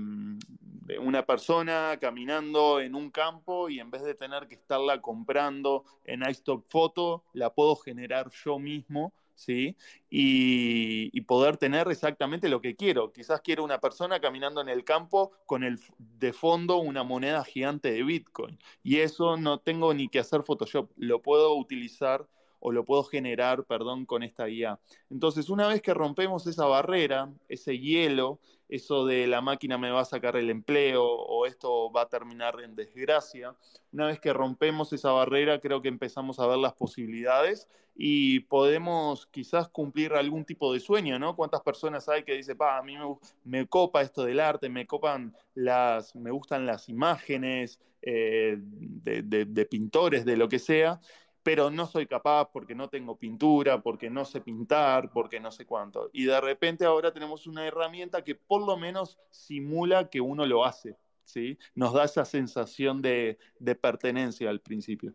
de 0.85 0.99
una 0.99 1.25
persona 1.25 1.97
caminando 1.99 2.81
en 2.81 2.93
un 2.93 3.09
campo 3.09 3.69
y 3.69 3.79
en 3.79 3.89
vez 3.89 4.03
de 4.03 4.13
tener 4.13 4.47
que 4.47 4.55
estarla 4.55 5.01
comprando 5.01 5.85
en 6.03 6.21
iStock 6.29 6.65
Photo, 6.67 7.23
la 7.33 7.53
puedo 7.53 7.75
generar 7.77 8.29
yo 8.43 8.59
mismo, 8.59 9.13
¿sí? 9.35 9.77
Y, 10.09 11.21
poder 11.21 11.57
tener 11.57 11.87
exactamente 11.89 12.49
lo 12.49 12.61
que 12.61 12.75
quiero. 12.75 13.11
Quizás 13.11 13.41
quiero 13.41 13.63
una 13.63 13.79
persona 13.79 14.19
caminando 14.19 14.61
en 14.61 14.69
el 14.69 14.83
campo 14.83 15.31
con 15.47 15.63
el, 15.63 15.79
de 15.97 16.33
fondo 16.33 16.77
una 16.77 17.03
moneda 17.03 17.43
gigante 17.43 17.91
de 17.91 18.03
Bitcoin. 18.03 18.59
Y 18.83 18.97
eso 18.99 19.37
no 19.37 19.59
tengo 19.59 19.93
ni 19.93 20.07
que 20.07 20.19
hacer 20.19 20.43
Photoshop, 20.43 20.91
lo 20.97 21.21
puedo 21.21 21.55
utilizar 21.55 22.27
o 22.65 22.71
lo 22.71 22.83
puedo 22.83 23.03
generar, 23.03 23.63
perdón, 23.65 24.07
con 24.07 24.23
esta 24.23 24.45
guía. 24.47 24.79
Entonces, 25.11 25.51
una 25.51 25.67
vez 25.67 25.83
que 25.83 25.93
rompemos 25.93 26.47
esa 26.47 26.65
barrera, 26.65 27.31
ese 27.47 27.77
hielo, 27.77 28.39
eso 28.69 29.05
de 29.05 29.27
la 29.27 29.39
máquina 29.39 29.77
me 29.77 29.91
va 29.91 30.01
a 30.01 30.05
sacar 30.05 30.35
el 30.35 30.49
empleo 30.49 31.05
o 31.05 31.45
esto 31.45 31.91
va 31.91 32.01
a 32.01 32.09
terminar 32.09 32.59
en 32.61 32.75
desgracia, 32.75 33.55
una 33.91 34.07
vez 34.07 34.19
que 34.19 34.33
rompemos 34.33 34.91
esa 34.93 35.11
barrera, 35.11 35.59
creo 35.59 35.83
que 35.83 35.89
empezamos 35.89 36.39
a 36.39 36.47
ver 36.47 36.57
las 36.57 36.73
posibilidades 36.73 37.69
y 37.95 38.39
podemos 38.39 39.27
quizás 39.27 39.69
cumplir 39.69 40.13
algún 40.13 40.43
tipo 40.43 40.73
de 40.73 40.79
sueño, 40.79 41.19
¿no? 41.19 41.35
¿Cuántas 41.35 41.61
personas 41.61 42.09
hay 42.09 42.23
que 42.23 42.33
dicen, 42.33 42.57
pa, 42.57 42.79
a 42.79 42.81
mí 42.81 42.95
me, 43.43 43.67
copa 43.67 44.01
esto 44.01 44.25
del 44.25 44.39
arte, 44.39 44.69
me 44.69 44.87
copan 44.87 45.35
las, 45.53 46.15
me 46.15 46.31
gustan 46.31 46.65
las 46.65 46.89
imágenes 46.89 47.79
eh, 48.01 48.57
de 48.59 49.67
pintores, 49.69 50.25
de 50.25 50.35
lo 50.35 50.49
que 50.49 50.59
sea, 50.59 50.99
pero 51.45 51.69
no 51.69 51.85
soy 51.85 52.07
capaz 52.07 52.49
porque 52.51 52.73
no 52.73 52.89
tengo 52.89 53.19
pintura, 53.19 53.79
porque 53.79 54.09
no 54.09 54.25
sé 54.25 54.41
pintar, 54.41 55.11
porque 55.11 55.39
no 55.39 55.51
sé 55.51 55.63
cuánto. 55.63 56.09
Y 56.11 56.23
de 56.23 56.41
repente 56.41 56.85
ahora 56.85 57.13
tenemos 57.13 57.45
una 57.45 57.67
herramienta 57.67 58.23
que 58.23 58.33
por 58.33 58.65
lo 58.65 58.75
menos 58.77 59.19
simula 59.29 60.09
que 60.09 60.19
uno 60.19 60.43
lo 60.47 60.65
hace, 60.65 60.95
¿sí? 61.23 61.55
Nos 61.75 61.93
da 61.93 62.05
esa 62.05 62.25
sensación 62.25 62.99
de, 62.99 63.37
pertenencia 63.79 64.49
al 64.49 64.59
principio. 64.59 65.13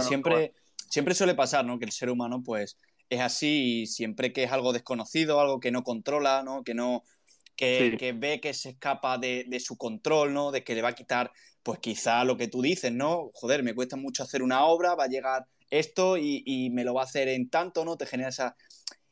siempre, 0.00 0.54
siempre 0.88 1.14
suele 1.14 1.36
pasar, 1.36 1.64
¿no? 1.64 1.78
Que 1.78 1.84
el 1.84 1.92
ser 1.92 2.10
humano, 2.10 2.42
pues, 2.42 2.76
es 3.08 3.20
así 3.20 3.82
y 3.82 3.86
siempre 3.86 4.32
que 4.32 4.42
es 4.42 4.50
algo 4.50 4.72
desconocido, 4.72 5.38
algo 5.38 5.60
que 5.60 5.70
no 5.70 5.84
controla, 5.84 6.42
¿no? 6.42 6.64
Que 6.64 6.74
no, 6.74 7.04
que, 7.58 8.14
ve 8.16 8.40
que 8.40 8.54
se 8.54 8.70
escapa 8.70 9.18
de, 9.18 9.60
su 9.60 9.76
control, 9.76 10.32
¿no? 10.32 10.52
De 10.52 10.62
que 10.62 10.74
le 10.74 10.82
va 10.82 10.90
a 10.90 10.94
quitar, 10.94 11.32
pues 11.68 11.80
quizá 11.80 12.24
lo 12.24 12.38
que 12.38 12.48
tú 12.48 12.62
dices, 12.62 12.90
¿no? 12.90 13.30
Joder, 13.34 13.62
me 13.62 13.74
cuesta 13.74 13.94
mucho 13.94 14.22
hacer 14.22 14.42
una 14.42 14.64
obra, 14.64 14.94
va 14.94 15.04
a 15.04 15.08
llegar 15.08 15.44
esto 15.68 16.16
y, 16.16 16.70
me 16.70 16.82
lo 16.82 16.94
va 16.94 17.02
a 17.02 17.04
hacer 17.04 17.28
en 17.28 17.50
tanto, 17.50 17.84
¿no? 17.84 17.98
Te 17.98 18.06
genera 18.06 18.30
esa, 18.30 18.56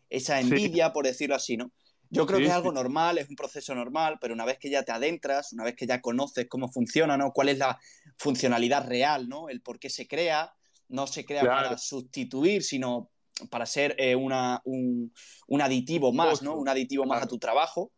esa 0.08 0.40
envidia, 0.40 0.90
por 0.90 1.04
decirlo 1.04 1.34
así, 1.34 1.58
¿no? 1.58 1.70
Yo 2.08 2.24
creo 2.24 2.38
que 2.38 2.46
es 2.46 2.52
algo 2.52 2.72
normal, 2.72 3.18
es 3.18 3.28
un 3.28 3.36
proceso 3.36 3.74
normal, 3.74 4.16
pero 4.22 4.32
una 4.32 4.46
vez 4.46 4.56
que 4.58 4.70
ya 4.70 4.84
te 4.84 4.90
adentras, 4.90 5.52
una 5.52 5.64
vez 5.64 5.76
que 5.76 5.86
ya 5.86 6.00
conoces 6.00 6.46
cómo 6.48 6.72
funciona, 6.72 7.18
¿no? 7.18 7.30
Cuál 7.30 7.50
es 7.50 7.58
la 7.58 7.78
funcionalidad 8.16 8.88
real, 8.88 9.28
¿no? 9.28 9.50
El 9.50 9.60
por 9.60 9.78
qué 9.78 9.90
se 9.90 10.08
crea, 10.08 10.54
no 10.88 11.06
se 11.06 11.26
crea 11.26 11.42
para 11.42 11.76
sustituir, 11.76 12.62
sino 12.62 13.10
para 13.50 13.66
ser 13.66 13.94
eh, 13.98 14.16
una, 14.16 14.62
un, 14.64 15.12
aditivo 15.60 16.10
más, 16.10 16.40
¿no? 16.40 16.56
Un 16.56 16.70
aditivo 16.70 17.04
más 17.04 17.22
a 17.22 17.26
tu 17.26 17.38
trabajo. 17.38 17.92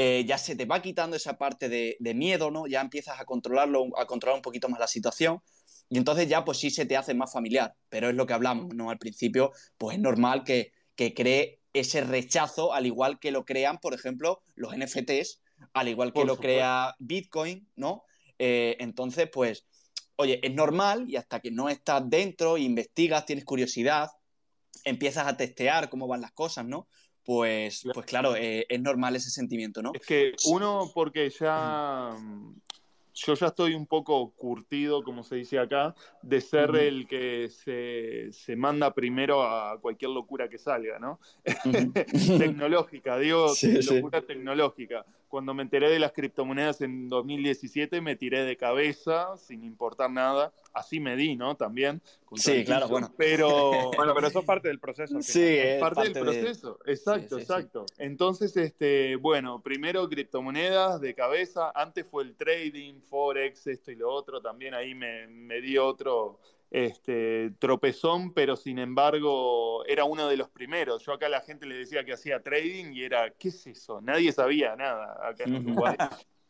Eh, 0.00 0.24
ya 0.28 0.38
se 0.38 0.54
te 0.54 0.64
va 0.64 0.80
quitando 0.80 1.16
esa 1.16 1.36
parte 1.38 1.68
de, 1.68 2.14
miedo, 2.14 2.52
¿no? 2.52 2.68
Ya 2.68 2.80
empiezas 2.80 3.18
a 3.18 3.24
controlarlo, 3.24 3.88
a 3.98 4.06
controlar 4.06 4.36
un 4.36 4.42
poquito 4.42 4.68
más 4.68 4.78
la 4.78 4.86
situación. 4.86 5.42
Y 5.88 5.98
entonces 5.98 6.28
ya 6.28 6.44
pues 6.44 6.58
sí 6.58 6.70
se 6.70 6.86
te 6.86 6.96
hace 6.96 7.14
más 7.14 7.32
familiar, 7.32 7.74
pero 7.88 8.08
es 8.08 8.14
lo 8.14 8.24
que 8.24 8.32
hablamos, 8.32 8.72
¿no? 8.76 8.90
Al 8.90 8.98
principio, 8.98 9.50
pues 9.76 9.96
es 9.96 10.00
normal 10.00 10.44
que, 10.44 10.70
que 10.94 11.14
cree 11.14 11.62
ese 11.72 12.02
rechazo, 12.02 12.72
al 12.72 12.86
igual 12.86 13.18
que 13.18 13.32
lo 13.32 13.44
crean, 13.44 13.78
por 13.78 13.92
ejemplo, 13.92 14.40
los 14.54 14.72
NFTs, 14.72 15.40
al 15.72 15.88
igual 15.88 16.12
que 16.12 16.24
lo 16.24 16.36
crea 16.36 16.94
Bitcoin, 17.00 17.68
¿no? 17.74 18.04
Eh, 18.38 18.76
entonces, 18.78 19.28
pues, 19.32 19.66
oye, 20.14 20.38
es 20.46 20.54
normal 20.54 21.06
y 21.08 21.16
hasta 21.16 21.40
que 21.40 21.50
no 21.50 21.68
estás 21.68 22.08
dentro, 22.08 22.56
investigas, 22.56 23.26
tienes 23.26 23.44
curiosidad, 23.44 24.12
empiezas 24.84 25.26
a 25.26 25.36
testear 25.36 25.90
cómo 25.90 26.06
van 26.06 26.20
las 26.20 26.30
cosas, 26.30 26.64
¿no? 26.66 26.86
Pues, 27.28 27.86
pues 27.92 28.06
claro, 28.06 28.36
eh, 28.36 28.64
es 28.70 28.80
normal 28.80 29.14
ese 29.14 29.28
sentimiento, 29.28 29.82
¿no? 29.82 29.92
Es 29.92 30.06
que 30.06 30.32
uno, 30.46 30.90
porque 30.94 31.28
ya 31.28 32.16
yo 33.12 33.34
ya 33.34 33.48
estoy 33.48 33.74
un 33.74 33.84
poco 33.84 34.30
curtido, 34.30 35.02
como 35.02 35.22
se 35.22 35.36
dice 35.36 35.58
acá, 35.58 35.94
de 36.22 36.40
ser 36.40 36.74
el 36.76 37.06
que 37.06 37.50
se, 37.50 38.56
manda 38.56 38.94
primero 38.94 39.42
a 39.42 39.78
cualquier 39.78 40.12
locura 40.12 40.48
que 40.48 40.56
salga, 40.56 40.98
¿no? 40.98 41.20
tecnológica, 42.38 43.18
digo, 43.18 43.52
locura 43.90 44.22
tecnológica. 44.22 45.04
Cuando 45.28 45.54
me 45.54 45.62
enteré 45.62 45.90
de 45.90 45.98
las 45.98 46.12
criptomonedas 46.12 46.80
en 46.80 47.08
2017, 47.08 48.00
me 48.00 48.16
tiré 48.16 48.44
de 48.44 48.56
cabeza, 48.56 49.36
sin 49.36 49.62
importar 49.62 50.10
nada. 50.10 50.52
Así 50.72 51.00
me 51.00 51.16
di, 51.16 51.36
¿no? 51.36 51.56
También. 51.56 52.00
Sí, 52.34 52.64
claro, 52.64 52.88
bueno. 52.88 53.12
Pero... 53.16 53.90
bueno, 53.96 54.14
pero 54.14 54.28
eso 54.28 54.40
es 54.40 54.44
parte 54.44 54.68
del 54.68 54.80
proceso. 54.80 55.20
Sí, 55.20 55.42
es 55.42 55.80
parte, 55.80 56.04
del 56.04 56.12
proceso. 56.12 56.78
Exacto, 56.86 57.38
exacto. 57.38 57.86
Entonces, 57.98 58.56
este, 58.56 59.16
bueno, 59.16 59.62
primero 59.62 60.08
criptomonedas 60.08 61.00
de 61.00 61.14
cabeza. 61.14 61.72
Antes 61.74 62.06
fue 62.06 62.22
el 62.24 62.34
trading, 62.34 63.00
Forex, 63.00 63.66
esto 63.66 63.90
y 63.90 63.96
lo 63.96 64.10
otro. 64.10 64.40
También 64.40 64.74
ahí 64.74 64.94
me, 64.94 65.26
me 65.26 65.60
di 65.60 65.78
otro 65.78 66.38
este, 66.70 67.52
tropezón, 67.58 68.32
pero 68.34 68.56
sin 68.56 68.78
embargo 68.78 69.84
era 69.86 70.04
uno 70.04 70.28
de 70.28 70.36
los 70.36 70.48
primeros. 70.50 71.04
Yo 71.04 71.12
acá 71.12 71.26
a 71.26 71.30
la 71.30 71.40
gente 71.40 71.66
le 71.66 71.76
decía 71.76 72.04
que 72.04 72.12
hacía 72.12 72.42
trading 72.42 72.92
y 72.92 73.04
era, 73.04 73.30
¿qué 73.30 73.48
es 73.48 73.66
eso? 73.66 74.00
Nadie 74.00 74.32
sabía 74.32 74.76
nada 74.76 75.18
acá 75.28 75.44
en 75.44 75.56
Uruguay. 75.56 75.96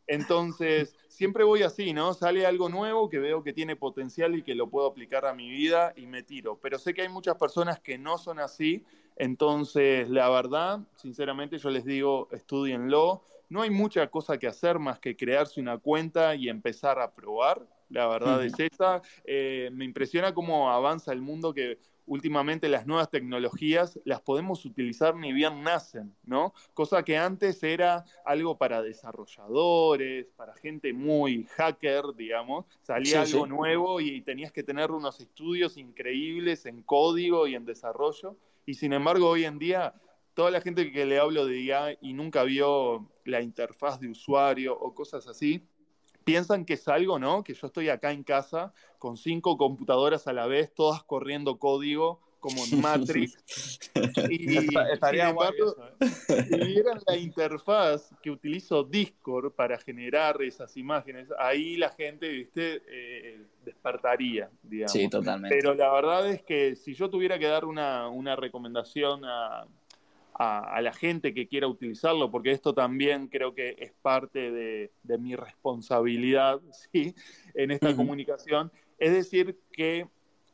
Entonces, 0.09 0.97
siempre 1.09 1.45
voy 1.45 1.63
así, 1.63 1.93
¿no? 1.93 2.15
Sale 2.15 2.47
algo 2.47 2.71
nuevo 2.71 3.11
que 3.11 3.19
veo 3.19 3.43
que 3.43 3.53
tiene 3.53 3.77
potencial 3.77 4.35
y 4.35 4.43
que 4.43 4.55
lo 4.55 4.71
puedo 4.71 4.87
aplicar 4.87 5.27
a 5.27 5.35
mi 5.35 5.51
vida 5.51 5.93
y 5.97 6.07
me 6.07 6.23
tiro. 6.23 6.59
Pero 6.61 6.79
sé 6.79 6.95
que 6.95 7.03
hay 7.03 7.11
muchas 7.11 7.37
personas 7.37 7.79
que 7.79 7.99
no 7.99 8.17
son 8.17 8.41
así. 8.41 8.85
Entonces, 9.17 10.09
la 10.09 10.31
verdad, 10.31 10.81
sinceramente, 10.97 11.59
yo 11.59 11.69
les 11.69 11.85
digo, 11.85 12.29
estudienlo. 12.33 13.23
No 13.51 13.61
hay 13.63 13.71
mucha 13.71 14.07
cosa 14.09 14.39
que 14.39 14.47
hacer 14.47 14.79
más 14.79 14.99
que 14.99 15.15
crearse 15.15 15.61
una 15.61 15.77
cuenta 15.77 16.35
y 16.35 16.49
empezar 16.49 16.99
a 16.99 17.15
probar 17.15 17.67
la 17.91 18.07
verdad 18.07 18.45
es 18.45 18.55
esa. 18.59 19.03
Eh, 19.25 19.71
me 19.73 19.85
impresiona 19.85 20.35
cómo 20.35 20.71
avanza 20.71 21.13
el 21.13 21.21
mundo 21.21 21.55
que 21.55 21.79
últimamente 22.09 22.69
las 22.69 22.87
nuevas 22.87 23.11
tecnologías 23.11 24.01
las 24.05 24.21
podemos 24.21 24.65
utilizar 24.65 25.15
ni 25.15 25.33
bien 25.33 25.63
nacen, 25.63 26.15
¿no? 26.25 26.55
Cosa 26.75 27.03
que 27.03 27.17
antes 27.17 27.63
era 27.63 28.05
algo 28.25 28.57
para 28.57 28.83
desarrolladores, 28.83 30.27
para 30.37 30.55
gente 30.55 30.93
muy 30.93 31.45
hacker, 31.57 32.15
digamos. 32.17 32.67
Salía 32.83 33.23
algo 33.23 33.47
nuevo 33.47 34.01
y 34.01 34.23
tenías 34.23 34.53
que 34.53 34.63
tener 34.63 34.91
unos 34.91 35.21
estudios 35.21 35.77
increíbles 35.77 36.67
en 36.67 36.83
código 36.83 37.47
y 37.47 37.55
en 37.55 37.65
desarrollo. 37.65 38.37
Y 38.65 38.75
sin 38.75 38.93
embargo, 38.93 39.29
hoy 39.29 39.45
en 39.45 39.59
día, 39.59 39.95
toda 40.35 40.51
la 40.51 40.61
gente 40.61 40.91
que 40.91 41.05
le 41.05 41.19
hablo 41.19 41.47
de 41.47 41.61
IA 41.61 41.99
y 42.01 42.13
nunca 42.15 42.43
vio 42.43 43.11
la 43.25 43.43
interfaz 43.43 44.01
de 44.01 44.09
usuario 44.09 44.79
o 44.79 44.95
cosas 44.95 45.27
así, 45.27 45.67
piensan 46.29 46.65
que 46.65 46.75
es 46.75 46.87
algo, 46.89 47.19
¿no? 47.19 47.43
Que 47.43 47.55
yo 47.55 47.67
estoy 47.67 47.89
acá 47.89 48.13
en 48.13 48.23
casa 48.23 48.73
con 48.99 49.17
cinco 49.17 49.57
computadoras 49.57 50.27
a 50.27 50.33
la 50.33 50.47
vez, 50.47 50.73
todas 50.75 51.03
corriendo 51.03 51.59
código 51.59 52.21
como 52.41 52.65
en 52.65 52.81
Matrix. 52.81 53.81
y, 54.31 54.69
estaría 54.93 55.31
guay 55.31 55.53
¿eh? 56.01 56.45
Si 56.49 56.57
vieran 56.67 57.01
la 57.07 57.17
interfaz 57.17 58.11
que 58.23 58.31
utilizo 58.31 58.85
Discord 58.85 59.53
para 59.53 59.79
generar 59.79 60.41
esas 60.43 60.77
imágenes, 60.77 61.29
ahí 61.39 61.77
la 61.77 61.91
gente, 61.91 62.29
viste, 62.29 62.83
eh, 62.87 63.43
despertaría, 63.65 64.51
digamos. 64.63 64.93
Sí, 64.93 65.09
totalmente. 65.09 65.57
Pero 65.57 65.75
la 65.75 65.93
verdad 65.93 66.31
es 66.31 66.43
que 66.43 66.77
si 66.77 66.95
yo 66.95 67.11
tuviera 67.11 67.39
que 67.39 67.47
dar 67.47 67.65
una, 67.65 68.09
una 68.09 68.37
recomendación 68.37 69.25
a, 69.25 69.67
a, 70.39 70.81
la 70.81 70.93
gente 70.93 71.35
que 71.35 71.49
quiera 71.49 71.67
utilizarlo, 71.67 72.31
porque 72.31 72.53
esto 72.53 72.73
también 72.73 73.27
creo 73.27 73.55
que 73.55 73.75
es 73.79 73.93
parte 74.01 74.53
de, 74.53 74.91
mi 75.19 75.35
responsabilidad 75.35 76.61
¿sí? 76.93 77.15
en 77.55 77.73
esta 77.73 77.95
comunicación. 77.97 78.71
Es 78.99 79.13
decir, 79.13 79.59
que 79.73 80.07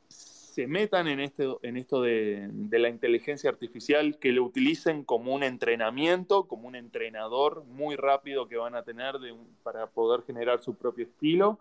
se 0.08 0.66
metan 0.66 1.06
en, 1.08 1.20
este, 1.20 1.46
en 1.62 1.76
esto 1.76 2.00
de, 2.00 2.48
la 2.70 2.88
inteligencia 2.88 3.50
artificial, 3.50 4.18
que 4.18 4.32
lo 4.32 4.44
utilicen 4.44 5.04
como 5.04 5.34
un 5.34 5.42
entrenamiento, 5.42 6.48
como 6.48 6.66
un 6.68 6.76
entrenador 6.76 7.64
muy 7.64 7.96
rápido 7.96 8.48
que 8.48 8.56
van 8.56 8.74
a 8.74 8.84
tener 8.84 9.16
para 9.62 9.86
poder 9.88 10.22
generar 10.22 10.62
su 10.62 10.74
propio 10.74 11.04
estilo, 11.04 11.58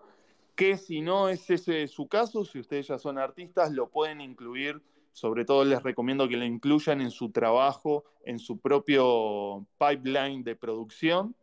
que 0.56 0.78
si 0.78 1.02
no 1.02 1.28
es 1.28 1.50
ese 1.50 1.88
su 1.88 2.08
caso, 2.08 2.46
si 2.46 2.60
ustedes 2.60 2.88
ya 2.88 3.00
son 3.00 3.18
artistas, 3.18 3.72
lo 3.74 3.90
pueden 3.90 4.22
incluir 4.22 4.80
sobre 5.14 5.46
todo 5.46 5.64
les 5.64 5.82
recomiendo 5.82 6.28
que 6.28 6.38
lo 6.38 6.44
incluyan 6.44 7.00
en 7.00 7.12
su 7.12 7.32
trabajo, 7.32 8.04
en 8.26 8.40
su 8.40 8.60
propio 8.60 9.66
pipeline 9.78 10.44
de 10.44 10.56
producción, 10.56 11.36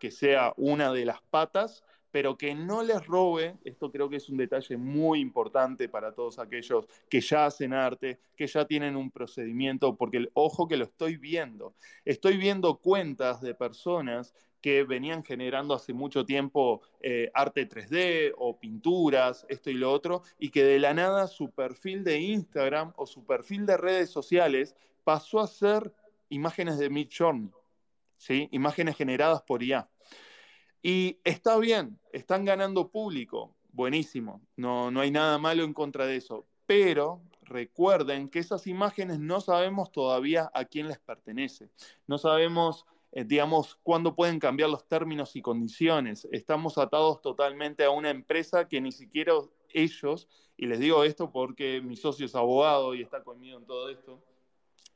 que 0.00 0.10
sea 0.10 0.52
una 0.56 0.92
de 0.92 1.04
las 1.04 1.20
patas, 1.22 1.84
pero 2.10 2.38
que 2.38 2.54
no 2.54 2.82
les 2.82 3.06
robe, 3.06 3.56
esto 3.64 3.92
creo 3.92 4.08
que 4.08 4.16
es 4.16 4.28
un 4.30 4.38
detalle 4.38 4.76
muy 4.76 5.20
importante 5.20 5.88
para 5.88 6.12
todos 6.12 6.38
aquellos 6.38 6.86
que 7.10 7.20
ya 7.20 7.46
hacen 7.46 7.74
arte, 7.74 8.18
que 8.36 8.46
ya 8.46 8.64
tienen 8.64 8.96
un 8.96 9.10
procedimiento, 9.10 9.96
porque 9.96 10.16
el 10.16 10.30
ojo 10.32 10.66
que 10.66 10.78
lo 10.78 10.84
estoy 10.84 11.16
viendo, 11.16 11.74
estoy 12.04 12.38
viendo 12.38 12.78
cuentas 12.78 13.42
de 13.42 13.54
personas 13.54 14.34
que 14.66 14.82
venían 14.82 15.22
generando 15.22 15.74
hace 15.74 15.92
mucho 15.92 16.24
tiempo 16.24 16.82
eh, 17.00 17.30
arte 17.34 17.68
3D 17.68 18.34
o 18.36 18.58
pinturas, 18.58 19.46
esto 19.48 19.70
y 19.70 19.74
lo 19.74 19.92
otro, 19.92 20.22
y 20.40 20.50
que 20.50 20.64
de 20.64 20.80
la 20.80 20.92
nada 20.92 21.28
su 21.28 21.52
perfil 21.52 22.02
de 22.02 22.18
Instagram 22.18 22.92
o 22.96 23.06
su 23.06 23.24
perfil 23.24 23.64
de 23.64 23.76
redes 23.76 24.10
sociales 24.10 24.74
pasó 25.04 25.38
a 25.38 25.46
ser 25.46 25.94
imágenes 26.30 26.78
de 26.78 26.90
Mid 26.90 27.08
Journey, 27.16 27.48
¿sí? 28.16 28.48
imágenes 28.50 28.96
generadas 28.96 29.40
por 29.42 29.62
IA. 29.62 29.88
Y 30.82 31.20
está 31.22 31.56
bien, 31.58 32.00
están 32.12 32.44
ganando 32.44 32.90
público, 32.90 33.54
buenísimo, 33.70 34.42
no, 34.56 34.90
no 34.90 35.00
hay 35.00 35.12
nada 35.12 35.38
malo 35.38 35.62
en 35.62 35.74
contra 35.74 36.06
de 36.06 36.16
eso, 36.16 36.44
pero 36.66 37.22
recuerden 37.42 38.28
que 38.28 38.40
esas 38.40 38.66
imágenes 38.66 39.20
no 39.20 39.40
sabemos 39.40 39.92
todavía 39.92 40.50
a 40.52 40.64
quién 40.64 40.88
les 40.88 40.98
pertenece, 40.98 41.70
no 42.08 42.18
sabemos 42.18 42.84
eh, 43.16 43.24
digamos, 43.24 43.76
cuándo 43.82 44.14
pueden 44.14 44.38
cambiar 44.38 44.68
los 44.68 44.86
términos 44.86 45.36
y 45.36 45.40
condiciones. 45.40 46.28
Estamos 46.32 46.76
atados 46.76 47.22
totalmente 47.22 47.82
a 47.82 47.88
una 47.88 48.10
empresa 48.10 48.68
que 48.68 48.78
ni 48.78 48.92
siquiera 48.92 49.32
ellos, 49.72 50.28
y 50.54 50.66
les 50.66 50.80
digo 50.80 51.02
esto 51.02 51.32
porque 51.32 51.80
mi 51.80 51.96
socio 51.96 52.26
es 52.26 52.34
abogado 52.34 52.94
y 52.94 53.00
está 53.00 53.24
conmigo 53.24 53.56
en 53.56 53.64
todo 53.64 53.88
esto, 53.88 54.20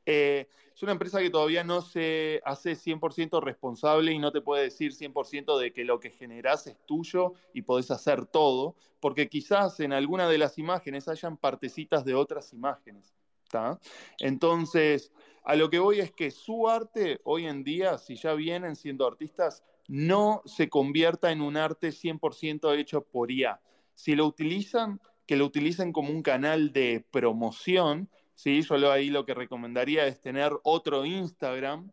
eh, 0.05 0.47
es 0.71 0.83
una 0.83 0.91
empresa 0.91 1.19
que 1.19 1.31
todavía 1.31 1.63
no 1.63 1.81
se 1.81 2.43
hace 2.45 2.75
100% 2.75 3.41
responsable 3.41 4.11
y 4.11 4.19
no 4.19 4.31
te 4.31 4.41
puede 4.41 4.65
decir 4.65 4.93
100% 4.93 5.57
de 5.57 5.73
que 5.73 5.83
lo 5.83 5.99
que 5.99 6.11
generas 6.11 6.67
es 6.67 6.77
tuyo 6.85 7.33
y 7.55 7.63
podés 7.63 7.89
hacer 7.89 8.27
todo, 8.27 8.75
porque 8.99 9.29
quizás 9.29 9.79
en 9.79 9.93
alguna 9.93 10.29
de 10.29 10.37
las 10.37 10.59
imágenes 10.59 11.07
hayan 11.07 11.37
partecitas 11.37 12.05
de 12.05 12.13
otras 12.13 12.53
imágenes. 12.53 13.15
Entonces, 14.19 15.11
a 15.43 15.55
lo 15.55 15.69
que 15.69 15.79
voy 15.79 15.99
es 15.99 16.11
que 16.11 16.31
su 16.31 16.67
arte 16.67 17.19
hoy 17.23 17.47
en 17.47 17.63
día, 17.63 17.97
si 17.97 18.15
ya 18.15 18.33
vienen 18.33 18.75
siendo 18.75 19.07
artistas, 19.07 19.63
no 19.87 20.41
se 20.45 20.69
convierta 20.69 21.31
en 21.31 21.41
un 21.41 21.57
arte 21.57 21.89
100% 21.89 22.77
hecho 22.77 23.01
por 23.01 23.31
IA. 23.31 23.59
Si 23.93 24.15
lo 24.15 24.25
utilizan, 24.25 25.01
que 25.25 25.35
lo 25.35 25.45
utilicen 25.45 25.91
como 25.91 26.11
un 26.11 26.21
canal 26.21 26.71
de 26.71 27.05
promoción, 27.11 28.09
¿sí? 28.35 28.61
Yo 28.61 28.91
ahí 28.91 29.09
lo 29.09 29.25
que 29.25 29.33
recomendaría 29.33 30.05
es 30.05 30.21
tener 30.21 30.53
otro 30.63 31.05
Instagram 31.05 31.91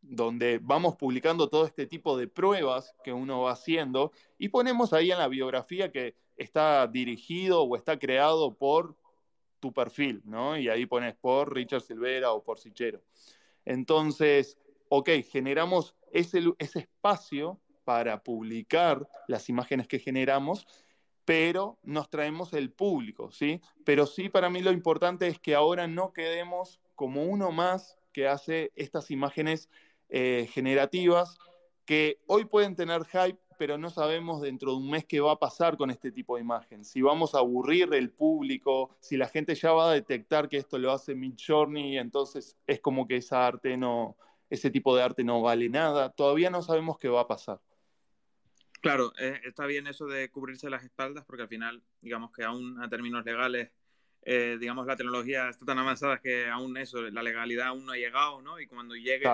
donde 0.00 0.58
vamos 0.62 0.96
publicando 0.96 1.48
todo 1.48 1.66
este 1.66 1.86
tipo 1.86 2.16
de 2.16 2.28
pruebas 2.28 2.94
que 3.02 3.12
uno 3.12 3.42
va 3.42 3.52
haciendo 3.52 4.12
y 4.38 4.48
ponemos 4.48 4.92
ahí 4.92 5.10
en 5.10 5.18
la 5.18 5.28
biografía 5.28 5.90
que 5.90 6.14
está 6.36 6.86
dirigido 6.86 7.62
o 7.62 7.76
está 7.76 7.98
creado 7.98 8.54
por 8.54 8.96
tu 9.60 9.72
perfil, 9.72 10.22
¿no? 10.24 10.56
Y 10.58 10.68
ahí 10.68 10.86
pones 10.86 11.14
por 11.16 11.54
Richard 11.54 11.82
Silvera 11.82 12.32
o 12.32 12.42
por 12.42 12.58
Sichero. 12.58 13.02
Entonces, 13.64 14.58
ok, 14.88 15.10
generamos 15.30 15.94
ese, 16.12 16.42
ese 16.58 16.80
espacio 16.80 17.60
para 17.84 18.22
publicar 18.22 19.08
las 19.28 19.48
imágenes 19.48 19.88
que 19.88 19.98
generamos, 19.98 20.66
pero 21.24 21.78
nos 21.82 22.08
traemos 22.08 22.52
el 22.52 22.70
público, 22.70 23.30
¿sí? 23.30 23.60
Pero 23.84 24.06
sí, 24.06 24.28
para 24.28 24.50
mí 24.50 24.62
lo 24.62 24.72
importante 24.72 25.26
es 25.26 25.38
que 25.38 25.54
ahora 25.54 25.86
no 25.86 26.12
quedemos 26.12 26.80
como 26.94 27.24
uno 27.24 27.50
más 27.52 27.98
que 28.12 28.26
hace 28.26 28.72
estas 28.76 29.10
imágenes 29.10 29.68
eh, 30.08 30.48
generativas 30.52 31.38
que 31.84 32.20
hoy 32.26 32.44
pueden 32.44 32.76
tener 32.76 33.04
hype, 33.04 33.38
pero 33.58 33.76
no 33.76 33.90
sabemos 33.90 34.40
dentro 34.40 34.70
de 34.70 34.78
un 34.78 34.90
mes 34.90 35.04
qué 35.04 35.20
va 35.20 35.32
a 35.32 35.38
pasar 35.38 35.76
con 35.76 35.90
este 35.90 36.12
tipo 36.12 36.36
de 36.36 36.42
imagen. 36.42 36.84
Si 36.84 37.02
vamos 37.02 37.34
a 37.34 37.38
aburrir 37.38 37.92
el 37.92 38.10
público, 38.10 38.96
si 39.00 39.16
la 39.16 39.28
gente 39.28 39.54
ya 39.54 39.72
va 39.72 39.90
a 39.90 39.94
detectar 39.94 40.48
que 40.48 40.56
esto 40.56 40.78
lo 40.78 40.92
hace 40.92 41.14
Midjourney, 41.14 41.98
entonces 41.98 42.56
es 42.66 42.80
como 42.80 43.06
que 43.06 43.16
esa 43.16 43.46
arte 43.46 43.76
no, 43.76 44.16
ese 44.48 44.70
tipo 44.70 44.96
de 44.96 45.02
arte 45.02 45.24
no 45.24 45.42
vale 45.42 45.68
nada. 45.68 46.10
Todavía 46.10 46.50
no 46.50 46.62
sabemos 46.62 46.98
qué 46.98 47.08
va 47.08 47.22
a 47.22 47.26
pasar. 47.26 47.60
Claro, 48.80 49.12
eh, 49.18 49.40
está 49.44 49.66
bien 49.66 49.88
eso 49.88 50.06
de 50.06 50.30
cubrirse 50.30 50.70
las 50.70 50.84
espaldas, 50.84 51.24
porque 51.24 51.42
al 51.42 51.48
final, 51.48 51.82
digamos 52.00 52.30
que 52.30 52.44
aún 52.44 52.80
a 52.80 52.88
términos 52.88 53.24
legales, 53.24 53.72
eh, 54.22 54.56
digamos, 54.60 54.86
la 54.86 54.96
tecnología 54.96 55.48
está 55.48 55.66
tan 55.66 55.78
avanzada 55.78 56.20
que 56.20 56.48
aún 56.48 56.76
eso, 56.76 57.02
la 57.02 57.22
legalidad 57.22 57.68
aún 57.68 57.86
no 57.86 57.92
ha 57.92 57.96
llegado, 57.96 58.40
¿no? 58.40 58.60
Y 58.60 58.68
cuando 58.68 58.94
llegue, 58.94 59.26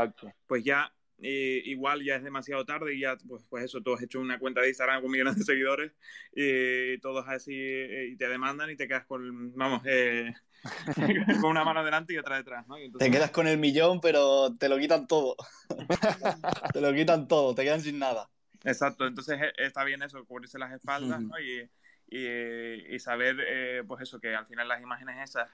pues 0.47 0.65
ya 0.65 0.95
igual 1.19 2.03
ya 2.05 2.17
es 2.17 2.25
demasiado 2.25 2.65
tarde 2.65 2.95
y 2.95 3.01
ya, 3.01 3.17
pues, 3.29 3.45
pues 3.49 3.65
eso, 3.65 3.81
tú 3.81 3.95
has 3.95 4.03
hecho 4.03 4.21
una 4.21 4.39
cuenta 4.39 4.61
de 4.61 4.69
Instagram 4.69 5.03
con 5.03 5.11
millones 5.11 5.37
de 5.37 5.45
seguidores 5.45 5.93
y 6.35 6.99
todos 6.99 7.27
así 7.29 7.55
eh, 7.55 8.09
y 8.13 8.17
te 8.17 8.29
demandan 8.29 8.71
y 8.71 8.77
te 8.77 8.89
quedas 8.89 9.05
con, 9.07 9.55
vamos, 9.55 9.83
eh, 9.87 10.33
con 11.41 11.51
una 11.51 11.65
mano 11.65 11.85
delante 11.85 12.13
y 12.13 12.19
otra 12.19 12.37
detrás, 12.37 12.67
¿no? 12.67 12.77
Te 12.99 13.11
quedas 13.11 13.31
con 13.31 13.47
el 13.47 13.59
millón, 13.59 14.01
pero 14.01 14.55
te 14.59 14.69
lo 14.69 14.79
quitan 14.79 15.07
todo. 15.07 15.37
te 16.73 16.81
lo 16.81 16.93
quitan 16.93 17.29
todo, 17.29 17.55
te 17.55 17.65
quedan 17.65 17.81
sin 17.81 17.99
nada. 17.99 18.29
Exacto, 18.65 19.07
entonces 19.07 19.41
eh, 19.41 19.53
está 19.59 19.85
bien 19.85 20.03
eso, 20.03 20.25
cubrirse 20.25 20.59
las 20.59 20.73
espaldas, 20.73 21.21
¿no? 21.21 21.39
Y, 21.39 21.69
y, 22.07 22.99
saber, 22.99 23.85
pues 23.87 24.03
eso, 24.03 24.21
que 24.21 24.35
al 24.35 24.47
final 24.47 24.69
las 24.69 24.81
imágenes 24.81 25.31
esas 25.31 25.51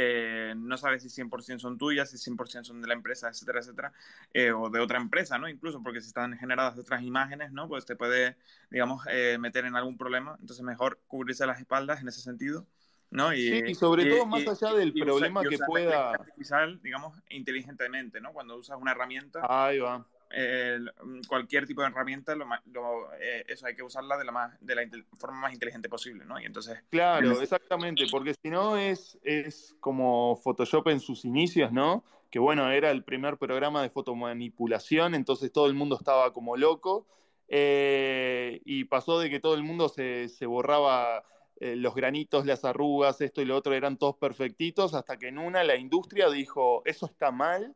eh, 0.00 0.54
no 0.56 0.78
sabes 0.78 1.02
si 1.02 1.08
100% 1.08 1.58
son 1.58 1.76
tuyas, 1.76 2.08
si 2.08 2.18
100% 2.30 2.62
son 2.62 2.80
de 2.80 2.86
la 2.86 2.94
empresa, 2.94 3.28
etcétera, 3.28 3.58
etcétera, 3.58 3.92
eh, 4.32 4.52
o 4.52 4.70
de 4.70 4.78
otra 4.78 4.98
empresa, 4.98 5.38
¿no? 5.38 5.48
Incluso 5.48 5.82
porque 5.82 6.00
si 6.00 6.06
están 6.06 6.38
generadas 6.38 6.76
de 6.76 6.82
otras 6.82 7.02
imágenes, 7.02 7.50
¿no? 7.50 7.66
Pues 7.66 7.84
te 7.84 7.96
puede, 7.96 8.36
digamos, 8.70 9.04
eh, 9.10 9.38
meter 9.40 9.64
en 9.64 9.74
algún 9.74 9.98
problema. 9.98 10.36
Entonces, 10.40 10.64
mejor 10.64 11.00
cubrirse 11.08 11.46
las 11.46 11.58
espaldas 11.58 12.00
en 12.00 12.06
ese 12.06 12.20
sentido. 12.20 12.64
¿no? 13.10 13.32
Y, 13.32 13.48
sí, 13.48 13.62
y 13.66 13.74
sobre 13.74 14.04
todo 14.04 14.26
más 14.26 14.46
allá 14.46 14.74
del 14.74 14.92
problema 14.92 15.42
que 15.42 15.58
pueda... 15.58 16.10
Artificial, 16.10 16.78
digamos, 16.82 17.18
inteligentemente, 17.30 18.20
¿no? 18.20 18.32
Cuando 18.32 18.56
usas 18.56 18.78
una 18.80 18.92
herramienta... 18.92 19.40
Ahí 19.48 19.78
va 19.78 20.06
Mm, 20.30 21.20
cualquier 21.26 21.66
tipo 21.66 21.80
de 21.80 21.88
herramienta, 21.88 22.34
lo, 22.34 23.12
eh, 23.18 23.44
eso 23.48 23.66
hay 23.66 23.74
que 23.74 23.82
usarla 23.82 24.18
de 24.18 24.24
la, 24.24 24.32
más, 24.32 24.56
de 24.60 24.74
la 24.74 24.82
forma 25.18 25.40
más 25.40 25.52
inteligente 25.52 25.88
posible, 25.88 26.24
¿no? 26.24 26.38
Y 26.38 26.44
entonces... 26.44 26.82
Claro, 26.90 27.40
exactamente, 27.40 28.04
porque 28.10 28.34
si 28.42 28.50
no 28.50 28.76
es, 28.76 29.18
es 29.22 29.74
como 29.80 30.36
Photoshop 30.36 30.88
en 30.88 31.00
sus 31.00 31.24
inicios, 31.24 31.72
¿no? 31.72 32.04
Que 32.30 32.38
bueno, 32.38 32.70
era 32.70 32.90
el 32.90 33.04
primer 33.04 33.38
programa 33.38 33.82
de 33.82 33.88
fotomanipulación, 33.88 35.14
entonces 35.14 35.50
todo 35.50 35.66
el 35.66 35.74
mundo 35.74 35.96
estaba 35.96 36.32
como 36.32 36.56
loco, 36.56 37.06
eh, 37.48 38.60
y 38.66 38.84
pasó 38.84 39.18
de 39.18 39.30
que 39.30 39.40
todo 39.40 39.54
el 39.54 39.62
mundo 39.62 39.88
se, 39.88 40.28
se 40.28 40.44
borraba 40.44 41.24
eh, 41.60 41.74
los 41.74 41.94
granitos, 41.94 42.44
las 42.44 42.66
arrugas, 42.66 43.22
esto 43.22 43.40
y 43.40 43.46
lo 43.46 43.56
otro, 43.56 43.72
eran 43.72 43.96
todos 43.96 44.16
perfectitos, 44.16 44.92
hasta 44.92 45.16
que 45.16 45.28
en 45.28 45.38
una 45.38 45.64
la 45.64 45.76
industria 45.76 46.28
dijo, 46.28 46.82
eso 46.84 47.06
está 47.06 47.30
mal, 47.30 47.74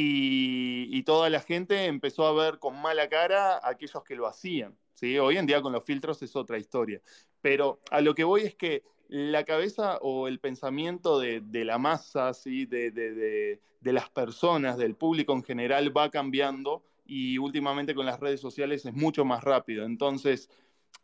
y, 0.00 1.02
toda 1.02 1.30
la 1.30 1.40
gente 1.40 1.86
empezó 1.86 2.26
a 2.26 2.32
ver 2.32 2.58
con 2.58 2.80
mala 2.80 3.08
cara 3.08 3.54
a 3.56 3.70
aquellos 3.70 4.04
que 4.04 4.14
lo 4.14 4.26
hacían. 4.26 4.76
¿sí? 4.94 5.18
Hoy 5.18 5.38
en 5.38 5.46
día 5.46 5.62
con 5.62 5.72
los 5.72 5.84
filtros 5.84 6.22
es 6.22 6.36
otra 6.36 6.58
historia. 6.58 7.00
Pero 7.40 7.80
a 7.90 8.00
lo 8.00 8.14
que 8.14 8.24
voy 8.24 8.42
es 8.42 8.54
que 8.54 8.84
la 9.08 9.44
cabeza 9.44 9.98
o 10.02 10.28
el 10.28 10.38
pensamiento 10.38 11.18
de, 11.18 11.42
la 11.64 11.78
masa, 11.78 12.34
¿sí? 12.34 12.66
De, 12.66 12.90
de, 12.90 13.92
las 13.92 14.10
personas, 14.10 14.76
del 14.76 14.94
público 14.94 15.32
en 15.32 15.42
general, 15.42 15.96
va 15.96 16.10
cambiando 16.10 16.84
y 17.06 17.38
últimamente 17.38 17.94
con 17.94 18.04
las 18.04 18.20
redes 18.20 18.40
sociales 18.40 18.84
es 18.84 18.92
mucho 18.92 19.24
más 19.24 19.42
rápido. 19.42 19.86
Entonces, 19.86 20.50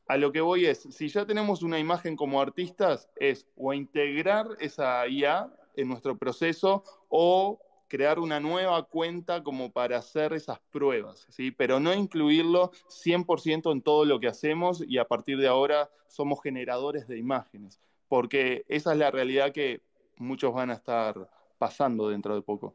a 0.07 0.19
lo 0.19 0.33
que 0.33 0.43
voy 0.43 0.67
es, 0.67 0.87
si 0.91 1.09
ya 1.09 1.25
tenemos 1.25 1.63
una 1.63 1.79
imagen 1.79 2.15
como 2.15 2.43
artistas, 2.43 3.09
es 3.17 3.47
o 3.57 3.73
integrar 3.73 4.49
esa 4.61 5.09
IA 5.09 5.51
en 5.77 5.89
nuestro 5.89 6.19
proceso 6.19 6.85
o 7.09 7.59
crear 7.95 8.19
una 8.19 8.41
nueva 8.41 8.83
cuenta 8.89 9.45
como 9.45 9.71
para 9.71 9.99
hacer 9.99 10.33
esas 10.33 10.59
pruebas, 10.73 11.29
¿sí? 11.31 11.53
pero 11.53 11.79
no 11.79 11.95
incluirlo 11.95 12.73
100% 12.89 13.71
en 13.71 13.83
todo 13.83 14.05
lo 14.05 14.19
que 14.19 14.27
hacemos 14.27 14.83
y 14.85 14.99
a 14.99 15.05
partir 15.05 15.39
de 15.39 15.47
ahora 15.47 15.89
somos 16.09 16.43
generadores 16.43 17.07
de 17.07 17.19
imágenes, 17.19 17.81
porque 18.09 18.65
esa 18.67 18.95
es 18.95 18.99
la 18.99 19.13
realidad 19.13 19.53
que 19.53 19.81
muchos 20.17 20.53
van 20.53 20.71
a 20.71 20.75
estar 20.75 21.31
pasando 21.57 22.09
dentro 22.09 22.35
de 22.35 22.43
poco. 22.43 22.75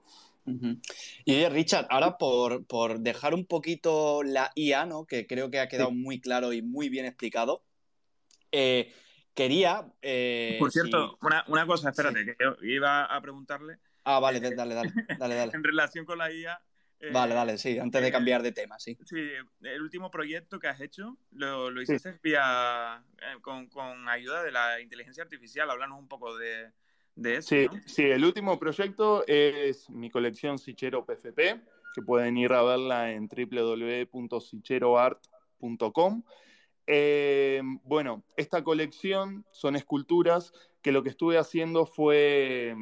Y 1.26 1.46
Richard, 1.50 1.88
ahora 1.90 2.18
por, 2.18 3.00
dejar 3.00 3.34
un 3.34 3.46
poquito 3.46 4.24
la 4.24 4.54
IA, 4.56 4.86
¿no? 4.86 5.06
que 5.06 5.28
creo 5.28 5.52
que 5.52 5.60
ha 5.60 5.68
quedado 5.68 5.92
muy 5.92 6.22
claro 6.22 6.54
y 6.54 6.62
muy 6.62 6.88
bien 6.88 7.06
explicado, 7.06 7.62
eh, 8.54 8.94
quería... 9.34 9.92
Eh, 10.02 10.56
por 10.60 10.72
cierto, 10.72 11.20
una, 11.22 11.68
cosa, 11.68 11.90
espérate, 11.90 12.24
que 12.24 12.36
yo 12.40 12.56
iba 12.62 13.04
a 13.04 13.22
preguntarle 13.22 13.80
Ah, 14.12 14.20
vale, 14.20 14.40
dale, 14.40 14.56
dale, 14.56 14.74
dale, 15.20 15.36
dale. 15.36 15.52
en 15.54 15.64
relación 15.64 16.04
con 16.04 16.18
la 16.18 16.32
IA. 16.32 16.60
Eh, 17.00 17.12
vale, 17.14 17.36
dale, 17.36 17.60
sí, 17.60 17.78
antes 17.78 18.02
de 18.02 18.08
eh, 18.08 18.12
cambiar 18.12 18.42
de 18.42 18.52
tema, 18.52 18.80
sí. 18.80 18.98
Sí, 19.06 19.30
el 19.62 19.84
último 19.84 20.10
proyecto 20.10 20.60
que 20.60 20.68
has 20.68 20.82
hecho 20.82 21.16
lo, 21.32 21.70
lo 21.70 21.80
hiciste 21.80 22.20
vía, 22.24 23.04
eh, 23.22 23.38
con, 23.42 23.70
ayuda 24.10 24.42
de 24.42 24.52
la 24.52 24.82
inteligencia 24.82 25.22
artificial. 25.22 25.70
Háblanos 25.70 26.00
un 26.00 26.08
poco 26.08 26.36
de, 26.36 26.72
eso. 27.24 27.50
Sí, 27.50 27.68
sí, 27.86 28.06
el 28.06 28.26
último 28.26 28.58
proyecto 28.58 29.24
es 29.28 29.88
mi 29.92 30.10
colección 30.10 30.58
Sichero 30.58 31.06
PFP, 31.06 31.62
que 31.94 32.02
pueden 32.02 32.36
ir 32.36 32.52
a 32.54 32.64
verla 32.64 33.12
en 33.12 33.28
www.sicheroart.com. 33.28 36.24
bueno, 37.84 38.24
esta 38.38 38.64
colección 38.64 39.46
son 39.52 39.76
esculturas 39.76 40.52
que 40.82 40.92
lo 40.92 41.04
que 41.04 41.10
estuve 41.10 41.38
haciendo 41.38 41.86
fue 41.86 42.76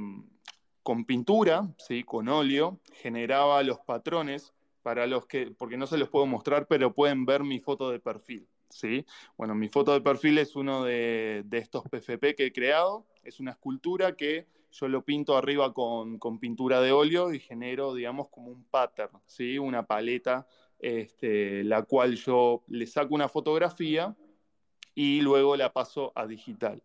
con 0.87 1.03
pintura, 1.03 1.67
¿sí? 1.77 2.05
con 2.05 2.29
óleo, 2.29 2.79
generaba 2.93 3.61
los 3.61 3.77
patrones 3.79 4.53
para 4.83 5.05
los 5.05 5.25
que, 5.25 5.51
porque 5.51 5.75
no 5.75 5.85
se 5.85 5.97
los 5.97 6.07
puedo 6.07 6.25
mostrar, 6.25 6.65
pero 6.65 6.93
pueden 6.93 7.25
ver 7.25 7.43
mi 7.43 7.59
foto 7.59 7.89
de 7.89 7.99
perfil. 7.99 8.47
¿sí? 8.69 9.05
Bueno, 9.35 9.53
mi 9.53 9.67
foto 9.67 9.91
de 9.91 9.99
perfil 9.99 10.37
es 10.37 10.55
uno 10.55 10.85
de, 10.85 11.43
estos 11.51 11.83
PFP 11.89 12.35
que 12.37 12.45
he 12.45 12.53
creado, 12.53 13.05
es 13.21 13.41
una 13.41 13.51
escultura 13.51 14.15
que 14.15 14.47
yo 14.71 14.87
lo 14.87 15.03
pinto 15.03 15.35
arriba 15.35 15.73
con, 15.73 16.39
pintura 16.39 16.79
de 16.79 16.93
óleo 16.93 17.33
y 17.33 17.41
genero, 17.41 17.93
digamos, 17.93 18.29
como 18.29 18.47
un 18.47 18.63
pattern, 18.63 19.19
¿sí? 19.25 19.59
una 19.59 19.85
paleta, 19.85 20.47
este, 20.79 21.65
la 21.65 21.83
cual 21.83 22.15
yo 22.15 22.63
le 22.69 22.87
saco 22.87 23.13
una 23.13 23.27
fotografía 23.27 24.15
y 24.95 25.19
luego 25.19 25.57
la 25.57 25.73
paso 25.73 26.13
a 26.15 26.25
digital. 26.25 26.81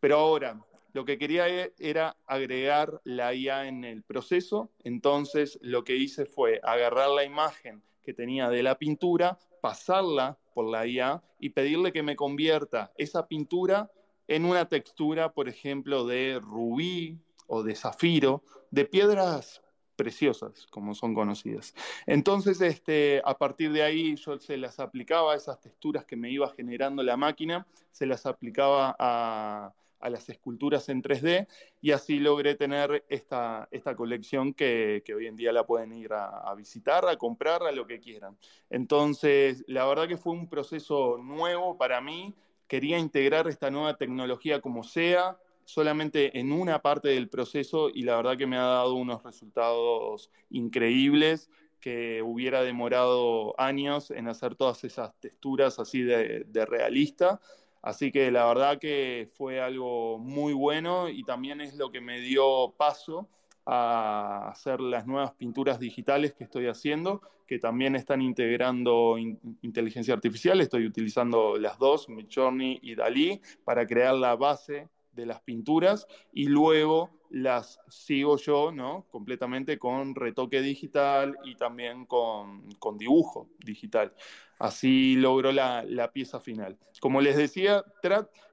Pero 0.00 0.16
ahora, 0.16 0.64
lo 0.94 1.04
que 1.04 1.18
quería 1.18 1.48
e, 1.48 1.74
era 1.78 2.16
agregar 2.24 3.00
la 3.04 3.34
IA 3.34 3.66
en 3.66 3.84
el 3.84 4.02
proceso, 4.02 4.70
entonces 4.84 5.58
lo 5.60 5.84
que 5.84 5.96
hice 5.96 6.24
fue 6.24 6.60
agarrar 6.62 7.10
la 7.10 7.24
imagen 7.24 7.82
que 8.02 8.14
tenía 8.14 8.48
de 8.48 8.62
la 8.62 8.78
pintura, 8.78 9.38
pasarla 9.60 10.38
por 10.54 10.70
la 10.70 10.86
IA 10.86 11.22
y 11.38 11.50
pedirle 11.50 11.92
que 11.92 12.02
me 12.02 12.16
convierta 12.16 12.92
esa 12.96 13.26
pintura 13.26 13.90
en 14.28 14.44
una 14.44 14.68
textura, 14.68 15.32
por 15.32 15.48
ejemplo, 15.48 16.06
de 16.06 16.38
rubí 16.40 17.18
o 17.46 17.62
de 17.62 17.74
zafiro, 17.74 18.42
de 18.70 18.84
piedras 18.84 19.62
preciosas, 19.96 20.66
como 20.70 20.94
son 20.94 21.14
conocidas. 21.14 21.74
Entonces, 22.06 22.60
este, 22.60 23.20
a 23.24 23.36
partir 23.36 23.72
de 23.72 23.82
ahí 23.82 24.16
yo 24.16 24.38
se 24.38 24.56
las 24.56 24.78
aplicaba, 24.78 25.34
esas 25.34 25.60
texturas 25.60 26.04
que 26.04 26.16
me 26.16 26.30
iba 26.30 26.48
generando 26.50 27.02
la 27.02 27.16
máquina, 27.16 27.66
se 27.90 28.06
las 28.06 28.26
aplicaba 28.26 28.94
a, 28.98 29.72
a 30.04 30.10
las 30.10 30.28
esculturas 30.28 30.90
en 30.90 31.02
3D 31.02 31.48
y 31.80 31.92
así 31.92 32.20
logré 32.20 32.54
tener 32.54 33.04
esta, 33.08 33.68
esta 33.70 33.96
colección 33.96 34.52
que, 34.52 35.02
hoy 35.16 35.26
en 35.26 35.34
día 35.34 35.50
la 35.50 35.64
pueden 35.64 35.94
ir 35.94 36.12
a, 36.12 36.54
visitar, 36.54 37.08
a 37.08 37.16
comprar, 37.16 37.62
a 37.62 37.72
lo 37.72 37.86
que 37.86 37.98
quieran. 37.98 38.36
Entonces, 38.68 39.64
la 39.66 39.86
verdad 39.86 40.06
que 40.06 40.18
fue 40.18 40.34
un 40.34 40.48
proceso 40.48 41.16
nuevo 41.16 41.78
para 41.78 42.02
mí. 42.02 42.34
Quería 42.68 42.98
integrar 42.98 43.48
esta 43.48 43.70
nueva 43.70 43.96
tecnología 43.96 44.60
como 44.60 44.84
sea, 44.84 45.38
solamente 45.64 46.38
en 46.38 46.52
una 46.52 46.82
parte 46.82 47.08
del 47.08 47.30
proceso 47.30 47.88
y 47.88 48.02
la 48.02 48.16
verdad 48.16 48.36
que 48.36 48.46
me 48.46 48.58
ha 48.58 48.64
dado 48.64 48.94
unos 48.94 49.22
resultados 49.22 50.30
increíbles 50.50 51.48
que 51.80 52.20
hubiera 52.22 52.62
demorado 52.62 53.58
años 53.58 54.10
en 54.10 54.28
hacer 54.28 54.54
todas 54.54 54.84
esas 54.84 55.18
texturas 55.18 55.78
así 55.78 56.02
de, 56.02 56.44
de 56.46 56.66
realista. 56.66 57.40
Así 57.84 58.10
que 58.10 58.30
la 58.30 58.46
verdad 58.46 58.78
que 58.78 59.28
fue 59.36 59.60
algo 59.60 60.18
muy 60.18 60.54
bueno 60.54 61.10
y 61.10 61.22
también 61.22 61.60
es 61.60 61.74
lo 61.74 61.92
que 61.92 62.00
me 62.00 62.18
dio 62.18 62.72
paso 62.78 63.28
a 63.66 64.48
hacer 64.48 64.80
las 64.80 65.06
nuevas 65.06 65.32
pinturas 65.32 65.78
digitales 65.78 66.32
que 66.32 66.44
estoy 66.44 66.66
haciendo, 66.66 67.20
que 67.46 67.58
también 67.58 67.94
están 67.94 68.22
integrando 68.22 69.18
inteligencia 69.18 70.14
artificial. 70.14 70.62
Estoy 70.62 70.86
utilizando 70.86 71.58
las 71.58 71.78
dos, 71.78 72.08
Midjourney 72.08 72.78
y 72.80 72.94
Dalí, 72.94 73.42
para 73.64 73.86
crear 73.86 74.14
la 74.14 74.34
base 74.34 74.88
de 75.12 75.26
las 75.26 75.42
pinturas 75.42 76.06
y 76.32 76.46
luego 76.46 77.10
las 77.34 77.80
sigo 77.88 78.36
yo, 78.36 78.70
¿no? 78.70 79.06
Completamente 79.10 79.76
con 79.76 80.14
retoque 80.14 80.60
digital 80.60 81.36
y 81.42 81.56
también 81.56 82.06
con, 82.06 82.70
con 82.78 82.96
dibujo 82.96 83.48
digital. 83.58 84.14
Así 84.60 85.16
logro 85.16 85.50
la, 85.50 85.82
la, 85.82 86.12
pieza 86.12 86.38
final. 86.38 86.78
Como 87.00 87.20
les 87.20 87.36
decía, 87.36 87.82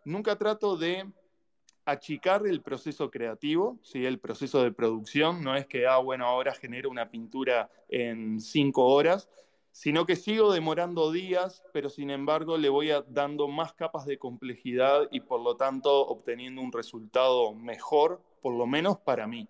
nunca 0.03 0.35
trato 0.35 0.77
de 0.77 1.07
achicar 1.85 2.47
el 2.47 2.61
proceso 2.61 3.11
creativo, 3.11 3.77
¿sí? 3.83 4.03
el 4.03 4.17
proceso 4.17 4.63
de 4.63 4.71
producción. 4.71 5.43
No 5.43 5.55
es 5.55 5.67
que, 5.67 5.85
ah, 5.85 5.97
bueno, 5.97 6.25
ahora 6.25 6.55
genero 6.55 6.89
una 6.89 7.07
pintura 7.07 7.69
en 7.87 8.41
cinco 8.41 8.85
horas, 8.85 9.29
sino 9.71 10.05
que 10.05 10.15
sigo 10.15 10.53
demorando 10.53 11.11
días, 11.11 11.63
pero 11.73 11.89
sin 11.89 12.09
embargo 12.09 12.57
le 12.57 12.69
voy 12.69 12.91
dando 13.07 13.47
más 13.47 13.73
capas 13.73 14.05
de 14.05 14.17
complejidad 14.17 15.07
y 15.11 15.21
por 15.21 15.41
lo 15.41 15.55
tanto 15.55 16.05
obteniendo 16.07 16.61
un 16.61 16.71
resultado 16.71 17.53
mejor, 17.53 18.21
por 18.41 18.53
lo 18.53 18.67
menos 18.67 18.99
para 18.99 19.27
mí. 19.27 19.47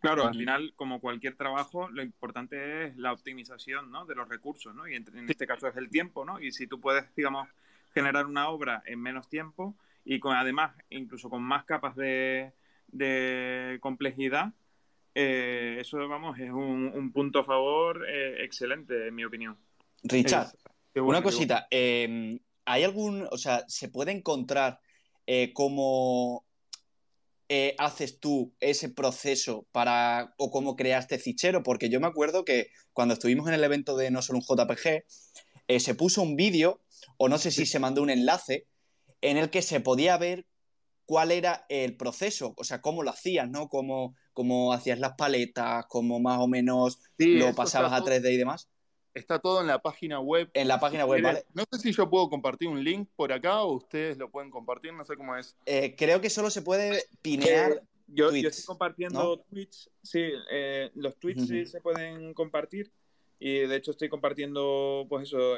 Claro, 0.00 0.26
al 0.26 0.34
final, 0.34 0.74
como 0.76 1.00
cualquier 1.00 1.34
trabajo, 1.34 1.88
lo 1.88 2.02
importante 2.02 2.84
es 2.84 2.96
la 2.98 3.12
optimización 3.12 3.90
¿no? 3.90 4.04
de 4.04 4.14
los 4.14 4.28
recursos, 4.28 4.74
¿no? 4.74 4.86
Y 4.86 4.96
en, 4.96 5.30
este 5.30 5.46
caso 5.46 5.66
es 5.66 5.76
el 5.76 5.88
tiempo, 5.88 6.26
¿no? 6.26 6.38
Y 6.40 6.52
si 6.52 6.66
tú 6.66 6.78
puedes, 6.78 7.06
digamos, 7.14 7.48
generar 7.94 8.26
una 8.26 8.50
obra 8.50 8.82
en 8.84 9.00
menos 9.00 9.30
tiempo 9.30 9.74
y 10.04 10.20
con 10.20 10.36
además, 10.36 10.76
incluso 10.90 11.30
con 11.30 11.42
más 11.42 11.64
capas 11.64 11.96
de, 11.96 12.52
de 12.88 13.78
complejidad, 13.80 14.52
eh, 15.14 15.76
eso, 15.80 15.96
vamos, 16.08 16.38
es 16.38 16.50
un, 16.50 17.12
punto 17.12 17.40
a 17.40 17.44
favor 17.44 18.04
eh, 18.08 18.44
excelente, 18.44 19.08
en 19.08 19.14
mi 19.14 19.24
opinión. 19.24 19.56
Richard, 20.02 20.48
una 20.96 21.22
cosita. 21.22 21.66
Em, 21.70 22.38
¿Hay 22.64 22.82
algún, 22.82 23.28
o 23.30 23.38
sea, 23.38 23.64
se 23.68 23.88
puede 23.88 24.12
encontrar 24.12 24.80
eh, 25.26 25.52
cómo 25.52 26.44
haces 27.78 28.18
tú 28.18 28.52
ese 28.58 28.88
proceso 28.88 29.68
para, 29.70 30.34
o 30.38 30.50
cómo 30.50 30.74
creaste 30.74 31.18
fichero? 31.18 31.62
Porque 31.62 31.88
yo 31.88 32.00
me 32.00 32.08
acuerdo 32.08 32.44
que 32.44 32.70
cuando 32.92 33.14
estuvimos 33.14 33.46
en 33.46 33.54
el 33.54 33.62
evento 33.62 33.96
de 33.96 34.10
No 34.10 34.22
Solo 34.22 34.40
un 34.40 34.44
JPG, 34.44 35.04
se 35.78 35.94
puso 35.94 36.22
un 36.22 36.34
vídeo, 36.34 36.80
o 37.16 37.28
no 37.28 37.38
sé 37.38 37.52
si 37.52 37.64
se 37.64 37.78
mandó 37.78 38.02
un 38.02 38.10
enlace, 38.10 38.66
en 39.20 39.36
el 39.36 39.50
que 39.50 39.62
se 39.62 39.78
podía 39.78 40.16
ver 40.16 40.46
cuál 41.06 41.30
era 41.30 41.66
el 41.68 41.96
proceso, 41.96 42.54
o 42.56 42.64
sea, 42.64 42.80
cómo 42.80 43.02
lo 43.02 43.10
hacías, 43.10 43.48
¿no? 43.48 43.68
Cómo, 43.68 44.14
cómo 44.32 44.72
hacías 44.72 44.98
las 44.98 45.14
paletas, 45.14 45.86
cómo 45.86 46.20
más 46.20 46.38
o 46.40 46.48
menos 46.48 47.00
lo 47.18 47.54
pasabas 47.54 47.92
a 47.92 48.04
3D 48.04 48.32
y 48.32 48.36
demás. 48.36 48.68
Está 49.14 49.38
todo 49.38 49.60
en 49.60 49.68
la 49.68 49.78
página 49.78 50.18
web. 50.18 50.50
En 50.54 50.66
la 50.66 50.80
página 50.80 51.06
web, 51.06 51.22
¿vale? 51.22 51.44
No 51.54 51.64
sé 51.70 51.78
si 51.78 51.92
yo 51.92 52.10
puedo 52.10 52.28
compartir 52.28 52.68
un 52.68 52.82
link 52.82 53.08
por 53.14 53.32
acá 53.32 53.62
o 53.62 53.74
ustedes 53.74 54.18
lo 54.18 54.28
pueden 54.28 54.50
compartir, 54.50 54.92
no 54.92 55.04
sé 55.04 55.16
cómo 55.16 55.36
es. 55.36 55.56
Eh, 55.66 55.94
creo 55.96 56.20
que 56.20 56.30
solo 56.30 56.50
se 56.50 56.62
puede 56.62 57.04
pinear. 57.22 57.72
Eh, 57.72 57.80
yo, 58.08 58.34
yo, 58.34 58.48
estoy 58.48 58.64
compartiendo 58.64 59.38
tweets, 59.48 59.88
sí, 60.02 60.30
eh, 60.50 60.90
los 60.94 61.16
tweets 61.16 61.46
sí 61.46 61.64
se 61.64 61.80
pueden 61.80 62.34
compartir 62.34 62.92
y 63.38 63.60
de 63.60 63.76
hecho 63.76 63.92
estoy 63.92 64.08
compartiendo, 64.08 65.06
pues 65.08 65.28
eso. 65.28 65.54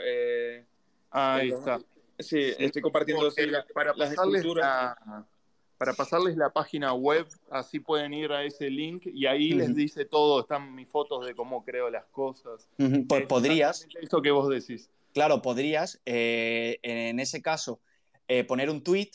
Ahí 1.10 1.48
está. 1.48 1.80
Sí, 2.18 2.52
estoy 2.58 2.82
compartiendo 2.82 3.30
para 3.74 3.94
las 3.94 4.12
esculturas 4.12 4.96
para 5.78 5.92
pasarles 5.92 6.36
la 6.36 6.50
página 6.50 6.94
web, 6.94 7.26
así 7.50 7.80
pueden 7.80 8.14
ir 8.14 8.32
a 8.32 8.44
ese 8.44 8.70
link 8.70 9.06
y 9.06 9.26
ahí 9.26 9.50
les 9.50 9.74
dice 9.74 10.04
todo, 10.04 10.40
están 10.40 10.74
mis 10.74 10.88
fotos 10.88 11.26
de 11.26 11.34
cómo 11.34 11.64
creo 11.64 11.90
las 11.90 12.06
cosas. 12.06 12.68
Pues 13.08 13.26
podrías. 13.26 13.86
Eso 14.00 14.22
que 14.22 14.30
vos 14.30 14.48
decís. 14.48 14.90
Claro, 15.12 15.42
podrías, 15.42 16.00
eh, 16.04 16.78
en 16.82 17.20
ese 17.20 17.42
caso, 17.42 17.80
eh, 18.28 18.44
poner 18.44 18.70
un 18.70 18.82
tweet 18.82 19.10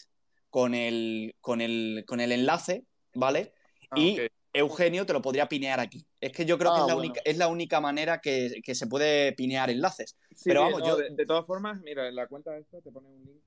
con 0.49 0.73
el, 0.73 1.35
con 1.41 1.61
el, 1.61 2.03
con 2.07 2.19
el 2.19 2.31
enlace, 2.31 2.85
¿vale? 3.13 3.53
Ah, 3.89 3.99
y 3.99 4.19
Eugenio 4.53 5.05
te 5.05 5.13
lo 5.13 5.21
podría 5.21 5.47
pinear 5.47 5.79
aquí. 5.79 6.05
Es 6.19 6.31
que 6.31 6.45
yo 6.45 6.57
creo 6.57 6.73
que 6.73 6.79
es, 6.79 6.83
ah, 6.85 6.87
la 6.87 6.95
única, 6.95 7.21
es 7.23 7.37
la 7.37 7.47
única 7.47 7.79
manera 7.81 8.19
que, 8.19 8.61
se 8.65 8.87
puede 8.87 9.33
pinear 9.33 9.69
enlaces. 9.69 10.15
Pero 10.43 10.61
vamos, 10.61 10.81
yo... 10.85 10.97
De, 10.97 11.25
todas 11.25 11.45
formas, 11.45 11.79
mira, 11.81 12.07
en 12.07 12.15
la 12.15 12.27
cuenta 12.27 12.51
de 12.51 12.61
esto 12.61 12.81
te 12.81 12.91
pone 12.91 13.07
un 13.07 13.23
link, 13.23 13.41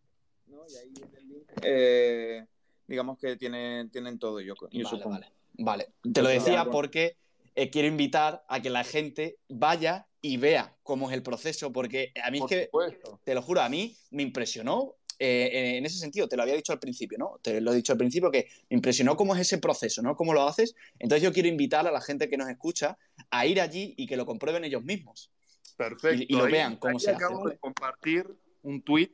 ¿no? 0.46 0.64
Y 0.68 0.76
ahí 0.76 0.92
en 0.96 1.16
el 1.16 1.28
link... 1.28 2.48
Digamos 2.86 3.18
que 3.18 3.36
tienen, 3.36 3.90
tienen 3.90 4.18
todo, 4.18 4.40
yo, 4.40 4.54
vale, 4.60 5.04
Vale, 5.04 5.32
vale. 5.54 5.88
Te 6.12 6.22
lo 6.22 6.28
decía 6.28 6.66
porque 6.66 7.16
eh, 7.54 7.70
quiero 7.70 7.88
invitar 7.88 8.44
a 8.48 8.60
que 8.60 8.70
la 8.70 8.84
gente 8.84 9.38
vaya 9.48 10.06
y 10.20 10.36
vea 10.38 10.76
cómo 10.82 11.10
es 11.10 11.16
el 11.16 11.22
proceso, 11.22 11.72
porque 11.72 12.12
a 12.22 12.30
mí 12.30 12.38
es 12.38 12.44
que, 12.46 12.70
te 13.24 13.34
lo 13.34 13.42
juro, 13.42 13.60
a 13.60 13.68
mí 13.68 13.96
me 14.10 14.22
impresionó 14.22 14.96
eh, 15.18 15.76
en 15.76 15.86
ese 15.86 15.98
sentido, 15.98 16.28
te 16.28 16.36
lo 16.36 16.42
había 16.42 16.54
dicho 16.54 16.72
al 16.72 16.78
principio, 16.78 17.18
¿no? 17.18 17.38
Te 17.42 17.60
lo 17.60 17.72
he 17.72 17.76
dicho 17.76 17.92
al 17.92 17.98
principio 17.98 18.30
que 18.30 18.48
me 18.68 18.76
impresionó 18.76 19.16
cómo 19.16 19.34
es 19.34 19.42
ese 19.42 19.58
proceso, 19.58 20.02
¿no? 20.02 20.16
Cómo 20.16 20.32
lo 20.32 20.42
haces. 20.48 20.74
Entonces 20.98 21.22
yo 21.22 21.32
quiero 21.32 21.48
invitar 21.48 21.86
a 21.86 21.92
la 21.92 22.00
gente 22.00 22.28
que 22.28 22.36
nos 22.36 22.48
escucha 22.48 22.98
a 23.30 23.46
ir 23.46 23.60
allí 23.60 23.94
y 23.96 24.06
que 24.06 24.16
lo 24.16 24.26
comprueben 24.26 24.64
ellos 24.64 24.82
mismos. 24.82 25.30
Perfecto. 25.76 26.24
Y, 26.28 26.34
lo 26.34 26.44
vean 26.44 26.76
cómo 26.76 26.98
se 26.98 27.10
hace. 27.10 27.24
Acabo 27.24 27.48
de 27.48 27.58
compartir 27.58 28.26
un 28.62 28.82
tweet 28.82 29.12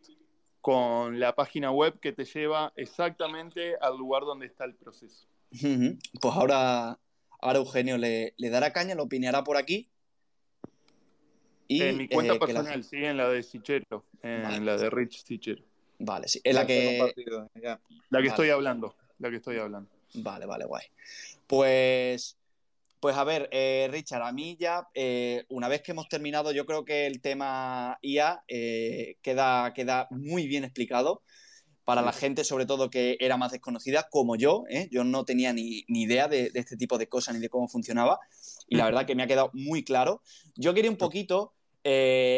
con 0.61 1.19
la 1.19 1.35
página 1.35 1.71
web 1.71 1.99
que 2.01 2.13
te 2.13 2.25
lleva 2.25 2.73
exactamente 2.77 3.77
al 3.81 3.97
lugar 3.97 4.23
donde 4.25 4.47
está 4.47 4.65
el 4.65 4.75
proceso. 4.75 5.27
Pues 5.51 6.35
ahora, 6.35 6.99
ahora 7.41 7.59
Eugenio 7.59 7.99
le, 7.99 8.35
dará 8.39 8.73
caña, 8.73 8.95
lo 8.95 9.05
opinará 9.05 9.43
por 9.43 9.57
aquí. 9.57 9.89
Y, 11.67 11.83
en 11.83 11.99
mi 11.99 12.09
cuenta 12.09 12.35
eh, 12.35 12.39
personal, 12.39 12.83
sí, 12.83 12.97
en 12.97 13.17
la 13.17 13.29
de 13.29 13.43
Sichero, 13.43 14.05
en 14.23 14.67
la 14.67 14.77
de 14.77 14.91
Rich 14.91 15.25
Sichero. 15.25 15.63
Vale, 15.99 16.27
sí, 16.27 16.41
en 16.43 16.55
la 16.57 16.67
que... 16.67 17.15
La 18.11 18.21
que 18.21 18.29
estoy 18.29 18.51
hablando, 18.51 18.97
la 19.19 19.31
que 19.31 19.37
estoy 19.37 19.59
hablando. 19.59 19.89
Vale, 20.15 20.47
vale, 20.47 20.65
guay. 20.65 20.85
Pues 21.47 22.40
pues 23.01 23.17
a 23.17 23.25
ver, 23.25 23.49
eh, 23.51 23.89
Richard, 23.91 24.23
a 24.23 24.31
mí 24.31 24.59
ya, 24.61 24.87
eh, 24.95 25.45
una 25.49 25.69
vez 25.69 25.81
que 25.81 25.93
hemos 25.93 26.07
terminado, 26.09 26.53
yo 26.53 26.67
creo 26.67 26.85
que 26.85 27.07
el 27.07 27.23
tema 27.23 27.99
IA 28.03 28.45
eh, 28.47 29.17
queda, 29.23 29.73
queda 29.73 30.07
muy 30.11 30.47
bien 30.47 30.65
explicado 30.65 31.23
para 31.85 32.03
la 32.03 32.13
gente, 32.13 32.45
sobre 32.45 32.67
todo 32.67 32.91
que 32.91 33.17
era 33.19 33.37
más 33.39 33.51
desconocida, 33.51 34.07
como 34.11 34.37
yo. 34.37 34.63
Yo 34.93 35.03
no 35.03 35.25
tenía 35.25 35.53
ni, 35.53 35.85
idea 35.89 36.29
de, 36.29 36.53
este 36.55 36.77
tipo 36.77 36.99
de 36.99 37.09
cosas 37.09 37.35
ni 37.35 37.41
de 37.41 37.49
cómo 37.49 37.67
funcionaba. 37.67 38.21
Y 38.69 38.77
la 38.77 38.85
verdad 38.85 39.07
que 39.07 39.17
me 39.17 39.25
ha 39.25 39.27
quedado 39.27 39.51
muy 39.55 39.83
claro. 39.83 40.23
Yo 40.55 40.73
quería 40.73 40.91
un 40.91 40.97
poquito 40.97 41.53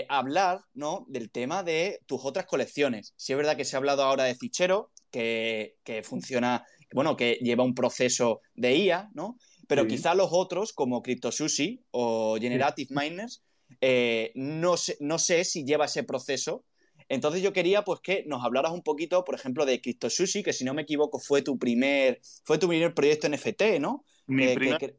hablar 0.08 0.60
¿no? 0.72 1.04
del 1.06 1.30
tema 1.30 1.62
de 1.62 2.00
tus 2.06 2.24
otras 2.24 2.46
colecciones. 2.46 3.12
Si 3.16 3.34
es 3.34 3.36
verdad 3.36 3.56
que 3.56 3.66
se 3.66 3.76
ha 3.76 3.78
hablado 3.78 4.04
ahora 4.04 4.24
de 4.24 4.36
fichero, 4.36 4.90
que, 5.10 5.76
que 5.84 6.02
funciona, 6.02 6.64
bueno, 6.94 7.14
que 7.14 7.34
lleva 7.42 7.62
un 7.62 7.74
proceso 7.74 8.40
de 8.54 8.74
IA, 8.74 9.10
¿no? 9.12 9.36
Pero 9.74 9.86
quizá 9.86 10.14
los 10.14 10.28
otros, 10.32 10.74
como 10.74 11.02
CryptoSushi 11.02 11.86
o 11.92 12.36
Generative 12.38 12.94
Miners, 12.94 13.42
eh, 13.80 14.30
no, 14.34 14.76
sé, 14.76 14.98
no 15.00 15.18
sé 15.18 15.44
si 15.44 15.64
lleva 15.64 15.86
ese 15.86 16.02
proceso. 16.02 16.66
Entonces 17.08 17.40
yo 17.40 17.54
quería 17.54 17.82
pues 17.82 18.00
que 18.00 18.22
nos 18.26 18.44
hablaras 18.44 18.72
un 18.72 18.82
poquito, 18.82 19.24
por 19.24 19.34
ejemplo, 19.34 19.64
de 19.64 19.80
CryptoSushi, 19.80 20.42
que 20.42 20.52
si 20.52 20.66
no 20.66 20.74
me 20.74 20.82
equivoco 20.82 21.18
fue 21.18 21.40
tu 21.40 21.58
primer, 21.58 22.20
fue 22.44 22.58
tu 22.58 22.68
primer 22.68 22.92
proyecto 22.92 23.30
NFT, 23.30 23.80
¿no? 23.80 24.04
Mi 24.26 24.44
eh, 24.44 24.54
primer... 24.54 24.94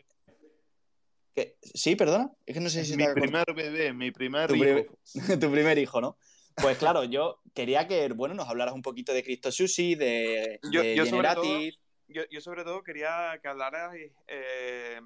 Sí, 1.61 1.95
perdona. 1.95 2.31
Es 2.43 2.55
que 2.55 2.59
no 2.59 2.71
sé 2.71 2.83
si 2.83 2.97
mi 2.97 3.05
primer 3.13 3.45
bebé, 3.55 3.93
mi 3.93 4.09
primer 4.09 4.47
tu 4.47 4.55
hijo. 4.55 4.97
tu 5.39 5.51
primer 5.51 5.77
hijo, 5.77 6.01
¿no? 6.01 6.17
Pues 6.55 6.79
claro, 6.79 7.03
yo 7.03 7.43
quería 7.53 7.87
que, 7.87 8.07
bueno, 8.09 8.33
nos 8.33 8.49
hablaras 8.49 8.73
un 8.73 8.81
poquito 8.81 9.13
de 9.13 9.21
CryptoSushi, 9.21 9.93
de, 9.93 10.59
de 10.63 11.05
Generative 11.05 11.77
yo, 12.13 12.41
sobre 12.41 12.63
todo 12.63 12.83
quería 12.83 13.39
que 13.41 13.47
hablaras 13.47 13.95
eh, 14.27 15.01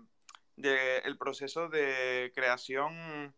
del 0.55 1.17
proceso 1.17 1.69
de 1.69 2.31
creación, 2.35 3.33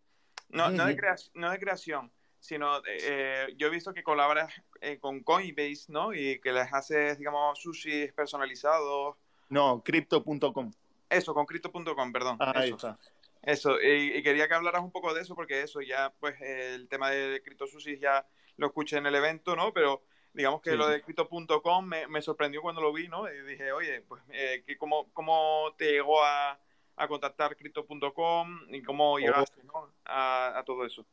no, 0.49 0.69
no, 0.71 0.85
de, 0.85 0.97
no 1.35 1.51
de 1.51 1.59
creación, 1.59 2.11
sino 2.39 2.81
eh, 2.87 3.53
yo 3.57 3.67
he 3.67 3.69
visto 3.69 3.93
que 3.93 4.03
colaboras 4.03 4.53
eh, 4.81 4.97
con 4.99 5.21
Coinbase, 5.21 5.85
¿no? 5.89 6.13
Y 6.13 6.39
que 6.39 6.51
les 6.51 6.71
haces, 6.73 7.17
digamos, 7.17 7.59
sushi 7.59 8.11
personalizados. 8.11 9.15
No, 9.49 9.83
crypto.com. 9.83 10.71
Eso, 11.09 11.33
con 11.33 11.45
crypto.com, 11.45 12.11
perdón. 12.11 12.37
Ah, 12.39 12.53
ahí 12.55 12.67
eso. 12.67 12.75
está. 12.75 12.97
Eso, 13.41 13.81
y, 13.81 14.21
quería 14.21 14.47
que 14.47 14.53
hablaras 14.53 14.81
un 14.81 14.91
poco 14.91 15.13
de 15.13 15.21
eso, 15.21 15.33
porque 15.33 15.61
eso 15.61 15.81
ya, 15.81 16.13
pues, 16.19 16.39
el 16.41 16.87
tema 16.89 17.09
de 17.09 17.41
Crypto 17.41 17.67
Sushi 17.67 17.97
ya 17.97 18.25
lo 18.57 18.67
escuché 18.67 18.97
en 18.97 19.05
el 19.05 19.15
evento, 19.15 19.55
¿no? 19.55 19.73
Pero 19.73 20.03
digamos 20.33 20.61
que 20.61 20.75
lo 20.75 20.87
de 20.87 21.01
crypto.com 21.01 21.85
me, 21.85 22.07
me, 22.07 22.21
sorprendió 22.21 22.61
cuando 22.61 22.81
lo 22.81 22.93
vi, 22.93 23.07
¿no? 23.07 23.31
Y 23.31 23.41
dije, 23.41 23.71
oye, 23.71 24.01
pues, 24.01 24.21
eh, 24.31 24.63
¿cómo, 24.77 25.09
¿cómo, 25.13 25.73
te 25.77 25.91
llegó 25.91 26.23
a, 26.23 26.59
a 26.95 27.07
contactar 27.07 27.55
crypto.com 27.55 28.59
y 28.69 28.81
cómo 28.81 29.13
oh. 29.13 29.19
llegaste 29.19 29.61
a, 30.05 30.63
todo 30.65 30.85
eso? 30.85 31.05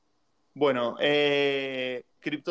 Bueno, 0.55 0.97
eh, 1.01 2.05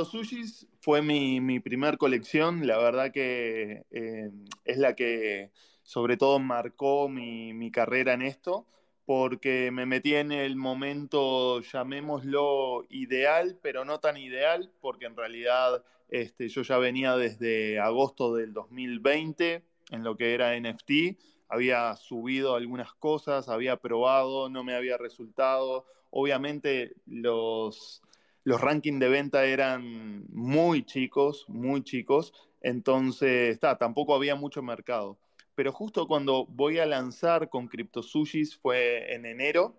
Sushis 0.05 0.68
fue 0.80 1.01
mi, 1.01 1.41
mi, 1.41 1.59
primer 1.59 1.97
colección, 1.97 2.66
la 2.68 2.78
verdad 2.78 3.11
que 3.11 3.84
eh, 3.91 4.30
es 4.63 4.78
la 4.78 4.95
que 4.95 5.51
sobre 5.84 6.18
todo 6.18 6.39
marcó 6.39 7.09
mi, 7.09 7.53
mi, 7.53 7.72
carrera 7.72 8.13
en 8.13 8.22
esto, 8.22 8.66
porque 9.05 9.69
me 9.71 9.85
metí 9.85 10.15
en 10.15 10.31
el 10.31 10.55
momento, 10.55 11.61
llamémoslo 11.61 12.83
ideal, 12.89 13.57
pero 13.61 13.85
no 13.85 13.99
tan 13.99 14.17
ideal, 14.17 14.71
porque 14.81 15.05
en 15.05 15.15
realidad 15.15 15.83
este, 16.09 16.49
yo 16.49 16.63
ya 16.63 16.77
venía 16.77 17.15
desde 17.15 17.79
agosto 17.79 18.35
del 18.35 18.53
2020 18.53 19.63
en 19.91 20.03
lo 20.03 20.17
que 20.17 20.33
era 20.33 20.55
NFT, 20.59 21.17
había 21.47 21.95
subido 21.95 22.55
algunas 22.55 22.93
cosas, 22.93 23.49
había 23.49 23.77
probado, 23.77 24.49
no 24.49 24.63
me 24.63 24.73
había 24.73 24.97
resultado. 24.97 25.85
Obviamente 26.09 26.95
los, 27.05 28.01
los 28.43 28.61
rankings 28.61 28.99
de 28.99 29.09
venta 29.09 29.45
eran 29.45 30.25
muy 30.29 30.83
chicos, 30.83 31.45
muy 31.47 31.83
chicos, 31.83 32.33
entonces 32.61 33.53
está, 33.53 33.77
tampoco 33.77 34.15
había 34.15 34.35
mucho 34.35 34.63
mercado. 34.63 35.19
Pero 35.55 35.71
justo 35.71 36.07
cuando 36.07 36.45
voy 36.45 36.79
a 36.79 36.85
lanzar 36.85 37.49
con 37.49 37.67
CryptoSushis 37.67 38.55
fue 38.55 39.13
en 39.13 39.25
enero, 39.25 39.75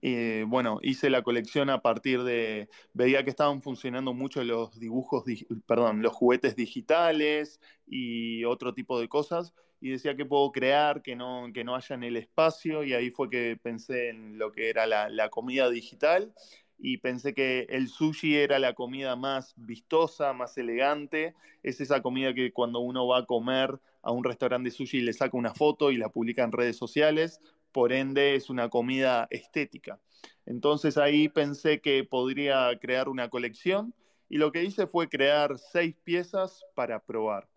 y 0.00 0.42
bueno, 0.42 0.78
hice 0.82 1.10
la 1.10 1.22
colección 1.22 1.70
a 1.70 1.82
partir 1.82 2.22
de, 2.22 2.68
veía 2.92 3.24
que 3.24 3.30
estaban 3.30 3.62
funcionando 3.62 4.14
mucho 4.14 4.44
los 4.44 4.78
dibujos, 4.78 5.24
perdón, 5.66 6.02
los 6.02 6.12
juguetes 6.12 6.54
digitales 6.54 7.60
y 7.86 8.44
otro 8.44 8.74
tipo 8.74 9.00
de 9.00 9.08
cosas, 9.08 9.54
y 9.80 9.90
decía 9.90 10.16
que 10.16 10.24
puedo 10.24 10.50
crear, 10.52 11.02
que 11.02 11.16
no, 11.16 11.46
que 11.52 11.64
no 11.64 11.74
haya 11.74 11.94
en 11.94 12.04
el 12.04 12.16
espacio, 12.16 12.84
y 12.84 12.94
ahí 12.94 13.10
fue 13.10 13.28
que 13.28 13.58
pensé 13.60 14.10
en 14.10 14.38
lo 14.38 14.52
que 14.52 14.70
era 14.70 14.86
la, 14.86 15.08
la 15.08 15.30
comida 15.30 15.68
digital, 15.68 16.32
y 16.78 16.98
pensé 16.98 17.34
que 17.34 17.66
el 17.70 17.88
sushi 17.88 18.36
era 18.36 18.58
la 18.58 18.74
comida 18.74 19.16
más 19.16 19.54
vistosa, 19.56 20.32
más 20.32 20.56
elegante, 20.58 21.34
es 21.62 21.80
esa 21.80 22.02
comida 22.02 22.34
que 22.34 22.52
cuando 22.52 22.78
uno 22.80 23.06
va 23.06 23.18
a 23.18 23.26
comer 23.26 23.80
a 24.02 24.12
un 24.12 24.24
restaurante 24.24 24.70
de 24.70 24.76
sushi 24.76 25.00
le 25.00 25.12
saca 25.12 25.36
una 25.36 25.54
foto 25.54 25.90
y 25.90 25.96
la 25.96 26.08
publica 26.08 26.44
en 26.44 26.52
redes 26.52 26.76
sociales, 26.76 27.40
por 27.72 27.92
ende 27.92 28.36
es 28.36 28.48
una 28.48 28.68
comida 28.68 29.26
estética. 29.30 29.98
Entonces 30.46 30.96
ahí 30.96 31.28
pensé 31.28 31.80
que 31.80 32.04
podría 32.04 32.70
crear 32.80 33.08
una 33.08 33.28
colección 33.28 33.92
y 34.28 34.38
lo 34.38 34.52
que 34.52 34.64
hice 34.64 34.86
fue 34.86 35.08
crear 35.08 35.58
seis 35.58 35.96
piezas 36.04 36.64
para 36.74 37.00
probar 37.00 37.48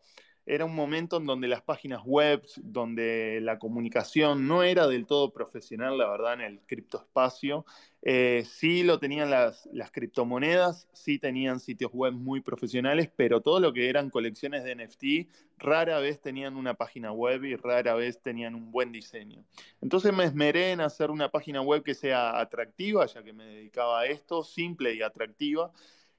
era 0.45 0.65
un 0.65 0.75
momento 0.75 1.17
en 1.17 1.25
donde 1.25 1.47
las 1.47 1.61
páginas 1.61 2.01
web, 2.03 2.41
donde 2.57 3.39
la 3.41 3.59
comunicación 3.59 4.47
no 4.47 4.63
era 4.63 4.87
del 4.87 5.05
todo 5.05 5.31
profesional, 5.31 5.97
la 5.97 6.09
verdad, 6.09 6.33
en 6.33 6.41
el 6.41 6.59
criptoespacio. 6.61 7.65
Eh, 8.01 8.43
sí 8.45 8.81
lo 8.81 8.97
tenían 8.97 9.29
las, 9.29 9.69
las 9.71 9.91
criptomonedas, 9.91 10.87
sí 10.93 11.19
tenían 11.19 11.59
sitios 11.59 11.91
web 11.93 12.13
muy 12.13 12.41
profesionales, 12.41 13.11
pero 13.15 13.41
todo 13.41 13.59
lo 13.59 13.71
que 13.71 13.89
eran 13.89 14.09
colecciones 14.09 14.63
de 14.63 14.75
NFT 14.75 15.29
rara 15.59 15.99
vez 15.99 16.19
tenían 16.19 16.55
una 16.55 16.73
página 16.73 17.11
web 17.11 17.43
y 17.43 17.55
rara 17.55 17.93
vez 17.93 18.19
tenían 18.21 18.55
un 18.55 18.71
buen 18.71 18.91
diseño. 18.91 19.45
Entonces 19.79 20.11
me 20.11 20.23
esmeré 20.23 20.71
en 20.71 20.81
hacer 20.81 21.11
una 21.11 21.29
página 21.29 21.61
web 21.61 21.83
que 21.83 21.93
sea 21.93 22.39
atractiva, 22.39 23.05
ya 23.05 23.21
que 23.21 23.33
me 23.33 23.45
dedicaba 23.45 24.01
a 24.01 24.05
esto, 24.07 24.43
simple 24.43 24.95
y 24.95 25.03
atractiva 25.03 25.71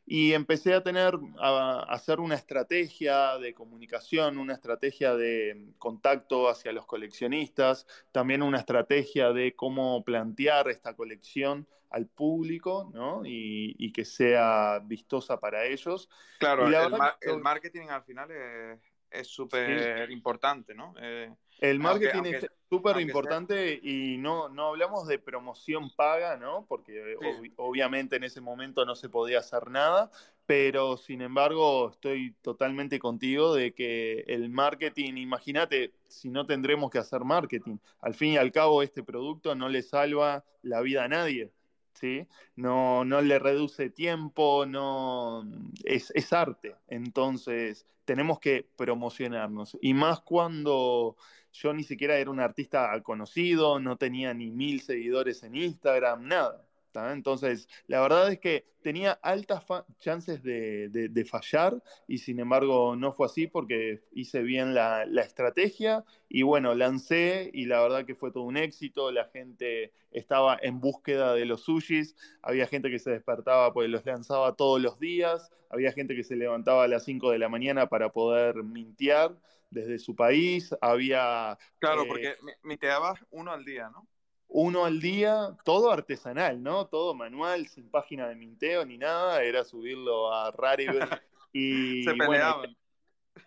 y 0.04 0.32
empecé 0.32 0.74
a 0.74 0.82
tener, 0.82 1.18
a, 1.38 1.86
hacer 1.88 2.20
una 2.20 2.34
estrategia 2.34 3.38
de 3.38 3.54
comunicación, 3.54 4.38
una 4.38 4.54
estrategia 4.54 5.14
de 5.14 5.72
contacto 5.78 6.48
hacia 6.48 6.72
los 6.72 6.86
coleccionistas, 6.86 7.86
también 8.10 8.42
una 8.42 8.58
estrategia 8.58 9.32
de 9.32 9.54
cómo 9.54 10.04
plantear 10.04 10.68
esta 10.68 10.94
colección 10.94 11.66
al 11.90 12.06
público, 12.06 12.90
¿no? 12.94 13.22
Y, 13.24 13.92
que 13.92 14.04
sea 14.06 14.80
vistosa 14.82 15.38
para 15.38 15.66
ellos. 15.66 16.08
Claro, 16.38 16.66
el, 16.66 17.40
marketing 17.40 17.88
al 17.88 18.02
final 18.02 18.30
es 18.30 18.80
súper 19.28 20.10
importante, 20.10 20.74
¿no? 20.74 20.94
Eh, 21.00 21.32
el 21.60 21.78
marketing 21.78 22.22
es 22.24 22.46
súper 22.68 23.00
importante 23.00 23.78
y 23.80 24.16
no, 24.18 24.48
no 24.48 24.68
hablamos 24.68 25.06
de 25.06 25.18
promoción 25.18 25.90
paga, 25.94 26.36
¿no? 26.36 26.66
Porque 26.68 27.16
obviamente 27.56 28.16
en 28.16 28.24
ese 28.24 28.40
momento 28.40 28.84
no 28.84 28.96
se 28.96 29.08
podía 29.08 29.38
hacer 29.38 29.70
nada, 29.70 30.10
pero 30.44 30.96
sin 30.96 31.22
embargo 31.22 31.90
estoy 31.90 32.34
totalmente 32.42 32.98
contigo 32.98 33.54
de 33.54 33.74
que 33.74 34.24
el 34.26 34.50
marketing, 34.50 35.14
imagínate 35.18 35.92
si 36.08 36.30
no 36.30 36.46
tendremos 36.46 36.90
que 36.90 36.98
hacer 36.98 37.20
marketing. 37.20 37.76
Al 38.00 38.14
fin 38.14 38.32
y 38.32 38.36
al 38.38 38.50
cabo 38.50 38.82
este 38.82 39.04
producto 39.04 39.54
no 39.54 39.68
le 39.68 39.82
salva 39.82 40.44
la 40.62 40.80
vida 40.80 41.04
a 41.04 41.08
nadie. 41.08 41.52
¿Sí? 41.94 42.26
No, 42.56 43.04
no 43.04 43.20
le 43.20 43.38
reduce 43.38 43.90
tiempo, 43.90 44.66
no 44.66 45.44
es, 45.84 46.10
es 46.14 46.32
arte. 46.32 46.76
Entonces, 46.88 47.86
tenemos 48.04 48.40
que 48.40 48.68
promocionarnos. 48.76 49.78
Y 49.80 49.94
más 49.94 50.20
cuando 50.20 51.16
yo 51.52 51.72
ni 51.72 51.84
siquiera 51.84 52.16
era 52.16 52.30
un 52.30 52.40
artista 52.40 53.00
conocido, 53.02 53.78
no 53.78 53.96
tenía 53.96 54.34
ni 54.34 54.50
mil 54.50 54.80
seguidores 54.80 55.42
en 55.42 55.54
Instagram, 55.54 56.26
nada. 56.26 56.66
Entonces, 56.94 57.68
la 57.86 58.00
verdad 58.00 58.30
es 58.30 58.38
que 58.38 58.66
tenía 58.82 59.12
altas 59.22 59.64
chances 59.98 60.42
de, 60.42 61.26
fallar 61.28 61.82
y 62.08 62.18
sin 62.18 62.40
embargo 62.40 62.96
no 62.96 63.12
fue 63.12 63.26
así 63.26 63.46
porque 63.46 64.02
hice 64.12 64.42
bien 64.42 64.74
la, 64.74 65.04
estrategia 65.22 66.04
y 66.28 66.42
bueno, 66.42 66.74
lancé 66.74 67.50
y 67.54 67.66
la 67.66 67.80
verdad 67.80 68.04
que 68.04 68.14
fue 68.14 68.32
todo 68.32 68.42
un 68.42 68.56
éxito, 68.56 69.10
la 69.12 69.26
gente 69.26 69.92
estaba 70.10 70.58
en 70.60 70.80
búsqueda 70.80 71.34
de 71.34 71.46
los 71.46 71.62
sushis, 71.62 72.16
había 72.42 72.66
gente 72.66 72.90
que 72.90 72.98
se 72.98 73.10
despertaba 73.10 73.72
pues 73.72 73.88
los 73.88 74.04
lanzaba 74.04 74.56
todos 74.56 74.80
los 74.80 74.98
días, 74.98 75.50
había 75.70 75.92
gente 75.92 76.14
que 76.14 76.24
se 76.24 76.36
levantaba 76.36 76.84
a 76.84 76.88
las 76.88 77.04
5 77.04 77.30
de 77.30 77.38
la 77.38 77.48
mañana 77.48 77.88
para 77.88 78.10
poder 78.10 78.62
mintear 78.62 79.34
desde 79.70 79.98
su 79.98 80.14
país, 80.14 80.74
había... 80.82 81.56
Claro, 81.78 82.02
eh, 82.02 82.06
porque 82.06 82.36
minteabas 82.62 83.24
uno 83.30 83.52
al 83.52 83.64
día, 83.64 83.88
¿no? 83.88 84.06
Uno 84.52 84.84
al 84.84 85.00
día, 85.00 85.56
todo 85.64 85.90
artesanal, 85.90 86.62
¿no? 86.62 86.86
Todo 86.86 87.14
manual, 87.14 87.66
sin 87.68 87.88
página 87.88 88.28
de 88.28 88.34
minteo 88.34 88.84
ni 88.84 88.98
nada, 88.98 89.42
era 89.42 89.64
subirlo 89.64 90.32
a 90.32 90.50
Rarible 90.50 91.00
y 91.52 92.04
Se 92.04 92.14
peleaban. 92.14 92.76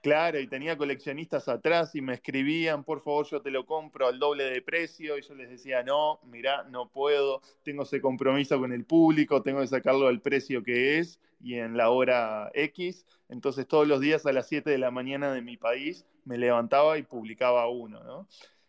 claro, 0.01 0.39
y 0.39 0.47
tenía 0.47 0.77
coleccionistas 0.77 1.47
atrás 1.47 1.93
y 1.93 2.01
me 2.01 2.15
escribían, 2.15 2.83
por 2.83 3.01
favor, 3.01 3.27
yo 3.27 3.41
te 3.41 3.51
lo 3.51 3.65
compro 3.65 4.07
al 4.07 4.17
doble 4.17 4.45
de 4.45 4.61
precio, 4.63 5.17
y 5.17 5.21
yo 5.21 5.35
les 5.35 5.49
decía, 5.49 5.83
no, 5.83 6.19
mirá, 6.23 6.63
no 6.63 6.89
puedo, 6.89 7.41
tengo 7.63 7.83
ese 7.83 8.01
compromiso 8.01 8.59
con 8.59 8.73
el 8.73 8.85
público, 8.85 9.43
tengo 9.43 9.61
que 9.61 9.67
sacarlo 9.67 10.07
al 10.07 10.21
precio 10.21 10.63
que 10.63 10.97
es 10.97 11.19
y 11.39 11.55
en 11.55 11.77
la 11.77 11.91
hora 11.91 12.49
X, 12.55 13.05
entonces 13.29 13.67
todos 13.67 13.87
los 13.87 13.99
días 13.99 14.25
a 14.25 14.33
las 14.33 14.47
7 14.47 14.71
de 14.71 14.79
la 14.79 14.89
mañana 14.89 15.31
de 15.31 15.41
mi 15.41 15.57
país 15.57 16.05
me 16.23 16.39
levantaba 16.39 16.97
y 16.97 17.03
publicaba 17.03 17.69
uno, 17.69 18.03
¿no? 18.03 18.27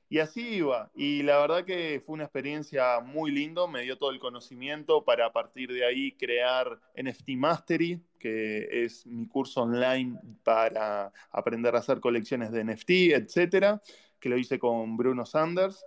Y 0.09 0.21
así 0.21 0.57
iba. 0.57 0.91
Y 0.95 1.23
la 1.23 1.39
verdad 1.39 1.65
que 1.65 2.01
fue 2.05 2.15
una 2.15 2.25
experiencia 2.25 3.01
muy 3.01 3.33
lindo, 3.33 3.67
me 3.67 3.83
dio 3.83 3.99
todo 3.99 4.11
el 4.11 4.21
conocimiento 4.21 5.05
para 5.05 5.27
a 5.27 5.33
partir 5.33 5.73
de 5.73 5.85
ahí 5.85 6.13
crear 6.13 6.81
NFT 6.95 7.31
Mastery, 7.31 8.01
que 8.19 8.85
es 8.85 9.05
mi 9.07 9.27
curso 9.27 9.63
online 9.63 10.19
para 10.45 11.13
aprender 11.31 11.75
a 11.75 11.81
hacer 11.81 11.99
colecciones 11.99 12.53
de 12.53 12.65
NFT, 12.65 12.91
etcétera, 13.15 13.83
que 14.21 14.29
lo 14.29 14.39
hice 14.39 14.61
con 14.61 14.97
Bruno 14.97 15.27
Sanders. 15.27 15.85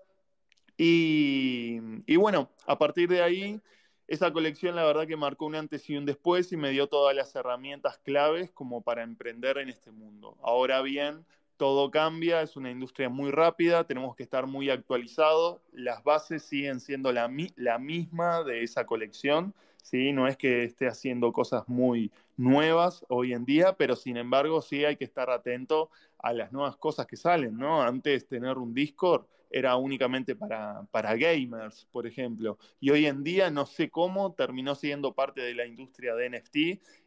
Y, 0.77 1.79
y 2.05 2.15
bueno, 2.17 2.49
a 2.67 2.77
partir 2.77 3.07
de 3.07 3.21
ahí, 3.21 3.61
esa 4.09 4.33
colección 4.33 4.75
la 4.75 4.83
verdad 4.83 5.07
que 5.07 5.15
marcó 5.15 5.45
un 5.45 5.55
antes 5.55 5.89
y 5.89 5.95
un 5.95 6.05
después 6.05 6.51
y 6.51 6.57
me 6.57 6.71
dio 6.71 6.87
todas 6.87 7.15
las 7.15 7.33
herramientas 7.35 7.99
claves 7.99 8.51
como 8.51 8.81
para 8.81 9.03
emprender 9.03 9.59
en 9.59 9.69
este 9.69 9.91
mundo. 9.91 10.35
Ahora 10.41 10.81
bien, 10.81 11.25
todo 11.59 11.91
cambia, 11.91 12.41
es 12.41 12.55
una 12.55 12.71
industria 12.71 13.09
muy 13.09 13.31
rápida, 13.31 13.83
tenemos 13.83 14.15
que 14.15 14.23
estar 14.23 14.47
muy 14.47 14.69
actualizados, 14.69 15.59
las 15.73 16.01
bases 16.05 16.41
siguen 16.41 16.79
siendo 16.79 17.11
la, 17.11 17.27
misma 17.27 18.43
de 18.45 18.63
esa 18.63 18.85
colección, 18.85 19.53
¿sí? 19.83 20.13
no 20.13 20.29
es 20.29 20.37
que 20.37 20.63
esté 20.63 20.87
haciendo 20.87 21.33
cosas 21.33 21.67
muy 21.67 22.13
nuevas 22.37 23.05
hoy 23.09 23.33
en 23.33 23.43
día, 23.43 23.73
pero 23.73 23.97
sin 23.97 24.15
embargo 24.15 24.61
sí 24.61 24.85
hay 24.85 24.95
que 24.95 25.03
estar 25.03 25.29
atento 25.29 25.89
a 26.17 26.31
las 26.31 26.53
nuevas 26.53 26.77
cosas 26.77 27.05
que 27.05 27.17
salen, 27.17 27.57
¿no? 27.57 27.83
Antes 27.83 28.25
tener 28.25 28.57
un 28.57 28.73
Discord 28.73 29.25
era 29.49 29.75
únicamente 29.75 30.35
para, 30.35 30.83
para 30.91 31.15
gamers, 31.15 31.85
por 31.91 32.05
ejemplo, 32.05 32.57
y 32.79 32.91
hoy 32.91 33.05
en 33.07 33.23
día 33.23 33.49
no 33.49 33.65
sé 33.65 33.89
cómo 33.89 34.33
terminó 34.33 34.75
siendo 34.75 35.13
parte 35.13 35.41
de 35.41 35.55
la 35.55 35.65
industria 35.65 36.15
de 36.15 36.29
NFT 36.29 36.57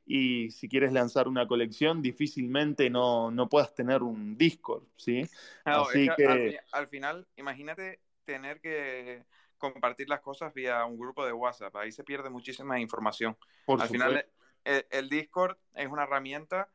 y 0.07 0.51
si 0.51 0.69
quieres 0.69 0.93
lanzar 0.93 1.29
una 1.29 1.47
colección 1.47 2.03
difícilmente 2.03 2.91
no, 2.91 3.31
no 3.31 3.49
puedas 3.49 3.75
tener 3.75 4.03
un 4.03 4.37
Discord, 4.37 4.85
¿sí? 4.97 5.29
Así 5.65 6.09
que, 6.17 6.59
Al, 6.73 6.89
final, 6.89 7.27
imagínate 7.37 8.01
tener 8.25 8.61
que 8.61 9.25
compartir 9.59 10.09
las 10.09 10.21
cosas 10.21 10.53
vía 10.53 10.85
un 10.85 10.99
grupo 10.99 11.25
de 11.25 11.33
WhatsApp, 11.33 11.77
ahí 11.77 11.93
se 11.93 12.03
pierde 12.03 12.29
muchísima 12.31 12.81
información. 12.81 13.37
al 13.69 13.89
final, 13.89 14.27
el, 14.65 15.09
Discord 15.09 15.57
es 15.75 15.89
una 15.89 16.03
herramienta 16.03 16.69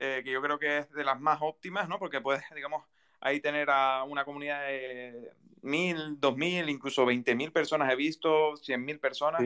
eh, 0.00 0.22
que 0.24 0.32
yo 0.32 0.42
creo 0.42 0.58
que 0.58 0.78
es 0.78 0.90
de 0.90 1.04
las 1.04 1.20
más 1.20 1.38
óptimas, 1.42 1.88
¿no? 1.88 2.00
Porque 2.00 2.20
puedes, 2.20 2.42
digamos, 2.56 2.84
ahí 3.22 3.40
tener 3.40 3.70
a 3.70 4.02
una 4.04 4.24
comunidad 4.24 4.66
de 4.66 5.30
mil, 5.62 6.18
dos 6.18 6.36
mil, 6.36 6.68
incluso 6.68 7.06
veinte 7.06 7.34
mil 7.34 7.52
personas 7.52 7.90
he 7.90 7.96
visto, 7.96 8.56
cien 8.56 8.84
mil 8.84 8.98
personas, 8.98 9.42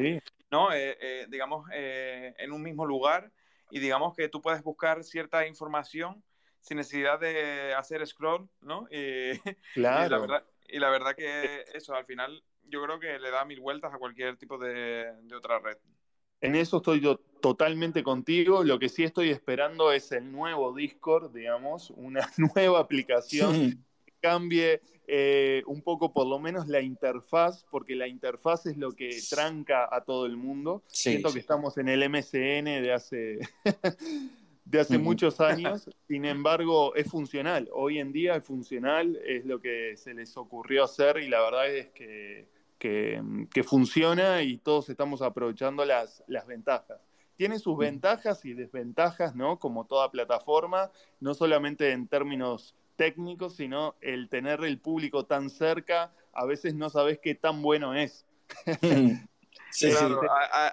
¿no? 0.50 0.72
Eh, 0.72 0.96
eh, 1.00 1.26
digamos, 1.28 1.68
eh, 1.72 2.34
en 2.38 2.52
un 2.52 2.62
mismo 2.62 2.86
lugar 2.86 3.30
y 3.70 3.78
digamos 3.78 4.16
que 4.16 4.28
tú 4.28 4.40
puedes 4.40 4.62
buscar 4.62 5.04
cierta 5.04 5.46
información 5.46 6.24
sin 6.60 6.78
necesidad 6.78 7.20
de 7.20 7.74
hacer 7.74 8.04
scroll, 8.06 8.48
¿no? 8.60 8.88
Y, 8.90 9.38
claro. 9.74 10.06
y, 10.06 10.10
la, 10.10 10.18
verdad, 10.18 10.44
y 10.68 10.78
la 10.78 10.90
verdad 10.90 11.14
que 11.14 11.64
eso, 11.74 11.94
al 11.94 12.06
final, 12.06 12.42
yo 12.64 12.82
creo 12.82 12.98
que 12.98 13.18
le 13.18 13.30
da 13.30 13.44
mil 13.44 13.60
vueltas 13.60 13.92
a 13.92 13.98
cualquier 13.98 14.36
tipo 14.36 14.56
de, 14.56 15.12
de 15.22 15.36
otra 15.36 15.58
red. 15.58 15.76
En 16.40 16.54
eso 16.54 16.78
estoy 16.78 17.00
yo 17.00 17.18
totalmente 17.40 18.02
contigo. 18.02 18.64
Lo 18.64 18.78
que 18.78 18.88
sí 18.88 19.04
estoy 19.04 19.30
esperando 19.30 19.92
es 19.92 20.12
el 20.12 20.30
nuevo 20.30 20.74
Discord, 20.74 21.32
digamos, 21.32 21.90
una 21.90 22.20
nueva 22.54 22.80
aplicación 22.80 23.84
que 24.04 24.12
cambie 24.20 24.80
eh, 25.08 25.62
un 25.66 25.82
poco 25.82 26.12
por 26.12 26.26
lo 26.26 26.38
menos 26.40 26.66
la 26.66 26.80
interfaz, 26.80 27.64
porque 27.70 27.94
la 27.94 28.08
interfaz 28.08 28.66
es 28.66 28.76
lo 28.76 28.92
que 28.92 29.16
tranca 29.30 29.88
a 29.90 30.02
todo 30.02 30.26
el 30.26 30.36
mundo. 30.36 30.82
Siento 30.88 31.32
que 31.32 31.38
estamos 31.38 31.78
en 31.78 31.88
el 31.88 32.08
MCN 32.08 32.82
de 32.82 32.92
hace, 32.92 33.38
de 34.64 34.80
hace 34.80 34.98
muchos 34.98 35.40
años, 35.40 35.88
sin 36.08 36.24
embargo 36.24 36.94
es 36.96 37.08
funcional. 37.08 37.68
Hoy 37.72 38.00
en 38.00 38.12
día 38.12 38.34
es 38.34 38.44
funcional, 38.44 39.20
es 39.24 39.46
lo 39.46 39.60
que 39.60 39.96
se 39.96 40.12
les 40.12 40.36
ocurrió 40.36 40.84
hacer 40.84 41.18
y 41.18 41.28
la 41.28 41.40
verdad 41.40 41.68
es 41.68 41.88
que, 41.90 42.48
que, 42.78 43.22
funciona 43.64 44.42
y 44.42 44.58
todos 44.58 44.88
estamos 44.88 45.22
aprovechando 45.22 45.84
las, 45.84 46.22
las 46.26 46.46
ventajas 46.46 47.00
tiene 47.36 47.58
sus 47.58 47.76
ventajas 47.76 48.44
y 48.46 48.54
desventajas, 48.54 49.34
¿no? 49.36 49.58
Como 49.58 49.84
toda 49.84 50.10
plataforma, 50.10 50.90
no 51.20 51.34
solamente 51.34 51.92
en 51.92 52.08
términos 52.08 52.74
técnico, 52.96 53.50
sino 53.50 53.94
el 54.00 54.28
tener 54.28 54.64
el 54.64 54.78
público 54.78 55.26
tan 55.26 55.50
cerca, 55.50 56.12
a 56.32 56.46
veces 56.46 56.74
no 56.74 56.90
sabes 56.90 57.18
qué 57.22 57.34
tan 57.34 57.62
bueno 57.62 57.94
es. 57.94 58.26
Sí, 59.70 59.90
claro, 59.90 60.20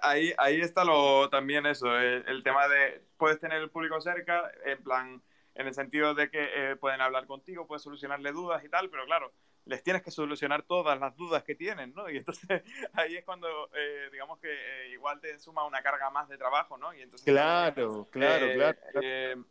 Ahí, 0.02 0.34
ahí 0.38 0.62
está 0.62 0.86
lo, 0.86 1.28
también 1.30 1.66
eso, 1.66 1.98
el, 1.98 2.44
tema 2.44 2.70
de 2.70 3.02
puedes 3.18 3.40
tener 3.40 3.62
el 3.62 3.70
público 3.70 4.00
cerca, 4.00 4.50
en 4.66 4.82
plan, 4.82 5.22
en 5.56 5.68
el 5.68 5.74
sentido 5.74 6.14
de 6.14 6.30
que 6.30 6.40
eh, 6.56 6.76
pueden 6.78 7.02
hablar 7.02 7.26
contigo, 7.26 7.68
puedes 7.68 7.82
solucionarle 7.82 8.32
dudas 8.32 8.64
y 8.64 8.70
tal, 8.70 8.90
pero 8.90 9.06
claro, 9.06 9.34
les 9.66 9.84
tienes 9.84 10.02
que 10.02 10.12
solucionar 10.12 10.64
todas 10.64 11.00
las 11.00 11.16
dudas 11.16 11.44
que 11.44 11.56
tienen, 11.56 11.94
¿no? 11.94 12.10
Y 12.10 12.18
entonces 12.18 12.64
ahí 12.94 13.16
es 13.16 13.24
cuando, 13.24 13.48
eh, 13.76 14.10
digamos 14.12 14.40
que 14.40 14.52
eh, 14.52 14.90
igual 14.92 15.20
te 15.20 15.40
suma 15.40 15.66
una 15.66 15.82
carga 15.82 16.10
más 16.10 16.28
de 16.30 16.38
trabajo, 16.38 16.78
¿no? 16.78 16.94
Y 16.94 17.02
entonces, 17.02 17.26
claro, 17.26 18.08
claro, 18.12 18.48
claro 18.54 19.46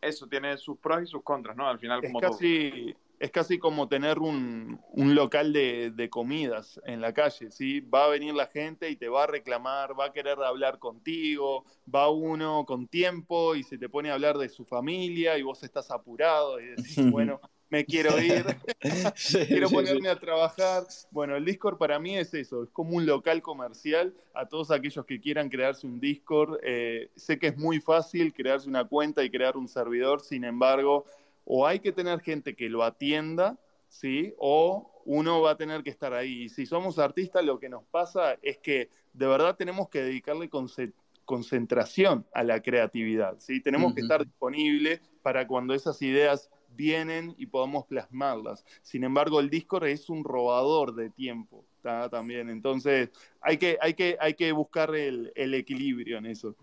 eso 0.00 0.26
tiene 0.26 0.56
sus 0.56 0.78
pros 0.78 1.02
y 1.02 1.06
sus 1.06 1.22
contras, 1.22 1.56
¿no? 1.56 1.68
Al 1.68 1.78
final, 1.78 2.00
como 2.02 2.20
es 2.20 2.28
casi, 2.28 2.96
Es 3.18 3.30
casi 3.30 3.58
como 3.58 3.88
tener 3.88 4.18
un, 4.18 4.80
local 4.94 5.52
de, 5.52 6.08
comidas 6.10 6.80
en 6.84 7.00
la 7.00 7.12
calle, 7.12 7.50
¿sí? 7.50 7.80
Va 7.80 8.04
a 8.04 8.08
venir 8.08 8.34
la 8.34 8.46
gente 8.46 8.90
y 8.90 8.96
te 8.96 9.08
va 9.08 9.24
a 9.24 9.26
reclamar, 9.26 9.98
va 9.98 10.06
a 10.06 10.12
querer 10.12 10.38
hablar 10.38 10.78
contigo, 10.78 11.64
va 11.92 12.08
uno 12.08 12.64
con 12.66 12.86
tiempo 12.86 13.54
y 13.54 13.62
se 13.62 13.78
te 13.78 13.88
pone 13.88 14.10
a 14.10 14.14
hablar 14.14 14.38
de 14.38 14.48
su 14.48 14.64
familia 14.64 15.36
y 15.36 15.42
vos 15.42 15.62
estás 15.62 15.90
apurado 15.90 16.60
y 16.60 16.66
decís, 16.66 16.96
bueno, 17.10 17.40
me 17.70 17.84
quiero 17.84 18.20
ir, 18.20 18.44
quiero 19.46 19.68
ponerme 19.68 20.08
a 20.08 20.18
trabajar. 20.18 20.84
Bueno, 21.10 21.36
el 21.36 21.44
Discord 21.44 21.78
para 21.78 21.98
mí 21.98 22.16
es 22.16 22.32
eso, 22.34 22.62
es 22.62 22.70
como 22.70 22.96
un 22.96 23.06
local 23.06 23.42
comercial 23.42 24.14
a 24.34 24.46
todos 24.46 24.70
aquellos 24.70 25.04
que 25.04 25.20
quieran 25.20 25.48
crearse 25.48 25.86
un 25.86 26.00
Discord. 26.00 26.58
Eh, 26.62 27.10
sé 27.16 27.38
que 27.38 27.48
es 27.48 27.56
muy 27.56 27.80
fácil 27.80 28.32
crearse 28.32 28.68
una 28.68 28.84
cuenta 28.84 29.22
y 29.22 29.30
crear 29.30 29.56
un 29.56 29.68
servidor, 29.68 30.20
sin 30.20 30.44
embargo, 30.44 31.04
o 31.44 31.66
hay 31.66 31.80
que 31.80 31.92
tener 31.92 32.20
gente 32.20 32.54
que 32.54 32.68
lo 32.68 32.82
atienda, 32.82 33.58
¿sí? 33.88 34.34
O 34.38 35.02
uno 35.04 35.40
va 35.40 35.52
a 35.52 35.56
tener 35.56 35.82
que 35.82 35.90
estar 35.90 36.12
ahí. 36.12 36.44
Y 36.44 36.48
si 36.48 36.66
somos 36.66 36.98
artistas, 36.98 37.44
lo 37.44 37.58
que 37.58 37.68
nos 37.68 37.84
pasa 37.84 38.38
es 38.42 38.58
que 38.58 38.90
de 39.14 39.26
verdad 39.26 39.56
tenemos 39.56 39.88
que 39.88 40.02
dedicarle 40.02 40.50
concentración 41.24 42.26
a 42.32 42.44
la 42.44 42.60
creatividad, 42.60 43.38
¿sí? 43.38 43.62
Tenemos 43.62 43.94
que 43.94 44.02
estar 44.02 44.24
disponibles 44.24 45.00
para 45.22 45.46
cuando 45.46 45.74
esas 45.74 46.00
ideas 46.02 46.50
vienen 46.78 47.34
y 47.36 47.46
podamos 47.46 47.84
plasmarlas. 47.86 48.64
Sin 48.82 49.02
embargo, 49.02 49.40
el 49.40 49.50
Discord 49.50 49.88
es 49.88 50.08
un 50.08 50.22
robador 50.24 50.94
de 50.94 51.10
tiempo 51.10 51.64
también. 52.10 52.48
Entonces, 52.48 53.10
hay 53.40 53.58
que, 53.58 53.76
hay 53.80 53.94
que, 53.94 54.16
hay 54.20 54.34
que 54.34 54.52
buscar 54.52 54.94
el, 54.94 55.32
equilibrio 55.34 56.18
en 56.18 56.26
eso. 56.26 56.54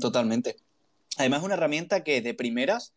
totalmente. 0.00 0.56
Además, 1.16 1.40
es 1.40 1.44
una 1.46 1.54
herramienta 1.54 2.04
que 2.04 2.20
de 2.20 2.34
primeras 2.34 2.94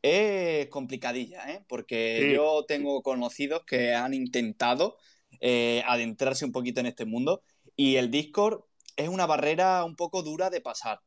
es 0.00 0.68
complicadilla, 0.68 1.50
¿eh? 1.52 1.64
porque 1.68 2.32
yo 2.32 2.64
tengo 2.68 3.02
conocidos 3.02 3.64
que 3.64 3.94
han 3.94 4.14
intentado 4.14 4.96
eh, 5.40 5.82
adentrarse 5.86 6.44
un 6.44 6.52
poquito 6.52 6.78
en 6.78 6.86
este 6.86 7.04
mundo 7.04 7.42
y 7.74 7.96
el 7.96 8.12
Discord 8.12 8.60
es 8.96 9.08
una 9.08 9.26
barrera 9.26 9.84
un 9.84 9.96
poco 9.96 10.22
dura 10.22 10.50
de 10.50 10.60
pasar. 10.60 11.00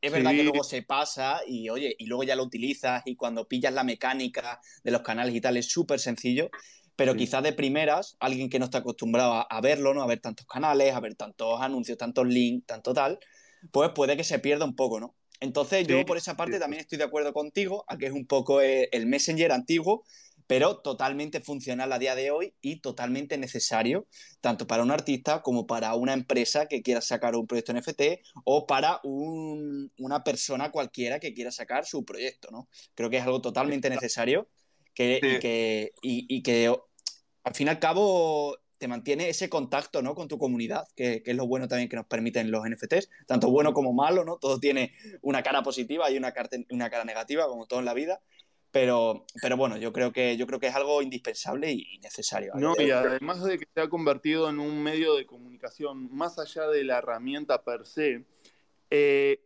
Es 0.00 0.12
verdad 0.12 0.30
que 0.30 0.44
luego 0.44 0.62
se 0.62 0.82
pasa 0.82 1.40
y 1.46 1.68
oye, 1.70 1.94
y 1.98 2.06
luego 2.06 2.22
ya 2.22 2.36
lo 2.36 2.44
utilizas 2.44 3.02
y 3.04 3.16
cuando 3.16 3.48
pillas 3.48 3.72
la 3.72 3.84
mecánica 3.84 4.60
de 4.84 4.90
los 4.90 5.02
canales 5.02 5.34
y 5.34 5.40
tal 5.40 5.56
es 5.56 5.66
súper 5.66 5.98
sencillo, 5.98 6.50
pero 6.94 7.14
quizás 7.14 7.42
de 7.42 7.52
primeras, 7.52 8.16
alguien 8.18 8.50
que 8.50 8.58
no 8.58 8.64
está 8.64 8.78
acostumbrado 8.78 9.46
a, 9.48 9.60
verlo, 9.60 9.94
¿no? 9.94 10.02
A 10.02 10.06
ver 10.06 10.20
tantos 10.20 10.46
canales, 10.46 10.94
a 10.94 11.00
ver 11.00 11.14
tantos 11.14 11.60
anuncios, 11.60 11.96
tantos 11.96 12.26
links, 12.26 12.66
tanto 12.66 12.92
tal, 12.92 13.18
pues 13.70 13.90
puede 13.90 14.16
que 14.16 14.24
se 14.24 14.38
pierda 14.40 14.64
un 14.64 14.74
poco, 14.74 14.98
¿no? 14.98 15.14
Entonces 15.40 15.86
yo 15.86 16.04
por 16.04 16.16
esa 16.16 16.36
parte 16.36 16.58
también 16.58 16.80
estoy 16.80 16.98
de 16.98 17.04
acuerdo 17.04 17.32
contigo, 17.32 17.84
a 17.86 17.96
que 17.96 18.06
es 18.06 18.12
un 18.12 18.26
poco 18.26 18.60
el 18.60 19.06
Messenger 19.06 19.52
antiguo, 19.52 20.04
pero 20.48 20.78
totalmente 20.78 21.40
funcional 21.40 21.92
a 21.92 21.98
día 21.98 22.16
de 22.16 22.32
hoy 22.32 22.54
y 22.62 22.80
totalmente 22.80 23.36
necesario, 23.36 24.08
tanto 24.40 24.66
para 24.66 24.82
un 24.82 24.90
artista 24.90 25.42
como 25.42 25.66
para 25.66 25.94
una 25.94 26.14
empresa 26.14 26.66
que 26.66 26.82
quiera 26.82 27.02
sacar 27.02 27.36
un 27.36 27.46
proyecto 27.46 27.74
NFT 27.74 28.02
o 28.44 28.66
para 28.66 29.00
una 29.04 30.24
persona 30.24 30.72
cualquiera 30.72 31.20
que 31.20 31.34
quiera 31.34 31.52
sacar 31.52 31.84
su 31.84 32.04
proyecto, 32.04 32.48
¿no? 32.50 32.66
Creo 32.94 33.10
que 33.10 33.18
es 33.18 33.22
algo 33.22 33.42
totalmente 33.42 33.90
necesario 33.90 34.48
que, 34.94 35.20
y, 35.22 35.38
que, 35.38 35.92
y, 36.02 36.42
que 36.42 36.74
al 37.44 37.54
fin 37.54 37.66
y 37.66 37.70
al 37.70 37.78
cabo 37.78 38.56
te 38.78 38.88
mantiene 38.88 39.28
ese 39.28 39.50
contacto 39.50 40.02
¿no? 40.02 40.14
con 40.14 40.28
tu 40.28 40.38
comunidad, 40.38 40.86
que, 40.96 41.22
que, 41.22 41.32
es 41.32 41.36
lo 41.36 41.46
bueno 41.46 41.68
también 41.68 41.88
que 41.88 41.96
nos 41.96 42.06
permiten 42.06 42.50
los 42.50 42.64
NFTs, 42.66 43.10
tanto 43.26 43.50
bueno 43.50 43.74
como 43.74 43.92
malo, 43.92 44.24
¿no? 44.24 44.38
Todo 44.38 44.58
tiene 44.58 44.94
una 45.20 45.42
cara 45.42 45.62
positiva 45.62 46.10
y 46.10 46.16
una, 46.16 46.32
una 46.70 46.88
cara 46.88 47.04
negativa, 47.04 47.46
como 47.48 47.66
todo 47.66 47.80
en 47.80 47.84
la 47.84 47.94
vida, 47.94 48.20
pero, 48.70 49.24
pero 49.40 49.56
bueno, 49.56 49.76
yo 49.78 49.92
creo, 49.92 50.12
que, 50.12 50.36
yo 50.36 50.46
creo 50.46 50.60
que 50.60 50.66
es 50.66 50.74
algo 50.74 51.00
indispensable 51.00 51.72
y 51.72 51.98
necesario. 52.02 52.52
No, 52.54 52.74
y 52.78 52.90
además 52.90 53.42
de 53.42 53.58
que 53.58 53.66
se 53.72 53.80
ha 53.80 53.88
convertido 53.88 54.48
en 54.50 54.60
un 54.60 54.82
medio 54.82 55.14
de 55.14 55.24
comunicación, 55.24 56.14
más 56.14 56.38
allá 56.38 56.68
de 56.68 56.84
la 56.84 56.98
herramienta 56.98 57.62
per 57.62 57.86
se, 57.86 58.24
eh, 58.90 59.40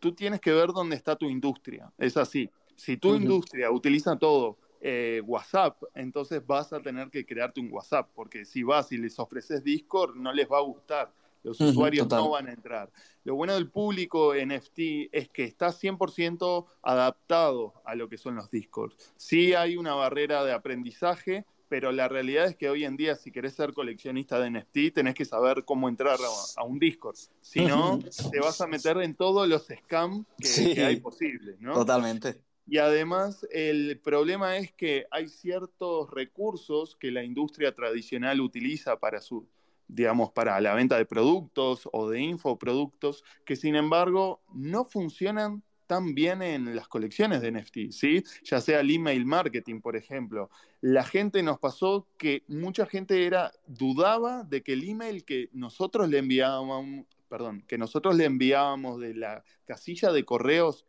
tú 0.00 0.12
tienes 0.12 0.40
que 0.40 0.52
ver 0.52 0.68
dónde 0.68 0.96
está 0.96 1.16
tu 1.16 1.30
industria. 1.30 1.92
Es 1.98 2.16
así. 2.16 2.50
Si 2.76 2.96
tu 2.96 3.14
industria 3.14 3.70
utiliza 3.70 4.16
todo 4.16 4.58
eh, 4.80 5.22
WhatsApp, 5.24 5.82
entonces 5.94 6.44
vas 6.44 6.72
a 6.72 6.80
tener 6.80 7.08
que 7.10 7.24
crearte 7.24 7.60
un 7.60 7.72
WhatsApp, 7.72 8.10
porque 8.14 8.44
si 8.44 8.64
vas 8.64 8.90
y 8.92 8.98
les 8.98 9.18
ofreces 9.18 9.62
Discord, 9.62 10.16
no 10.16 10.32
les 10.32 10.50
va 10.50 10.58
a 10.58 10.62
gustar. 10.62 11.12
Los 11.44 11.60
usuarios 11.60 12.08
no 12.08 12.30
van 12.30 12.48
a 12.48 12.52
entrar. 12.52 12.90
Lo 13.22 13.36
bueno 13.36 13.54
del 13.54 13.70
público 13.70 14.34
NFT 14.34 15.10
es 15.12 15.28
que 15.28 15.44
está 15.44 15.68
100% 15.68 16.66
adaptado 16.82 17.74
a 17.84 17.94
lo 17.94 18.08
que 18.08 18.16
son 18.16 18.34
los 18.34 18.50
Discords. 18.50 18.96
Sí 19.16 19.54
hay 19.54 19.76
una 19.76 19.94
barrera 19.94 20.42
de 20.44 20.52
aprendizaje, 20.52 21.44
pero 21.68 21.92
la 21.92 22.08
realidad 22.08 22.46
es 22.46 22.56
que 22.56 22.70
hoy 22.70 22.84
en 22.84 22.96
día 22.96 23.14
si 23.14 23.30
querés 23.30 23.54
ser 23.54 23.74
coleccionista 23.74 24.40
de 24.40 24.50
NFT 24.50 24.94
tenés 24.94 25.14
que 25.14 25.26
saber 25.26 25.64
cómo 25.64 25.88
entrar 25.88 26.18
a, 26.56 26.64
un 26.64 26.78
Discord. 26.78 27.16
Si 27.42 27.60
no, 27.60 27.98
te 28.30 28.40
vas 28.40 28.60
a 28.62 28.66
meter 28.66 28.96
en 28.98 29.14
todos 29.14 29.46
los 29.46 29.66
scams 29.66 30.26
que, 30.38 30.82
hay 30.82 30.96
posibles. 30.96 31.60
¿no? 31.60 31.74
Totalmente. 31.74 32.40
Y 32.66 32.78
además 32.78 33.46
el 33.50 34.00
problema 34.02 34.56
es 34.56 34.72
que 34.72 35.04
hay 35.10 35.28
ciertos 35.28 36.10
recursos 36.10 36.96
que 36.96 37.10
la 37.10 37.22
industria 37.22 37.74
tradicional 37.74 38.40
utiliza 38.40 38.98
para 38.98 39.20
su 39.20 39.46
digamos, 39.88 40.32
para 40.32 40.60
la 40.60 40.74
venta 40.74 40.96
de 40.96 41.06
productos 41.06 41.88
o 41.92 42.08
de 42.08 42.20
infoproductos, 42.20 43.24
que 43.44 43.56
sin 43.56 43.76
embargo 43.76 44.42
no 44.52 44.84
funcionan 44.84 45.62
tan 45.86 46.14
bien 46.14 46.42
en 46.42 46.74
las 46.74 46.88
colecciones 46.88 47.40
de 47.42 47.52
NFT, 47.52 47.90
¿sí? 47.90 48.24
Ya 48.42 48.60
sea 48.60 48.80
el 48.80 48.90
email 48.90 49.26
marketing, 49.26 49.80
por 49.80 49.96
ejemplo. 49.96 50.50
La 50.80 51.04
gente 51.04 51.42
nos 51.42 51.58
pasó 51.58 52.08
que 52.16 52.42
mucha 52.48 52.86
gente 52.86 53.26
era, 53.26 53.52
dudaba 53.66 54.44
de 54.44 54.62
que 54.62 54.72
el 54.72 54.88
email 54.88 55.24
que 55.24 55.50
nosotros 55.52 56.08
le 56.08 56.18
enviábamos, 56.18 57.06
perdón, 57.28 57.64
que 57.68 57.78
nosotros 57.78 58.16
le 58.16 58.24
enviábamos 58.24 58.98
de 58.98 59.14
la 59.14 59.44
casilla 59.66 60.10
de 60.10 60.24
correos 60.24 60.86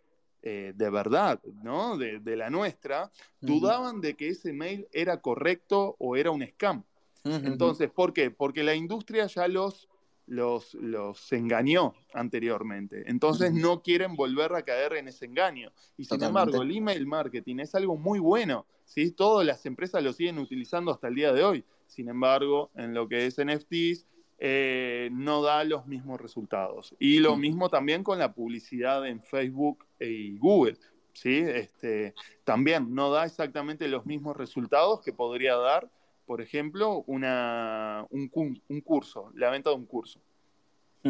eh, 0.48 0.74
de 0.76 0.90
verdad, 0.92 1.42
¿no? 1.64 1.98
De, 1.98 2.36
la 2.36 2.52
nuestra, 2.52 3.12
dudaban 3.42 4.00
de 4.00 4.14
que 4.14 4.30
ese 4.30 4.54
mail 4.54 4.88
era 4.92 5.20
correcto 5.20 5.96
o 5.98 6.16
era 6.16 6.30
un 6.30 6.46
scam. 6.46 6.84
Entonces, 7.26 7.90
¿por 7.92 8.14
qué? 8.14 8.32
Porque 8.32 8.64
la 8.64 8.76
industria 8.76 9.26
ya 9.26 9.48
los 9.48 9.90
los, 10.28 10.74
los 10.76 11.32
engañó 11.32 11.94
anteriormente. 12.14 13.04
Entonces 13.08 13.54
no 13.54 13.82
quieren 13.82 14.16
volver 14.16 14.56
a 14.56 14.64
caer 14.64 14.94
en 14.94 15.08
ese 15.08 15.26
engaño. 15.26 15.72
Y 15.98 16.06
sin 16.06 16.24
embargo, 16.24 16.62
el 16.62 16.76
email 16.76 17.06
marketing 17.06 17.60
es 17.60 17.76
algo 17.76 17.98
muy 17.98 18.20
bueno. 18.20 18.66
¿sí? 18.86 19.12
Todas 19.12 19.46
las 19.46 19.66
empresas 19.66 20.04
lo 20.04 20.14
siguen 20.14 20.40
utilizando 20.40 20.92
hasta 20.92 21.08
el 21.08 21.16
día 21.16 21.32
de 21.34 21.44
hoy. 21.44 21.66
Sin 21.88 22.10
embargo, 22.10 22.72
en 22.76 22.94
lo 22.94 23.08
que 23.08 23.26
es 23.28 23.38
NFTs, 23.38 24.08
eh, 24.38 25.10
no 25.12 25.42
da 25.42 25.64
los 25.64 25.86
mismos 25.86 26.20
resultados. 26.20 26.96
Y 27.00 27.20
lo 27.20 27.38
mismo 27.38 27.70
también 27.70 28.04
con 28.04 28.20
la 28.20 28.34
publicidad 28.34 29.06
en 29.06 29.22
Facebook 29.22 29.86
y 30.00 30.38
Google. 30.38 30.78
¿sí? 31.14 31.38
Este, 31.38 32.16
también 32.44 32.94
no 32.94 33.12
da 33.12 33.26
exactamente 33.26 33.88
los 33.88 34.06
mismos 34.06 34.36
resultados 34.36 35.02
que 35.02 35.14
podría 35.14 35.56
dar 35.56 35.90
por 36.26 36.42
ejemplo, 36.42 37.04
una, 37.08 38.06
un, 38.10 38.30
un 38.68 38.82
curso, 38.82 39.32
la 39.36 39.50
venta 39.50 39.70
de 39.70 39.76
un 39.76 39.86
curso. 39.86 40.20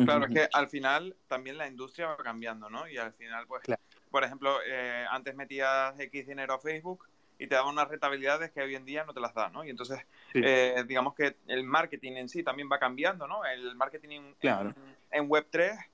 Claro, 0.03 0.26
es 0.26 0.34
que 0.34 0.49
al 0.51 0.68
final 0.68 1.16
también 1.28 1.57
la 1.57 1.68
industria 1.68 2.07
va 2.07 2.18
cambiando, 2.18 2.70
¿no? 2.70 2.88
Y 2.88 2.97
al 2.97 3.13
final, 3.13 3.47
pues, 3.47 3.63
por 4.11 4.24
ejemplo, 4.26 4.57
eh, 4.68 5.05
antes 5.09 5.36
metías 5.36 5.97
X 5.97 6.28
dinero 6.28 6.53
a 6.53 6.59
Facebook 6.59 7.07
y 7.39 7.47
te 7.47 7.55
daban 7.55 7.74
unas 7.74 7.88
rentabilidades 7.88 8.51
que 8.51 8.61
hoy 8.61 8.76
en 8.76 8.86
día 8.86 9.05
no 9.05 9.13
te 9.13 9.22
las 9.22 9.34
da, 9.34 9.49
¿no? 9.49 9.63
Y 9.63 9.70
entonces, 9.70 9.99
eh, 10.34 10.84
digamos 10.86 11.16
que 11.16 11.38
el 11.47 11.63
marketing 11.63 12.13
en 12.13 12.30
sí 12.30 12.43
también 12.43 12.70
va 12.70 12.78
cambiando, 12.78 13.26
¿no? 13.28 13.45
El 13.45 13.76
marketing 13.76 14.34
en, 14.41 15.30
Web3 15.30 15.86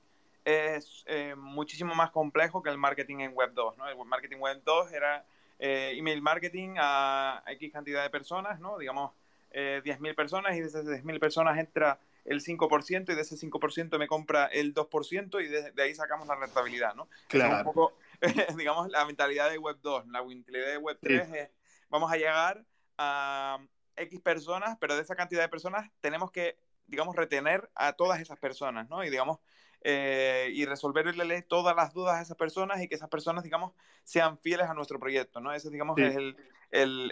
es 0.46 1.04
eh, 1.06 1.36
muchísimo 1.36 1.94
más 1.94 2.10
complejo 2.10 2.64
que 2.64 2.72
el 2.72 2.80
marketing 2.80 3.20
en 3.20 3.34
Web 3.36 3.54
2, 3.54 3.78
¿no? 3.78 3.88
El 3.88 3.98
marketing 4.06 4.38
Web 4.38 4.62
2 4.66 4.94
era 4.94 5.26
eh, 5.64 5.94
email 5.96 6.24
marketing 6.24 6.74
a 6.80 7.44
X 7.46 7.72
cantidad 7.72 8.02
de 8.02 8.10
personas, 8.10 8.60
¿no? 8.60 8.80
Digamos, 8.80 9.12
eh, 9.52 9.80
10.000 9.86 10.16
personas 10.16 10.58
y 10.58 10.62
de 10.62 10.66
esas 10.66 10.86
10.000 10.86 11.20
personas 11.20 11.60
entra 11.60 12.00
el 12.26 12.42
5% 12.42 13.12
y 13.12 13.16
de 13.16 13.22
ese 13.22 13.36
5% 13.36 14.00
me 14.00 14.08
compra 14.08 14.48
el 14.48 14.74
2% 14.74 15.40
y 15.40 15.48
de, 15.48 15.72
ahí 15.84 15.94
sacamos 15.94 16.28
la 16.28 16.36
rentabilidad, 16.36 16.96
¿no? 16.96 17.08
Claro. 17.28 17.58
un 17.58 17.64
poco, 17.64 17.94
digamos, 18.58 18.90
la 18.90 19.06
mentalidad 19.06 19.52
de 19.52 19.60
Web 19.60 19.78
2. 19.84 20.08
La 20.08 20.24
mentalidad 20.24 20.66
de 20.66 20.78
Web 20.78 20.98
3 21.00 21.30
es, 21.36 21.50
vamos 21.90 22.12
a 22.12 22.18
llegar 22.18 22.66
a 22.98 23.60
X 23.98 24.20
personas, 24.20 24.78
pero 24.80 24.96
de 24.96 25.04
esa 25.04 25.16
cantidad 25.16 25.44
de 25.44 25.50
personas 25.50 25.92
tenemos 26.02 26.32
que, 26.32 26.58
digamos, 26.88 27.16
retener 27.16 27.70
a 27.76 27.94
todas 27.94 28.20
esas 28.20 28.40
personas, 28.40 28.90
¿no? 28.90 29.04
Y, 29.04 29.12
digamos, 29.12 29.38
eh, 29.84 30.52
y 30.54 30.66
resolverle 30.66 31.42
todas 31.42 31.76
las 31.76 31.94
dudas 31.94 32.18
a 32.18 32.22
esas 32.22 32.38
personas 32.38 32.82
y 32.82 32.88
que 32.88 32.96
esas 32.96 33.10
personas, 33.10 33.44
digamos, 33.44 33.74
sean 34.04 34.38
fieles 34.38 34.70
a 34.70 34.76
nuestro 34.76 35.00
proyecto, 35.00 35.42
¿no? 35.42 35.52
Ese, 35.54 35.72
digamos, 35.72 35.98
es 35.98 36.16
el, 36.16 36.36
el, 36.70 37.12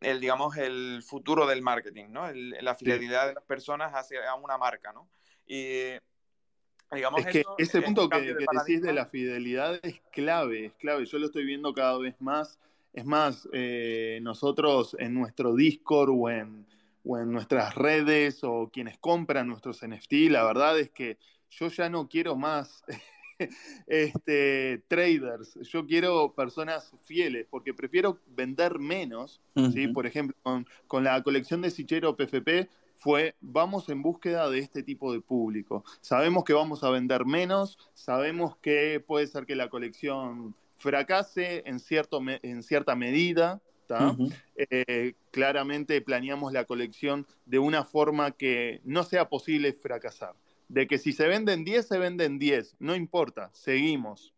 el, 0.00 0.20
digamos, 0.20 0.56
el 0.56 1.02
futuro 1.04 1.46
del 1.46 1.62
marketing, 1.62 2.06
¿no? 2.10 2.30
la 2.32 2.74
fidelidad 2.76 3.28
de 3.28 3.34
las 3.34 3.44
personas 3.44 3.92
hacia 3.92 4.34
una 4.36 4.56
marca, 4.58 4.92
¿no? 4.92 5.08
Y, 5.46 5.94
digamos, 6.92 7.20
es 7.20 7.26
que 7.26 7.44
ese 7.58 7.82
punto 7.82 8.08
que, 8.08 8.20
decís 8.20 8.80
de 8.80 8.92
la 8.92 9.06
fidelidad 9.06 9.80
es 9.82 10.00
clave, 10.12 10.66
es 10.66 10.74
clave. 10.74 11.04
Yo 11.06 11.18
lo 11.18 11.26
estoy 11.26 11.44
viendo 11.44 11.74
cada 11.74 11.98
vez 11.98 12.14
más. 12.20 12.60
Es 12.92 13.04
más, 13.04 13.48
eh, 13.52 14.20
nosotros 14.22 14.96
en 15.00 15.14
nuestro 15.14 15.54
Discord 15.56 16.10
o 16.10 16.30
en, 16.30 16.64
o 17.04 17.18
en 17.18 17.32
nuestras 17.32 17.74
redes 17.74 18.44
o 18.44 18.70
quienes 18.72 18.98
compran 18.98 19.48
nuestros 19.48 19.84
NFT, 19.84 20.30
la 20.30 20.44
verdad 20.44 20.78
es 20.78 20.90
que 20.90 21.18
yo 21.50 21.68
ya 21.68 21.88
no 21.88 22.08
quiero 22.08 22.36
más 22.36 22.84
este, 23.86 24.82
traders, 24.88 25.54
yo 25.62 25.86
quiero 25.86 26.32
personas 26.34 26.92
fieles, 27.04 27.46
porque 27.50 27.74
prefiero 27.74 28.20
vender 28.26 28.78
menos, 28.78 29.40
¿sí? 29.72 29.88
Por 29.88 30.06
ejemplo, 30.06 30.36
con, 30.86 31.04
la 31.04 31.22
colección 31.22 31.62
de 31.62 31.70
Sichero 31.70 32.16
PFP 32.16 32.68
fue, 32.94 33.34
vamos 33.40 33.88
en 33.88 34.02
búsqueda 34.02 34.48
de 34.48 34.60
este 34.60 34.82
tipo 34.82 35.12
de 35.12 35.20
público. 35.20 35.84
Sabemos 36.00 36.44
que 36.44 36.52
vamos 36.52 36.84
a 36.84 36.90
vender 36.90 37.24
menos, 37.24 37.78
sabemos 37.94 38.56
que 38.58 39.02
puede 39.04 39.26
ser 39.26 39.46
que 39.46 39.56
la 39.56 39.68
colección 39.68 40.54
fracase 40.76 41.62
en, 41.66 41.80
cierto, 41.80 42.20
en 42.42 42.62
cierta 42.62 42.94
medida, 42.94 43.60
eh, 44.56 45.14
claramente 45.30 46.00
planeamos 46.00 46.52
la 46.52 46.64
colección 46.64 47.26
de 47.44 47.58
una 47.58 47.84
forma 47.84 48.30
que 48.30 48.80
no 48.84 49.02
sea 49.04 49.28
posible 49.28 49.72
fracasar 49.74 50.34
de 50.68 50.86
que 50.86 50.98
si 50.98 51.12
se 51.12 51.26
venden 51.28 51.64
10, 51.64 51.86
se 51.86 51.98
venden 51.98 52.38
10, 52.38 52.76
no 52.78 52.94
importa, 52.94 53.50
seguimos. 53.52 54.34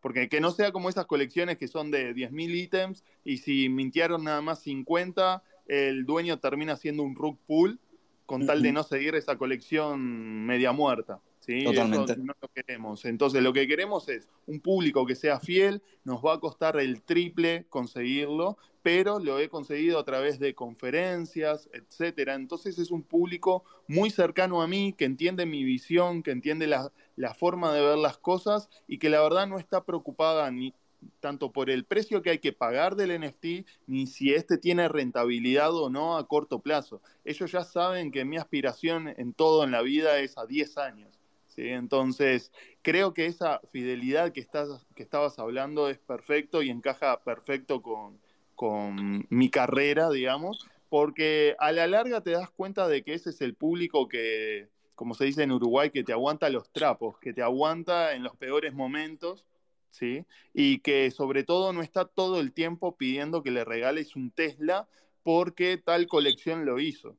Porque 0.00 0.28
que 0.28 0.40
no 0.40 0.50
sea 0.50 0.72
como 0.72 0.88
esas 0.88 1.06
colecciones 1.06 1.58
que 1.58 1.68
son 1.68 1.90
de 1.90 2.14
10.000 2.14 2.54
ítems 2.54 3.04
y 3.24 3.38
si 3.38 3.68
mintieron 3.68 4.24
nada 4.24 4.40
más 4.40 4.62
50, 4.62 5.42
el 5.66 6.04
dueño 6.06 6.38
termina 6.38 6.76
siendo 6.76 7.02
un 7.02 7.14
rug 7.14 7.38
pool 7.46 7.78
con 8.26 8.46
tal 8.46 8.62
de 8.62 8.72
no 8.72 8.82
seguir 8.82 9.14
esa 9.14 9.36
colección 9.36 10.46
media 10.46 10.72
muerta. 10.72 11.20
¿Sí? 11.42 11.64
Totalmente. 11.64 12.16
no 12.16 12.34
lo 12.40 12.48
queremos. 12.48 13.04
Entonces, 13.04 13.42
lo 13.42 13.52
que 13.52 13.66
queremos 13.66 14.08
es 14.08 14.28
un 14.46 14.60
público 14.60 15.04
que 15.04 15.14
sea 15.14 15.40
fiel, 15.40 15.82
nos 16.04 16.24
va 16.24 16.34
a 16.34 16.40
costar 16.40 16.78
el 16.78 17.02
triple 17.02 17.66
conseguirlo, 17.68 18.56
pero 18.82 19.18
lo 19.18 19.38
he 19.38 19.48
conseguido 19.48 19.98
a 19.98 20.04
través 20.04 20.38
de 20.38 20.54
conferencias, 20.54 21.68
etcétera. 21.72 22.34
Entonces, 22.34 22.78
es 22.78 22.90
un 22.90 23.02
público 23.02 23.64
muy 23.88 24.10
cercano 24.10 24.62
a 24.62 24.66
mí, 24.66 24.94
que 24.96 25.04
entiende 25.04 25.46
mi 25.46 25.64
visión, 25.64 26.22
que 26.22 26.30
entiende 26.30 26.66
la, 26.66 26.92
la 27.16 27.34
forma 27.34 27.72
de 27.72 27.82
ver 27.82 27.98
las 27.98 28.18
cosas 28.18 28.68
y 28.86 28.98
que 28.98 29.10
la 29.10 29.20
verdad 29.20 29.46
no 29.46 29.58
está 29.58 29.84
preocupada 29.84 30.50
ni 30.50 30.74
tanto 31.20 31.52
por 31.52 31.70
el 31.70 31.84
precio 31.84 32.22
que 32.22 32.30
hay 32.30 32.38
que 32.38 32.52
pagar 32.52 32.96
del 32.96 33.20
NFT, 33.20 33.66
ni 33.86 34.06
si 34.06 34.32
este 34.32 34.58
tiene 34.58 34.88
rentabilidad 34.88 35.74
o 35.74 35.90
no 35.90 36.16
a 36.16 36.26
corto 36.26 36.60
plazo. 36.60 37.02
Ellos 37.24 37.50
ya 37.50 37.64
saben 37.64 38.10
que 38.10 38.24
mi 38.24 38.36
aspiración 38.36 39.08
en 39.08 39.32
todo 39.32 39.64
en 39.64 39.72
la 39.72 39.82
vida 39.82 40.18
es 40.18 40.38
a 40.38 40.46
10 40.46 40.78
años. 40.78 41.21
Entonces, 41.56 42.52
creo 42.82 43.14
que 43.14 43.26
esa 43.26 43.60
fidelidad 43.70 44.32
que, 44.32 44.40
estás, 44.40 44.86
que 44.94 45.02
estabas 45.02 45.38
hablando 45.38 45.88
es 45.88 45.98
perfecto 45.98 46.62
y 46.62 46.70
encaja 46.70 47.22
perfecto 47.22 47.82
con, 47.82 48.18
con 48.54 49.26
mi 49.28 49.50
carrera, 49.50 50.10
digamos, 50.10 50.66
porque 50.88 51.56
a 51.58 51.72
la 51.72 51.86
larga 51.86 52.20
te 52.20 52.32
das 52.32 52.50
cuenta 52.50 52.88
de 52.88 53.02
que 53.02 53.14
ese 53.14 53.30
es 53.30 53.40
el 53.40 53.54
público 53.54 54.08
que, 54.08 54.68
como 54.94 55.14
se 55.14 55.24
dice 55.24 55.42
en 55.42 55.52
Uruguay, 55.52 55.90
que 55.90 56.04
te 56.04 56.12
aguanta 56.12 56.48
los 56.50 56.70
trapos, 56.70 57.18
que 57.18 57.32
te 57.32 57.42
aguanta 57.42 58.14
en 58.14 58.22
los 58.22 58.36
peores 58.36 58.74
momentos, 58.74 59.46
¿sí? 59.90 60.24
Y 60.52 60.80
que 60.80 61.10
sobre 61.10 61.44
todo 61.44 61.72
no 61.72 61.82
está 61.82 62.04
todo 62.04 62.40
el 62.40 62.52
tiempo 62.52 62.96
pidiendo 62.96 63.42
que 63.42 63.50
le 63.50 63.64
regales 63.64 64.16
un 64.16 64.30
Tesla 64.30 64.88
porque 65.22 65.76
tal 65.76 66.06
colección 66.06 66.66
lo 66.66 66.78
hizo. 66.80 67.16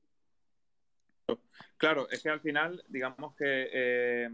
Claro, 1.78 2.10
es 2.10 2.22
que 2.24 2.30
al 2.30 2.40
final, 2.40 2.84
digamos 2.88 3.36
que 3.36 3.70
eh, 3.74 4.30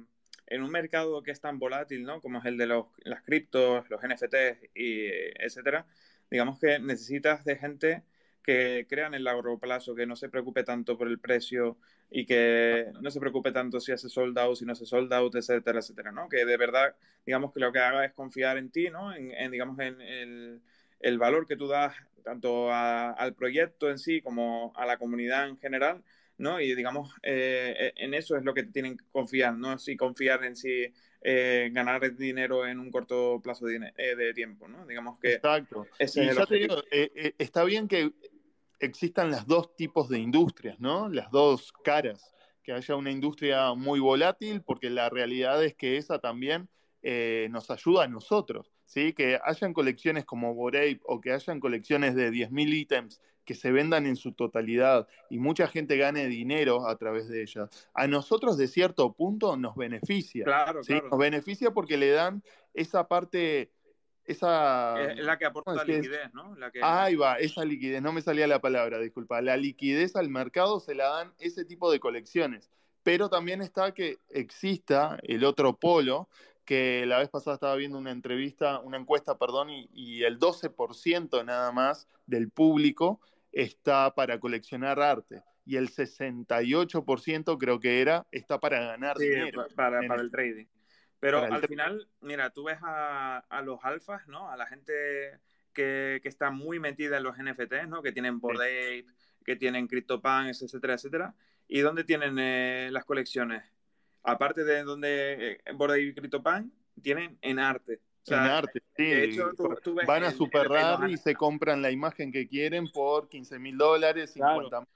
en 0.47 0.63
un 0.63 0.71
mercado 0.71 1.23
que 1.23 1.31
es 1.31 1.41
tan 1.41 1.59
volátil, 1.59 2.03
¿no? 2.03 2.21
Como 2.21 2.39
es 2.39 2.45
el 2.45 2.57
de 2.57 2.67
los, 2.67 2.87
las 3.03 3.23
criptos, 3.23 3.89
los 3.89 4.01
NFTs 4.03 4.69
y 4.75 5.07
etcétera, 5.07 5.85
digamos 6.29 6.59
que 6.59 6.79
necesitas 6.79 7.43
de 7.45 7.55
gente 7.55 8.03
que 8.43 8.85
crea 8.89 9.07
en 9.07 9.13
el 9.13 9.23
largo 9.23 9.59
plazo, 9.59 9.95
que 9.95 10.05
no 10.05 10.15
se 10.15 10.29
preocupe 10.29 10.63
tanto 10.63 10.97
por 10.97 11.07
el 11.07 11.19
precio 11.19 11.77
y 12.09 12.25
que 12.25 12.91
no 13.01 13.11
se 13.11 13.19
preocupe 13.19 13.51
tanto 13.51 13.79
si 13.79 13.91
hace 13.91 14.09
sold 14.09 14.37
out, 14.37 14.57
si 14.57 14.65
no 14.65 14.73
hace 14.73 14.85
sold 14.85 15.11
out, 15.13 15.35
etcétera, 15.35 15.79
etcétera, 15.79 16.11
¿no? 16.11 16.29
Que 16.29 16.45
de 16.45 16.57
verdad, 16.57 16.95
digamos 17.25 17.53
que 17.53 17.59
lo 17.59 17.71
que 17.71 17.79
haga 17.79 18.05
es 18.05 18.13
confiar 18.13 18.57
en 18.57 18.71
ti, 18.71 18.89
¿no? 18.89 19.13
En, 19.13 19.51
digamos, 19.51 19.77
en 19.79 20.01
el, 20.99 21.17
valor 21.19 21.47
que 21.47 21.57
tú 21.57 21.67
das 21.67 21.95
tanto 22.23 22.71
al 22.73 23.33
proyecto 23.35 23.89
en 23.89 23.99
sí 23.99 24.21
como 24.21 24.73
a 24.75 24.85
la 24.85 24.97
comunidad 24.97 25.47
en 25.47 25.57
general 25.57 26.03
¿no? 26.39 26.59
Y 26.59 26.73
digamos, 26.73 27.13
eh, 27.21 27.75
eh, 27.77 27.93
en 27.97 28.13
eso 28.13 28.35
es 28.35 28.43
lo 28.43 28.53
que 28.53 28.63
tienen 28.63 28.97
que 28.97 29.05
confiar, 29.11 29.55
no 29.55 29.77
si 29.77 29.95
confiar 29.95 30.43
en 30.45 30.55
si 30.55 30.91
eh, 31.21 31.69
ganar 31.71 32.15
dinero 32.15 32.65
en 32.65 32.79
un 32.79 32.89
corto 32.89 33.41
plazo 33.43 33.65
de, 33.65 34.33
tiempo, 34.33 34.67
¿no? 34.67 34.87
Digamos 34.87 35.19
que... 35.19 35.33
Exacto. 35.33 35.85
está 35.99 37.63
bien 37.65 37.87
que 37.87 38.13
existan 38.79 39.29
las 39.29 39.45
dos 39.45 39.75
tipos 39.75 40.07
de 40.07 40.19
industrias, 40.19 40.79
¿no? 40.79 41.09
Las 41.09 41.29
dos 41.29 41.73
caras, 41.83 42.33
que 42.63 42.71
haya 42.71 42.95
una 42.95 43.11
industria 43.11 43.73
muy 43.73 43.99
volátil, 43.99 44.61
porque 44.61 44.89
la 44.89 45.09
realidad 45.09 45.63
es 45.63 45.75
que 45.75 45.97
esa 45.97 46.19
también 46.19 46.69
nos 47.49 47.69
ayuda 47.69 48.05
a 48.05 48.07
nosotros. 48.07 48.71
¿Sí? 48.85 49.13
que 49.13 49.39
hayan 49.43 49.71
colecciones 49.71 50.25
como 50.25 50.55
Borape 50.55 50.99
o 51.03 51.21
que 51.21 51.31
hayan 51.31 51.59
colecciones 51.59 52.15
de 52.15 52.31
10.000 52.31 52.73
ítems 52.73 53.21
que 53.49 53.55
se 53.55 53.71
vendan 53.71 54.05
en 54.05 54.15
su 54.15 54.33
totalidad 54.33 55.07
y 55.27 55.39
mucha 55.39 55.67
gente 55.67 55.97
gane 55.97 56.27
dinero 56.27 56.87
a 56.87 56.95
través 56.97 57.27
de 57.29 57.41
ellas, 57.41 57.67
a 57.95 58.05
nosotros 58.05 58.59
de 58.59 58.67
cierto 58.67 59.11
punto 59.13 59.57
nos 59.57 59.75
beneficia. 59.75 60.45
Claro, 60.45 60.81
Nos 60.87 61.17
beneficia 61.17 61.71
porque 61.71 61.97
le 61.97 62.11
dan 62.11 62.43
esa 62.75 63.07
parte, 63.07 63.71
esa... 64.23 65.01
Es 65.01 65.25
la 65.25 65.39
que 65.39 65.45
aporta 65.47 65.73
la 65.73 65.83
liquidez, 65.83 66.31
¿no? 66.31 66.55
La 66.57 66.69
que... 66.69 66.79
Ahí 66.83 67.15
va, 67.15 67.39
esa 67.39 67.65
liquidez, 67.65 68.03
no 68.03 68.13
me 68.13 68.21
salía 68.21 68.45
la 68.45 68.61
palabra, 68.61 68.99
disculpa. 68.99 69.41
La 69.41 69.57
liquidez 69.57 70.15
al 70.15 70.29
mercado 70.29 70.79
se 70.79 70.93
la 70.93 71.09
dan 71.09 71.33
ese 71.39 71.65
tipo 71.65 71.91
de 71.91 71.99
colecciones. 71.99 72.69
Pero 73.01 73.31
también 73.31 73.63
está 73.63 73.95
que 73.95 74.19
exista 74.29 75.17
el 75.23 75.43
otro 75.43 75.75
polo, 75.79 76.29
que 76.65 77.07
la 77.07 77.17
vez 77.17 77.29
pasada 77.29 77.55
estaba 77.55 77.75
viendo 77.77 77.97
una 77.97 78.11
entrevista, 78.11 78.77
una 78.77 78.97
encuesta, 78.97 79.39
perdón, 79.39 79.71
y, 79.71 79.89
y 79.91 80.21
el 80.21 80.37
12% 80.37 81.43
nada 81.43 81.71
más 81.71 82.07
del 82.27 82.51
público 82.51 83.19
está 83.51 84.13
para 84.13 84.39
coleccionar 84.39 84.99
arte. 84.99 85.43
y 85.65 85.75
el 85.75 85.89
68% 85.89 87.57
creo 87.59 87.79
que 87.79 88.01
era, 88.01 88.25
está 88.31 88.59
para 88.59 88.79
ganar 88.79 89.17
dinero. 89.17 89.67
Para, 89.75 90.01
para 90.07 90.21
el 90.21 90.31
trading. 90.31 90.65
Pero 91.19 91.39
al 91.39 91.67
final, 91.67 92.07
mira, 92.21 92.49
tú 92.49 92.63
ves 92.63 92.77
a, 92.81 93.61
los 93.63 93.79
alfas, 93.83 94.27
¿no? 94.27 94.49
A 94.49 94.55
la 94.55 94.65
gente 94.65 95.39
que, 95.73 96.21
está 96.23 96.49
muy 96.49 96.79
metida 96.79 97.17
en 97.17 97.23
los 97.23 97.37
NFTs, 97.37 97.87
¿no? 97.89 98.01
Que 98.01 98.11
tienen 98.11 98.39
Bored 98.39 98.61
Ape, 98.61 99.05
que 99.43 99.55
tienen 99.55 99.87
CryptoPunks, 99.87 100.61
etcétera, 100.61 100.93
etcétera. 100.93 101.35
¿Y 101.67 101.81
dónde 101.81 102.03
tienen 102.03 102.39
eh, 102.39 102.89
las 102.91 103.03
colecciones? 103.03 103.63
Aparte 104.23 104.63
de 104.63 104.83
donde 104.83 105.59
eh, 105.65 105.73
Bored 105.73 105.95
Ape 105.95 106.03
y 106.03 106.13
CryptoPunk, 106.13 106.71
tienen 107.01 107.37
en 107.41 107.59
arte. 107.59 108.01
En 108.31 108.39
arte, 108.39 108.81
sí. 108.95 109.39
Van 110.05 110.23
a 110.23 110.31
Super 110.31 110.67
y 111.09 111.17
se 111.17 111.35
compran 111.35 111.81
la 111.81 111.91
imagen 111.91 112.31
que 112.31 112.47
quieren 112.47 112.87
por 112.87 113.29
15 113.29 113.59
mil 113.59 113.77
dólares, 113.77 114.33
50 114.33 114.87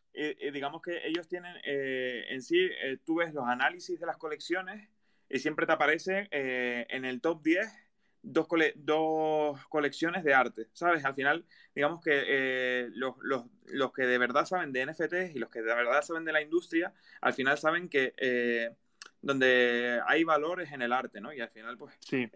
digamos 0.54 0.84
que 0.84 1.08
ellos 1.08 1.28
tienen 1.28 1.56
eh, 1.66 2.26
en 2.30 2.44
sí, 2.44 2.70
tú 3.04 3.16
ves 3.16 3.34
los 3.34 3.48
análisis 3.48 4.00
de 4.00 4.06
las 4.06 4.18
colecciones 4.18 4.88
y 5.28 5.40
siempre 5.40 5.66
te 5.66 5.72
aparece 5.72 6.28
eh, 6.30 6.86
en 6.90 7.04
el 7.06 7.20
top 7.20 7.42
10 7.42 7.68
dos, 8.24 8.48
dos 8.76 9.66
colecciones 9.68 10.24
de 10.24 10.34
arte, 10.34 10.68
¿sabes? 10.74 11.04
Al 11.06 11.14
final, 11.14 11.46
digamos 11.76 12.02
que 12.02 12.24
eh, 12.26 12.90
los, 12.94 13.92
que 13.94 14.04
de 14.04 14.18
verdad 14.18 14.46
saben 14.46 14.72
de 14.72 14.86
NFTs 14.86 15.36
y 15.36 15.40
los 15.40 15.50
que 15.50 15.62
de 15.62 15.76
verdad 15.76 16.02
saben 16.02 16.24
de 16.24 16.32
la 16.32 16.42
industria, 16.42 16.94
al 17.22 17.34
final 17.34 17.58
saben 17.58 17.90
que 17.90 18.14
eh, 18.18 18.72
donde 19.24 20.00
hay 20.06 20.24
valores 20.24 20.72
en 20.72 20.84
el 20.84 20.94
arte, 20.94 21.20
¿no? 21.20 21.34
Y 21.34 21.42
al 21.42 21.50
final, 21.50 21.78
pues, 21.78 21.96
sí. 22.00 22.30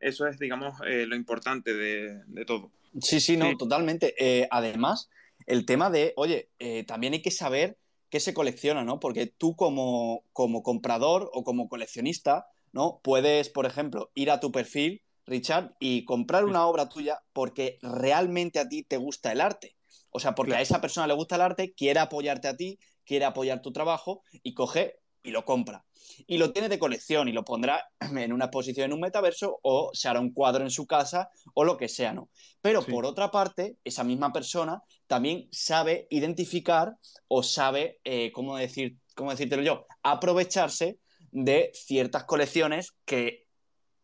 eso, 0.00 0.26
es, 0.26 0.38
digamos, 0.38 0.74
lo 0.80 1.16
importante 1.16 1.72
de, 1.72 2.44
todo. 2.44 2.70
Sí, 3.00 3.20
sí, 3.20 3.38
no, 3.38 3.56
totalmente. 3.56 4.14
además, 4.50 5.08
el 5.46 5.64
tema 5.64 5.88
de, 5.88 6.12
oye, 6.16 6.50
también 6.86 7.14
hay 7.14 7.22
que 7.22 7.30
saber 7.30 7.78
qué 8.12 8.20
se 8.20 8.34
colecciona, 8.34 8.84
¿no? 8.84 9.00
Porque 9.00 9.26
tú 9.26 9.56
como, 9.56 10.22
como 10.34 10.62
comprador 10.62 11.30
o 11.32 11.44
como 11.44 11.70
coleccionista, 11.70 12.46
¿no? 12.70 13.00
Puedes, 13.02 13.48
por 13.48 13.64
ejemplo, 13.64 14.10
ir 14.14 14.30
a 14.30 14.38
tu 14.38 14.52
perfil, 14.52 15.02
Richard, 15.24 15.74
y 15.80 16.04
comprar 16.04 16.44
una 16.44 16.66
obra 16.66 16.90
tuya 16.90 17.22
porque 17.32 17.78
realmente 17.80 18.58
a 18.58 18.68
ti 18.68 18.82
te 18.82 18.98
gusta 18.98 19.32
el 19.32 19.40
arte. 19.40 19.76
O 20.10 20.20
sea, 20.20 20.34
porque 20.34 20.54
a 20.54 20.60
esa 20.60 20.82
persona 20.82 21.06
le 21.06 21.14
gusta 21.14 21.36
el 21.36 21.40
arte, 21.40 21.72
quiere 21.72 22.00
apoyarte 22.00 22.48
a 22.48 22.56
ti, 22.56 22.78
quiere 23.06 23.24
apoyar 23.24 23.62
tu 23.62 23.72
trabajo 23.72 24.22
y 24.42 24.52
coge 24.52 24.98
y 25.22 25.30
lo 25.30 25.44
compra. 25.44 25.84
Y 26.26 26.38
lo 26.38 26.52
tiene 26.52 26.68
de 26.68 26.78
colección 26.78 27.28
y 27.28 27.32
lo 27.32 27.44
pondrá 27.44 27.88
en 28.00 28.32
una 28.32 28.46
exposición 28.46 28.86
en 28.86 28.92
un 28.92 29.00
metaverso 29.00 29.58
o 29.62 29.90
se 29.92 30.08
hará 30.08 30.20
un 30.20 30.32
cuadro 30.32 30.64
en 30.64 30.70
su 30.70 30.86
casa 30.86 31.30
o 31.54 31.64
lo 31.64 31.76
que 31.76 31.88
sea, 31.88 32.12
¿no? 32.12 32.28
Pero 32.60 32.84
por 32.84 33.06
otra 33.06 33.30
parte, 33.30 33.76
esa 33.84 34.04
misma 34.04 34.32
persona 34.32 34.82
también 35.06 35.48
sabe 35.50 36.06
identificar 36.10 36.96
o 37.28 37.42
sabe, 37.42 38.00
eh, 38.04 38.30
¿cómo, 38.32 38.56
decir, 38.56 38.98
cómo 39.14 39.30
decírtelo 39.30 39.62
yo? 39.62 39.86
Aprovecharse 40.02 40.98
de 41.30 41.70
ciertas 41.74 42.24
colecciones 42.24 42.92
que 43.04 43.46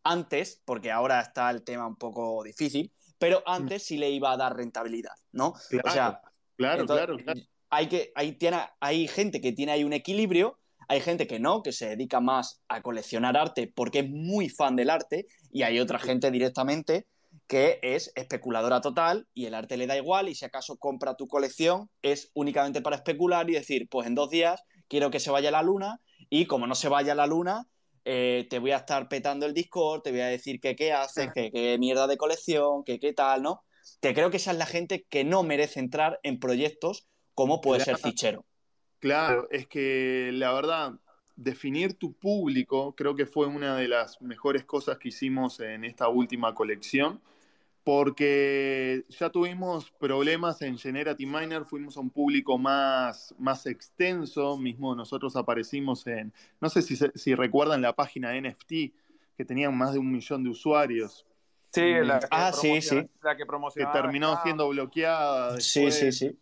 antes, 0.03 0.63
porque 0.65 0.91
ahora 0.91 1.21
está 1.21 1.51
el 1.51 1.63
tema 1.63 1.87
un 1.87 1.97
poco 1.97 2.43
difícil, 2.43 2.93
pero 3.19 3.43
antes 3.47 3.85
sí 3.85 3.99
le 3.99 4.11
iba 4.11 4.33
a 4.33 4.37
dar 4.37 4.57
rentabilidad, 4.57 5.13
¿no? 5.33 5.53
Claro, 5.69 5.89
o 5.89 5.93
sea, 5.93 6.21
claro, 6.57 6.87
claro, 6.87 7.17
Hay, 7.69 7.89
que, 7.89 8.13
hay, 8.15 8.33
tiene, 8.33 8.59
hay 8.81 9.09
gente 9.09 9.41
que 9.41 9.53
tiene 9.53 9.73
ahí 9.73 9.85
un 9.85 9.93
equilibrio 9.93 10.58
hay 10.89 11.01
gente 11.01 11.27
que 11.27 11.39
no, 11.39 11.63
que 11.63 11.73
se 11.73 11.91
dedica 11.91 12.21
más 12.21 12.63
a 12.69 12.83
coleccionar 12.83 13.37
arte 13.37 13.71
porque 13.73 14.01
es 14.01 14.11
muy 14.11 14.49
fan 14.49 14.75
del 14.75 14.91
arte 14.91 15.27
y 15.53 15.63
hay 15.63 15.79
otra 15.79 15.99
gente 15.99 16.31
directamente 16.31 17.07
que 17.47 17.79
es 17.83 18.11
especuladora 18.15 18.81
total 18.81 19.29
y 19.35 19.47
el 19.47 19.55
arte 19.55 19.77
le 19.77 19.87
da 19.87 19.97
igual 19.97 20.29
y 20.29 20.35
si 20.35 20.47
acaso 20.47 20.79
compra 20.79 21.15
tu 21.15 21.29
colección 21.29 21.91
es 22.03 22.31
únicamente 22.35 22.81
para 22.81 22.97
especular 22.97 23.49
y 23.51 23.55
decir, 23.55 23.89
pues 23.91 24.07
en 24.07 24.15
dos 24.15 24.31
días 24.31 24.63
quiero 24.89 25.11
que 25.11 25.21
se 25.21 25.31
vaya 25.31 25.51
la 25.51 25.63
luna 25.63 26.01
y 26.31 26.47
como 26.47 26.67
no 26.67 26.75
se 26.75 26.89
vaya 26.89 27.15
la 27.15 27.27
luna, 27.27 27.69
eh, 28.05 28.47
te 28.49 28.59
voy 28.59 28.71
a 28.71 28.79
estar 28.79 29.09
petando 29.09 29.45
el 29.45 29.55
Discord, 29.55 30.03
te 30.03 30.11
voy 30.11 30.21
a 30.21 30.27
decir 30.27 30.61
que 30.61 30.75
qué 30.75 30.93
haces, 30.93 31.29
que 31.35 31.51
qué 31.51 31.77
mierda 31.79 32.07
de 32.07 32.17
colección, 32.17 32.83
que 32.85 32.99
qué 32.99 33.13
tal, 33.13 33.43
¿no? 33.43 33.63
Te 34.01 34.15
creo 34.15 34.31
que 34.31 34.39
esa 34.39 34.53
es 34.53 34.59
la 34.59 34.67
gente 34.67 35.05
que 35.09 35.25
no 35.25 35.43
merece 35.43 35.81
entrar 35.81 36.19
en 36.23 36.39
proyectos 36.39 37.07
como 37.35 37.61
puede 37.61 37.85
ser 37.85 37.99
Fichero. 37.99 38.45
Claro, 39.01 39.49
es 39.51 39.67
que 39.67 40.31
la 40.33 40.53
verdad, 40.53 40.95
definir 41.37 41.95
tu 41.95 42.13
público 42.13 42.95
creo 42.97 43.15
que 43.15 43.27
fue 43.27 43.47
una 43.47 43.77
de 43.77 43.89
las 43.89 44.21
mejores 44.21 44.65
cosas 44.65 44.99
que 44.99 45.09
hicimos 45.09 45.61
en 45.61 45.85
esta 45.85 46.09
última 46.09 46.55
colección, 46.55 47.21
porque 47.85 49.05
ya 49.09 49.31
tuvimos 49.31 49.91
problemas 49.93 50.61
en 50.63 50.77
Generative 50.77 51.31
Miner, 51.31 51.65
fuimos 51.65 51.97
a 51.97 52.01
un 52.01 52.11
público 52.11 52.59
más, 52.59 53.35
más 53.39 53.65
extenso, 53.67 54.59
mismo 54.59 54.95
nosotros 54.95 55.37
aparecimos 55.37 56.07
en, 56.07 56.33
no 56.61 56.69
sé 56.69 56.83
si, 56.83 56.97
si 56.97 57.35
recuerdan 57.35 57.81
la 57.81 57.95
página 57.95 58.35
NFT, 58.39 58.73
que 59.37 59.45
tenían 59.47 59.77
más 59.79 59.93
de 59.93 60.01
un 60.01 60.11
millón 60.11 60.43
de 60.43 60.51
usuarios. 60.51 61.25
Sí, 61.71 61.93
la 62.03 62.19
que, 62.19 62.27
ah, 62.31 62.53
sí, 62.53 62.83
sí. 62.83 63.09
La 63.23 63.37
que, 63.37 63.45
que 63.75 63.87
terminó 63.93 64.39
siendo 64.43 64.69
bloqueada. 64.69 65.61
sí, 65.61 65.91
sí, 65.93 66.11
sí. 66.13 66.39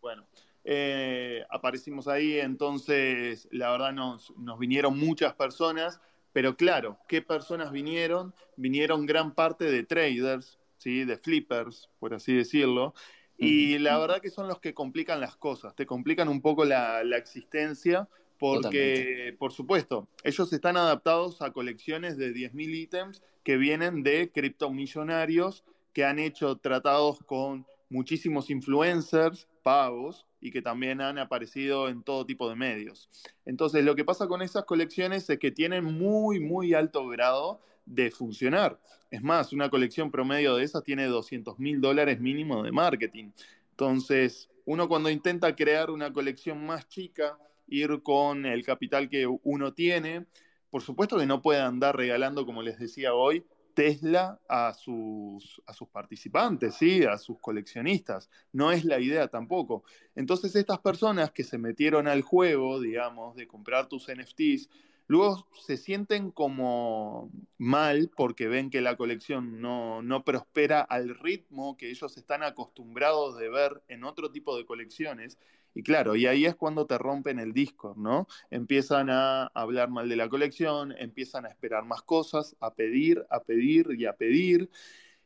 Bueno, 0.00 0.26
eh, 0.64 1.44
aparecimos 1.50 2.08
ahí, 2.08 2.40
entonces 2.40 3.48
la 3.50 3.70
verdad 3.70 3.92
nos, 3.92 4.32
vinieron 4.58 4.98
muchas 4.98 5.34
personas, 5.34 6.00
pero 6.32 6.56
claro, 6.56 6.98
¿qué 7.06 7.20
personas 7.20 7.70
vinieron? 7.70 8.34
Vinieron 8.56 9.04
gran 9.04 9.34
parte 9.34 9.66
de 9.66 9.84
traders, 9.84 10.58
¿sí? 10.78 11.04
de 11.04 11.18
flippers, 11.18 11.90
por 12.00 12.14
así 12.14 12.34
decirlo, 12.34 12.94
y 13.36 13.78
la 13.78 13.98
verdad 13.98 14.20
que 14.20 14.30
son 14.30 14.48
los 14.48 14.60
que 14.60 14.74
complican 14.74 15.20
las 15.20 15.36
cosas, 15.36 15.74
te 15.74 15.86
complican 15.86 16.28
un 16.28 16.40
poco 16.40 16.64
la, 16.64 17.00
existencia, 17.16 18.08
porque, 18.38 19.34
por 19.38 19.52
supuesto, 19.52 20.08
ellos 20.22 20.52
están 20.52 20.76
adaptados 20.76 21.42
a 21.42 21.52
colecciones 21.52 22.16
de 22.16 22.32
10.000 22.32 22.74
ítems 22.74 23.22
que 23.42 23.56
vienen 23.56 24.02
de 24.02 24.30
criptomillonarios 24.32 25.64
que 25.92 26.04
han 26.04 26.18
hecho 26.18 26.56
tratados 26.56 27.20
con 27.20 27.66
muchísimos 27.88 28.50
influencers 28.50 29.46
pagos 29.64 30.26
y 30.40 30.52
que 30.52 30.62
también 30.62 31.00
han 31.00 31.18
aparecido 31.18 31.88
en 31.88 32.04
todo 32.04 32.24
tipo 32.26 32.48
de 32.48 32.54
medios. 32.54 33.08
Entonces, 33.44 33.84
lo 33.84 33.96
que 33.96 34.04
pasa 34.04 34.28
con 34.28 34.42
esas 34.42 34.64
colecciones 34.64 35.28
es 35.28 35.38
que 35.40 35.50
tienen 35.50 35.84
muy, 35.84 36.38
muy 36.38 36.74
alto 36.74 37.08
grado 37.08 37.60
de 37.86 38.12
funcionar. 38.12 38.78
Es 39.10 39.22
más, 39.22 39.52
una 39.52 39.70
colección 39.70 40.10
promedio 40.10 40.54
de 40.54 40.64
esas 40.64 40.84
tiene 40.84 41.06
200 41.06 41.58
mil 41.58 41.80
dólares 41.80 42.20
mínimo 42.20 42.62
de 42.62 42.72
marketing. 42.72 43.30
Entonces, 43.70 44.50
uno 44.66 44.88
cuando 44.88 45.10
intenta 45.10 45.56
crear 45.56 45.90
una 45.90 46.12
colección 46.12 46.64
más 46.64 46.88
chica, 46.88 47.38
ir 47.66 48.02
con 48.02 48.46
el 48.46 48.64
capital 48.64 49.08
que 49.08 49.26
uno 49.26 49.72
tiene, 49.72 50.26
por 50.70 50.82
supuesto 50.82 51.18
que 51.18 51.26
no 51.26 51.40
puede 51.40 51.60
andar 51.60 51.96
regalando, 51.96 52.44
como 52.44 52.62
les 52.62 52.78
decía 52.78 53.14
hoy, 53.14 53.44
Tesla 53.74 54.40
a 54.48 54.72
sus, 54.72 55.60
a 55.66 55.72
sus 55.72 55.88
participantes, 55.88 56.74
¿sí? 56.74 57.04
a 57.04 57.18
sus 57.18 57.38
coleccionistas. 57.40 58.30
No 58.52 58.72
es 58.72 58.84
la 58.84 59.00
idea 59.00 59.28
tampoco. 59.28 59.84
Entonces 60.14 60.54
estas 60.56 60.78
personas 60.78 61.32
que 61.32 61.44
se 61.44 61.58
metieron 61.58 62.08
al 62.08 62.22
juego, 62.22 62.80
digamos, 62.80 63.36
de 63.36 63.46
comprar 63.46 63.88
tus 63.88 64.08
NFTs, 64.08 64.68
luego 65.06 65.46
se 65.66 65.76
sienten 65.76 66.30
como 66.30 67.30
mal 67.58 68.10
porque 68.16 68.48
ven 68.48 68.70
que 68.70 68.80
la 68.80 68.96
colección 68.96 69.60
no, 69.60 70.02
no 70.02 70.24
prospera 70.24 70.80
al 70.80 71.14
ritmo 71.18 71.76
que 71.76 71.90
ellos 71.90 72.16
están 72.16 72.42
acostumbrados 72.42 73.36
de 73.38 73.48
ver 73.48 73.82
en 73.88 74.04
otro 74.04 74.30
tipo 74.30 74.56
de 74.56 74.66
colecciones 74.66 75.38
y 75.74 75.82
claro, 75.82 76.14
y 76.14 76.26
ahí 76.26 76.46
es 76.46 76.54
cuando 76.54 76.86
te 76.86 76.96
rompen 76.98 77.40
el 77.40 77.52
Discord, 77.52 77.96
¿no? 77.96 78.28
Empiezan 78.50 79.10
a 79.10 79.46
hablar 79.54 79.90
mal 79.90 80.08
de 80.08 80.14
la 80.14 80.28
colección, 80.28 80.94
empiezan 80.96 81.46
a 81.46 81.48
esperar 81.48 81.84
más 81.84 82.02
cosas, 82.02 82.56
a 82.60 82.74
pedir, 82.74 83.26
a 83.28 83.40
pedir 83.40 83.88
y 83.98 84.06
a 84.06 84.12
pedir. 84.12 84.70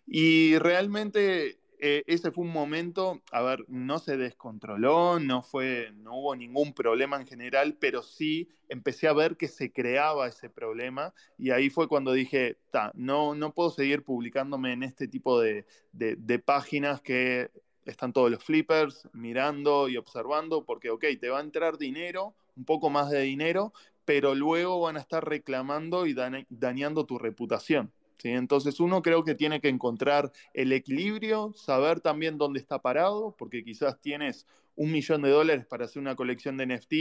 Y 0.06 0.56
realmente 0.58 1.58
eh, 1.80 2.04
ese 2.06 2.30
fue 2.30 2.44
un 2.44 2.52
momento, 2.52 3.22
a 3.30 3.42
ver, 3.42 3.64
no 3.68 3.98
se 3.98 4.16
descontroló, 4.16 5.20
no 5.20 5.42
fue, 5.42 5.92
no 5.94 6.16
hubo 6.16 6.36
ningún 6.36 6.72
problema 6.72 7.16
en 7.16 7.26
general, 7.26 7.76
pero 7.78 8.02
sí 8.02 8.48
empecé 8.68 9.08
a 9.08 9.12
ver 9.12 9.36
que 9.36 9.48
se 9.48 9.72
creaba 9.72 10.26
ese 10.26 10.50
problema 10.50 11.14
y 11.38 11.50
ahí 11.50 11.70
fue 11.70 11.88
cuando 11.88 12.12
dije, 12.12 12.58
no, 12.94 13.34
no 13.34 13.54
puedo 13.54 13.70
seguir 13.70 14.02
publicándome 14.02 14.72
en 14.72 14.82
este 14.82 15.08
tipo 15.08 15.40
de, 15.40 15.64
de 15.92 16.38
páginas 16.38 17.00
que 17.00 17.50
están 17.84 18.12
todos 18.12 18.30
los 18.30 18.44
flippers 18.44 19.08
mirando 19.12 19.88
y 19.88 19.96
observando 19.96 20.64
porque, 20.64 20.90
ok, 20.90 21.04
te 21.20 21.30
va 21.30 21.38
a 21.38 21.42
entrar 21.42 21.78
dinero, 21.78 22.34
un 22.56 22.64
poco 22.64 22.90
más 22.90 23.10
de 23.10 23.22
dinero, 23.22 23.72
pero 24.04 24.34
luego 24.34 24.80
van 24.80 24.96
a 24.96 25.00
estar 25.00 25.26
reclamando 25.26 26.06
y 26.06 26.14
dañando 26.48 27.06
tu 27.06 27.18
reputación. 27.18 27.92
¿Sí? 28.18 28.30
Entonces 28.30 28.80
uno 28.80 29.02
creo 29.02 29.24
que 29.24 29.34
tiene 29.34 29.60
que 29.60 29.68
encontrar 29.68 30.30
el 30.52 30.72
equilibrio, 30.72 31.52
saber 31.54 32.00
también 32.00 32.38
dónde 32.38 32.60
está 32.60 32.80
parado, 32.80 33.34
porque 33.38 33.64
quizás 33.64 34.00
tienes 34.00 34.46
un 34.76 34.92
millón 34.92 35.22
de 35.22 35.30
dólares 35.30 35.66
para 35.66 35.86
hacer 35.86 36.00
una 36.00 36.14
colección 36.14 36.56
de 36.56 36.66
NFT 36.66 36.94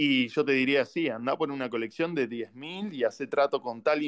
y 0.00 0.28
yo 0.28 0.44
te 0.44 0.52
diría, 0.52 0.84
sí, 0.84 1.08
anda 1.08 1.36
por 1.36 1.50
una 1.50 1.68
colección 1.68 2.14
de 2.14 2.28
10.000 2.28 2.94
y 2.94 3.02
hace 3.02 3.26
trato 3.26 3.60
con 3.60 3.82
tal, 3.82 4.00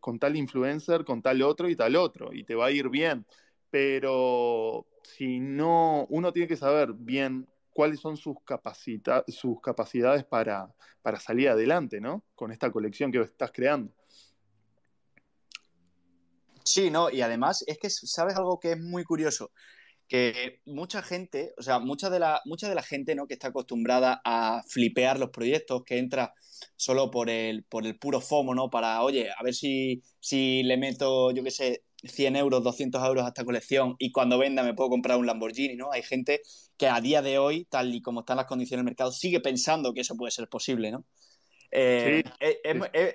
con 0.00 0.18
tal 0.18 0.34
influencer, 0.36 1.04
con 1.04 1.22
tal 1.22 1.40
otro 1.42 1.68
y 1.68 1.76
tal 1.76 1.94
otro, 1.94 2.32
y 2.32 2.42
te 2.42 2.56
va 2.56 2.66
a 2.66 2.70
ir 2.72 2.88
bien. 2.88 3.24
Pero 3.70 4.86
si 5.04 5.38
no, 5.38 6.04
uno 6.10 6.32
tiene 6.32 6.48
que 6.48 6.56
saber 6.56 6.94
bien 6.94 7.46
cuáles 7.72 8.00
son 8.00 8.16
sus, 8.16 8.38
sus 9.28 9.60
capacidades 9.60 10.24
para, 10.24 10.74
para 11.00 11.20
salir 11.20 11.48
adelante, 11.48 12.00
¿no? 12.00 12.24
Con 12.34 12.50
esta 12.50 12.72
colección 12.72 13.12
que 13.12 13.20
estás 13.20 13.52
creando. 13.52 13.92
Sí, 16.68 16.90
no, 16.90 17.08
y 17.10 17.22
además 17.22 17.64
es 17.66 17.78
que 17.78 17.88
sabes 17.88 18.36
algo 18.36 18.60
que 18.60 18.72
es 18.72 18.78
muy 18.78 19.02
curioso, 19.02 19.52
que 20.06 20.60
mucha 20.66 21.02
gente, 21.02 21.54
o 21.56 21.62
sea, 21.62 21.78
mucha 21.78 22.10
de 22.10 22.18
la, 22.18 22.42
mucha 22.44 22.68
de 22.68 22.74
la 22.74 22.82
gente 22.82 23.14
¿no? 23.14 23.26
que 23.26 23.34
está 23.34 23.48
acostumbrada 23.48 24.20
a 24.22 24.62
flipear 24.68 25.18
los 25.18 25.30
proyectos, 25.30 25.82
que 25.84 25.96
entra 25.96 26.34
solo 26.76 27.10
por 27.10 27.30
el, 27.30 27.64
por 27.64 27.86
el 27.86 27.98
puro 27.98 28.20
FOMO, 28.20 28.54
¿no? 28.54 28.68
Para, 28.68 29.02
oye, 29.02 29.30
a 29.30 29.42
ver 29.42 29.54
si, 29.54 30.02
si 30.20 30.62
le 30.62 30.76
meto, 30.76 31.30
yo 31.30 31.42
qué 31.42 31.50
sé, 31.50 31.84
100 32.02 32.36
euros, 32.36 32.62
200 32.62 33.02
euros 33.02 33.24
a 33.24 33.28
esta 33.28 33.46
colección 33.46 33.96
y 33.98 34.12
cuando 34.12 34.36
venda 34.36 34.62
me 34.62 34.74
puedo 34.74 34.90
comprar 34.90 35.16
un 35.16 35.26
Lamborghini, 35.26 35.74
¿no? 35.74 35.90
Hay 35.90 36.02
gente 36.02 36.42
que 36.76 36.88
a 36.88 37.00
día 37.00 37.22
de 37.22 37.38
hoy, 37.38 37.64
tal 37.64 37.94
y 37.94 38.02
como 38.02 38.20
están 38.20 38.36
las 38.36 38.46
condiciones 38.46 38.80
del 38.80 38.90
mercado, 38.90 39.10
sigue 39.10 39.40
pensando 39.40 39.94
que 39.94 40.02
eso 40.02 40.16
puede 40.16 40.32
ser 40.32 40.48
posible, 40.50 40.90
¿no? 40.90 41.06
Eh, 41.70 42.24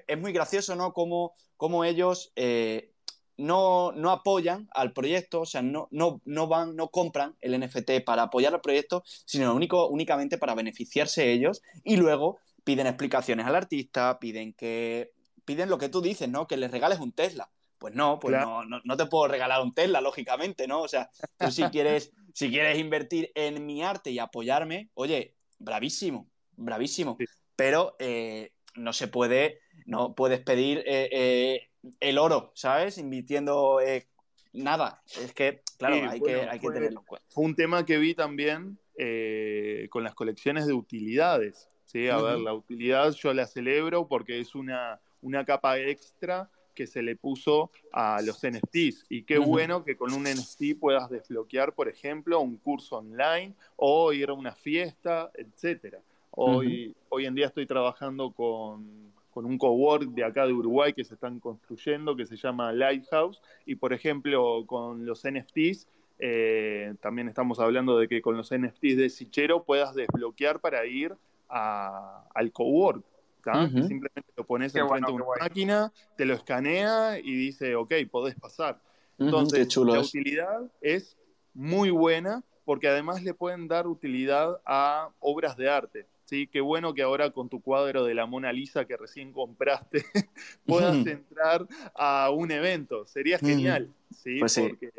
es, 0.08 0.18
muy 0.20 0.34
gracioso, 0.34 0.76
¿no? 0.76 0.92
Como, 0.92 1.34
como 1.56 1.86
ellos 1.86 2.32
eh, 2.36 2.93
no, 3.38 3.92
no, 3.92 4.12
apoyan 4.12 4.70
al 4.72 4.94
proyecto, 4.94 5.42
o 5.42 5.46
sea, 5.46 5.62
no, 5.62 5.88
no, 5.92 6.22
no, 6.26 6.48
van, 6.48 6.76
no 6.76 6.90
compran 6.90 7.36
el 7.42 7.60
NFT 7.60 8.04
para 8.06 8.24
apoyar 8.24 8.54
al 8.54 8.62
proyecto, 8.62 9.04
sino 9.06 9.54
único, 9.54 9.88
únicamente 9.88 10.38
para 10.38 10.56
beneficiarse 10.56 11.32
ellos 11.32 11.62
y 11.84 11.98
luego 11.98 12.40
piden 12.64 12.88
explicaciones 12.88 13.46
al 13.46 13.56
artista, 13.56 14.20
piden 14.20 14.54
que 14.54 15.12
piden 15.46 15.70
lo 15.70 15.78
que 15.78 15.90
tú 15.90 16.02
dices, 16.02 16.30
¿no? 16.30 16.48
Que 16.48 16.58
les 16.58 16.72
regales 16.72 17.00
un 17.00 17.12
Tesla. 17.12 17.50
Pues 17.78 17.96
no, 17.96 18.18
pues 18.18 18.34
no, 18.34 18.64
no, 18.64 18.98
te 18.98 19.06
puedo 19.08 19.28
regalar 19.28 19.62
un 19.62 19.74
Tesla, 19.74 20.00
lógicamente, 20.00 20.68
¿no? 20.68 20.82
O 20.82 20.88
sea, 20.88 21.10
tú 21.38 21.52
si 21.52 21.64
quieres, 21.72 22.14
si 22.34 22.50
quieres 22.50 22.80
invertir 22.80 23.32
en 23.36 23.66
mi 23.66 23.84
arte 23.84 24.10
y 24.12 24.20
apoyarme, 24.20 24.90
oye, 24.94 25.36
bravísimo, 25.60 26.30
bravísimo. 26.56 27.18
Pero 27.58 27.98
eh, 28.00 28.54
no 28.76 28.94
se 28.94 29.10
puede, 29.10 29.60
no 29.86 30.16
puedes 30.16 30.40
pedir 30.40 30.80
eh, 30.80 31.10
eh, 31.12 31.70
el 32.00 32.18
oro, 32.18 32.52
¿sabes? 32.56 32.98
Invirtiendo 32.98 33.80
eh, 33.82 34.08
nada. 34.54 35.02
Es 35.22 35.34
que, 35.34 35.62
claro, 35.78 36.10
hay, 36.10 36.22
que, 36.22 36.36
hay 36.42 36.60
que 36.60 36.70
tenerlo 36.70 37.02
en 37.02 37.06
cuenta. 37.06 37.28
Fue 37.30 37.46
un 37.46 37.56
tema 37.56 37.86
que 37.86 37.98
vi 37.98 38.16
también 38.16 38.78
eh, 38.98 39.88
con 39.90 40.04
las 40.04 40.16
colecciones 40.16 40.68
de 40.68 40.74
utilidades. 40.74 41.70
¿sí? 41.86 42.08
A 42.10 42.18
ver, 42.18 42.40
la 42.40 42.54
utilidad 42.54 43.12
yo 43.14 43.34
la 43.34 43.48
celebro 43.48 44.08
porque 44.08 44.40
es 44.40 44.56
una, 44.56 45.00
una 45.22 45.46
capa 45.46 45.80
extra 45.80 46.50
que 46.74 46.88
se 46.88 47.02
le 47.04 47.16
puso 47.16 47.72
a 47.92 48.22
los 48.24 48.40
NFTs. 48.44 49.06
Y 49.10 49.24
qué 49.24 49.38
bueno 49.38 49.84
que 49.84 49.96
con 49.96 50.14
un 50.14 50.24
NFT 50.24 50.80
puedas 50.80 51.10
desbloquear, 51.10 51.74
por 51.74 51.88
ejemplo, 51.88 52.40
un 52.40 52.58
curso 52.58 52.98
online 52.98 53.54
o 53.76 54.12
ir 54.12 54.30
a 54.30 54.34
una 54.34 54.54
fiesta, 54.56 55.32
etc. 55.36 55.98
Hoy, 56.32 56.96
hoy 57.10 57.26
en 57.28 57.36
día 57.36 57.48
estoy 57.48 57.68
trabajando 57.68 58.32
con 58.32 59.14
con 59.34 59.46
un 59.46 59.58
cowork 59.58 60.10
de 60.10 60.24
acá 60.24 60.46
de 60.46 60.54
Uruguay 60.54 60.94
que 60.94 61.04
se 61.04 61.16
están 61.16 61.40
construyendo, 61.40 62.16
que 62.16 62.26
se 62.26 62.38
llama 62.38 62.72
Lighthouse, 62.72 63.42
y 63.66 63.76
por 63.76 63.94
ejemplo 63.94 64.66
con 64.66 65.06
los 65.06 65.24
NFTs, 65.24 65.88
eh, 66.20 66.94
también 67.02 67.28
estamos 67.28 67.60
hablando 67.60 67.98
de 67.98 68.08
que 68.08 68.22
con 68.22 68.38
los 68.38 68.52
NFTs 68.52 68.98
de 68.98 69.10
Sichero 69.10 69.64
puedas 69.64 69.96
desbloquear 69.96 70.60
para 70.60 70.86
ir 70.86 71.16
al 71.50 72.52
cowork. 72.52 73.04
simplemente 73.44 74.24
lo 74.38 74.46
pones 74.46 74.74
enfrente 74.76 75.12
de 75.12 75.16
una 75.16 75.26
máquina, 75.40 75.92
te 76.16 76.26
lo 76.26 76.34
escanea 76.34 77.20
y 77.20 77.36
dice, 77.36 77.76
ok, 77.76 77.94
podés 78.10 78.36
pasar. 78.36 78.80
Entonces, 79.20 79.76
la 79.78 80.00
utilidad 80.00 80.62
es 80.82 81.18
muy 81.54 81.90
buena 81.90 82.44
porque 82.66 82.88
además 82.88 83.22
le 83.24 83.34
pueden 83.34 83.68
dar 83.68 83.88
utilidad 83.88 84.62
a 84.66 85.10
obras 85.20 85.58
de 85.58 85.70
arte. 85.70 86.06
¿Sí? 86.26 86.48
Qué 86.48 86.62
bueno 86.62 86.94
que 86.94 87.02
ahora 87.02 87.32
con 87.32 87.50
tu 87.50 87.62
cuadro 87.62 88.04
de 88.06 88.14
la 88.14 88.26
Mona 88.26 88.52
Lisa 88.52 88.86
que 88.86 88.98
recién 88.98 89.32
compraste 89.32 90.04
puedas 90.66 91.06
entrar 91.06 91.68
a 91.96 92.30
un 92.32 92.52
evento. 92.52 93.06
Sería 93.06 93.40
genial, 93.40 93.94
¿sí? 94.12 94.40
Pues 94.40 94.60
Porque 94.60 94.92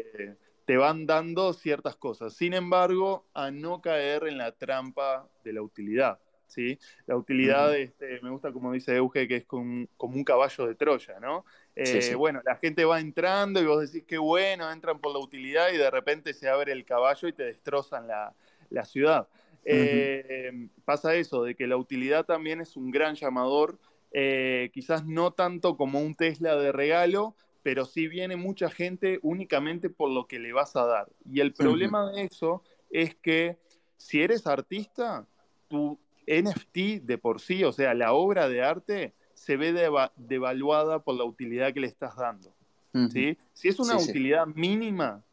te 0.64 0.76
van 0.76 1.06
dando 1.06 1.52
ciertas 1.52 1.96
cosas. 1.96 2.34
Sin 2.34 2.55
embargo, 2.55 3.26
a 3.34 3.51
no 3.51 3.80
caer 3.80 4.26
en 4.26 4.38
la 4.38 4.52
trampa 4.52 5.28
de 5.44 5.52
la 5.52 5.62
utilidad. 5.62 6.18
¿sí? 6.46 6.78
La 7.06 7.16
utilidad, 7.16 7.74
este, 7.76 8.20
me 8.22 8.30
gusta 8.30 8.52
como 8.52 8.72
dice 8.72 8.94
Euge, 8.96 9.26
que 9.26 9.36
es 9.36 9.44
como, 9.44 9.86
un 9.98 10.24
caballo 10.24 10.66
de 10.66 10.74
Troya, 10.74 11.18
¿no? 11.20 11.44
Eh, 11.74 12.14
bueno, 12.14 12.40
la 12.44 12.56
gente 12.56 12.84
va 12.84 13.01
entrando 13.01 13.60
y 13.60 13.66
vos 13.66 13.80
decís 13.80 14.06
que 14.06 14.18
bueno, 14.18 14.70
entran 14.70 15.01
por 15.01 15.12
la 15.12 15.18
utilidad 15.18 15.72
y 15.72 15.76
de 15.76 15.90
repente 15.90 16.32
se 16.32 16.48
abre 16.48 16.72
el 16.72 16.84
caballo 16.84 17.26
y 17.26 17.32
te 17.32 17.42
destrozan 17.42 18.06
la 18.06 18.84
ciudad. 18.84 19.28
Eh, 19.65 20.69
pasa 20.85 21.15
eso, 21.15 21.43
de 21.43 21.55
que 21.55 21.66
la 21.66 21.77
utilidad 21.77 22.24
también 22.27 22.61
es 22.61 22.77
un 22.77 22.91
gran 22.91 23.15
llamador, 23.15 23.78
eh, 24.12 24.70
quizás 24.73 25.05
no 25.05 25.32
tanto 25.32 25.77
como 25.77 26.01
un 26.01 26.15
Tesla 26.15 26.57
de 26.57 26.73
regalo, 26.73 27.35
pero 27.62 27.86
sí 27.86 28.09
viene 28.09 28.36
mucha 28.36 28.69
gente 28.70 29.19
únicamente 29.23 29.89
por 29.89 30.11
lo 30.11 30.27
que 30.27 30.39
le 30.39 30.53
vas 30.53 30.77
a 30.77 30.85
dar. 30.85 31.09
Y 31.24 31.41
el 31.41 31.53
problema 31.53 32.11
de 32.12 32.24
eso 32.24 32.62
es 32.91 33.15
que 33.15 33.57
si 33.97 34.20
eres 34.20 34.47
artista, 34.47 35.27
tu 35.69 35.99
NFT 36.27 37.03
de 37.03 37.19
por 37.19 37.41
sí, 37.41 37.65
o 37.65 37.73
sea, 37.73 37.95
la 37.95 38.12
obra 38.12 38.49
de 38.49 38.62
arte, 38.62 39.15
se 39.32 39.57
ve 39.57 39.73
devaluada 40.16 41.01
por 41.01 41.16
la 41.16 41.24
utilidad 41.24 41.73
que 41.73 41.81
le 41.81 41.86
estás 41.86 42.16
dando. 42.16 42.55
¿sí? 43.11 43.36
Si 43.53 43.69
es 43.69 43.78
una 43.81 43.97
utilidad 43.97 44.47
mínima, 44.47 45.24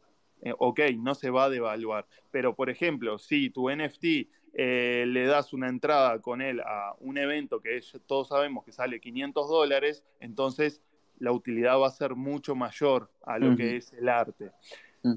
eh, 0.42 0.52
ok, 0.58 0.80
no 0.98 1.14
se 1.14 1.30
va 1.30 1.44
a 1.44 1.50
devaluar. 1.50 2.06
Pero, 2.30 2.54
por 2.54 2.68
ejemplo, 2.68 3.18
si 3.18 3.50
tu 3.50 3.70
NFT 3.70 4.04
eh, 4.54 5.04
le 5.06 5.26
das 5.26 5.52
una 5.52 5.68
entrada 5.68 6.20
con 6.20 6.42
él 6.42 6.60
a 6.60 6.94
un 6.98 7.16
evento 7.16 7.60
que 7.60 7.80
todos 8.06 8.28
sabemos 8.28 8.64
que 8.64 8.72
sale 8.72 9.00
500 9.00 9.48
dólares, 9.48 10.04
entonces 10.20 10.82
la 11.18 11.32
utilidad 11.32 11.78
va 11.78 11.86
a 11.86 11.90
ser 11.90 12.16
mucho 12.16 12.56
mayor 12.56 13.08
a 13.22 13.38
lo 13.38 13.56
que 13.56 13.76
es 13.76 13.92
el 13.92 14.08
arte. 14.08 14.50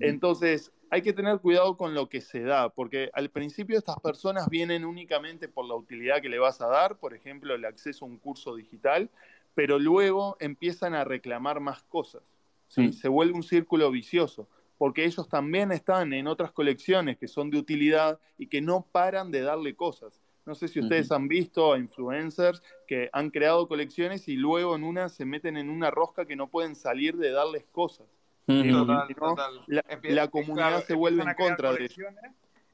Entonces, 0.02 0.72
hay 0.92 1.02
que 1.02 1.14
tener 1.14 1.40
cuidado 1.40 1.78
con 1.78 1.96
lo 1.96 2.08
que 2.08 2.22
se 2.22 2.42
da, 2.42 2.70
porque 2.70 3.10
al 3.14 3.30
principio 3.30 3.78
estas 3.78 4.00
personas 4.00 4.48
vienen 4.50 4.86
únicamente 4.86 5.48
por 5.48 5.66
la 5.66 5.76
utilidad 5.76 6.22
que 6.22 6.30
le 6.30 6.38
vas 6.38 6.62
a 6.62 6.68
dar, 6.68 6.98
por 6.98 7.16
ejemplo, 7.16 7.56
el 7.56 7.66
acceso 7.66 8.06
a 8.06 8.08
un 8.08 8.18
curso 8.18 8.56
digital, 8.56 9.10
pero 9.56 9.80
luego 9.80 10.38
empiezan 10.40 10.94
a 10.94 11.04
reclamar 11.04 11.60
más 11.60 11.82
cosas. 11.84 12.22
¿sí? 12.68 12.94
Se 12.94 13.08
vuelve 13.08 13.34
un 13.34 13.44
círculo 13.44 13.90
vicioso 13.90 14.48
porque 14.78 15.06
ellos 15.06 15.28
también 15.30 15.72
están 15.72 16.14
en 16.14 16.28
otras 16.28 16.52
colecciones 16.52 17.18
que 17.18 17.28
son 17.28 17.50
de 17.50 17.58
utilidad 17.58 18.20
y 18.38 18.48
que 18.48 18.62
no 18.62 18.86
paran 18.92 19.32
de 19.32 19.42
darle 19.42 19.76
cosas. 19.76 20.22
No 20.46 20.54
sé 20.54 20.68
si 20.68 20.80
ustedes 20.80 21.12
han 21.12 21.28
visto 21.28 21.74
a 21.74 21.80
influencers 21.80 22.62
que 22.88 23.10
han 23.14 23.32
creado 23.32 23.68
colecciones 23.68 24.28
y 24.28 24.36
luego 24.36 24.76
en 24.76 24.84
una 24.84 25.10
se 25.10 25.26
meten 25.26 25.58
en 25.58 25.70
una 25.70 25.90
rosca 25.90 26.26
que 26.26 26.36
no 26.36 26.50
pueden 26.50 26.76
salir 26.76 27.18
de 27.18 27.32
darles 27.32 27.66
cosas. 27.72 28.06
La, 28.48 30.28
comunidad 30.28 30.84
se 30.84 30.94
vuelve 30.94 31.24
en 31.24 31.34
contra 31.34 31.74
de 31.74 31.86
eso. 31.86 32.02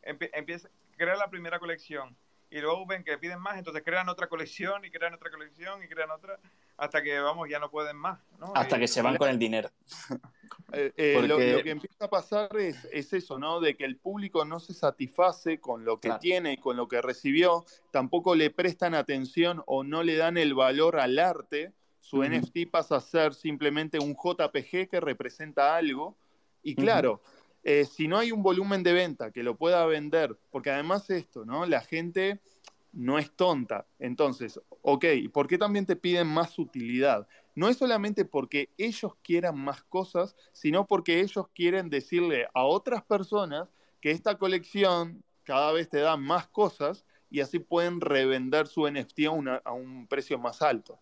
Empieza, 0.04 0.70
crear 0.98 1.18
la 1.18 1.30
primera 1.30 1.60
colección 1.60 2.16
y 2.50 2.60
luego 2.60 2.86
ven 2.86 3.04
que 3.04 3.18
piden 3.18 3.40
más, 3.40 3.58
entonces 3.58 3.82
crean 3.86 4.10
otra 4.10 4.28
colección 4.28 4.84
y 4.84 4.92
crean 4.92 5.14
otra 5.14 5.32
colección 5.32 5.82
y 5.82 5.88
crean 5.88 6.12
otra, 6.12 6.38
hasta 6.82 7.04
que, 7.04 7.20
vamos, 7.20 7.48
ya 7.48 7.60
no 7.60 7.70
pueden 7.70 7.96
más. 7.96 8.20
Hasta 8.56 8.80
que 8.80 8.88
se 8.88 9.04
van 9.04 9.16
con 9.16 9.30
el 9.30 9.38
dinero. 9.38 9.70
Eh, 10.74 10.94
eh, 10.96 11.28
lo, 11.28 11.38
que 11.38 11.70
empieza 11.70 12.06
a 12.06 12.10
pasar 12.10 12.50
es, 12.58 12.86
eso, 12.94 13.38
¿no? 13.38 13.60
De 13.60 13.76
que 13.76 13.84
el 13.84 13.98
público 13.98 14.46
no 14.46 14.60
se 14.62 14.74
satisface 14.74 15.60
con 15.60 15.84
lo 15.84 16.00
que 16.00 16.12
tiene 16.22 16.54
y 16.54 16.58
con 16.58 16.78
lo 16.78 16.88
que 16.88 17.02
recibió, 17.02 17.66
tampoco 17.92 18.36
le 18.36 18.52
prestan 18.52 18.96
atención 18.96 19.64
o 19.66 19.84
no 19.84 20.02
le 20.04 20.16
dan 20.16 20.38
el 20.38 20.54
valor 20.54 20.98
al 20.98 21.20
arte, 21.20 21.74
su 22.00 22.24
NFT 22.24 22.70
pasa 22.72 22.98
a 22.98 23.02
ser 23.02 23.34
simplemente 23.34 24.00
un 24.00 24.14
JPG 24.14 24.88
que 24.90 25.00
representa 25.02 25.76
algo, 25.76 26.16
y 26.64 26.76
claro, 26.76 27.22
eh, 27.64 27.86
si 27.86 28.08
no 28.08 28.18
hay 28.18 28.32
un 28.32 28.42
volumen 28.42 28.82
de 28.82 28.94
venta 28.94 29.32
que 29.32 29.44
lo 29.44 29.58
pueda 29.58 29.86
vender, 29.86 30.38
porque 30.52 30.72
además 30.72 31.10
esto, 31.10 31.44
¿no? 31.44 31.66
La 31.66 31.82
gente 31.82 32.40
no 32.94 33.20
es 33.20 33.32
tonta. 33.32 33.86
Entonces, 34.00 34.60
ok, 34.82 35.06
¿por 35.32 35.48
qué 35.48 35.58
también 35.58 35.86
te 35.86 35.96
piden 35.96 36.28
más 36.28 36.58
utilidad? 36.60 37.28
No 37.56 37.68
es 37.68 37.78
solamente 37.78 38.26
porque 38.26 38.70
ellos 38.78 39.14
quieran 39.22 39.58
más 39.58 39.84
cosas, 39.84 40.36
sino 40.54 40.88
porque 40.88 41.20
ellos 41.20 41.48
quieren 41.54 41.90
decirle 41.90 42.48
a 42.54 42.64
otras 42.64 43.04
personas 43.04 43.70
que 44.00 44.12
esta 44.12 44.38
colección 44.38 45.24
cada 45.44 45.72
vez 45.72 45.90
te 45.90 46.00
da 46.00 46.18
más 46.18 46.48
cosas 46.48 47.06
y 47.30 47.40
así 47.40 47.60
pueden 47.60 48.02
revender 48.02 48.68
su 48.68 48.90
NFT 48.90 49.20
a, 49.64 49.72
un 49.72 50.08
precio 50.08 50.38
más 50.38 50.62
alto. 50.62 51.00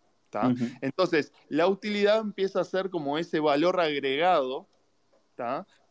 Entonces, 0.81 1.34
la 1.47 1.68
utilidad 1.68 2.19
empieza 2.19 2.61
a 2.61 2.64
ser 2.64 2.89
como 2.89 3.18
ese 3.18 3.39
valor 3.39 3.80
agregado 3.80 4.68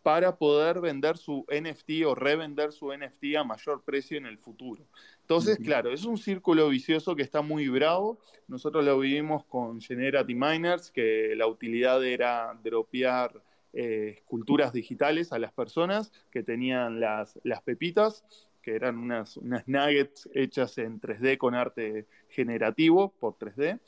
para 0.03 0.37
poder 0.37 0.81
vender 0.81 1.17
su 1.17 1.45
NFT 1.51 2.07
o 2.07 2.15
revender 2.15 2.73
su 2.73 2.93
NFT 2.93 3.37
a 3.39 3.45
mayor 3.45 3.83
precio 3.83 4.17
en 4.17 4.27
el 4.27 4.39
futuro. 4.39 4.87
Entonces, 5.29 5.59
claro, 5.59 5.93
es 5.93 6.07
un 6.07 6.17
círculo 6.17 6.71
vicioso 6.71 7.15
que 7.15 7.21
está 7.21 7.43
muy 7.43 7.69
bravo. 7.69 8.19
Nosotros 8.47 8.83
lo 8.83 8.99
vivimos 8.99 9.45
con 9.45 9.79
Generati 9.79 10.35
Miners, 10.35 10.91
que 10.91 11.35
la 11.37 11.47
utilidad 11.47 12.03
era 12.03 12.59
dropear 12.65 13.43
eh, 13.75 14.15
esculturas 14.17 14.73
digitales 14.73 15.31
a 15.31 15.39
las 15.39 15.53
personas 15.53 16.11
que 16.31 16.43
tenían 16.43 16.99
las, 16.99 17.39
las 17.45 17.61
pepitas 17.61 18.25
que 18.63 18.75
eran 18.75 18.97
unas, 18.97 19.37
unas 19.37 19.69
nuggets 19.69 20.31
hechas 20.33 20.79
en 20.79 20.99
3D 20.99 21.37
con 21.37 21.55
arte 21.55 22.07
generativo 22.31 23.13
por 23.21 23.37
3D. 23.37 23.81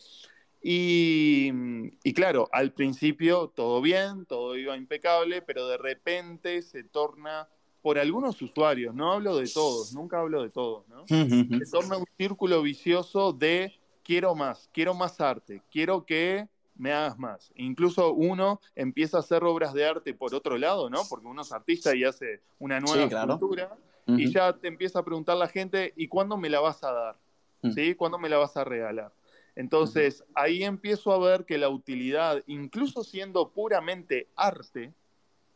Y, 0.63 1.51
y, 2.05 2.13
claro, 2.13 2.51
al 2.53 2.75
principio 2.75 3.49
todo 3.49 3.81
bien, 3.81 4.27
todo 4.27 4.59
iba 4.59 4.77
impecable, 4.77 5.41
pero 5.41 5.67
de 5.69 5.79
repente 5.79 6.61
se 6.61 6.85
torna, 6.85 7.49
por 7.83 7.99
algunos 7.99 8.41
usuarios, 8.43 8.95
no 8.95 9.13
hablo 9.13 9.37
de 9.37 9.49
todos, 9.49 9.93
nunca 9.95 10.21
hablo 10.21 10.43
de 10.43 10.51
todos, 10.51 10.87
¿no? 10.89 11.07
se 11.07 11.71
torna 11.71 11.97
un 11.97 12.07
círculo 12.19 12.63
vicioso 12.63 13.33
de 13.33 13.73
quiero 14.03 14.35
más, 14.35 14.69
quiero 14.73 14.95
más 14.95 15.21
arte, 15.21 15.63
quiero 15.71 16.05
que 16.05 16.49
me 16.77 16.93
hagas 16.93 17.19
más. 17.19 17.53
Incluso 17.57 18.13
uno 18.13 18.61
empieza 18.75 19.19
a 19.19 19.21
hacer 19.21 19.45
obras 19.45 19.75
de 19.75 19.87
arte 19.87 20.15
por 20.15 20.35
otro 20.35 20.57
lado, 20.57 20.89
¿no? 20.89 21.03
Porque 21.09 21.27
uno 21.27 21.43
es 21.43 21.53
artista 21.53 21.95
y 21.95 22.05
hace 22.05 22.41
una 22.59 22.81
nueva 22.81 23.27
cultura 23.27 23.77
y 24.07 24.33
ya 24.33 24.53
te 24.55 24.69
empieza 24.69 24.99
a 24.99 25.05
preguntar 25.05 25.37
la 25.37 25.49
gente, 25.49 25.93
¿y 25.97 26.09
cuándo 26.09 26.37
me 26.37 26.49
la 26.49 26.61
vas 26.61 26.83
a 26.83 26.93
dar? 26.93 27.17
¿Sí? 27.75 27.95
¿Cuándo 27.95 28.19
me 28.19 28.29
la 28.29 28.39
vas 28.39 28.57
a 28.57 28.65
regalar? 28.65 29.13
Entonces, 29.55 30.25
ahí 30.35 30.65
empiezo 30.65 31.13
a 31.13 31.19
ver 31.19 31.45
que 31.45 31.59
la 31.59 31.69
utilidad, 31.69 32.43
incluso 32.47 33.05
siendo 33.05 33.51
puramente 33.51 34.29
arte, 34.35 34.95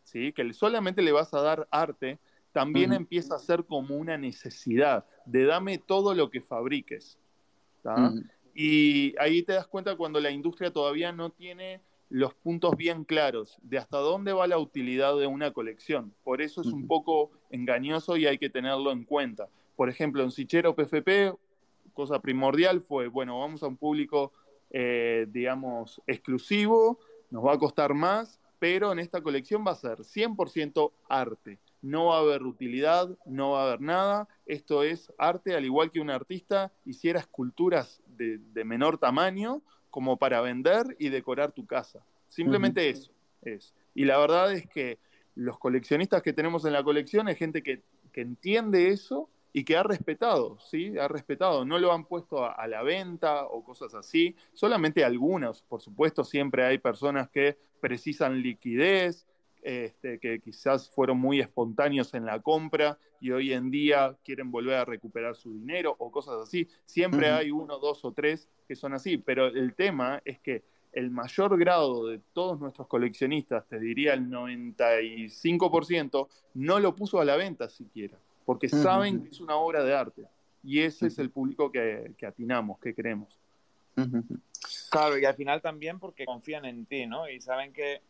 ¿sí? 0.05 0.33
que 0.33 0.53
solamente 0.53 1.03
le 1.03 1.13
vas 1.13 1.35
a 1.35 1.41
dar 1.41 1.69
arte, 1.71 2.19
también 2.53 2.93
empieza 2.93 3.35
a 3.35 3.41
ser 3.41 3.65
como 3.65 3.97
una 3.97 4.17
necesidad 4.17 5.05
de 5.27 5.45
dame 5.45 5.79
todo 5.79 6.15
lo 6.15 6.31
que 6.31 6.41
fabriques. 6.41 7.19
Y 8.55 9.15
ahí 9.19 9.43
te 9.43 9.55
das 9.55 9.67
cuenta 9.67 9.97
cuando 9.97 10.21
la 10.21 10.31
industria 10.31 10.73
todavía 10.73 11.11
no 11.11 11.31
tiene 11.31 11.81
los 12.09 12.33
puntos 12.35 12.77
bien 12.77 13.05
claros 13.05 13.59
de 13.63 13.79
hasta 13.79 13.99
dónde 13.99 14.33
va 14.33 14.47
la 14.47 14.59
utilidad 14.59 15.19
de 15.19 15.27
una 15.27 15.53
colección. 15.53 16.15
Por 16.23 16.41
eso 16.41 16.61
es 16.61 16.69
un 16.69 16.87
poco 16.87 17.33
engañoso 17.51 18.17
y 18.17 18.27
hay 18.27 18.39
que 18.39 18.51
tenerlo 18.51 18.93
en 18.93 19.03
cuenta. 19.03 19.49
Por 19.75 19.89
ejemplo, 19.89 20.23
en 20.23 20.31
Sichero 20.31 20.77
PFP 20.77 21.35
cosa 21.95 22.21
primordial 22.21 22.83
fue, 22.83 23.09
bueno, 23.09 23.41
vamos 23.41 23.63
a 23.63 23.69
un 23.69 23.77
público, 23.77 24.33
eh, 24.71 25.27
digamos, 25.31 26.03
exclusivo, 26.07 26.99
nos 27.31 27.47
va 27.47 27.55
a 27.55 27.59
costar 27.59 27.95
más, 27.95 28.41
pero 28.59 28.93
en 28.93 28.99
esta 28.99 29.23
colección 29.23 29.65
va 29.67 29.73
a 29.73 29.77
ser 29.77 29.99
100% 29.99 30.93
arte. 31.09 31.59
No 31.83 32.07
va 32.07 32.17
a 32.17 32.21
haber 32.21 32.45
utilidad, 32.45 33.09
no 33.27 33.53
va 33.53 33.63
a 33.63 33.67
haber 33.67 33.81
nada. 33.81 34.29
Esto 34.47 34.83
es 34.83 35.13
arte, 35.19 35.55
al 35.55 35.65
igual 35.65 35.91
que 35.91 36.01
un 36.01 36.11
artista 36.11 36.73
hiciera 36.85 37.21
esculturas 37.21 38.03
de, 38.07 38.41
menor 38.65 38.99
tamaño 38.99 39.63
como 39.91 40.17
para 40.17 40.41
vender 40.41 40.97
y 40.99 41.11
decorar 41.11 41.53
tu 41.53 41.67
casa. 41.67 42.05
Simplemente 42.29 42.89
eso 42.89 43.13
es. 43.43 43.75
Y 43.95 44.07
la 44.07 44.19
verdad 44.19 44.53
es 44.53 44.67
que 44.67 44.99
los 45.35 45.59
coleccionistas 45.59 46.23
que 46.23 46.33
tenemos 46.33 46.65
en 46.65 46.73
la 46.73 46.83
colección 46.83 47.29
es 47.29 47.37
gente 47.37 47.63
que, 47.63 47.83
que 48.13 48.23
entiende 48.23 48.89
eso 48.89 49.29
y 49.57 49.65
que 49.65 49.77
ha 49.77 49.85
respetado, 49.85 50.59
¿sí? 50.59 50.99
Ha 50.99 51.07
respetado, 51.07 51.65
no 51.65 51.79
lo 51.79 51.93
han 51.93 52.07
puesto 52.07 52.45
a, 52.45 52.67
la 52.67 52.83
venta 52.83 53.47
o 53.47 53.63
cosas 53.63 53.95
así, 53.95 54.35
solamente 54.53 55.05
algunos, 55.05 55.63
por 55.63 55.81
supuesto, 55.81 56.25
siempre 56.25 56.65
hay 56.65 56.79
personas 56.79 57.31
que 57.31 57.57
precisan 57.79 58.43
liquidez, 58.43 59.29
este, 59.63 60.19
que 60.19 60.41
quizás 60.41 60.91
fueron 60.91 61.19
muy 61.19 61.39
espontáneos 61.39 62.15
en 62.15 62.27
la 62.27 62.43
compra 62.43 62.99
y 63.21 63.31
hoy 63.31 63.53
en 63.53 63.71
día 63.71 64.19
quieren 64.25 64.51
volver 64.51 64.75
a 64.75 64.85
recuperar 64.85 65.37
su 65.37 65.55
dinero 65.55 65.95
o 66.01 66.11
cosas 66.11 66.35
así. 66.43 66.69
Siempre 66.85 67.31
hay 67.31 67.53
uno, 67.53 67.79
dos 67.79 68.05
o 68.05 68.11
tres 68.13 68.49
que 68.67 68.75
son 68.75 68.93
así, 68.93 69.19
pero 69.19 69.47
el 69.47 69.77
tema 69.77 70.21
es 70.25 70.41
que 70.41 70.65
el 70.93 71.13
mayor 71.13 71.57
grado 71.57 72.09
de 72.09 72.19
todos 72.33 72.59
nuestros 72.59 72.89
coleccionistas, 72.89 73.69
te 73.69 73.79
diría 73.79 74.15
el 74.15 74.29
95%, 74.29 76.29
no 76.55 76.81
lo 76.81 76.97
puso 76.97 77.21
a 77.21 77.25
la 77.25 77.37
venta 77.37 77.69
siquiera 77.69 78.19
porque 78.45 78.69
saben 78.69 79.23
que 79.23 79.31
es 79.31 79.41
una 79.41 79.57
obra 79.57 79.83
de 79.83 79.95
arte. 79.95 80.23
Y 80.63 80.81
ese 80.81 81.09
es 81.09 81.19
el 81.19 81.31
público 81.31 81.71
que, 81.71 82.15
atinamos, 82.27 82.79
que 82.81 82.95
queremos. 82.95 83.39
Claro, 84.91 85.19
y 85.19 85.25
al 85.25 85.35
final 85.35 85.61
también 85.61 85.99
porque 85.99 86.25
confían 86.25 86.65
en 86.65 86.87
ti, 86.87 87.07
¿no? 87.07 87.29
Y 87.29 87.41
saben 87.41 87.73
que, 87.73 88.01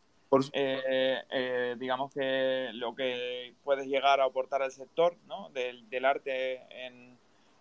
eh, 0.52 1.18
eh, 1.30 1.76
digamos 1.78 2.12
que 2.12 2.70
lo 2.74 2.94
que 2.94 3.54
puedes 3.64 3.86
llegar 3.86 4.20
a 4.20 4.24
aportar 4.24 4.62
al 4.62 4.70
sector, 4.70 5.16
¿no? 5.26 5.50
Del, 5.50 6.04
arte 6.04 6.62
en, 6.86 7.16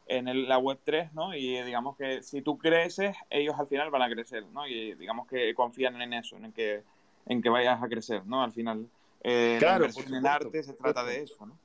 en 0.07 0.47
la 0.47 0.57
web 0.57 0.79
3, 0.83 1.13
¿no? 1.13 1.35
Y 1.35 1.61
digamos 1.63 1.97
que 1.97 2.21
si 2.21 2.41
tú 2.41 2.57
creces, 2.57 3.15
ellos 3.29 3.55
al 3.57 3.67
final 3.67 3.89
van 3.89 4.03
a 4.03 4.09
crecer, 4.09 4.45
¿no? 4.53 4.67
Y 4.67 4.93
digamos 4.95 5.27
que 5.27 5.53
confían 5.55 5.99
en 6.01 6.13
eso, 6.13 6.37
en 6.37 6.51
que, 6.51 6.83
en 7.25 7.41
que 7.41 7.49
vayas 7.49 7.81
a 7.81 7.87
crecer, 7.87 8.25
¿no? 8.25 8.43
Al 8.43 8.51
final, 8.51 8.87
eh, 9.23 9.57
claro, 9.59 9.85
en 9.85 10.13
el 10.13 10.25
arte 10.27 10.63
se 10.63 10.73
trata 10.73 11.03
de 11.03 11.23
eso, 11.23 11.45
¿no? 11.45 11.57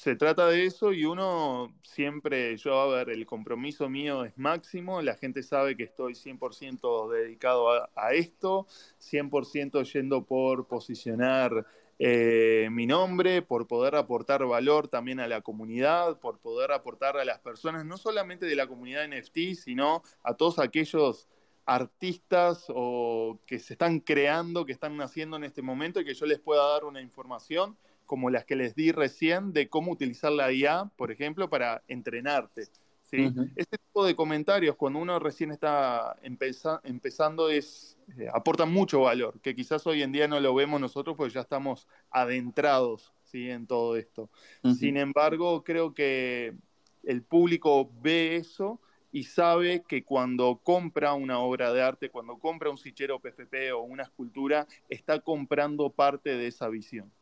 Se 0.00 0.16
trata 0.16 0.46
de 0.46 0.64
eso 0.64 0.94
y 0.94 1.04
uno 1.04 1.76
siempre, 1.82 2.56
yo 2.56 2.80
a 2.80 2.86
ver, 2.86 3.10
el 3.10 3.26
compromiso 3.26 3.90
mío 3.90 4.24
es 4.24 4.32
máximo, 4.38 5.02
la 5.02 5.14
gente 5.14 5.42
sabe 5.42 5.76
que 5.76 5.82
estoy 5.82 6.14
100% 6.14 7.10
dedicado 7.10 7.68
a, 7.68 8.14
esto, 8.14 8.66
100% 8.98 9.84
yendo 9.92 10.24
por 10.24 10.66
posicionar 10.68 11.66
eh, 11.98 12.68
mi 12.72 12.86
nombre, 12.86 13.42
por 13.42 13.66
poder 13.66 13.94
aportar 13.94 14.46
valor 14.46 14.88
también 14.88 15.20
a 15.20 15.28
la 15.28 15.42
comunidad, 15.42 16.18
por 16.18 16.38
poder 16.38 16.72
aportar 16.72 17.18
a 17.18 17.26
las 17.26 17.40
personas, 17.40 17.84
no 17.84 17.98
solamente 17.98 18.46
de 18.46 18.56
la 18.56 18.66
comunidad 18.66 19.06
NFT, 19.06 19.54
sino 19.54 20.02
a 20.22 20.32
todos 20.32 20.60
aquellos 20.60 21.28
artistas 21.66 22.64
o 22.68 23.38
que 23.44 23.58
se 23.58 23.74
están 23.74 24.00
creando, 24.00 24.64
que 24.64 24.72
están 24.72 24.96
naciendo 24.96 25.36
en 25.36 25.44
este 25.44 25.60
momento 25.60 26.00
y 26.00 26.06
que 26.06 26.14
yo 26.14 26.24
les 26.24 26.40
pueda 26.40 26.66
dar 26.66 26.84
una 26.84 27.02
información 27.02 27.76
como 28.10 28.28
las 28.28 28.44
que 28.44 28.56
les 28.56 28.74
di 28.74 28.90
recién 28.90 29.52
de 29.52 29.68
cómo 29.68 29.92
utilizar 29.92 30.32
la 30.32 30.50
IA, 30.50 30.90
por 30.96 31.12
ejemplo, 31.12 31.48
para 31.48 31.84
entrenarte. 31.86 32.64
¿sí? 33.04 33.32
Este 33.54 33.78
tipo 33.78 34.04
de 34.04 34.16
comentarios, 34.16 34.74
cuando 34.74 34.98
uno 34.98 35.20
recién 35.20 35.52
está 35.52 36.16
empezando, 36.24 37.50
es, 37.50 37.96
eh, 38.18 38.26
aportan 38.34 38.72
mucho 38.72 39.02
valor, 39.02 39.38
que 39.40 39.54
quizás 39.54 39.86
hoy 39.86 40.02
en 40.02 40.10
día 40.10 40.26
no 40.26 40.40
lo 40.40 40.52
vemos 40.56 40.80
nosotros 40.80 41.16
porque 41.16 41.34
ya 41.34 41.42
estamos 41.42 41.86
adentrados 42.10 43.12
¿sí? 43.22 43.48
en 43.48 43.68
todo 43.68 43.94
esto. 43.94 44.28
Sin 44.76 44.96
embargo, 44.96 45.62
creo 45.62 45.94
que 45.94 46.56
el 47.04 47.22
público 47.22 47.92
ve 48.02 48.34
eso 48.34 48.80
y 49.12 49.22
sabe 49.22 49.84
que 49.86 50.02
cuando 50.02 50.58
compra 50.64 51.14
una 51.14 51.38
obra 51.38 51.72
de 51.72 51.80
arte, 51.80 52.10
cuando 52.10 52.38
compra 52.38 52.70
un 52.70 52.76
sichero 52.76 53.20
PFP 53.20 53.70
o 53.70 53.82
una 53.82 54.02
escultura, 54.02 54.66
está 54.88 55.20
comprando 55.20 55.90
parte 55.90 56.30
de 56.30 56.48
esa 56.48 56.68
visión. 56.68 57.12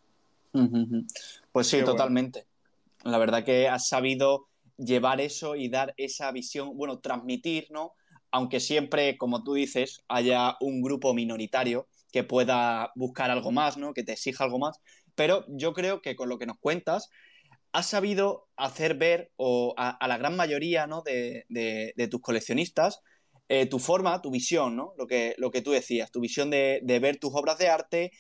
Pues 1.53 1.67
sí, 1.67 1.83
totalmente. 1.85 2.47
La 3.05 3.19
verdad 3.19 3.45
que 3.45 3.69
has 3.69 3.89
sabido 3.89 4.49
llevar 4.77 5.21
eso 5.21 5.57
y 5.57 5.69
dar 5.69 5.95
esa 5.97 6.31
visión, 6.33 6.77
bueno, 6.77 7.01
transmitir, 7.01 7.67
¿no? 7.71 7.93
Aunque 8.31 8.61
siempre, 8.61 9.17
como 9.17 9.43
tú 9.43 9.55
dices, 9.55 10.05
haya 10.09 10.57
un 10.61 10.83
grupo 10.83 11.15
minoritario 11.15 11.89
que 12.13 12.25
pueda 12.25 12.93
buscar 12.95 13.31
algo 13.31 13.51
más, 13.53 13.77
¿no? 13.77 13.93
Que 13.93 14.05
te 14.05 14.13
exija 14.13 14.45
algo 14.45 14.59
más. 14.59 14.81
Pero 15.15 15.45
yo 15.49 15.73
creo 15.73 16.01
que 16.01 16.17
con 16.17 16.29
lo 16.29 16.39
que 16.39 16.47
nos 16.47 16.59
cuentas, 16.59 17.11
has 17.73 17.87
sabido 17.87 18.49
hacer 18.57 18.95
ver 18.95 19.31
o 19.37 19.75
a, 19.77 20.07
la 20.07 20.19
gran 20.19 20.37
mayoría 20.37 20.87
¿no? 20.87 21.03
de, 21.03 22.09
tus 22.11 22.21
coleccionistas 22.21 23.01
eh, 23.49 23.67
tu 23.67 23.79
forma, 23.79 24.21
tu 24.21 24.31
visión, 24.31 24.77
¿no? 24.77 24.93
Lo 24.99 25.07
que, 25.07 25.35
lo 25.39 25.51
que 25.51 25.63
tú 25.63 25.71
decías, 25.71 26.11
tu 26.11 26.21
visión 26.21 26.51
de, 26.51 26.83
ver 27.01 27.19
tus 27.19 27.35
obras 27.35 27.57
de 27.57 27.69
arte, 27.69 28.13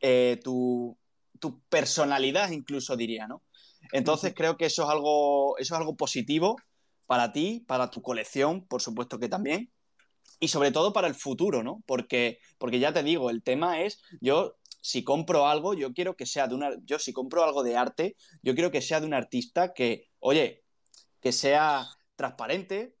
eh, 0.00 0.40
tu, 0.42 0.96
tu 1.42 1.60
personalidad 1.62 2.52
incluso 2.52 2.96
diría, 2.96 3.26
¿no? 3.26 3.42
Entonces 3.90 4.32
creo 4.32 4.56
que 4.56 4.66
eso 4.66 4.84
es 4.84 4.88
algo, 4.88 5.58
eso 5.58 5.74
es 5.74 5.80
algo 5.80 5.96
positivo 5.96 6.56
para 7.08 7.32
ti, 7.32 7.64
para 7.66 7.90
tu 7.90 8.00
colección, 8.00 8.64
por 8.64 8.80
supuesto 8.80 9.18
que 9.18 9.28
también, 9.28 9.72
y 10.38 10.46
sobre 10.46 10.70
todo 10.70 10.92
para 10.92 11.08
el 11.08 11.16
futuro, 11.16 11.64
¿no? 11.64 11.82
Porque, 11.84 12.38
porque 12.58 12.78
ya 12.78 12.92
te 12.92 13.02
digo, 13.02 13.28
el 13.28 13.42
tema 13.42 13.82
es, 13.82 14.00
yo 14.20 14.54
si 14.80 15.02
compro 15.02 15.48
algo, 15.48 15.74
yo 15.74 15.92
quiero 15.92 16.14
que 16.14 16.26
sea 16.26 16.46
de 16.46 16.54
una, 16.54 16.70
yo 16.84 17.00
si 17.00 17.12
compro 17.12 17.42
algo 17.42 17.64
de 17.64 17.76
arte, 17.76 18.16
yo 18.40 18.54
quiero 18.54 18.70
que 18.70 18.80
sea 18.80 19.00
de 19.00 19.06
un 19.06 19.14
artista 19.14 19.72
que, 19.72 20.06
oye, 20.20 20.62
que 21.20 21.32
sea 21.32 21.88
transparente, 22.14 22.94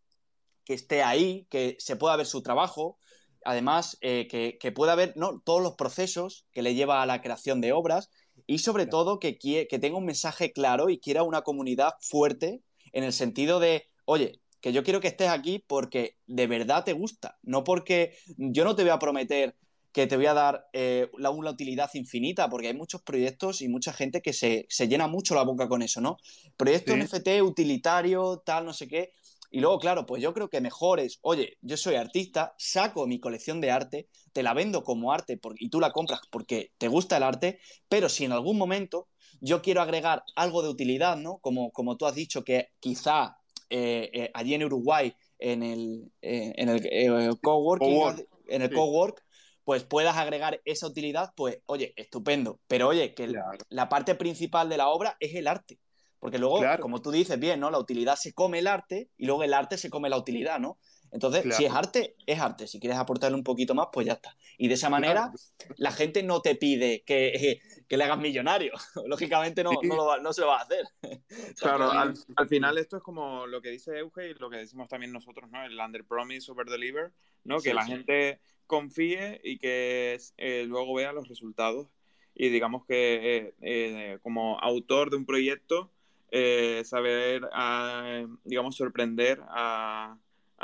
que 0.64 0.74
esté 0.74 1.04
ahí, 1.04 1.46
que 1.48 1.76
se 1.78 1.94
pueda 1.94 2.16
ver 2.16 2.26
su 2.26 2.42
trabajo, 2.42 2.98
además 3.44 3.98
eh, 4.00 4.26
que, 4.28 4.58
que, 4.60 4.72
pueda 4.72 4.96
ver 4.96 5.12
¿no? 5.16 5.40
todos 5.44 5.62
los 5.62 5.74
procesos 5.76 6.46
que 6.50 6.62
le 6.62 6.74
lleva 6.74 7.02
a 7.02 7.06
la 7.06 7.22
creación 7.22 7.60
de 7.60 7.72
obras 7.72 8.10
y 8.46 8.58
sobre 8.58 8.86
todo 8.86 9.18
que, 9.18 9.38
que 9.38 9.78
tenga 9.78 9.98
un 9.98 10.06
mensaje 10.06 10.52
claro 10.52 10.90
y 10.90 10.98
quiera 10.98 11.22
una 11.22 11.42
comunidad 11.42 11.94
fuerte 12.00 12.62
en 12.92 13.04
el 13.04 13.12
sentido 13.12 13.60
de, 13.60 13.88
oye, 14.04 14.40
que 14.60 14.72
yo 14.72 14.84
quiero 14.84 15.00
que 15.00 15.08
estés 15.08 15.28
aquí 15.28 15.64
porque 15.66 16.16
de 16.26 16.46
verdad 16.46 16.84
te 16.84 16.92
gusta, 16.92 17.38
no 17.42 17.64
porque 17.64 18.16
yo 18.36 18.64
no 18.64 18.76
te 18.76 18.82
voy 18.82 18.92
a 18.92 18.98
prometer 18.98 19.56
que 19.92 20.06
te 20.06 20.16
voy 20.16 20.26
a 20.26 20.34
dar 20.34 20.68
eh, 20.72 21.10
una 21.12 21.50
utilidad 21.50 21.90
infinita, 21.94 22.48
porque 22.48 22.68
hay 22.68 22.74
muchos 22.74 23.02
proyectos 23.02 23.60
y 23.60 23.68
mucha 23.68 23.92
gente 23.92 24.22
que 24.22 24.32
se, 24.32 24.66
llena 24.88 25.06
mucho 25.06 25.34
la 25.34 25.42
boca 25.42 25.68
con 25.68 25.82
eso, 25.82 26.00
¿no? 26.00 26.16
Proyecto 26.56 26.96
NFT 26.96 27.42
utilitario, 27.42 28.42
tal, 28.44 28.64
no 28.64 28.72
sé 28.72 28.88
qué, 28.88 29.12
Y 29.54 29.60
luego, 29.60 29.78
claro, 29.78 30.06
pues 30.06 30.22
yo 30.22 30.32
creo 30.32 30.48
que 30.48 30.62
mejor 30.62 30.98
es, 30.98 31.18
oye, 31.20 31.58
yo 31.60 31.76
soy 31.76 31.96
artista, 31.96 32.54
saco 32.56 33.06
mi 33.06 33.20
colección 33.20 33.60
de 33.60 33.70
arte, 33.70 34.08
te 34.32 34.42
la 34.42 34.54
vendo 34.54 34.82
como 34.82 35.12
arte 35.12 35.38
y 35.56 35.68
tú 35.68 35.78
la 35.78 35.92
compras 35.92 36.22
porque 36.30 36.72
te 36.78 36.88
gusta 36.88 37.18
el 37.18 37.22
arte, 37.22 37.60
pero 37.86 38.08
si 38.08 38.24
en 38.24 38.32
algún 38.32 38.56
momento 38.56 39.08
yo 39.42 39.60
quiero 39.60 39.82
agregar 39.82 40.24
algo 40.36 40.62
de 40.62 40.70
utilidad, 40.70 41.18
¿no? 41.18 41.36
Como, 41.38 41.70
como 41.70 41.98
tú 41.98 42.06
has 42.06 42.14
dicho 42.14 42.44
que 42.44 42.70
quizá 42.80 43.36
eh, 43.68 44.10
eh, 44.14 44.30
allí 44.32 44.54
en 44.54 44.64
Uruguay, 44.64 45.14
en 45.38 45.62
el, 45.62 46.10
eh, 46.22 46.54
en 46.56 46.70
el 46.70 47.38
coworking, 47.38 48.26
en 48.48 48.62
el 48.62 48.72
cowork, 48.72 49.22
pues 49.64 49.84
puedas 49.84 50.16
agregar 50.16 50.62
esa 50.64 50.86
utilidad, 50.86 51.32
pues 51.36 51.58
oye, 51.66 51.92
estupendo. 51.96 52.58
Pero 52.68 52.88
oye, 52.88 53.12
que 53.12 53.34
la 53.68 53.88
parte 53.90 54.14
principal 54.14 54.70
de 54.70 54.78
la 54.78 54.88
obra 54.88 55.16
es 55.20 55.34
el 55.34 55.46
arte. 55.46 55.78
Porque 56.22 56.38
luego, 56.38 56.60
como 56.78 57.02
tú 57.02 57.10
dices 57.10 57.36
bien, 57.40 57.58
¿no? 57.58 57.68
La 57.68 57.80
utilidad 57.80 58.14
se 58.14 58.32
come 58.32 58.60
el 58.60 58.68
arte 58.68 59.10
y 59.16 59.26
luego 59.26 59.42
el 59.42 59.52
arte 59.52 59.76
se 59.76 59.90
come 59.90 60.08
la 60.08 60.16
utilidad, 60.16 60.60
¿no? 60.60 60.78
Entonces, 61.10 61.52
si 61.56 61.64
es 61.64 61.72
arte, 61.72 62.14
es 62.24 62.38
arte. 62.38 62.68
Si 62.68 62.78
quieres 62.78 62.96
aportarle 62.96 63.36
un 63.36 63.42
poquito 63.42 63.74
más, 63.74 63.88
pues 63.92 64.06
ya 64.06 64.12
está. 64.12 64.36
Y 64.56 64.68
de 64.68 64.74
esa 64.74 64.88
manera, 64.88 65.32
la 65.78 65.90
gente 65.90 66.22
no 66.22 66.40
te 66.40 66.54
pide 66.54 67.02
que, 67.02 67.60
le 67.88 68.04
hagas 68.04 68.20
millonario. 68.20 68.72
Lógicamente 69.06 69.64
no, 69.64 69.72
no, 69.82 70.32
se 70.32 70.42
lo 70.42 70.46
va 70.46 70.60
a 70.60 70.62
hacer. 70.62 70.84
claro, 71.58 71.90
al, 71.90 72.14
final 72.48 72.78
esto 72.78 72.98
es 72.98 73.02
como 73.02 73.48
lo 73.48 73.60
que 73.60 73.70
dice 73.70 73.98
Euge 73.98 74.30
y 74.30 74.34
lo 74.34 74.48
que 74.48 74.58
decimos 74.58 74.88
también 74.88 75.10
nosotros, 75.10 75.50
¿no? 75.50 75.64
El 75.64 75.76
under 75.76 76.04
promise, 76.04 76.52
over 76.52 76.66
deliver, 76.66 77.10
¿no? 77.42 77.58
Que 77.58 77.74
la 77.74 77.84
gente 77.84 78.40
confíe 78.68 79.40
y 79.42 79.58
que 79.58 80.20
eh, 80.36 80.66
luego 80.68 80.94
vea 80.94 81.12
los 81.12 81.26
resultados. 81.26 81.88
Y 82.32 82.48
digamos 82.50 82.86
que 82.86 83.36
eh, 83.36 83.54
eh, 83.60 84.18
como 84.22 84.60
autor 84.60 85.10
de 85.10 85.16
un 85.16 85.26
proyecto, 85.26 85.90
eh, 86.34 86.82
saber, 86.86 87.46
ah, 87.52 88.24
digamos, 88.42 88.74
sorprender 88.74 89.38
a, 89.48 90.16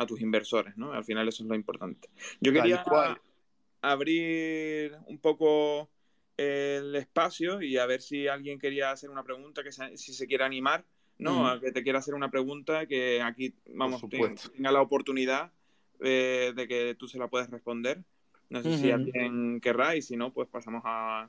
tus 0.07 0.21
inversores, 0.23 0.77
¿no? 0.77 0.93
Al 0.93 1.05
final 1.05 1.29
eso 1.29 1.43
es 1.43 1.49
lo 1.49 1.57
importante. 1.57 2.09
Yo 2.41 2.53
quería 2.53 2.85
abrir 3.83 4.97
un 5.07 5.19
poco 5.19 5.91
el 6.37 6.95
espacio 6.95 7.61
y 7.61 7.77
a 7.77 7.85
ver 7.85 8.01
si 8.01 8.29
alguien 8.29 8.61
quería 8.61 8.93
hacer 8.93 9.11
una 9.11 9.25
pregunta, 9.25 9.63
que 9.63 9.73
si 9.73 10.15
se 10.15 10.27
quiere 10.27 10.45
animar, 10.45 10.85
¿no? 11.19 11.49
A 11.49 11.61
que 11.61 11.73
te 11.73 11.83
quiera 11.83 11.99
hacer 11.99 12.15
una 12.15 12.31
pregunta, 12.31 12.87
que 12.87 13.21
aquí, 13.21 13.55
vamos, 13.75 14.01
tenga 14.09 14.73
la 14.73 14.81
oportunidad 14.81 15.53
eh, 16.01 16.53
de 16.55 16.69
que 16.69 16.95
tú 16.95 17.09
se 17.09 17.19
la 17.19 17.29
puedes 17.29 17.51
responder. 17.51 18.05
No 18.49 18.63
sé 18.63 18.79
si 18.79 18.91
alguien 18.91 19.61
querrá 19.61 19.97
y 19.97 20.01
si 20.01 20.17
no, 20.17 20.33
pues 20.33 20.49
pasamos 20.49 20.83
a, 20.87 21.29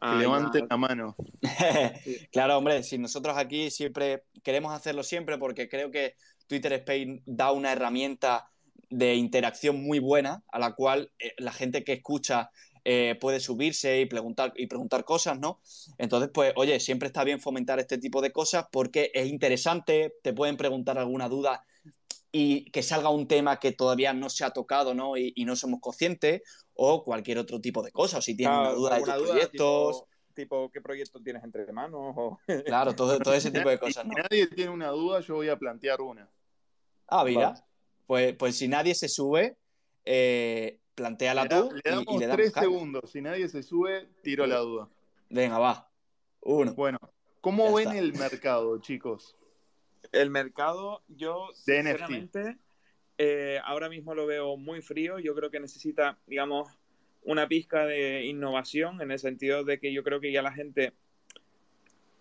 que 0.00 0.16
levante 0.16 0.64
la 0.68 0.76
mano. 0.76 1.16
claro, 2.32 2.58
hombre, 2.58 2.82
si 2.82 2.98
nosotros 2.98 3.36
aquí 3.36 3.70
siempre 3.70 4.24
queremos 4.42 4.72
hacerlo 4.72 5.02
siempre 5.02 5.38
porque 5.38 5.68
creo 5.68 5.90
que 5.90 6.14
Twitter 6.46 6.72
Spain 6.74 7.22
da 7.26 7.52
una 7.52 7.72
herramienta 7.72 8.48
de 8.90 9.14
interacción 9.14 9.82
muy 9.82 9.98
buena 9.98 10.42
a 10.52 10.58
la 10.58 10.74
cual 10.74 11.10
eh, 11.18 11.32
la 11.38 11.52
gente 11.52 11.84
que 11.84 11.94
escucha 11.94 12.50
eh, 12.84 13.16
puede 13.18 13.40
subirse 13.40 14.00
y 14.00 14.06
preguntar, 14.06 14.52
y 14.56 14.66
preguntar 14.66 15.04
cosas, 15.04 15.38
¿no? 15.38 15.60
Entonces, 15.96 16.30
pues, 16.32 16.52
oye, 16.56 16.78
siempre 16.80 17.06
está 17.06 17.24
bien 17.24 17.40
fomentar 17.40 17.80
este 17.80 17.96
tipo 17.96 18.20
de 18.20 18.30
cosas 18.30 18.66
porque 18.70 19.10
es 19.14 19.26
interesante, 19.26 20.14
te 20.22 20.34
pueden 20.34 20.58
preguntar 20.58 20.98
alguna 20.98 21.28
duda 21.30 21.64
y 22.30 22.70
que 22.72 22.82
salga 22.82 23.08
un 23.08 23.26
tema 23.26 23.58
que 23.58 23.72
todavía 23.72 24.12
no 24.12 24.28
se 24.28 24.44
ha 24.44 24.50
tocado, 24.50 24.92
¿no? 24.92 25.16
Y, 25.16 25.32
no 25.46 25.56
somos 25.56 25.80
conscientes, 25.80 26.42
o 26.74 27.04
cualquier 27.04 27.38
otro 27.38 27.60
tipo 27.60 27.82
de 27.82 27.90
cosas. 27.92 28.18
O 28.18 28.22
si 28.22 28.36
tienes 28.36 28.56
una 28.56 28.70
duda 28.70 28.96
de 28.96 29.02
tus 29.02 29.28
proyectos. 29.28 30.04
Tipo, 30.34 30.68
¿qué 30.70 30.80
proyecto 30.80 31.22
tienes 31.22 31.44
entre 31.44 31.72
manos? 31.72 32.38
Claro, 32.66 32.94
todo, 32.94 33.18
todo 33.20 33.34
ese 33.34 33.50
tipo 33.50 33.68
de 33.68 33.78
cosas. 33.78 34.04
¿no? 34.04 34.12
Si 34.14 34.20
nadie 34.22 34.46
tiene 34.48 34.70
una 34.70 34.88
duda, 34.88 35.20
yo 35.20 35.36
voy 35.36 35.48
a 35.48 35.56
plantear 35.56 36.00
una. 36.00 36.28
Ah, 37.06 37.24
mira. 37.24 37.54
Pues, 38.06 38.34
pues 38.36 38.56
si 38.56 38.68
nadie 38.68 38.94
se 38.94 39.08
sube, 39.08 39.56
eh, 40.04 40.80
planteala 40.94 41.48
tú. 41.48 41.70
Le 41.84 41.90
damos 41.90 42.18
tres 42.18 42.52
segundos. 42.52 43.10
Si 43.10 43.20
nadie 43.20 43.48
se 43.48 43.62
sube, 43.62 44.08
tiro 44.22 44.46
la 44.46 44.58
duda. 44.58 44.88
Venga, 45.30 45.58
va. 45.58 45.88
Uno. 46.40 46.74
Bueno, 46.74 46.98
¿cómo 47.40 47.72
ven 47.72 47.92
el 47.92 48.12
mercado, 48.14 48.78
chicos? 48.80 49.34
El 50.12 50.30
mercado, 50.30 51.02
yo 51.08 51.48
sinceramente, 51.54 52.58
eh, 53.18 53.60
ahora 53.64 53.88
mismo 53.88 54.14
lo 54.14 54.26
veo 54.26 54.56
muy 54.56 54.82
frío. 54.82 55.18
Yo 55.18 55.34
creo 55.34 55.50
que 55.50 55.60
necesita, 55.60 56.18
digamos, 56.26 56.68
una 57.22 57.48
pizca 57.48 57.86
de 57.86 58.24
innovación 58.24 59.00
en 59.00 59.10
el 59.10 59.18
sentido 59.18 59.64
de 59.64 59.78
que 59.78 59.92
yo 59.92 60.02
creo 60.02 60.20
que 60.20 60.32
ya 60.32 60.42
la 60.42 60.52
gente 60.52 60.92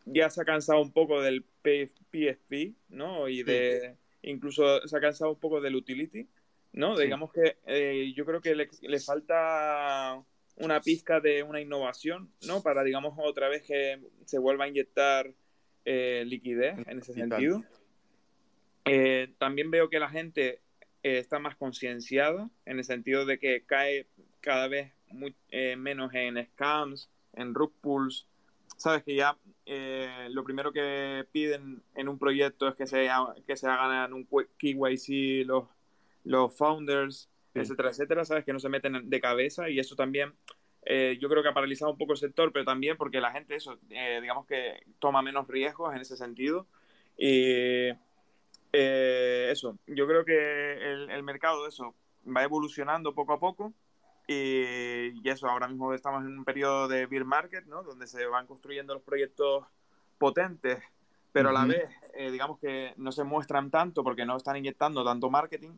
ya 0.06 0.30
se 0.30 0.42
ha 0.42 0.46
cansado 0.46 0.82
un 0.82 0.92
poco 0.92 1.22
del 1.22 1.44
PSP, 1.64 2.74
¿no? 2.90 3.28
Y 3.28 3.44
de 3.44 3.96
incluso 4.22 4.86
se 4.88 4.98
ha 4.98 5.02
cansado 5.02 5.32
un 5.32 5.40
poco 5.40 5.62
del 5.62 5.76
utility, 5.76 6.28
¿no? 6.74 6.98
Digamos 6.98 7.32
que 7.32 7.58
eh, 7.66 8.14
yo 8.16 8.26
creo 8.26 8.42
que 8.42 8.56
le, 8.56 9.00
falta 9.00 10.22
una 10.58 10.82
pizca 10.82 11.20
de 11.20 11.44
una 11.44 11.62
innovación, 11.62 12.32
¿no? 12.48 12.62
Para, 12.62 12.84
digamos, 12.84 13.14
otra 13.18 13.50
vez 13.50 13.64
que 13.64 14.00
se 14.26 14.40
vuelva 14.40 14.66
a 14.66 14.68
inyectar 14.70 15.34
eh, 15.86 16.24
liquidez 16.26 16.78
en 16.88 17.00
ese 17.00 17.14
sentido. 17.14 17.64
Eh, 18.86 19.34
también 19.38 19.72
veo 19.72 19.90
que 19.90 20.00
la 20.00 20.10
gente 20.10 20.62
eh, 21.04 21.20
está 21.20 21.40
más 21.40 21.56
concienciada 21.56 22.50
en 22.66 22.78
el 22.78 22.84
sentido 22.84 23.26
de 23.26 23.38
que 23.40 23.64
cae 23.66 24.08
cada 24.42 24.68
vez 24.68 24.92
eh, 25.50 25.76
menos 25.76 26.14
en 26.14 26.44
scams, 26.46 27.10
en 27.34 27.54
rug 27.54 27.74
pulls. 27.82 28.28
Sabes 28.78 29.04
que 29.04 29.16
ya 29.16 29.38
lo 30.30 30.44
primero 30.44 30.74
que 30.74 31.26
piden 31.32 31.84
en 31.96 32.10
un 32.10 32.18
proyecto 32.18 32.68
es 32.68 32.76
que 32.76 32.88
se, 32.88 33.08
que 33.48 33.56
se 33.56 33.68
hagan 33.68 34.12
un 34.14 34.28
KYC 34.58 35.46
los, 35.46 35.66
los 36.26 36.58
founders, 36.58 37.30
etcétera, 37.54 37.92
etcétera. 37.92 38.26
Sabes 38.26 38.44
que 38.44 38.52
no 38.52 38.60
se 38.60 38.70
meten 38.70 39.10
de 39.10 39.22
cabeza 39.22 39.70
y 39.70 39.80
eso 39.80 39.96
también 39.96 40.34
yo 40.86 41.30
creo 41.30 41.44
que 41.44 41.50
ha 41.50 41.54
paralizado 41.54 41.92
un 41.92 41.98
poco 41.98 42.14
el 42.14 42.18
sector, 42.18 42.52
pero 42.52 42.66
también 42.66 42.98
porque 42.98 43.22
la 43.22 43.32
gente, 43.32 43.56
eso, 43.56 43.80
digamos 43.88 44.48
que 44.48 44.84
toma 45.00 45.22
menos 45.22 45.48
riesgos 45.48 45.94
en 45.94 46.02
ese 46.02 46.18
sentido. 46.18 46.68
Y 47.18 47.92
eh, 48.76 49.50
eso, 49.52 49.78
yo 49.86 50.08
creo 50.08 50.26
que 50.26 50.94
el, 51.14 51.24
mercado 51.24 51.68
eso 51.68 51.94
va 52.26 52.44
evolucionando 52.44 53.14
poco 53.14 53.34
a 53.34 53.40
poco 53.40 53.72
y, 54.28 55.30
eso, 55.30 55.48
ahora 55.48 55.68
mismo 55.68 55.94
estamos 55.94 56.24
en 56.24 56.40
un 56.40 56.44
periodo 56.44 56.88
de 56.88 57.06
beer 57.06 57.24
market, 57.24 57.66
¿no? 57.66 57.84
Donde 57.84 58.08
se 58.08 58.26
van 58.26 58.48
construyendo 58.48 58.96
los 58.96 59.04
proyectos 59.04 59.66
potentes, 60.18 60.80
pero 61.32 61.50
a 61.50 61.54
la 61.54 61.66
vez, 61.66 61.88
eh, 62.16 62.32
digamos 62.32 62.58
que 62.60 62.94
no 62.98 63.12
se 63.12 63.24
muestran 63.24 63.70
tanto 63.70 64.04
porque 64.04 64.26
no 64.26 64.38
están 64.38 64.58
inyectando 64.58 65.06
tanto 65.06 65.30
marketing. 65.30 65.72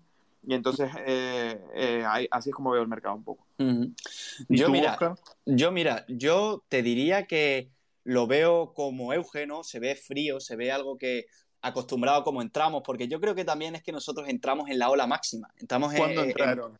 Y 0.47 0.53
entonces, 0.53 0.89
eh, 1.05 2.05
así 2.31 2.49
es 2.49 2.55
como 2.55 2.72
veo 2.72 2.81
el 2.84 2.88
mercado 2.88 3.15
un 3.15 3.23
poco. 3.23 3.45
Yo, 4.47 4.69
mira, 4.69 4.97
yo, 5.45 5.72
mira, 5.72 6.05
yo 6.07 6.63
te 6.69 6.81
diría 6.81 7.26
que 7.26 7.72
lo 8.05 8.27
veo 8.27 8.73
como 8.73 9.11
Eugenio, 9.11 9.63
se 9.63 9.80
ve 9.80 9.95
frío, 9.95 10.39
se 10.39 10.55
ve 10.55 10.72
algo 10.72 10.97
que 10.97 11.26
acostumbrado 11.67 12.23
como 12.23 12.41
entramos, 12.41 12.83
porque 12.85 13.07
yo 13.07 13.19
creo 13.19 13.35
que 13.35 13.43
también 13.43 13.75
es 13.75 13.83
que 13.83 13.91
nosotros 13.91 14.27
entramos 14.29 14.69
en 14.69 14.79
la 14.79 14.89
ola 14.89 15.07
máxima. 15.07 15.49
Entramos 15.57 15.93
¿Cuándo 15.93 16.23
entraron? 16.23 16.79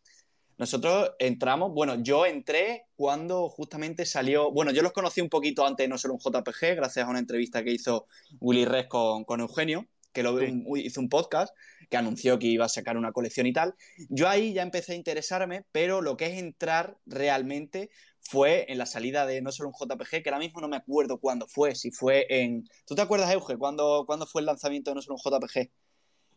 nosotros 0.58 1.12
entramos, 1.20 1.74
bueno, 1.74 1.96
yo 2.02 2.26
entré 2.26 2.86
cuando 2.96 3.50
justamente 3.50 4.06
salió, 4.06 4.52
bueno, 4.52 4.72
yo 4.72 4.82
los 4.82 4.94
conocí 4.94 5.20
un 5.20 5.30
poquito 5.30 5.66
antes 5.66 5.84
de 5.84 5.88
no 5.90 5.98
ser 5.98 6.12
un 6.12 6.20
JPG, 6.20 6.76
gracias 6.76 7.06
a 7.06 7.10
una 7.10 7.20
entrevista 7.20 7.64
que 7.64 7.72
hizo 7.72 8.08
Willy 8.40 8.66
Res 8.66 8.88
con, 8.88 9.26
con 9.26 9.42
Eugenio, 9.42 9.86
que 10.14 10.24
lo, 10.24 10.42
hizo 10.78 11.02
un 11.02 11.10
podcast, 11.10 11.54
que 11.90 11.98
anunció 11.98 12.40
que 12.40 12.48
iba 12.48 12.66
a 12.66 12.70
sacar 12.70 12.98
una 12.98 13.12
colección 13.12 13.48
y 13.48 13.54
tal. 13.54 13.76
Yo 14.10 14.28
ahí 14.28 14.54
ya 14.54 14.62
empecé 14.62 14.94
a 14.94 14.96
interesarme, 14.96 15.66
pero 15.72 16.02
lo 16.02 16.18
que 16.18 16.26
es 16.28 16.38
entrar 16.38 16.98
realmente 17.06 17.90
fue 18.20 18.66
en 18.70 18.78
la 18.78 18.86
salida 18.86 19.26
de 19.26 19.42
no 19.42 19.52
solo 19.52 19.70
un 19.70 19.76
JPG, 19.76 20.24
que 20.24 20.30
ahora 20.30 20.40
mismo 20.40 20.62
no 20.62 20.68
me 20.68 20.78
acuerdo 20.78 21.20
cuándo 21.20 21.48
fue, 21.48 21.76
si 21.76 21.92
fue 21.92 22.26
en... 22.30 22.68
¿Tú 22.86 22.96
te 22.96 23.02
acuerdas, 23.02 23.32
Euge, 23.32 23.58
cuándo, 23.58 24.04
cuándo 24.06 24.26
fue 24.26 24.42
el 24.42 24.48
lanzamiento 24.48 24.92
de 24.92 24.96
no 24.96 25.02
solo 25.02 25.18
un 25.24 25.40
JPG? 25.40 25.70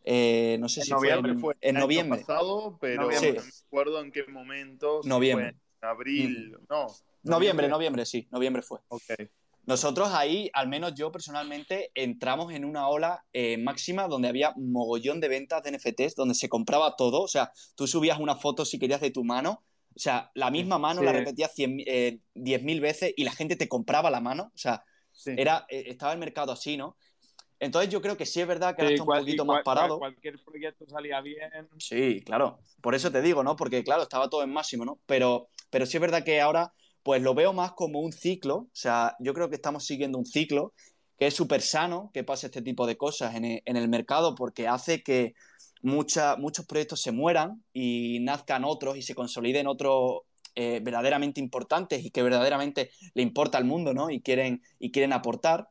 Eh, 0.04 0.56
no 0.60 0.68
sé 0.68 0.82
si 0.82 0.92
fue 0.92 1.10
en, 1.10 1.38
fue 1.38 1.54
en 1.60 1.74
noviembre. 1.76 2.20
pasado, 2.20 2.78
pero 2.80 3.02
no 3.02 3.08
me 3.08 3.36
acuerdo 3.66 4.00
en 4.00 4.12
qué 4.12 4.24
momento. 4.26 5.00
Noviembre. 5.04 5.56
abril, 5.80 6.56
mm. 6.58 6.64
no. 6.68 6.86
Noviembre, 7.24 7.68
noviembre, 7.68 8.06
sí, 8.06 8.26
noviembre 8.30 8.62
fue. 8.62 8.78
Ok. 8.88 9.02
Nosotros 9.68 10.08
ahí, 10.12 10.50
al 10.54 10.66
menos 10.66 10.94
yo 10.94 11.12
personalmente, 11.12 11.92
entramos 11.94 12.52
en 12.52 12.64
una 12.64 12.88
ola 12.88 13.24
eh, 13.32 13.58
máxima 13.58 14.08
donde 14.08 14.28
había 14.28 14.52
mogollón 14.56 15.20
de 15.20 15.28
ventas 15.28 15.62
de 15.62 15.72
NFTs, 15.72 16.16
donde 16.16 16.34
se 16.34 16.48
compraba 16.48 16.96
todo. 16.96 17.22
O 17.22 17.28
sea, 17.28 17.52
tú 17.76 17.86
subías 17.86 18.18
una 18.18 18.34
foto 18.34 18.64
si 18.64 18.78
querías 18.78 19.00
de 19.00 19.10
tu 19.10 19.24
mano 19.24 19.62
o 19.98 20.00
sea, 20.00 20.30
la 20.34 20.52
misma 20.52 20.78
mano 20.78 21.02
la 21.02 21.12
repetías 21.12 21.52
eh, 21.58 22.20
10.000 22.36 22.80
veces 22.80 23.12
y 23.16 23.24
la 23.24 23.32
gente 23.32 23.56
te 23.56 23.68
compraba 23.68 24.12
la 24.12 24.20
mano. 24.20 24.52
O 24.54 24.56
sea, 24.58 24.84
era, 25.26 25.66
eh, 25.68 25.86
estaba 25.88 26.12
el 26.12 26.20
mercado 26.20 26.52
así, 26.52 26.76
¿no? 26.76 26.96
Entonces 27.58 27.90
yo 27.90 28.00
creo 28.00 28.16
que 28.16 28.24
sí 28.24 28.40
es 28.40 28.46
verdad 28.46 28.76
que 28.76 28.82
ahora 28.82 28.94
está 28.94 29.02
un 29.02 29.18
poquito 29.18 29.44
más 29.44 29.64
parado. 29.64 29.98
Cualquier 29.98 30.38
proyecto 30.44 30.86
salía 30.86 31.20
bien. 31.20 31.50
Sí, 31.78 32.22
claro. 32.24 32.60
Por 32.80 32.94
eso 32.94 33.10
te 33.10 33.20
digo, 33.20 33.42
¿no? 33.42 33.56
Porque 33.56 33.82
claro, 33.82 34.04
estaba 34.04 34.30
todo 34.30 34.44
en 34.44 34.52
máximo, 34.52 34.84
¿no? 34.84 35.00
Pero, 35.06 35.48
pero 35.68 35.84
sí 35.84 35.96
es 35.96 36.00
verdad 36.00 36.22
que 36.22 36.40
ahora 36.40 36.72
pues 37.02 37.22
lo 37.22 37.34
veo 37.34 37.52
más 37.52 37.72
como 37.72 38.00
un 38.00 38.12
ciclo. 38.12 38.56
O 38.56 38.70
sea, 38.72 39.16
yo 39.20 39.34
creo 39.34 39.48
que 39.48 39.56
estamos 39.56 39.86
siguiendo 39.86 40.18
un 40.18 40.26
ciclo 40.26 40.72
que 41.18 41.26
es 41.26 41.34
súper 41.34 41.62
sano 41.62 42.10
que 42.14 42.24
pase 42.24 42.46
este 42.46 42.62
tipo 42.62 42.86
de 42.86 42.96
cosas 42.96 43.34
en 43.34 43.44
el, 43.44 43.62
en 43.64 43.76
el 43.76 43.88
mercado 43.88 44.34
porque 44.34 44.68
hace 44.68 45.02
que 45.02 45.34
muchos 45.82 46.66
proyectos 46.66 47.00
se 47.00 47.12
mueran 47.12 47.64
y 47.72 48.20
nazcan 48.20 48.64
otros 48.64 48.96
y 48.96 49.02
se 49.02 49.14
consoliden 49.14 49.66
otros 49.66 50.20
eh, 50.54 50.80
verdaderamente 50.82 51.40
importantes 51.40 52.04
y 52.04 52.10
que 52.10 52.22
verdaderamente 52.22 52.90
le 53.14 53.22
importa 53.22 53.58
al 53.58 53.64
mundo, 53.64 53.94
¿no? 53.94 54.10
Y 54.10 54.20
quieren, 54.20 54.62
y 54.78 54.90
quieren 54.90 55.12
aportar. 55.12 55.68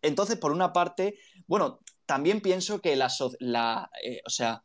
Entonces, 0.00 0.38
por 0.38 0.52
una 0.52 0.72
parte, 0.72 1.18
bueno, 1.46 1.80
también 2.06 2.40
pienso 2.40 2.80
que 2.80 2.96
la, 2.96 3.90
eh, 4.02 4.20
o 4.26 4.30
sea, 4.30 4.62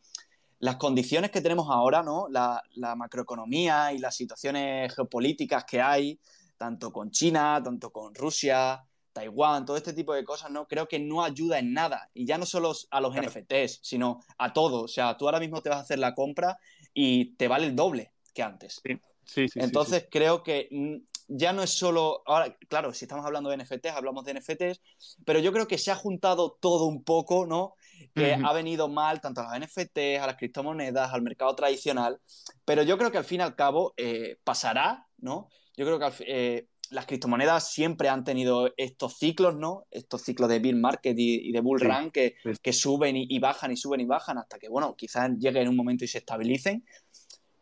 las 0.60 0.76
condiciones 0.76 1.32
que 1.32 1.42
tenemos 1.42 1.68
ahora, 1.70 2.04
¿no? 2.04 2.28
La, 2.30 2.62
macroeconomía 2.96 3.94
y 3.94 3.98
las 3.98 4.16
situaciones 4.16 4.94
geopolíticas 4.94 5.64
que 5.64 5.82
hay, 5.82 6.20
tanto 6.58 6.92
con 6.92 7.12
China, 7.12 7.62
tanto 7.64 7.92
con 7.92 8.14
Rusia, 8.14 8.84
Taiwán, 9.14 9.66
todo 9.66 9.78
este 9.78 9.94
tipo 9.94 10.14
de 10.14 10.26
cosas, 10.26 10.52
¿no? 10.52 10.68
Creo 10.68 10.88
que 10.88 11.00
no 11.00 11.24
ayuda 11.24 11.60
en 11.60 11.74
nada. 11.74 12.10
Y 12.14 12.26
ya 12.26 12.38
no 12.38 12.46
solo 12.46 12.74
a 12.92 13.02
los 13.02 13.16
NFTs, 13.16 13.80
sino 13.82 14.22
a 14.38 14.52
todo. 14.52 14.84
O 14.84 14.88
sea, 14.88 15.16
tú 15.18 15.26
ahora 15.26 15.40
mismo 15.40 15.62
te 15.62 15.70
vas 15.70 15.80
a 15.80 15.82
hacer 15.82 16.00
la 16.00 16.14
compra 16.14 16.60
y 16.94 17.36
te 17.36 17.48
vale 17.48 17.68
el 17.68 17.76
doble 17.76 18.12
que 18.34 18.44
antes. 18.44 18.82
Sí, 19.26 19.48
sí, 19.48 19.60
Entonces 19.60 20.08
creo 20.12 20.44
que 20.44 20.68
mm, 20.72 20.96
ya 21.30 21.54
no 21.54 21.64
es 21.64 21.72
solo. 21.72 22.22
Ahora, 22.26 22.58
claro, 22.68 22.94
si 22.94 23.06
estamos 23.06 23.26
hablando 23.26 23.50
de 23.50 23.58
NFTs, 23.58 23.94
hablamos 23.96 24.26
de 24.26 24.34
NFTs, 24.34 24.82
pero 25.26 25.40
yo 25.40 25.54
creo 25.54 25.68
que 25.68 25.78
se 25.78 25.92
ha 25.92 25.96
juntado 25.96 26.58
todo 26.60 26.86
un 26.86 27.04
poco, 27.04 27.46
¿no? 27.46 27.76
Que 28.14 28.34
ha 28.34 28.54
venido 28.54 28.88
mal 28.88 29.22
tanto 29.22 29.42
a 29.42 29.58
los 29.58 29.68
NFTs, 29.68 30.20
a 30.22 30.28
las 30.28 30.36
criptomonedas, 30.36 31.14
al 31.14 31.22
mercado 31.22 31.56
tradicional, 31.56 32.20
pero 32.66 32.84
yo 32.84 32.98
creo 32.98 33.12
que 33.12 33.18
al 33.18 33.24
fin 33.24 33.40
y 33.40 33.44
al 33.44 33.56
cabo 33.56 33.94
eh, 33.98 34.38
pasará, 34.44 35.08
¿no? 35.18 35.50
Yo 35.78 35.86
creo 35.86 36.00
que 36.00 36.24
eh, 36.28 36.68
las 36.90 37.06
criptomonedas 37.06 37.72
siempre 37.72 38.10
han 38.10 38.24
tenido 38.24 38.74
estos 38.78 39.18
ciclos, 39.18 39.56
¿no? 39.56 39.86
Estos 39.92 40.24
ciclos 40.24 40.50
de 40.50 40.60
bear 40.60 40.76
market 40.76 41.16
y, 41.18 41.52
de 41.52 41.62
bull 41.62 41.80
run 41.80 42.12
que, 42.12 42.36
que 42.62 42.74
suben 42.74 43.16
y, 43.16 43.28
y, 43.30 43.40
bajan 43.40 43.72
y 43.72 43.78
suben 43.78 44.02
y 44.02 44.06
bajan 44.06 44.38
hasta 44.38 44.58
que, 44.58 44.70
bueno, 44.70 44.96
quizás 44.96 45.30
lleguen 45.38 45.64
en 45.64 45.70
un 45.70 45.76
momento 45.76 46.04
y 46.04 46.08
se 46.08 46.18
estabilicen. 46.18 46.84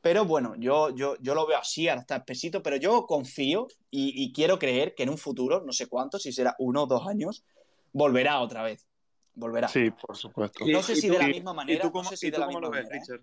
Pero 0.07 0.24
bueno, 0.24 0.56
yo, 0.57 0.95
yo, 0.95 1.18
yo 1.19 1.36
lo 1.36 1.45
veo 1.45 1.57
así, 1.57 1.90
ahora 1.90 1.99
está 1.99 2.15
espesito, 2.15 2.64
pero 2.64 2.78
yo 2.78 3.06
confío 3.06 3.68
y, 3.91 4.32
quiero 4.32 4.57
creer 4.57 4.95
que 4.95 5.03
en 5.03 5.10
un 5.10 5.18
futuro, 5.18 5.61
no 5.65 5.74
sé 5.74 5.88
cuánto, 5.88 6.18
si 6.18 6.32
será 6.32 6.56
uno 6.60 6.84
o 6.84 6.88
dos 6.88 7.06
años, 7.07 7.44
volverá 7.91 8.40
otra 8.40 8.64
vez. 8.64 8.86
Volverá. 9.38 9.68
Sí, 9.68 9.91
por 9.91 10.18
supuesto. 10.18 10.65
No 10.65 10.81
sé 10.81 10.95
si 10.95 11.09
de 11.09 11.19
la 11.19 11.27
misma 11.27 11.53
manera. 11.53 11.77
¿Y 11.77 11.81
tú 11.81 11.91
cómo, 11.91 12.05
no 12.05 12.09
sé 12.09 12.18
si 12.18 12.31
de 12.31 12.39
la 12.39 12.47
misma 12.47 12.69
manera, 12.69 12.95
¿eh? 12.95 13.19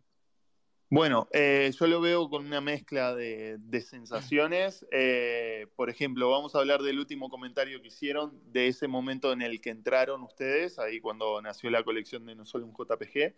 Bueno, 0.90 1.26
eh, 1.32 1.72
yo 1.76 1.88
lo 1.88 2.00
veo 2.00 2.30
con 2.30 2.46
una 2.46 2.60
mezcla 2.60 3.16
de, 3.16 3.58
sensaciones. 3.84 4.86
Eh, 4.92 5.66
por 5.74 5.90
ejemplo, 5.90 6.30
vamos 6.30 6.54
a 6.54 6.58
hablar 6.58 6.82
del 6.82 7.00
último 7.00 7.30
comentario 7.30 7.82
que 7.82 7.88
hicieron, 7.88 8.40
de 8.52 8.68
ese 8.68 8.86
momento 8.86 9.32
en 9.32 9.42
el 9.42 9.60
que 9.60 9.70
entraron 9.70 10.22
ustedes, 10.22 10.78
ahí 10.78 11.00
cuando 11.00 11.42
nació 11.42 11.68
la 11.70 11.82
colección 11.82 12.26
de 12.26 12.36
No 12.36 12.46
Solo 12.46 12.66
un 12.66 12.74
JPG, 12.74 13.34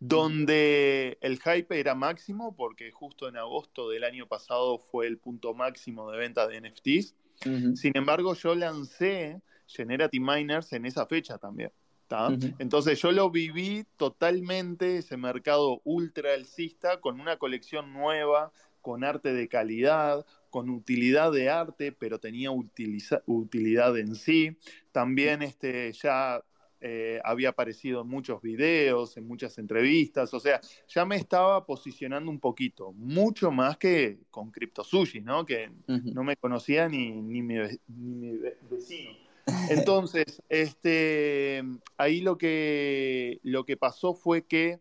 donde 0.00 1.16
el 1.22 1.40
hype 1.40 1.80
era 1.80 1.94
máximo, 1.94 2.54
porque 2.54 2.90
justo 2.90 3.26
en 3.26 3.38
agosto 3.38 3.88
del 3.88 4.04
año 4.04 4.26
pasado 4.26 4.78
fue 4.78 5.06
el 5.06 5.16
punto 5.16 5.54
máximo 5.54 6.10
de 6.10 6.18
venta 6.18 6.46
de 6.46 6.60
NFTs. 6.60 7.14
Sin 7.74 7.96
embargo, 7.96 8.34
yo 8.34 8.54
lancé 8.54 9.40
Generative 9.66 10.22
Miners 10.22 10.74
en 10.74 10.84
esa 10.84 11.06
fecha 11.06 11.38
también. 11.38 11.72
Entonces 12.58 13.00
yo 13.00 13.12
lo 13.12 13.30
viví 13.30 13.84
totalmente, 13.96 14.98
ese 14.98 15.16
mercado 15.16 15.80
ultra 15.84 16.34
alcista, 16.34 17.00
con 17.00 17.20
una 17.20 17.36
colección 17.36 17.92
nueva, 17.92 18.52
con 18.80 19.04
arte 19.04 19.32
de 19.32 19.48
calidad, 19.48 20.24
con 20.50 20.70
utilidad 20.70 21.32
de 21.32 21.50
arte, 21.50 21.92
pero 21.92 22.18
tenía 22.18 22.50
utilidad 22.50 23.98
en 23.98 24.14
sí. 24.14 24.56
También 24.92 25.42
este, 25.42 25.92
ya 25.92 26.42
eh, 26.80 27.20
había 27.24 27.50
aparecido 27.50 28.02
en 28.02 28.08
muchos 28.08 28.40
videos, 28.40 29.16
en 29.16 29.26
muchas 29.26 29.58
entrevistas, 29.58 30.32
o 30.32 30.38
sea, 30.38 30.60
ya 30.86 31.04
me 31.04 31.16
estaba 31.16 31.66
posicionando 31.66 32.30
un 32.30 32.38
poquito, 32.38 32.92
mucho 32.92 33.50
más 33.50 33.76
que 33.78 34.20
con 34.30 34.52
CryptoSushi, 34.52 35.20
¿no? 35.20 35.44
Que 35.44 35.72
no 35.86 36.22
me 36.22 36.36
conocía 36.36 36.88
ni, 36.88 37.10
ni 37.10 37.42
mi 37.42 37.58
vecino. 38.70 39.27
Entonces, 39.70 40.42
este, 40.48 41.62
ahí 41.96 42.20
lo 42.20 42.38
que, 42.38 43.40
lo 43.42 43.64
que 43.64 43.76
pasó 43.76 44.14
fue 44.14 44.42
que 44.42 44.80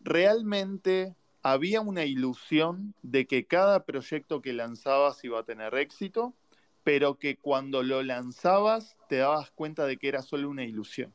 realmente 0.00 1.14
había 1.42 1.80
una 1.80 2.04
ilusión 2.04 2.94
de 3.02 3.26
que 3.26 3.46
cada 3.46 3.84
proyecto 3.84 4.40
que 4.40 4.52
lanzabas 4.52 5.22
iba 5.24 5.40
a 5.40 5.44
tener 5.44 5.74
éxito, 5.74 6.34
pero 6.82 7.18
que 7.18 7.36
cuando 7.36 7.82
lo 7.82 8.02
lanzabas 8.02 8.96
te 9.08 9.16
dabas 9.16 9.50
cuenta 9.50 9.86
de 9.86 9.96
que 9.96 10.08
era 10.08 10.22
solo 10.22 10.48
una 10.48 10.64
ilusión. 10.64 11.12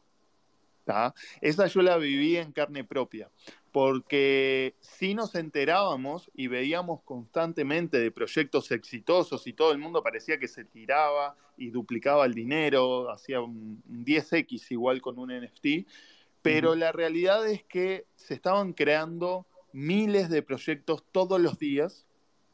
Esa 1.41 1.67
yo 1.67 1.81
la 1.81 1.97
viví 1.97 2.37
en 2.37 2.51
carne 2.51 2.83
propia 2.83 3.29
porque 3.71 4.75
si 4.79 5.13
nos 5.13 5.35
enterábamos 5.35 6.31
y 6.33 6.47
veíamos 6.47 7.01
constantemente 7.03 7.99
de 7.99 8.11
proyectos 8.11 8.71
exitosos 8.71 9.45
y 9.47 9.53
todo 9.53 9.71
el 9.71 9.77
mundo 9.77 10.01
parecía 10.01 10.39
que 10.39 10.47
se 10.47 10.65
tiraba 10.65 11.35
y 11.57 11.69
duplicaba 11.69 12.25
el 12.25 12.33
dinero, 12.33 13.11
hacía 13.11 13.41
un, 13.41 13.83
10x 13.87 14.71
igual 14.71 15.01
con 15.01 15.19
un 15.19 15.29
NFT, 15.29 15.87
pero 16.41 16.75
la 16.75 16.91
realidad 16.91 17.47
es 17.47 17.63
que 17.63 18.05
se 18.15 18.33
estaban 18.33 18.73
creando 18.73 19.45
miles 19.71 20.29
de 20.29 20.41
proyectos 20.41 21.03
todos 21.11 21.39
los 21.39 21.59
días, 21.59 22.07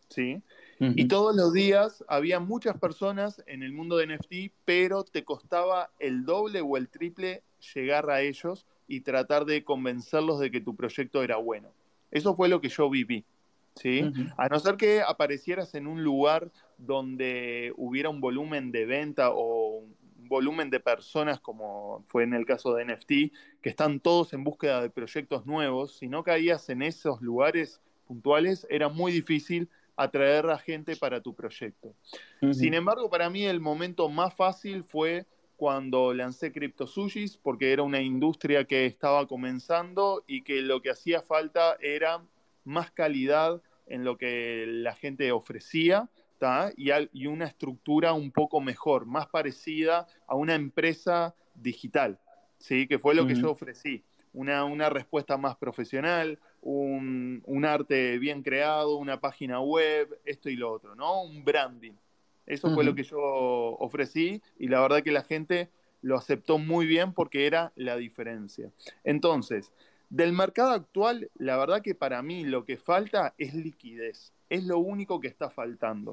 ¿sí? 0.10 0.42
Y 0.80 1.08
todos 1.08 1.34
los 1.34 1.54
días 1.54 2.04
había 2.10 2.42
muchas 2.42 2.78
personas 2.78 3.42
en 3.48 3.64
el 3.64 3.72
mundo 3.72 3.96
de 3.96 4.08
NFT, 4.08 4.54
pero 4.66 5.06
te 5.06 5.24
costaba 5.24 5.92
el 6.00 6.26
doble 6.26 6.60
o 6.60 6.76
el 6.76 6.90
triple 6.90 7.44
llegar 7.74 8.10
a 8.10 8.22
ellos 8.22 8.66
y 8.88 9.02
tratar 9.02 9.46
de 9.46 9.64
convencerlos 9.64 10.40
de 10.40 10.52
que 10.52 10.62
tu 10.62 10.76
proyecto 10.76 11.24
era 11.24 11.38
bueno. 11.38 11.70
Eso 12.12 12.36
fue 12.36 12.50
lo 12.50 12.62
que 12.62 12.70
yo 12.70 12.90
viví. 12.90 13.26
¿sí? 13.76 14.12
A 14.38 14.48
no 14.48 14.60
ser 14.60 14.76
que 14.78 15.02
aparecieras 15.02 15.76
en 15.76 15.88
un 15.88 16.04
lugar 16.04 16.52
donde 16.78 17.74
hubiera 17.78 18.10
un 18.10 18.22
volumen 18.22 18.72
de 18.72 18.86
venta 18.86 19.32
o 19.32 19.80
un 19.80 19.96
volumen 20.28 20.70
de 20.70 20.80
personas, 20.80 21.40
como 21.40 22.04
fue 22.08 22.24
en 22.24 22.34
el 22.34 22.46
caso 22.46 22.74
de 22.74 22.86
NFT, 22.86 23.34
que 23.62 23.70
están 23.70 24.00
todos 24.00 24.34
en 24.34 24.44
búsqueda 24.44 24.82
de 24.82 24.90
proyectos 24.90 25.46
nuevos, 25.46 25.98
si 25.98 26.08
no 26.08 26.24
caías 26.24 26.70
en 26.70 26.82
esos 26.82 27.22
lugares 27.22 27.82
puntuales, 28.08 28.66
era 28.70 28.90
muy 28.90 29.12
difícil 29.12 29.70
atraer 29.98 30.50
a 30.50 30.58
gente 30.58 30.96
para 30.96 31.22
tu 31.22 31.34
proyecto. 31.34 31.94
Sin 32.52 32.74
embargo, 32.74 33.10
para 33.10 33.30
mí 33.30 33.46
el 33.46 33.60
momento 33.60 34.10
más 34.10 34.34
fácil 34.34 34.84
fue 34.84 35.26
cuando 35.56 36.14
lancé 36.14 36.52
CryptoSushis 36.52 37.38
porque 37.38 37.72
era 37.72 37.84
una 37.84 38.02
industria 38.02 38.66
que 38.66 38.86
estaba 38.86 39.28
comenzando 39.28 40.24
y 40.28 40.44
que 40.44 40.62
lo 40.62 40.82
que 40.82 40.92
hacía 40.92 41.22
falta 41.22 41.78
era 41.82 42.24
más 42.64 42.92
calidad 42.92 43.62
en 43.88 44.04
lo 44.04 44.18
que 44.18 44.66
la 44.68 44.96
gente 44.96 45.32
ofrecía 45.32 46.10
y, 46.76 46.90
y, 47.14 47.28
una 47.28 47.46
estructura 47.46 48.14
un 48.14 48.32
poco 48.32 48.62
mejor, 48.62 49.06
más 49.06 49.28
parecida 49.28 50.08
a 50.28 50.36
una 50.36 50.56
empresa 50.56 51.36
digital, 51.56 52.20
¿sí? 52.58 52.88
que 52.88 53.00
fue 53.00 53.16
lo 53.16 53.26
que 53.26 53.36
yo 53.36 53.52
ofrecí. 53.52 54.04
Una, 54.34 54.66
una, 54.66 54.90
respuesta 54.90 55.38
más 55.38 55.56
profesional, 55.56 56.38
un, 56.62 57.42
un 57.46 57.66
arte 57.66 58.20
bien 58.20 58.44
creado, 58.44 58.98
una 58.98 59.22
página 59.22 59.62
web, 59.62 60.20
esto 60.26 60.50
y 60.50 60.58
lo 60.58 60.74
otro, 60.74 60.94
¿no? 60.94 61.24
Un 61.24 61.46
branding. 61.46 61.94
Eso 62.46 62.74
fue 62.74 62.84
lo 62.84 62.94
que 62.94 63.04
yo 63.04 63.20
ofrecí 63.20 64.42
y 64.60 64.68
la 64.68 64.82
verdad 64.82 65.04
que 65.04 65.12
la 65.12 65.24
gente 65.24 65.70
lo 66.02 66.18
aceptó 66.18 66.60
muy 66.60 66.86
bien 66.86 67.14
porque 67.14 67.48
era 67.48 67.74
la 67.76 67.98
diferencia. 67.98 68.72
Entonces, 69.04 69.74
del 70.10 70.34
mercado 70.34 70.72
actual, 70.72 71.32
la 71.36 71.58
verdad 71.58 71.82
que 71.82 71.96
para 71.96 72.22
mí 72.22 72.44
lo 72.44 72.64
que 72.64 72.78
falta 72.78 73.34
es 73.38 73.54
liquidez. 73.56 74.34
Es 74.50 74.64
lo 74.64 74.78
único 74.78 75.20
que 75.20 75.28
está 75.28 75.50
faltando. 75.50 76.12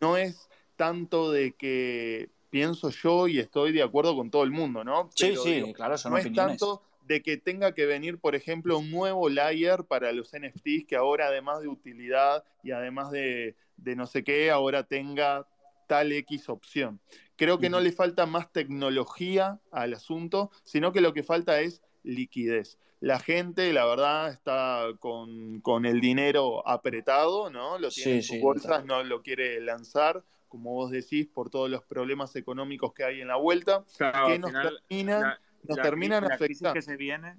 No 0.00 0.16
es 0.18 0.50
tanto 0.76 1.32
de 1.32 1.52
que 1.52 2.28
pienso 2.50 2.90
yo 2.90 3.26
y 3.26 3.38
estoy 3.38 3.72
de 3.72 3.82
acuerdo 3.82 4.14
con 4.14 4.30
todo 4.30 4.44
el 4.44 4.50
mundo, 4.50 4.84
¿no? 4.84 5.10
sí, 5.14 5.34
sí, 5.36 5.72
claro, 5.74 5.96
son 5.96 6.12
No 6.12 6.18
es 6.18 6.32
tanto 6.32 6.82
de 7.06 7.22
que 7.22 7.36
tenga 7.36 7.72
que 7.72 7.86
venir, 7.86 8.18
por 8.18 8.34
ejemplo, 8.34 8.78
un 8.78 8.90
nuevo 8.90 9.28
layer 9.28 9.84
para 9.84 10.12
los 10.12 10.32
NFTs 10.32 10.86
que 10.86 10.96
ahora 10.96 11.28
además 11.28 11.62
de 11.62 11.68
utilidad 11.68 12.44
y 12.62 12.72
además 12.72 13.10
de, 13.10 13.54
de 13.76 13.96
no 13.96 14.06
sé 14.06 14.24
qué, 14.24 14.50
ahora 14.50 14.84
tenga 14.84 15.46
tal 15.86 16.12
X 16.12 16.48
opción. 16.48 17.00
Creo 17.36 17.58
que 17.58 17.70
no 17.70 17.80
le 17.80 17.92
falta 17.92 18.26
más 18.26 18.52
tecnología 18.52 19.60
al 19.70 19.94
asunto, 19.94 20.50
sino 20.64 20.92
que 20.92 21.00
lo 21.00 21.12
que 21.12 21.22
falta 21.22 21.60
es 21.60 21.82
liquidez. 22.02 22.78
La 23.00 23.18
gente, 23.18 23.72
la 23.72 23.84
verdad, 23.84 24.30
está 24.30 24.86
con, 24.98 25.84
el 25.84 26.00
dinero 26.00 26.66
apretado, 26.66 27.50
¿no? 27.50 27.78
Lo 27.78 27.90
tiene 27.90 28.14
en 28.14 28.22
sus 28.22 28.40
bolsas, 28.40 28.84
no 28.86 29.04
lo 29.04 29.22
quiere 29.22 29.60
lanzar, 29.60 30.24
como 30.48 30.72
vos 30.72 30.90
decís, 30.90 31.26
por 31.26 31.50
todos 31.50 31.68
los 31.68 31.84
problemas 31.84 32.34
económicos 32.36 32.94
que 32.94 33.04
hay 33.04 33.20
en 33.20 33.28
la 33.28 33.36
vuelta, 33.36 33.84
que 33.98 34.38
nos, 34.38 34.52
terminan, 34.52 35.34
nos 35.62 35.76
terminan 35.78 36.24
afectando. 36.24 36.72
que 36.72 36.82
se 36.82 36.96
viene 36.96 37.36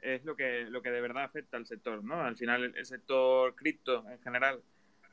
es 0.00 0.24
lo 0.24 0.36
que, 0.36 0.66
lo 0.68 0.82
que 0.82 0.90
de 0.90 1.00
verdad 1.00 1.24
afecta 1.24 1.56
al 1.56 1.66
sector, 1.66 2.04
¿no? 2.04 2.22
Al 2.22 2.36
final, 2.36 2.72
el, 2.76 2.86
sector 2.86 3.54
cripto 3.54 4.04
en 4.10 4.20
general 4.20 4.62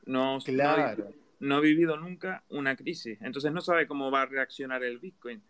no, 0.05 0.39
no 1.39 1.55
ha 1.55 1.59
vivido 1.59 1.97
nunca 1.97 2.43
una 2.49 2.75
crisis, 2.75 3.17
entonces 3.21 3.51
no 3.51 3.61
sabe 3.61 3.87
cómo 3.87 4.11
va 4.11 4.23
a 4.23 4.25
reaccionar 4.25 4.83
el 4.83 4.99
Bitcoin. 4.99 5.43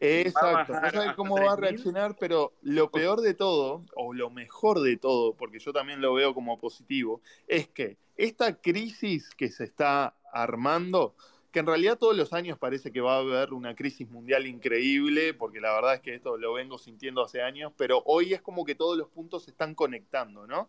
Exacto, 0.00 0.72
no 0.80 0.90
sabe 0.90 1.14
cómo 1.14 1.36
va 1.36 1.52
a 1.52 1.56
reaccionar, 1.56 2.16
pero 2.18 2.52
lo 2.62 2.90
peor 2.90 3.20
de 3.20 3.34
todo, 3.34 3.84
o 3.94 4.12
lo 4.12 4.30
mejor 4.30 4.80
de 4.80 4.96
todo, 4.96 5.34
porque 5.34 5.58
yo 5.58 5.72
también 5.72 6.00
lo 6.00 6.14
veo 6.14 6.34
como 6.34 6.58
positivo, 6.58 7.22
es 7.46 7.68
que 7.68 7.96
esta 8.16 8.60
crisis 8.60 9.30
que 9.30 9.50
se 9.50 9.64
está 9.64 10.14
armando, 10.32 11.14
que 11.50 11.60
en 11.60 11.66
realidad 11.66 11.98
todos 11.98 12.16
los 12.16 12.32
años 12.32 12.58
parece 12.58 12.92
que 12.92 13.00
va 13.00 13.16
a 13.16 13.20
haber 13.20 13.52
una 13.52 13.74
crisis 13.74 14.08
mundial 14.08 14.46
increíble, 14.46 15.34
porque 15.34 15.60
la 15.60 15.72
verdad 15.72 15.94
es 15.94 16.00
que 16.00 16.14
esto 16.14 16.36
lo 16.36 16.52
vengo 16.52 16.78
sintiendo 16.78 17.22
hace 17.22 17.42
años, 17.42 17.72
pero 17.76 18.02
hoy 18.06 18.34
es 18.34 18.42
como 18.42 18.64
que 18.64 18.74
todos 18.74 18.96
los 18.96 19.08
puntos 19.08 19.44
se 19.44 19.50
están 19.50 19.74
conectando, 19.74 20.46
¿no? 20.46 20.68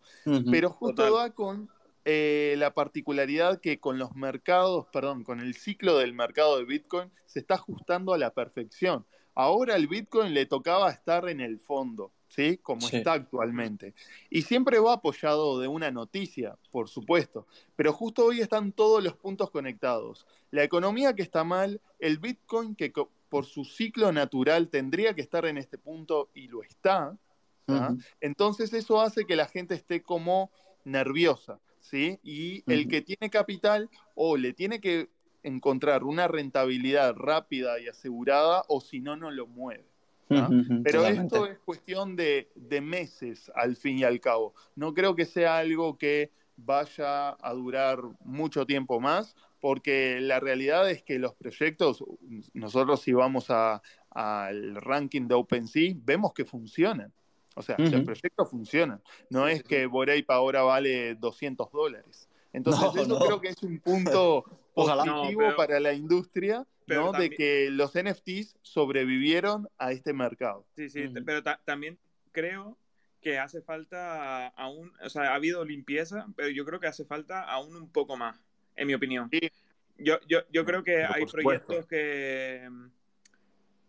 pero 0.49 0.69
justo 0.69 1.13
va 1.13 1.31
con 1.31 1.69
eh, 2.05 2.55
la 2.57 2.73
particularidad 2.73 3.61
que 3.61 3.79
con 3.79 3.99
los 3.99 4.15
mercados, 4.15 4.87
perdón, 4.91 5.23
con 5.23 5.39
el 5.39 5.53
ciclo 5.53 5.97
del 5.97 6.13
mercado 6.13 6.57
de 6.57 6.65
Bitcoin 6.65 7.11
se 7.25 7.39
está 7.39 7.55
ajustando 7.55 8.13
a 8.13 8.17
la 8.17 8.33
perfección. 8.33 9.05
Ahora 9.35 9.75
el 9.75 9.87
Bitcoin 9.87 10.33
le 10.33 10.45
tocaba 10.45 10.89
estar 10.91 11.29
en 11.29 11.39
el 11.39 11.59
fondo, 11.59 12.11
¿sí? 12.27 12.57
Como 12.57 12.87
está 12.89 13.13
actualmente. 13.13 13.93
Y 14.29 14.41
siempre 14.41 14.79
va 14.79 14.93
apoyado 14.93 15.59
de 15.59 15.67
una 15.67 15.89
noticia, 15.91 16.57
por 16.71 16.89
supuesto. 16.89 17.47
Pero 17.75 17.93
justo 17.93 18.25
hoy 18.25 18.41
están 18.41 18.71
todos 18.71 19.03
los 19.03 19.15
puntos 19.15 19.51
conectados. 19.51 20.25
La 20.49 20.63
economía 20.63 21.15
que 21.15 21.21
está 21.21 21.43
mal, 21.43 21.81
el 21.99 22.17
Bitcoin 22.17 22.75
que 22.75 22.91
por 23.29 23.45
su 23.45 23.63
ciclo 23.63 24.11
natural 24.11 24.67
tendría 24.67 25.13
que 25.13 25.21
estar 25.21 25.45
en 25.45 25.57
este 25.57 25.77
punto 25.77 26.29
y 26.33 26.47
lo 26.47 26.63
está. 26.63 27.15
Entonces 28.19 28.73
eso 28.73 28.99
hace 28.99 29.25
que 29.25 29.37
la 29.37 29.47
gente 29.47 29.75
esté 29.75 30.01
como 30.01 30.51
nerviosa. 30.83 31.59
¿Sí? 31.81 32.19
Y 32.23 32.63
el 32.71 32.87
que 32.87 33.01
tiene 33.01 33.29
capital 33.29 33.89
o 34.15 34.37
le 34.37 34.53
tiene 34.53 34.79
que 34.79 35.09
encontrar 35.43 36.03
una 36.03 36.27
rentabilidad 36.27 37.15
rápida 37.15 37.79
y 37.79 37.87
asegurada 37.87 38.63
o 38.67 38.79
si 38.79 39.01
no, 39.01 39.15
no 39.15 39.31
lo 39.31 39.47
mueve. 39.47 39.85
Pero 40.83 41.05
esto 41.05 41.45
es 41.45 41.59
cuestión 41.59 42.15
de, 42.15 42.47
meses 42.81 43.51
al 43.55 43.75
fin 43.75 43.97
y 43.99 44.03
al 44.03 44.19
cabo. 44.19 44.53
No 44.75 44.93
creo 44.93 45.15
que 45.15 45.25
sea 45.25 45.57
algo 45.57 45.97
que 45.97 46.31
vaya 46.55 47.31
a 47.31 47.53
durar 47.53 47.99
mucho 48.23 48.65
tiempo 48.65 48.99
más, 48.99 49.35
porque 49.59 50.19
la 50.21 50.39
realidad 50.39 50.89
es 50.89 51.03
que 51.03 51.19
los 51.19 51.33
proyectos, 51.33 52.03
nosotros 52.53 53.01
si 53.01 53.13
vamos 53.13 53.47
al 53.49 54.75
ranking 54.75 55.27
de 55.27 55.35
OpenSea, 55.35 55.93
vemos 55.97 56.33
que 56.33 56.45
funcionan. 56.45 57.11
O 57.61 57.63
sea, 57.63 57.75
el 57.77 58.03
proyecto 58.03 58.45
funciona. 58.45 58.99
No 59.29 59.47
es 59.47 59.63
que 59.63 59.85
Boreipa 59.85 60.35
ahora 60.35 60.63
vale 60.63 61.15
200 61.15 61.71
dólares. 61.71 62.27
Entonces, 62.53 63.03
eso 63.03 63.19
creo 63.19 63.39
que 63.39 63.49
es 63.49 63.63
un 63.63 63.79
punto 63.79 64.43
positivo 64.73 65.55
para 65.55 65.79
la 65.79 65.93
industria, 65.93 66.65
¿no? 66.87 67.11
de 67.11 67.29
que 67.29 67.69
los 67.71 67.93
NFTs 67.93 68.57
sobrevivieron 68.61 69.69
a 69.77 69.91
este 69.91 70.13
mercado. 70.13 70.65
Sí, 70.75 70.89
sí, 70.89 71.07
pero 71.25 71.43
también 71.63 71.97
creo 72.31 72.77
que 73.21 73.37
hace 73.37 73.61
falta 73.61 74.47
aún, 74.47 74.91
o 75.03 75.09
sea, 75.09 75.31
ha 75.31 75.35
habido 75.35 75.63
limpieza, 75.63 76.25
pero 76.35 76.49
yo 76.49 76.65
creo 76.65 76.79
que 76.79 76.87
hace 76.87 77.05
falta 77.05 77.43
aún 77.43 77.75
un 77.75 77.89
poco 77.89 78.17
más, 78.17 78.37
en 78.75 78.87
mi 78.87 78.95
opinión. 78.95 79.29
Yo, 79.97 80.19
yo, 80.27 80.39
yo 80.51 80.65
creo 80.65 80.83
que 80.83 81.03
hay 81.03 81.25
proyectos 81.27 81.85
que 81.85 82.67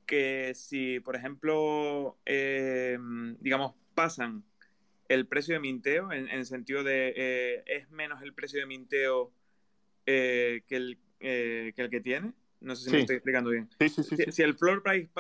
que 0.07 0.53
si, 0.55 1.01
por 1.01 1.17
ejemplo, 1.17 2.19
eh, 2.27 2.99
digamos, 3.41 3.75
pasan 3.95 4.45
el 5.09 5.27
precio 5.27 5.55
de 5.55 5.61
minteo, 5.61 6.13
en, 6.13 6.29
el 6.29 6.47
sentido 6.47 6.83
de 6.83 7.13
eh, 7.17 7.63
es 7.67 7.91
menos 7.91 8.23
el 8.23 8.33
precio 8.33 8.61
de 8.61 8.67
minteo 8.67 9.33
eh, 10.07 10.63
que, 10.67 10.77
el, 10.77 10.99
que 11.19 11.75
el 11.77 11.91
que 11.91 12.01
tiene. 12.01 12.33
No 12.61 12.77
sé 12.77 12.85
si 12.85 12.93
me 12.93 13.01
estoy 13.01 13.17
explicando 13.17 13.51
bien. 13.51 13.69
si, 14.31 14.43
el 14.43 14.55
floor 14.55 14.83
price 14.83 15.11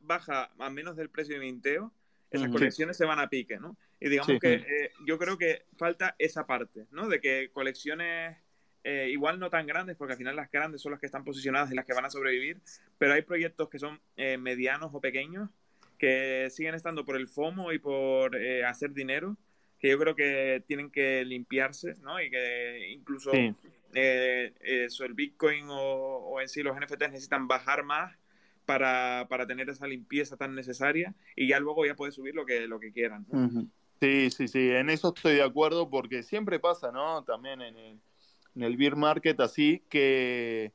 baja 0.00 0.50
a 0.58 0.70
menos 0.70 0.96
del 0.96 1.08
precio 1.08 1.34
de 1.34 1.40
minteo, 1.40 1.92
esas 2.30 2.50
colecciones 2.50 2.96
se 2.96 3.06
van 3.06 3.18
a 3.18 3.28
pique, 3.28 3.58
¿no? 3.58 3.76
Y 3.98 4.08
digamos 4.10 4.38
que 4.40 4.90
yo 5.06 5.18
creo 5.18 5.38
que 5.38 5.64
falta 5.76 6.14
esa 6.18 6.46
parte, 6.46 6.86
¿no? 6.90 7.08
De 7.08 7.20
que 7.20 7.50
colecciones 7.52 8.36
eh, 8.82 9.08
igual 9.10 9.38
no 9.38 9.50
tan 9.50 9.66
grandes, 9.66 9.96
porque 9.96 10.12
al 10.12 10.18
final 10.18 10.36
las 10.36 10.50
grandes 10.50 10.80
son 10.80 10.92
las 10.92 11.00
que 11.00 11.06
están 11.06 11.24
posicionadas 11.24 11.70
y 11.70 11.74
las 11.74 11.84
que 11.84 11.92
van 11.92 12.06
a 12.06 12.10
sobrevivir, 12.10 12.60
pero 12.98 13.12
hay 13.12 13.22
proyectos 13.22 13.68
que 13.68 13.78
son 13.78 14.00
eh, 14.16 14.38
medianos 14.38 14.90
o 14.94 15.00
pequeños 15.00 15.50
que 15.98 16.48
siguen 16.50 16.74
estando 16.74 17.04
por 17.04 17.16
el 17.16 17.28
FOMO 17.28 17.72
y 17.72 17.78
por 17.78 18.34
eh, 18.36 18.64
hacer 18.64 18.94
dinero, 18.94 19.36
que 19.78 19.90
yo 19.90 19.98
creo 19.98 20.14
que 20.14 20.64
tienen 20.66 20.90
que 20.90 21.24
limpiarse, 21.26 21.94
¿no? 22.00 22.22
Y 22.22 22.30
que 22.30 22.90
incluso 22.90 23.32
eso, 23.92 25.04
el 25.04 25.14
Bitcoin 25.14 25.66
o, 25.68 26.40
en 26.40 26.48
sí 26.48 26.62
los 26.62 26.76
NFTs 26.76 27.10
necesitan 27.10 27.48
bajar 27.48 27.84
más 27.84 28.16
para, 28.64 29.26
tener 29.46 29.68
esa 29.68 29.86
limpieza 29.86 30.36
tan 30.36 30.54
necesaria 30.54 31.14
y 31.36 31.48
ya 31.48 31.60
luego 31.60 31.84
ya 31.84 31.96
puedes 31.96 32.14
subir 32.14 32.34
lo 32.34 32.46
que, 32.46 32.66
lo 32.66 32.80
que 32.80 32.92
quieran. 32.92 33.26
Sí, 34.00 34.30
sí, 34.30 34.48
sí, 34.48 34.70
en 34.70 34.88
eso 34.88 35.12
estoy 35.14 35.34
de 35.34 35.42
acuerdo 35.42 35.90
porque 35.90 36.22
siempre 36.22 36.58
pasa, 36.58 36.90
¿no? 36.90 37.22
También 37.24 37.60
en 37.60 37.76
el 37.76 38.00
en 38.54 38.62
el 38.62 38.76
beer 38.76 38.96
market 38.96 39.40
así 39.40 39.82
que 39.88 40.72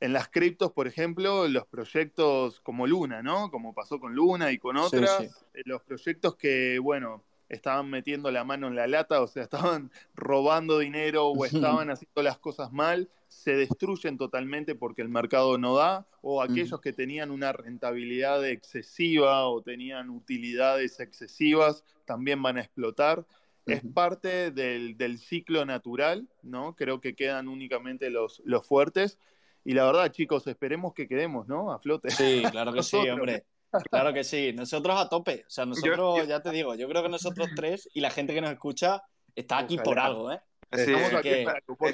en 0.00 0.12
las 0.12 0.28
criptos, 0.28 0.72
por 0.72 0.86
ejemplo, 0.86 1.48
los 1.48 1.66
proyectos 1.66 2.60
como 2.60 2.86
Luna, 2.86 3.22
¿no? 3.22 3.50
Como 3.50 3.74
pasó 3.74 3.98
con 3.98 4.14
Luna 4.14 4.52
y 4.52 4.58
con 4.58 4.76
otras, 4.76 5.22
eh, 5.54 5.62
los 5.64 5.82
proyectos 5.82 6.36
que, 6.36 6.78
bueno, 6.78 7.24
estaban 7.48 7.88
metiendo 7.88 8.30
la 8.30 8.44
mano 8.44 8.66
en 8.66 8.76
la 8.76 8.86
lata, 8.86 9.22
o 9.22 9.26
sea, 9.26 9.42
estaban 9.80 9.90
robando 10.14 10.78
dinero 10.78 11.28
o 11.28 11.44
estaban 11.44 11.90
haciendo 11.90 12.22
las 12.22 12.38
cosas 12.38 12.72
mal, 12.72 13.08
se 13.28 13.56
destruyen 13.56 14.18
totalmente 14.18 14.74
porque 14.74 15.02
el 15.02 15.08
mercado 15.08 15.56
no 15.58 15.76
da, 15.76 16.06
o 16.20 16.42
aquellos 16.42 16.80
que 16.80 16.92
tenían 16.92 17.30
una 17.30 17.52
rentabilidad 17.52 18.46
excesiva 18.46 19.46
o 19.46 19.62
tenían 19.62 20.10
utilidades 20.10 21.00
excesivas 21.00 21.84
también 22.04 22.42
van 22.42 22.58
a 22.58 22.60
explotar 22.60 23.26
es 23.66 23.82
parte 23.94 24.50
del, 24.50 25.18
ciclo 25.18 25.64
natural, 25.64 26.28
¿no? 26.42 26.74
Creo 26.76 27.00
que 27.00 27.14
quedan 27.14 27.48
únicamente 27.48 28.10
los, 28.10 28.40
los 28.44 28.66
fuertes. 28.66 29.18
Y 29.64 29.74
la 29.74 29.84
verdad, 29.84 30.12
chicos, 30.12 30.46
esperemos 30.46 30.94
que 30.94 31.08
quedemos, 31.08 31.48
¿no? 31.48 31.72
A 31.72 31.78
flote. 31.78 32.10
Sí, 32.10 32.42
claro 32.50 32.72
que 32.72 32.82
sí, 32.82 32.96
hombre. 33.08 33.44
Claro 33.90 34.14
que 34.14 34.24
sí. 34.24 34.52
Nosotros 34.52 34.98
a 34.98 35.08
tope. 35.08 35.44
O 35.46 35.50
sea, 35.50 35.66
nosotros, 35.66 36.26
ya 36.26 36.40
te 36.40 36.50
digo, 36.50 36.74
yo 36.76 36.88
creo 36.88 37.02
que 37.02 37.08
nosotros 37.08 37.48
tres 37.54 37.88
y 37.92 38.00
la 38.00 38.10
gente 38.10 38.32
que 38.32 38.40
nos 38.40 38.52
escucha 38.52 39.02
está 39.34 39.58
aquí 39.58 39.76
por 39.78 39.98
algo, 39.98 40.32
¿eh? 40.32 40.40
Sí, 40.72 40.92
estamos, 40.92 41.14
aquí, 41.14 41.28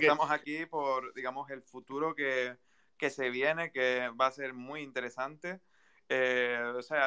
estamos 0.00 0.30
aquí 0.30 0.66
por, 0.66 1.12
digamos, 1.14 1.50
el 1.50 1.62
futuro 1.62 2.14
que, 2.14 2.56
que 2.96 3.10
se 3.10 3.30
viene, 3.30 3.70
que 3.70 4.10
va 4.18 4.26
a 4.26 4.32
ser 4.32 4.54
muy 4.54 4.80
interesante. 4.82 5.60
Eh, 6.14 6.58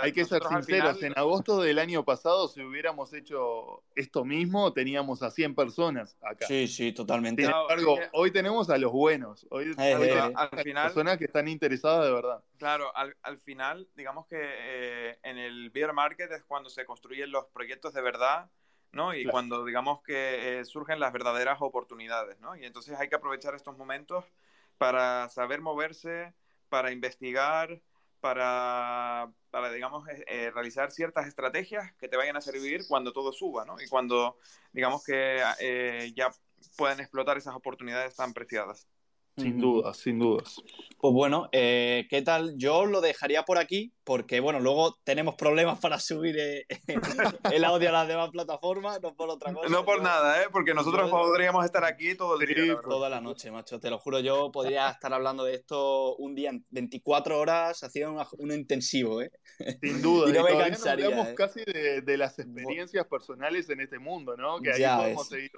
Hay 0.01 0.11
que 0.11 0.25
ser 0.25 0.41
sinceros, 0.43 1.03
en 1.03 1.13
agosto 1.15 1.61
del 1.61 1.77
año 1.77 2.03
pasado, 2.03 2.47
si 2.47 2.63
hubiéramos 2.63 3.13
hecho 3.13 3.83
esto 3.93 4.25
mismo, 4.25 4.73
teníamos 4.73 5.21
a 5.21 5.29
100 5.29 5.53
personas 5.53 6.17
acá. 6.21 6.47
Sí, 6.47 6.67
sí, 6.67 6.91
totalmente. 6.91 7.43
Sin 7.43 7.51
embargo, 7.51 7.99
hoy 8.13 8.31
tenemos 8.31 8.67
a 8.71 8.79
los 8.79 8.91
buenos, 8.91 9.45
hoy 9.51 9.65
eh, 9.65 9.75
tenemos 9.75 10.07
eh, 10.07 10.19
a, 10.19 10.25
al 10.25 10.59
final, 10.63 10.87
personas 10.87 11.17
que 11.19 11.25
están 11.25 11.47
interesadas 11.47 12.05
de 12.05 12.13
verdad. 12.13 12.43
Claro, 12.57 12.91
al, 12.95 13.37
final, 13.37 13.87
digamos 13.95 14.25
que 14.25 15.19
en 15.21 15.37
el 15.37 15.69
beer 15.69 15.93
market 15.93 16.31
es 16.31 16.43
cuando 16.43 16.71
se 16.71 16.83
construyen 16.83 17.29
los 17.29 17.45
proyectos 17.45 17.93
de 17.93 18.01
verdad, 18.01 18.49
¿no? 18.91 19.13
Y 19.13 19.25
cuando, 19.25 19.65
digamos 19.65 20.01
que 20.01 20.63
surgen 20.65 20.99
las 20.99 21.13
verdaderas 21.13 21.57
oportunidades, 21.61 22.39
¿no? 22.39 22.55
Y 22.55 22.65
entonces 22.65 22.97
hay 22.99 23.07
que 23.07 23.15
aprovechar 23.15 23.53
estos 23.53 23.77
momentos 23.77 24.25
para 24.79 25.29
saber 25.29 25.61
moverse, 25.61 26.33
para 26.69 26.91
investigar, 26.91 27.79
para, 28.19 29.31
para 29.51 29.71
digamos, 29.71 30.07
eh, 30.09 30.23
eh, 30.27 30.51
realizar 30.51 30.91
ciertas 30.91 31.27
estrategias 31.27 31.93
que 31.95 32.07
te 32.07 32.17
vayan 32.17 32.37
a 32.37 32.41
servir 32.41 32.85
cuando 32.87 33.13
todo 33.13 33.31
suba, 33.31 33.65
¿no? 33.65 33.79
Y 33.79 33.87
cuando, 33.87 34.37
digamos, 34.71 35.03
que 35.03 35.41
eh, 35.59 36.11
ya 36.15 36.31
pueden 36.77 36.99
explotar 36.99 37.37
esas 37.37 37.55
oportunidades 37.55 38.15
tan 38.15 38.33
preciadas. 38.33 38.87
Sin 39.37 39.59
dudas, 39.59 39.97
sin 39.97 40.17
dudas. 40.17 40.61
Pues 40.97 41.13
bueno, 41.13 41.49
eh, 41.51 42.07
¿qué 42.09 42.21
tal? 42.21 42.57
Yo 42.57 42.85
lo 42.85 43.01
dejaría 43.01 43.43
por 43.43 43.57
aquí 43.57 43.91
porque, 44.05 44.39
bueno, 44.39 44.61
luego 44.61 44.97
tenemos 45.03 45.35
problemas 45.35 45.79
para 45.79 45.99
subir 45.99 46.37
eh, 46.39 46.65
el 47.51 47.65
audio 47.65 47.89
a 47.89 47.91
las 47.91 48.07
demás 48.07 48.29
plataformas, 48.29 49.01
no 49.01 49.13
por 49.13 49.29
otra 49.29 49.53
cosa. 49.53 49.67
No 49.67 49.83
por 49.83 50.01
nada, 50.01 50.41
¿eh? 50.41 50.45
Porque 50.51 50.73
nosotros 50.73 51.09
podríamos 51.11 51.65
estar 51.65 51.83
aquí 51.83 52.15
todo 52.15 52.39
el 52.39 52.47
día. 52.47 52.77
toda 52.81 53.09
la 53.09 53.19
noche, 53.19 53.51
macho, 53.51 53.79
te 53.79 53.89
lo 53.89 53.99
juro. 53.99 54.19
Yo 54.19 54.51
podría 54.51 54.89
estar 54.89 55.13
hablando 55.13 55.43
de 55.43 55.55
esto 55.55 56.15
un 56.15 56.33
día, 56.33 56.51
24 56.69 57.37
horas, 57.37 57.83
haciendo 57.83 58.25
un 58.37 58.51
intensivo, 58.53 59.21
¿eh? 59.21 59.31
Sin 59.81 60.01
duda. 60.01 60.29
y 60.29 60.33
no 60.33 60.43
me 60.43 60.57
cansaría. 60.57 61.09
Nos 61.09 61.27
¿eh? 61.27 61.35
casi 61.35 61.61
de, 61.65 62.17
las 62.17 62.39
experiencias 62.39 63.05
personales 63.07 63.69
en 63.69 63.81
este 63.81 63.99
mundo, 63.99 64.37
¿no? 64.37 64.59
Que 64.59 64.71
ahí 64.71 64.97
podemos 64.97 65.27
seguir 65.27 65.51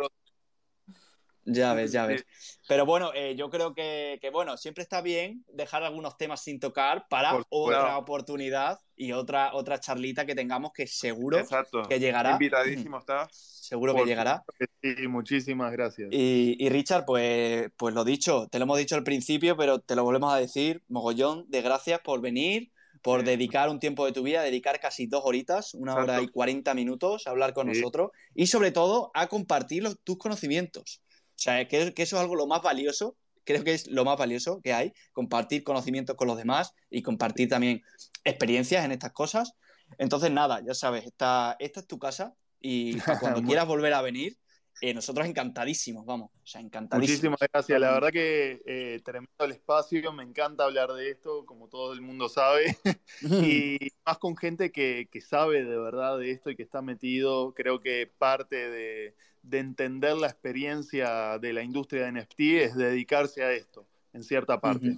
Ya 1.49 1.73
ves, 1.73 1.93
ya 1.93 2.05
ves. 2.05 2.25
Pero 2.67 2.85
bueno, 2.85 3.11
eh, 3.13 3.35
yo 3.37 3.49
creo 3.49 3.73
que, 3.73 4.19
bueno, 4.33 4.57
siempre 4.57 4.83
está 4.83 5.01
bien 5.01 5.45
dejar 5.47 5.83
algunos 5.83 6.17
temas 6.17 6.43
sin 6.43 6.59
tocar 6.59 7.07
para 7.09 7.39
otra 7.49 7.97
oportunidad 7.97 8.79
y 8.97 9.13
otra, 9.13 9.53
otra 9.53 9.79
charlita 9.79 10.25
que 10.25 10.35
tengamos 10.35 10.73
que 10.73 10.87
seguro 10.87 11.39
que 11.87 11.99
llegará. 11.99 12.31
Invitadísimo 12.31 12.99
está. 12.99 13.27
Seguro 13.67 13.93
que 13.93 14.05
llegará. 14.05 14.45
Sí, 14.81 15.09
muchísimas 15.09 15.73
gracias. 15.73 16.07
Y, 16.11 16.69
Richard, 16.69 17.03
pues, 17.05 17.69
pues 17.75 17.93
lo 17.93 18.05
dicho, 18.05 18.47
te 18.49 18.59
lo 18.59 18.63
hemos 18.63 18.77
dicho 18.77 18.95
al 18.95 19.03
principio, 19.03 19.57
pero 19.57 19.79
te 19.79 19.93
lo 19.93 20.05
volvemos 20.05 20.33
a 20.33 20.37
decir, 20.37 20.83
mogollón 20.87 21.43
de 21.49 21.61
gracias 21.61 21.99
por 21.99 22.21
venir, 22.21 22.71
por 23.01 23.25
dedicar 23.25 23.67
un 23.67 23.81
tiempo 23.81 24.05
de 24.05 24.13
tu 24.13 24.23
vida, 24.23 24.41
dedicar 24.41 24.79
casi 24.79 25.05
dos 25.05 25.23
horitas, 25.25 25.73
una 25.73 25.95
hora 25.95 26.21
y 26.21 26.29
cuarenta 26.29 26.73
minutos 26.73 27.27
a 27.27 27.31
hablar 27.31 27.53
con 27.53 27.67
nosotros 27.67 28.11
y 28.33 28.47
sobre 28.47 28.71
todo 28.71 29.11
a 29.13 29.27
compartir 29.27 29.83
tus 30.05 30.17
conocimientos. 30.17 31.01
O 31.37 31.39
sea, 31.39 31.67
que, 31.67 31.93
eso 31.95 32.15
es 32.15 32.21
algo 32.21 32.35
lo 32.35 32.47
más 32.47 32.63
valioso, 32.63 33.15
creo 33.43 33.63
que 33.63 33.73
es 33.75 33.85
lo 33.85 34.03
más 34.03 34.17
valioso 34.17 34.59
que 34.63 34.73
hay, 34.73 34.91
compartir 35.13 35.63
conocimientos 35.63 36.15
con 36.15 36.27
los 36.27 36.35
demás 36.35 36.73
y 36.89 37.03
compartir 37.03 37.47
también 37.47 37.83
experiencias 38.23 38.83
en 38.83 38.91
estas 38.91 39.11
cosas. 39.11 39.53
Entonces, 39.99 40.31
nada, 40.31 40.61
ya 40.65 40.73
sabes, 40.73 41.05
esta, 41.05 41.55
esta 41.59 41.79
es 41.81 41.87
tu 41.87 41.99
casa 41.99 42.33
y 42.59 42.97
cuando 43.19 43.43
quieras 43.43 43.67
volver 43.67 43.93
a 43.93 44.01
venir, 44.01 44.35
eh, 44.81 44.93
nosotros 44.93 45.27
encantadísimos, 45.27 46.05
vamos, 46.05 46.29
o 46.31 46.47
sea, 46.47 46.61
encantadísimos. 46.61 47.09
Muchísimas 47.09 47.39
gracias, 47.51 47.79
la 47.79 47.91
verdad 47.91 48.11
que 48.11 48.61
eh, 48.65 49.01
tremendo 49.03 49.31
el 49.39 49.51
espacio, 49.51 50.13
me 50.13 50.23
encanta 50.23 50.65
hablar 50.65 50.93
de 50.93 51.09
esto, 51.09 51.45
como 51.45 51.67
todo 51.67 51.93
el 51.93 52.01
mundo 52.01 52.29
sabe, 52.29 52.77
y 53.21 53.77
más 54.05 54.17
con 54.17 54.37
gente 54.37 54.71
que, 54.71 55.07
que, 55.11 55.21
sabe 55.21 55.63
de 55.63 55.77
verdad 55.77 56.19
de 56.19 56.31
esto 56.31 56.49
y 56.49 56.55
que 56.55 56.63
está 56.63 56.81
metido, 56.81 57.53
creo 57.53 57.79
que 57.79 58.09
parte 58.17 58.69
de, 58.69 59.15
de 59.41 59.59
entender 59.59 60.15
la 60.15 60.27
experiencia 60.27 61.39
de 61.39 61.53
la 61.53 61.63
industria 61.63 62.05
de 62.05 62.21
NFT 62.21 62.39
es 62.39 62.75
dedicarse 62.75 63.43
a 63.43 63.51
esto 63.53 63.85
en 64.13 64.23
cierta 64.23 64.59
parte, 64.59 64.97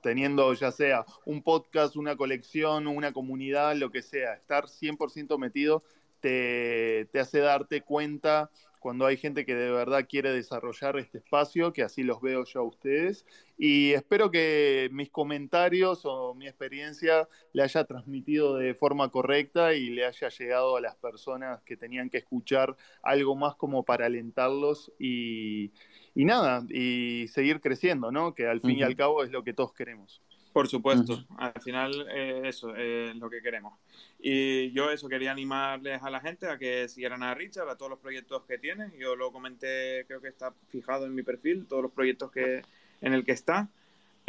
teniendo 0.00 0.54
ya 0.54 0.72
sea 0.72 1.04
un 1.26 1.42
podcast, 1.42 1.96
una 1.96 2.16
colección, 2.16 2.86
una 2.86 3.12
comunidad, 3.12 3.76
lo 3.76 3.90
que 3.90 4.00
sea, 4.00 4.34
estar 4.34 4.64
100% 4.64 5.38
metido 5.38 5.82
te, 6.20 7.06
te 7.12 7.20
hace 7.20 7.40
darte 7.40 7.82
cuenta 7.82 8.50
cuando 8.84 9.06
hay 9.06 9.16
gente 9.16 9.46
que 9.46 9.54
de 9.54 9.70
verdad 9.70 10.04
quiere 10.06 10.30
desarrollar 10.30 10.98
este 10.98 11.16
espacio, 11.16 11.72
que 11.72 11.82
así 11.82 12.02
los 12.02 12.20
veo 12.20 12.44
yo 12.44 12.60
a 12.60 12.64
ustedes. 12.64 13.24
Y 13.56 13.92
espero 13.92 14.30
que 14.30 14.90
mis 14.92 15.08
comentarios 15.08 16.02
o 16.04 16.34
mi 16.34 16.46
experiencia 16.46 17.26
le 17.54 17.62
haya 17.62 17.84
transmitido 17.84 18.56
de 18.56 18.74
forma 18.74 19.08
correcta 19.08 19.72
y 19.72 19.88
le 19.88 20.04
haya 20.04 20.28
llegado 20.28 20.76
a 20.76 20.82
las 20.82 20.96
personas 20.96 21.62
que 21.62 21.78
tenían 21.78 22.10
que 22.10 22.18
escuchar 22.18 22.76
algo 23.02 23.34
más 23.34 23.54
como 23.56 23.84
para 23.84 24.04
alentarlos 24.04 24.92
y, 24.98 25.72
nada, 26.14 26.66
y 26.68 27.26
seguir 27.28 27.62
creciendo, 27.62 28.12
¿no? 28.12 28.34
Que 28.34 28.46
al 28.46 28.60
fin 28.60 28.80
y 28.80 28.82
al 28.82 28.96
cabo 28.96 29.24
es 29.24 29.30
lo 29.30 29.44
que 29.44 29.54
todos 29.54 29.72
queremos. 29.72 30.20
Por 30.54 30.68
supuesto, 30.68 31.24
al 31.36 31.60
final 31.60 32.06
eh, 32.12 32.42
eso 32.44 32.76
es 32.76 33.16
lo 33.16 33.28
que 33.28 33.42
queremos. 33.42 33.76
Y 34.20 34.70
yo 34.70 34.88
eso 34.88 35.08
quería 35.08 35.32
animarles 35.32 36.00
a 36.00 36.10
la 36.10 36.20
gente 36.20 36.48
a 36.48 36.58
que 36.58 36.88
siguieran 36.88 37.24
a 37.24 37.34
Richard, 37.34 37.68
a 37.68 37.76
todos 37.76 37.90
los 37.90 37.98
proyectos 37.98 38.44
que 38.44 38.56
tiene. 38.58 38.92
Yo 38.96 39.16
lo 39.16 39.32
comenté, 39.32 40.04
creo 40.06 40.20
que 40.20 40.28
está 40.28 40.54
fijado 40.68 41.06
en 41.06 41.14
mi 41.16 41.24
perfil, 41.24 41.66
todos 41.66 41.82
los 41.82 41.90
proyectos 41.90 42.30
que 42.30 42.62
en 43.00 43.14
el 43.14 43.24
que 43.24 43.32
está. 43.32 43.68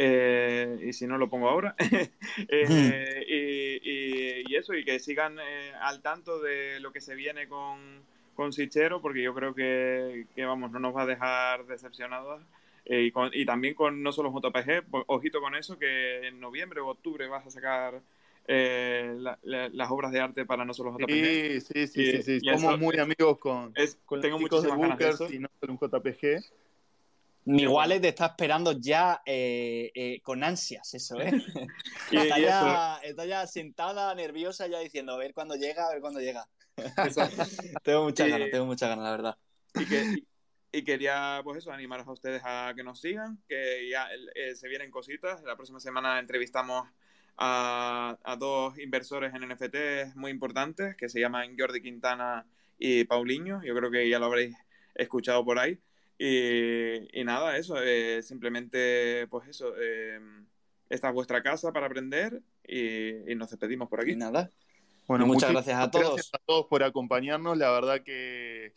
Eh, 0.00 0.86
y 0.88 0.92
si 0.94 1.06
no 1.06 1.16
lo 1.16 1.30
pongo 1.30 1.48
ahora. 1.48 1.76
Eh, 2.48 4.42
y, 4.48 4.54
eso, 4.56 4.74
y 4.74 4.84
que 4.84 4.98
sigan 4.98 5.38
al 5.80 6.02
tanto 6.02 6.40
de 6.40 6.80
lo 6.80 6.92
que 6.92 7.00
se 7.00 7.14
viene 7.14 7.46
con, 7.46 8.02
con 8.34 8.52
Sichero, 8.52 9.00
porque 9.00 9.22
yo 9.22 9.32
creo 9.32 9.54
que, 9.54 10.26
que, 10.34 10.44
vamos, 10.44 10.72
no 10.72 10.80
nos 10.80 10.96
va 10.96 11.02
a 11.02 11.06
dejar 11.06 11.66
decepcionados 11.66 12.42
eh, 12.88 13.10
y, 13.32 13.44
también 13.44 13.74
con 13.74 14.00
no 14.00 14.12
solo 14.12 14.30
JPG, 14.30 14.86
ojito 15.08 15.40
con 15.40 15.56
eso, 15.56 15.76
que 15.76 16.28
en 16.28 16.38
noviembre 16.38 16.80
o 16.80 16.86
octubre 16.86 17.26
vas 17.26 17.44
a 17.44 17.50
sacar 17.50 18.00
eh, 18.46 19.16
las 19.42 19.90
obras 19.90 20.12
de 20.12 20.20
arte 20.20 20.46
para 20.46 20.64
no 20.64 20.72
solo 20.72 20.96
JPG. 20.96 21.60
Sí, 21.60 21.60
sí, 21.60 21.86
sí, 21.88 22.22
sí, 22.22 22.40
Somos 22.40 22.78
muy 22.78 22.96
amigos 22.98 23.38
con, 23.38 23.74
con 24.04 24.20
tengo 24.20 24.38
los 24.38 24.62
de 24.62 24.70
Bookers 24.70 25.32
y 25.32 25.40
no 25.40 25.48
solo 25.60 25.72
un 25.72 25.78
JPG. 25.80 26.44
Mi 27.46 27.66
wallet 27.66 28.04
está 28.04 28.26
esperando 28.26 28.72
ya 28.72 29.20
eh, 29.26 30.20
con 30.22 30.44
ansias 30.44 30.94
eso, 30.94 31.20
¿eh? 31.20 31.32
está, 32.12 32.38
ya, 32.38 33.00
está, 33.02 33.24
ya, 33.26 33.46
sentada, 33.48 34.14
nerviosa, 34.14 34.68
ya 34.68 34.78
diciendo 34.78 35.12
a 35.14 35.18
ver 35.18 35.34
cuándo 35.34 35.56
llega, 35.56 35.88
a 35.88 35.90
ver 35.90 36.00
cuándo 36.00 36.20
llega. 36.20 36.46
tengo 37.82 38.04
muchas 38.04 38.28
ganas, 38.28 38.50
tengo 38.52 38.66
muchas 38.66 38.88
ganas, 38.90 39.04
la 39.04 39.10
verdad. 39.10 39.36
Y 39.74 39.86
que, 39.86 40.24
y 40.76 40.84
quería, 40.84 41.40
pues 41.42 41.58
eso, 41.58 41.72
animaros 41.72 42.06
a 42.06 42.12
ustedes 42.12 42.42
a 42.44 42.74
que 42.76 42.84
nos 42.84 43.00
sigan, 43.00 43.38
que 43.48 43.88
ya 43.90 44.08
eh, 44.34 44.54
se 44.54 44.68
vienen 44.68 44.90
cositas. 44.90 45.42
La 45.42 45.56
próxima 45.56 45.80
semana 45.80 46.18
entrevistamos 46.18 46.86
a, 47.38 48.36
dos 48.38 48.78
inversores 48.78 49.32
en 49.34 49.48
NFT 49.48 50.14
muy 50.16 50.30
importantes, 50.30 50.94
que 50.94 51.08
se 51.08 51.18
llaman 51.18 51.56
Jordi 51.58 51.80
Quintana 51.80 52.46
y 52.78 53.04
Paulinho. 53.04 53.62
Yo 53.64 53.74
creo 53.74 53.90
que 53.90 54.06
ya 54.06 54.18
lo 54.18 54.26
habréis 54.26 54.54
escuchado 54.94 55.46
por 55.46 55.58
ahí. 55.58 55.78
Y, 56.18 57.24
nada, 57.24 57.56
eso, 57.56 57.82
eh, 57.82 58.22
simplemente, 58.22 59.26
pues 59.28 59.48
eso, 59.48 59.72
eh, 59.80 60.20
esta 60.90 61.08
es 61.08 61.14
vuestra 61.14 61.42
casa 61.42 61.72
para 61.72 61.86
aprender 61.86 62.42
y, 62.68 63.34
nos 63.34 63.48
despedimos 63.48 63.88
por 63.88 64.02
aquí. 64.02 64.14
nada. 64.14 64.50
Bueno, 65.06 65.24
muchas 65.24 65.52
gracias 65.52 65.78
a 65.78 65.90
todos. 65.90 66.16
Gracias 66.16 66.34
a 66.34 66.38
todos 66.44 66.66
por 66.66 66.82
acompañarnos. 66.82 67.56
La 67.56 67.70
verdad 67.70 68.02
que 68.02 68.74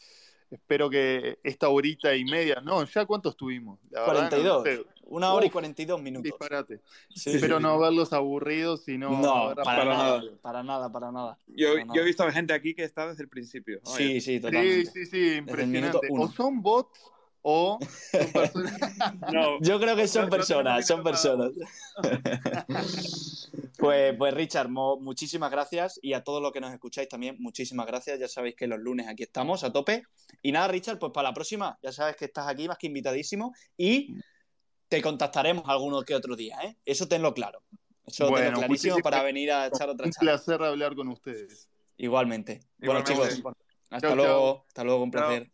Espero 0.52 0.90
que 0.90 1.40
esta 1.44 1.70
horita 1.70 2.16
y 2.16 2.26
media, 2.26 2.60
no, 2.64 2.84
¿ya 2.84 3.06
cuántos 3.06 3.38
tuvimos? 3.38 3.80
42. 3.92 4.68
Una 5.10 5.34
hora 5.34 5.46
y 5.46 5.50
42 5.50 6.02
minutos. 6.02 6.24
Disparate. 6.24 6.82
Espero 7.16 7.60
no 7.60 7.80
verlos 7.80 8.14
aburridos, 8.14 8.84
sino. 8.84 9.10
No, 9.10 9.56
para, 9.56 9.86
nada, 9.86 10.22
para 10.42 10.64
nada, 10.64 10.92
para 10.92 11.12
nada. 11.12 11.38
Yo, 11.48 11.74
yo 11.94 12.02
he 12.02 12.06
visto 12.06 12.24
a 12.24 12.32
gente 12.32 12.54
aquí 12.54 12.74
que 12.74 12.84
está 12.84 13.08
desde 13.08 13.24
el 13.24 13.30
principio. 13.30 13.80
Sí, 13.84 14.22
sí, 14.22 14.40
totalmente. 14.40 14.86
Sí, 14.86 15.06
sí, 15.06 15.06
sí, 15.06 15.36
impresionante. 15.38 16.08
O 16.12 16.28
son 16.28 16.62
bots 16.62 17.00
o 17.41 17.80
no, 19.32 19.60
yo 19.61 19.80
creo 19.80 19.95
que 19.95 20.07
son 20.07 20.30
personas, 20.30 20.86
son 20.86 21.03
personas. 21.03 21.52
pues, 23.78 24.16
pues 24.18 24.34
Richard, 24.34 24.70
muchísimas 24.70 25.49
gracias 25.52 25.99
y 26.02 26.14
a 26.14 26.24
todos 26.24 26.41
los 26.41 26.52
que 26.52 26.60
nos 26.60 26.74
escucháis 26.74 27.07
también, 27.07 27.38
muchísimas 27.40 27.86
gracias. 27.86 28.20
Ya 28.20 28.28
sabéis 28.28 28.56
que 28.56 28.68
los 28.68 28.80
lunes 28.80 29.07
aquí 29.07 29.24
estamos 29.24 29.64
a 29.64 29.72
tope. 29.72 30.03
Y 30.41 30.52
nada, 30.52 30.68
Richard, 30.68 30.99
pues 30.99 31.11
para 31.11 31.30
la 31.30 31.34
próxima, 31.34 31.78
ya 31.82 31.91
sabes 31.91 32.16
que 32.16 32.26
estás 32.26 32.48
aquí 32.48 32.68
más 32.68 32.78
que 32.78 32.88
invitadísimo 32.88 33.53
y 33.78 34.16
te 34.88 35.02
contactaremos 35.02 35.64
alguno 35.68 36.02
que 36.03 36.16
otro 36.16 36.36
día, 36.36 36.57
¿eh? 36.64 36.78
Eso 36.84 37.07
tenlo 37.07 37.34
claro. 37.34 37.64
Eso 38.06 38.32
tenlo 38.34 38.60
clarísimo 38.60 38.98
para 38.99 39.22
venir 39.24 39.52
a 39.52 39.68
echar 39.68 39.90
otra 39.90 40.10
charla. 40.10 40.34
Un 40.34 40.38
placer 40.38 40.64
hablar 40.64 40.95
con 40.95 41.07
ustedes. 41.10 41.70
Igualmente. 41.98 42.61
Bueno, 42.80 43.03
chicos, 43.03 43.41
hasta 43.90 44.16
luego. 44.16 44.66
Hasta 44.68 44.84
luego, 44.84 45.03
un 45.03 45.11
placer. 45.11 45.52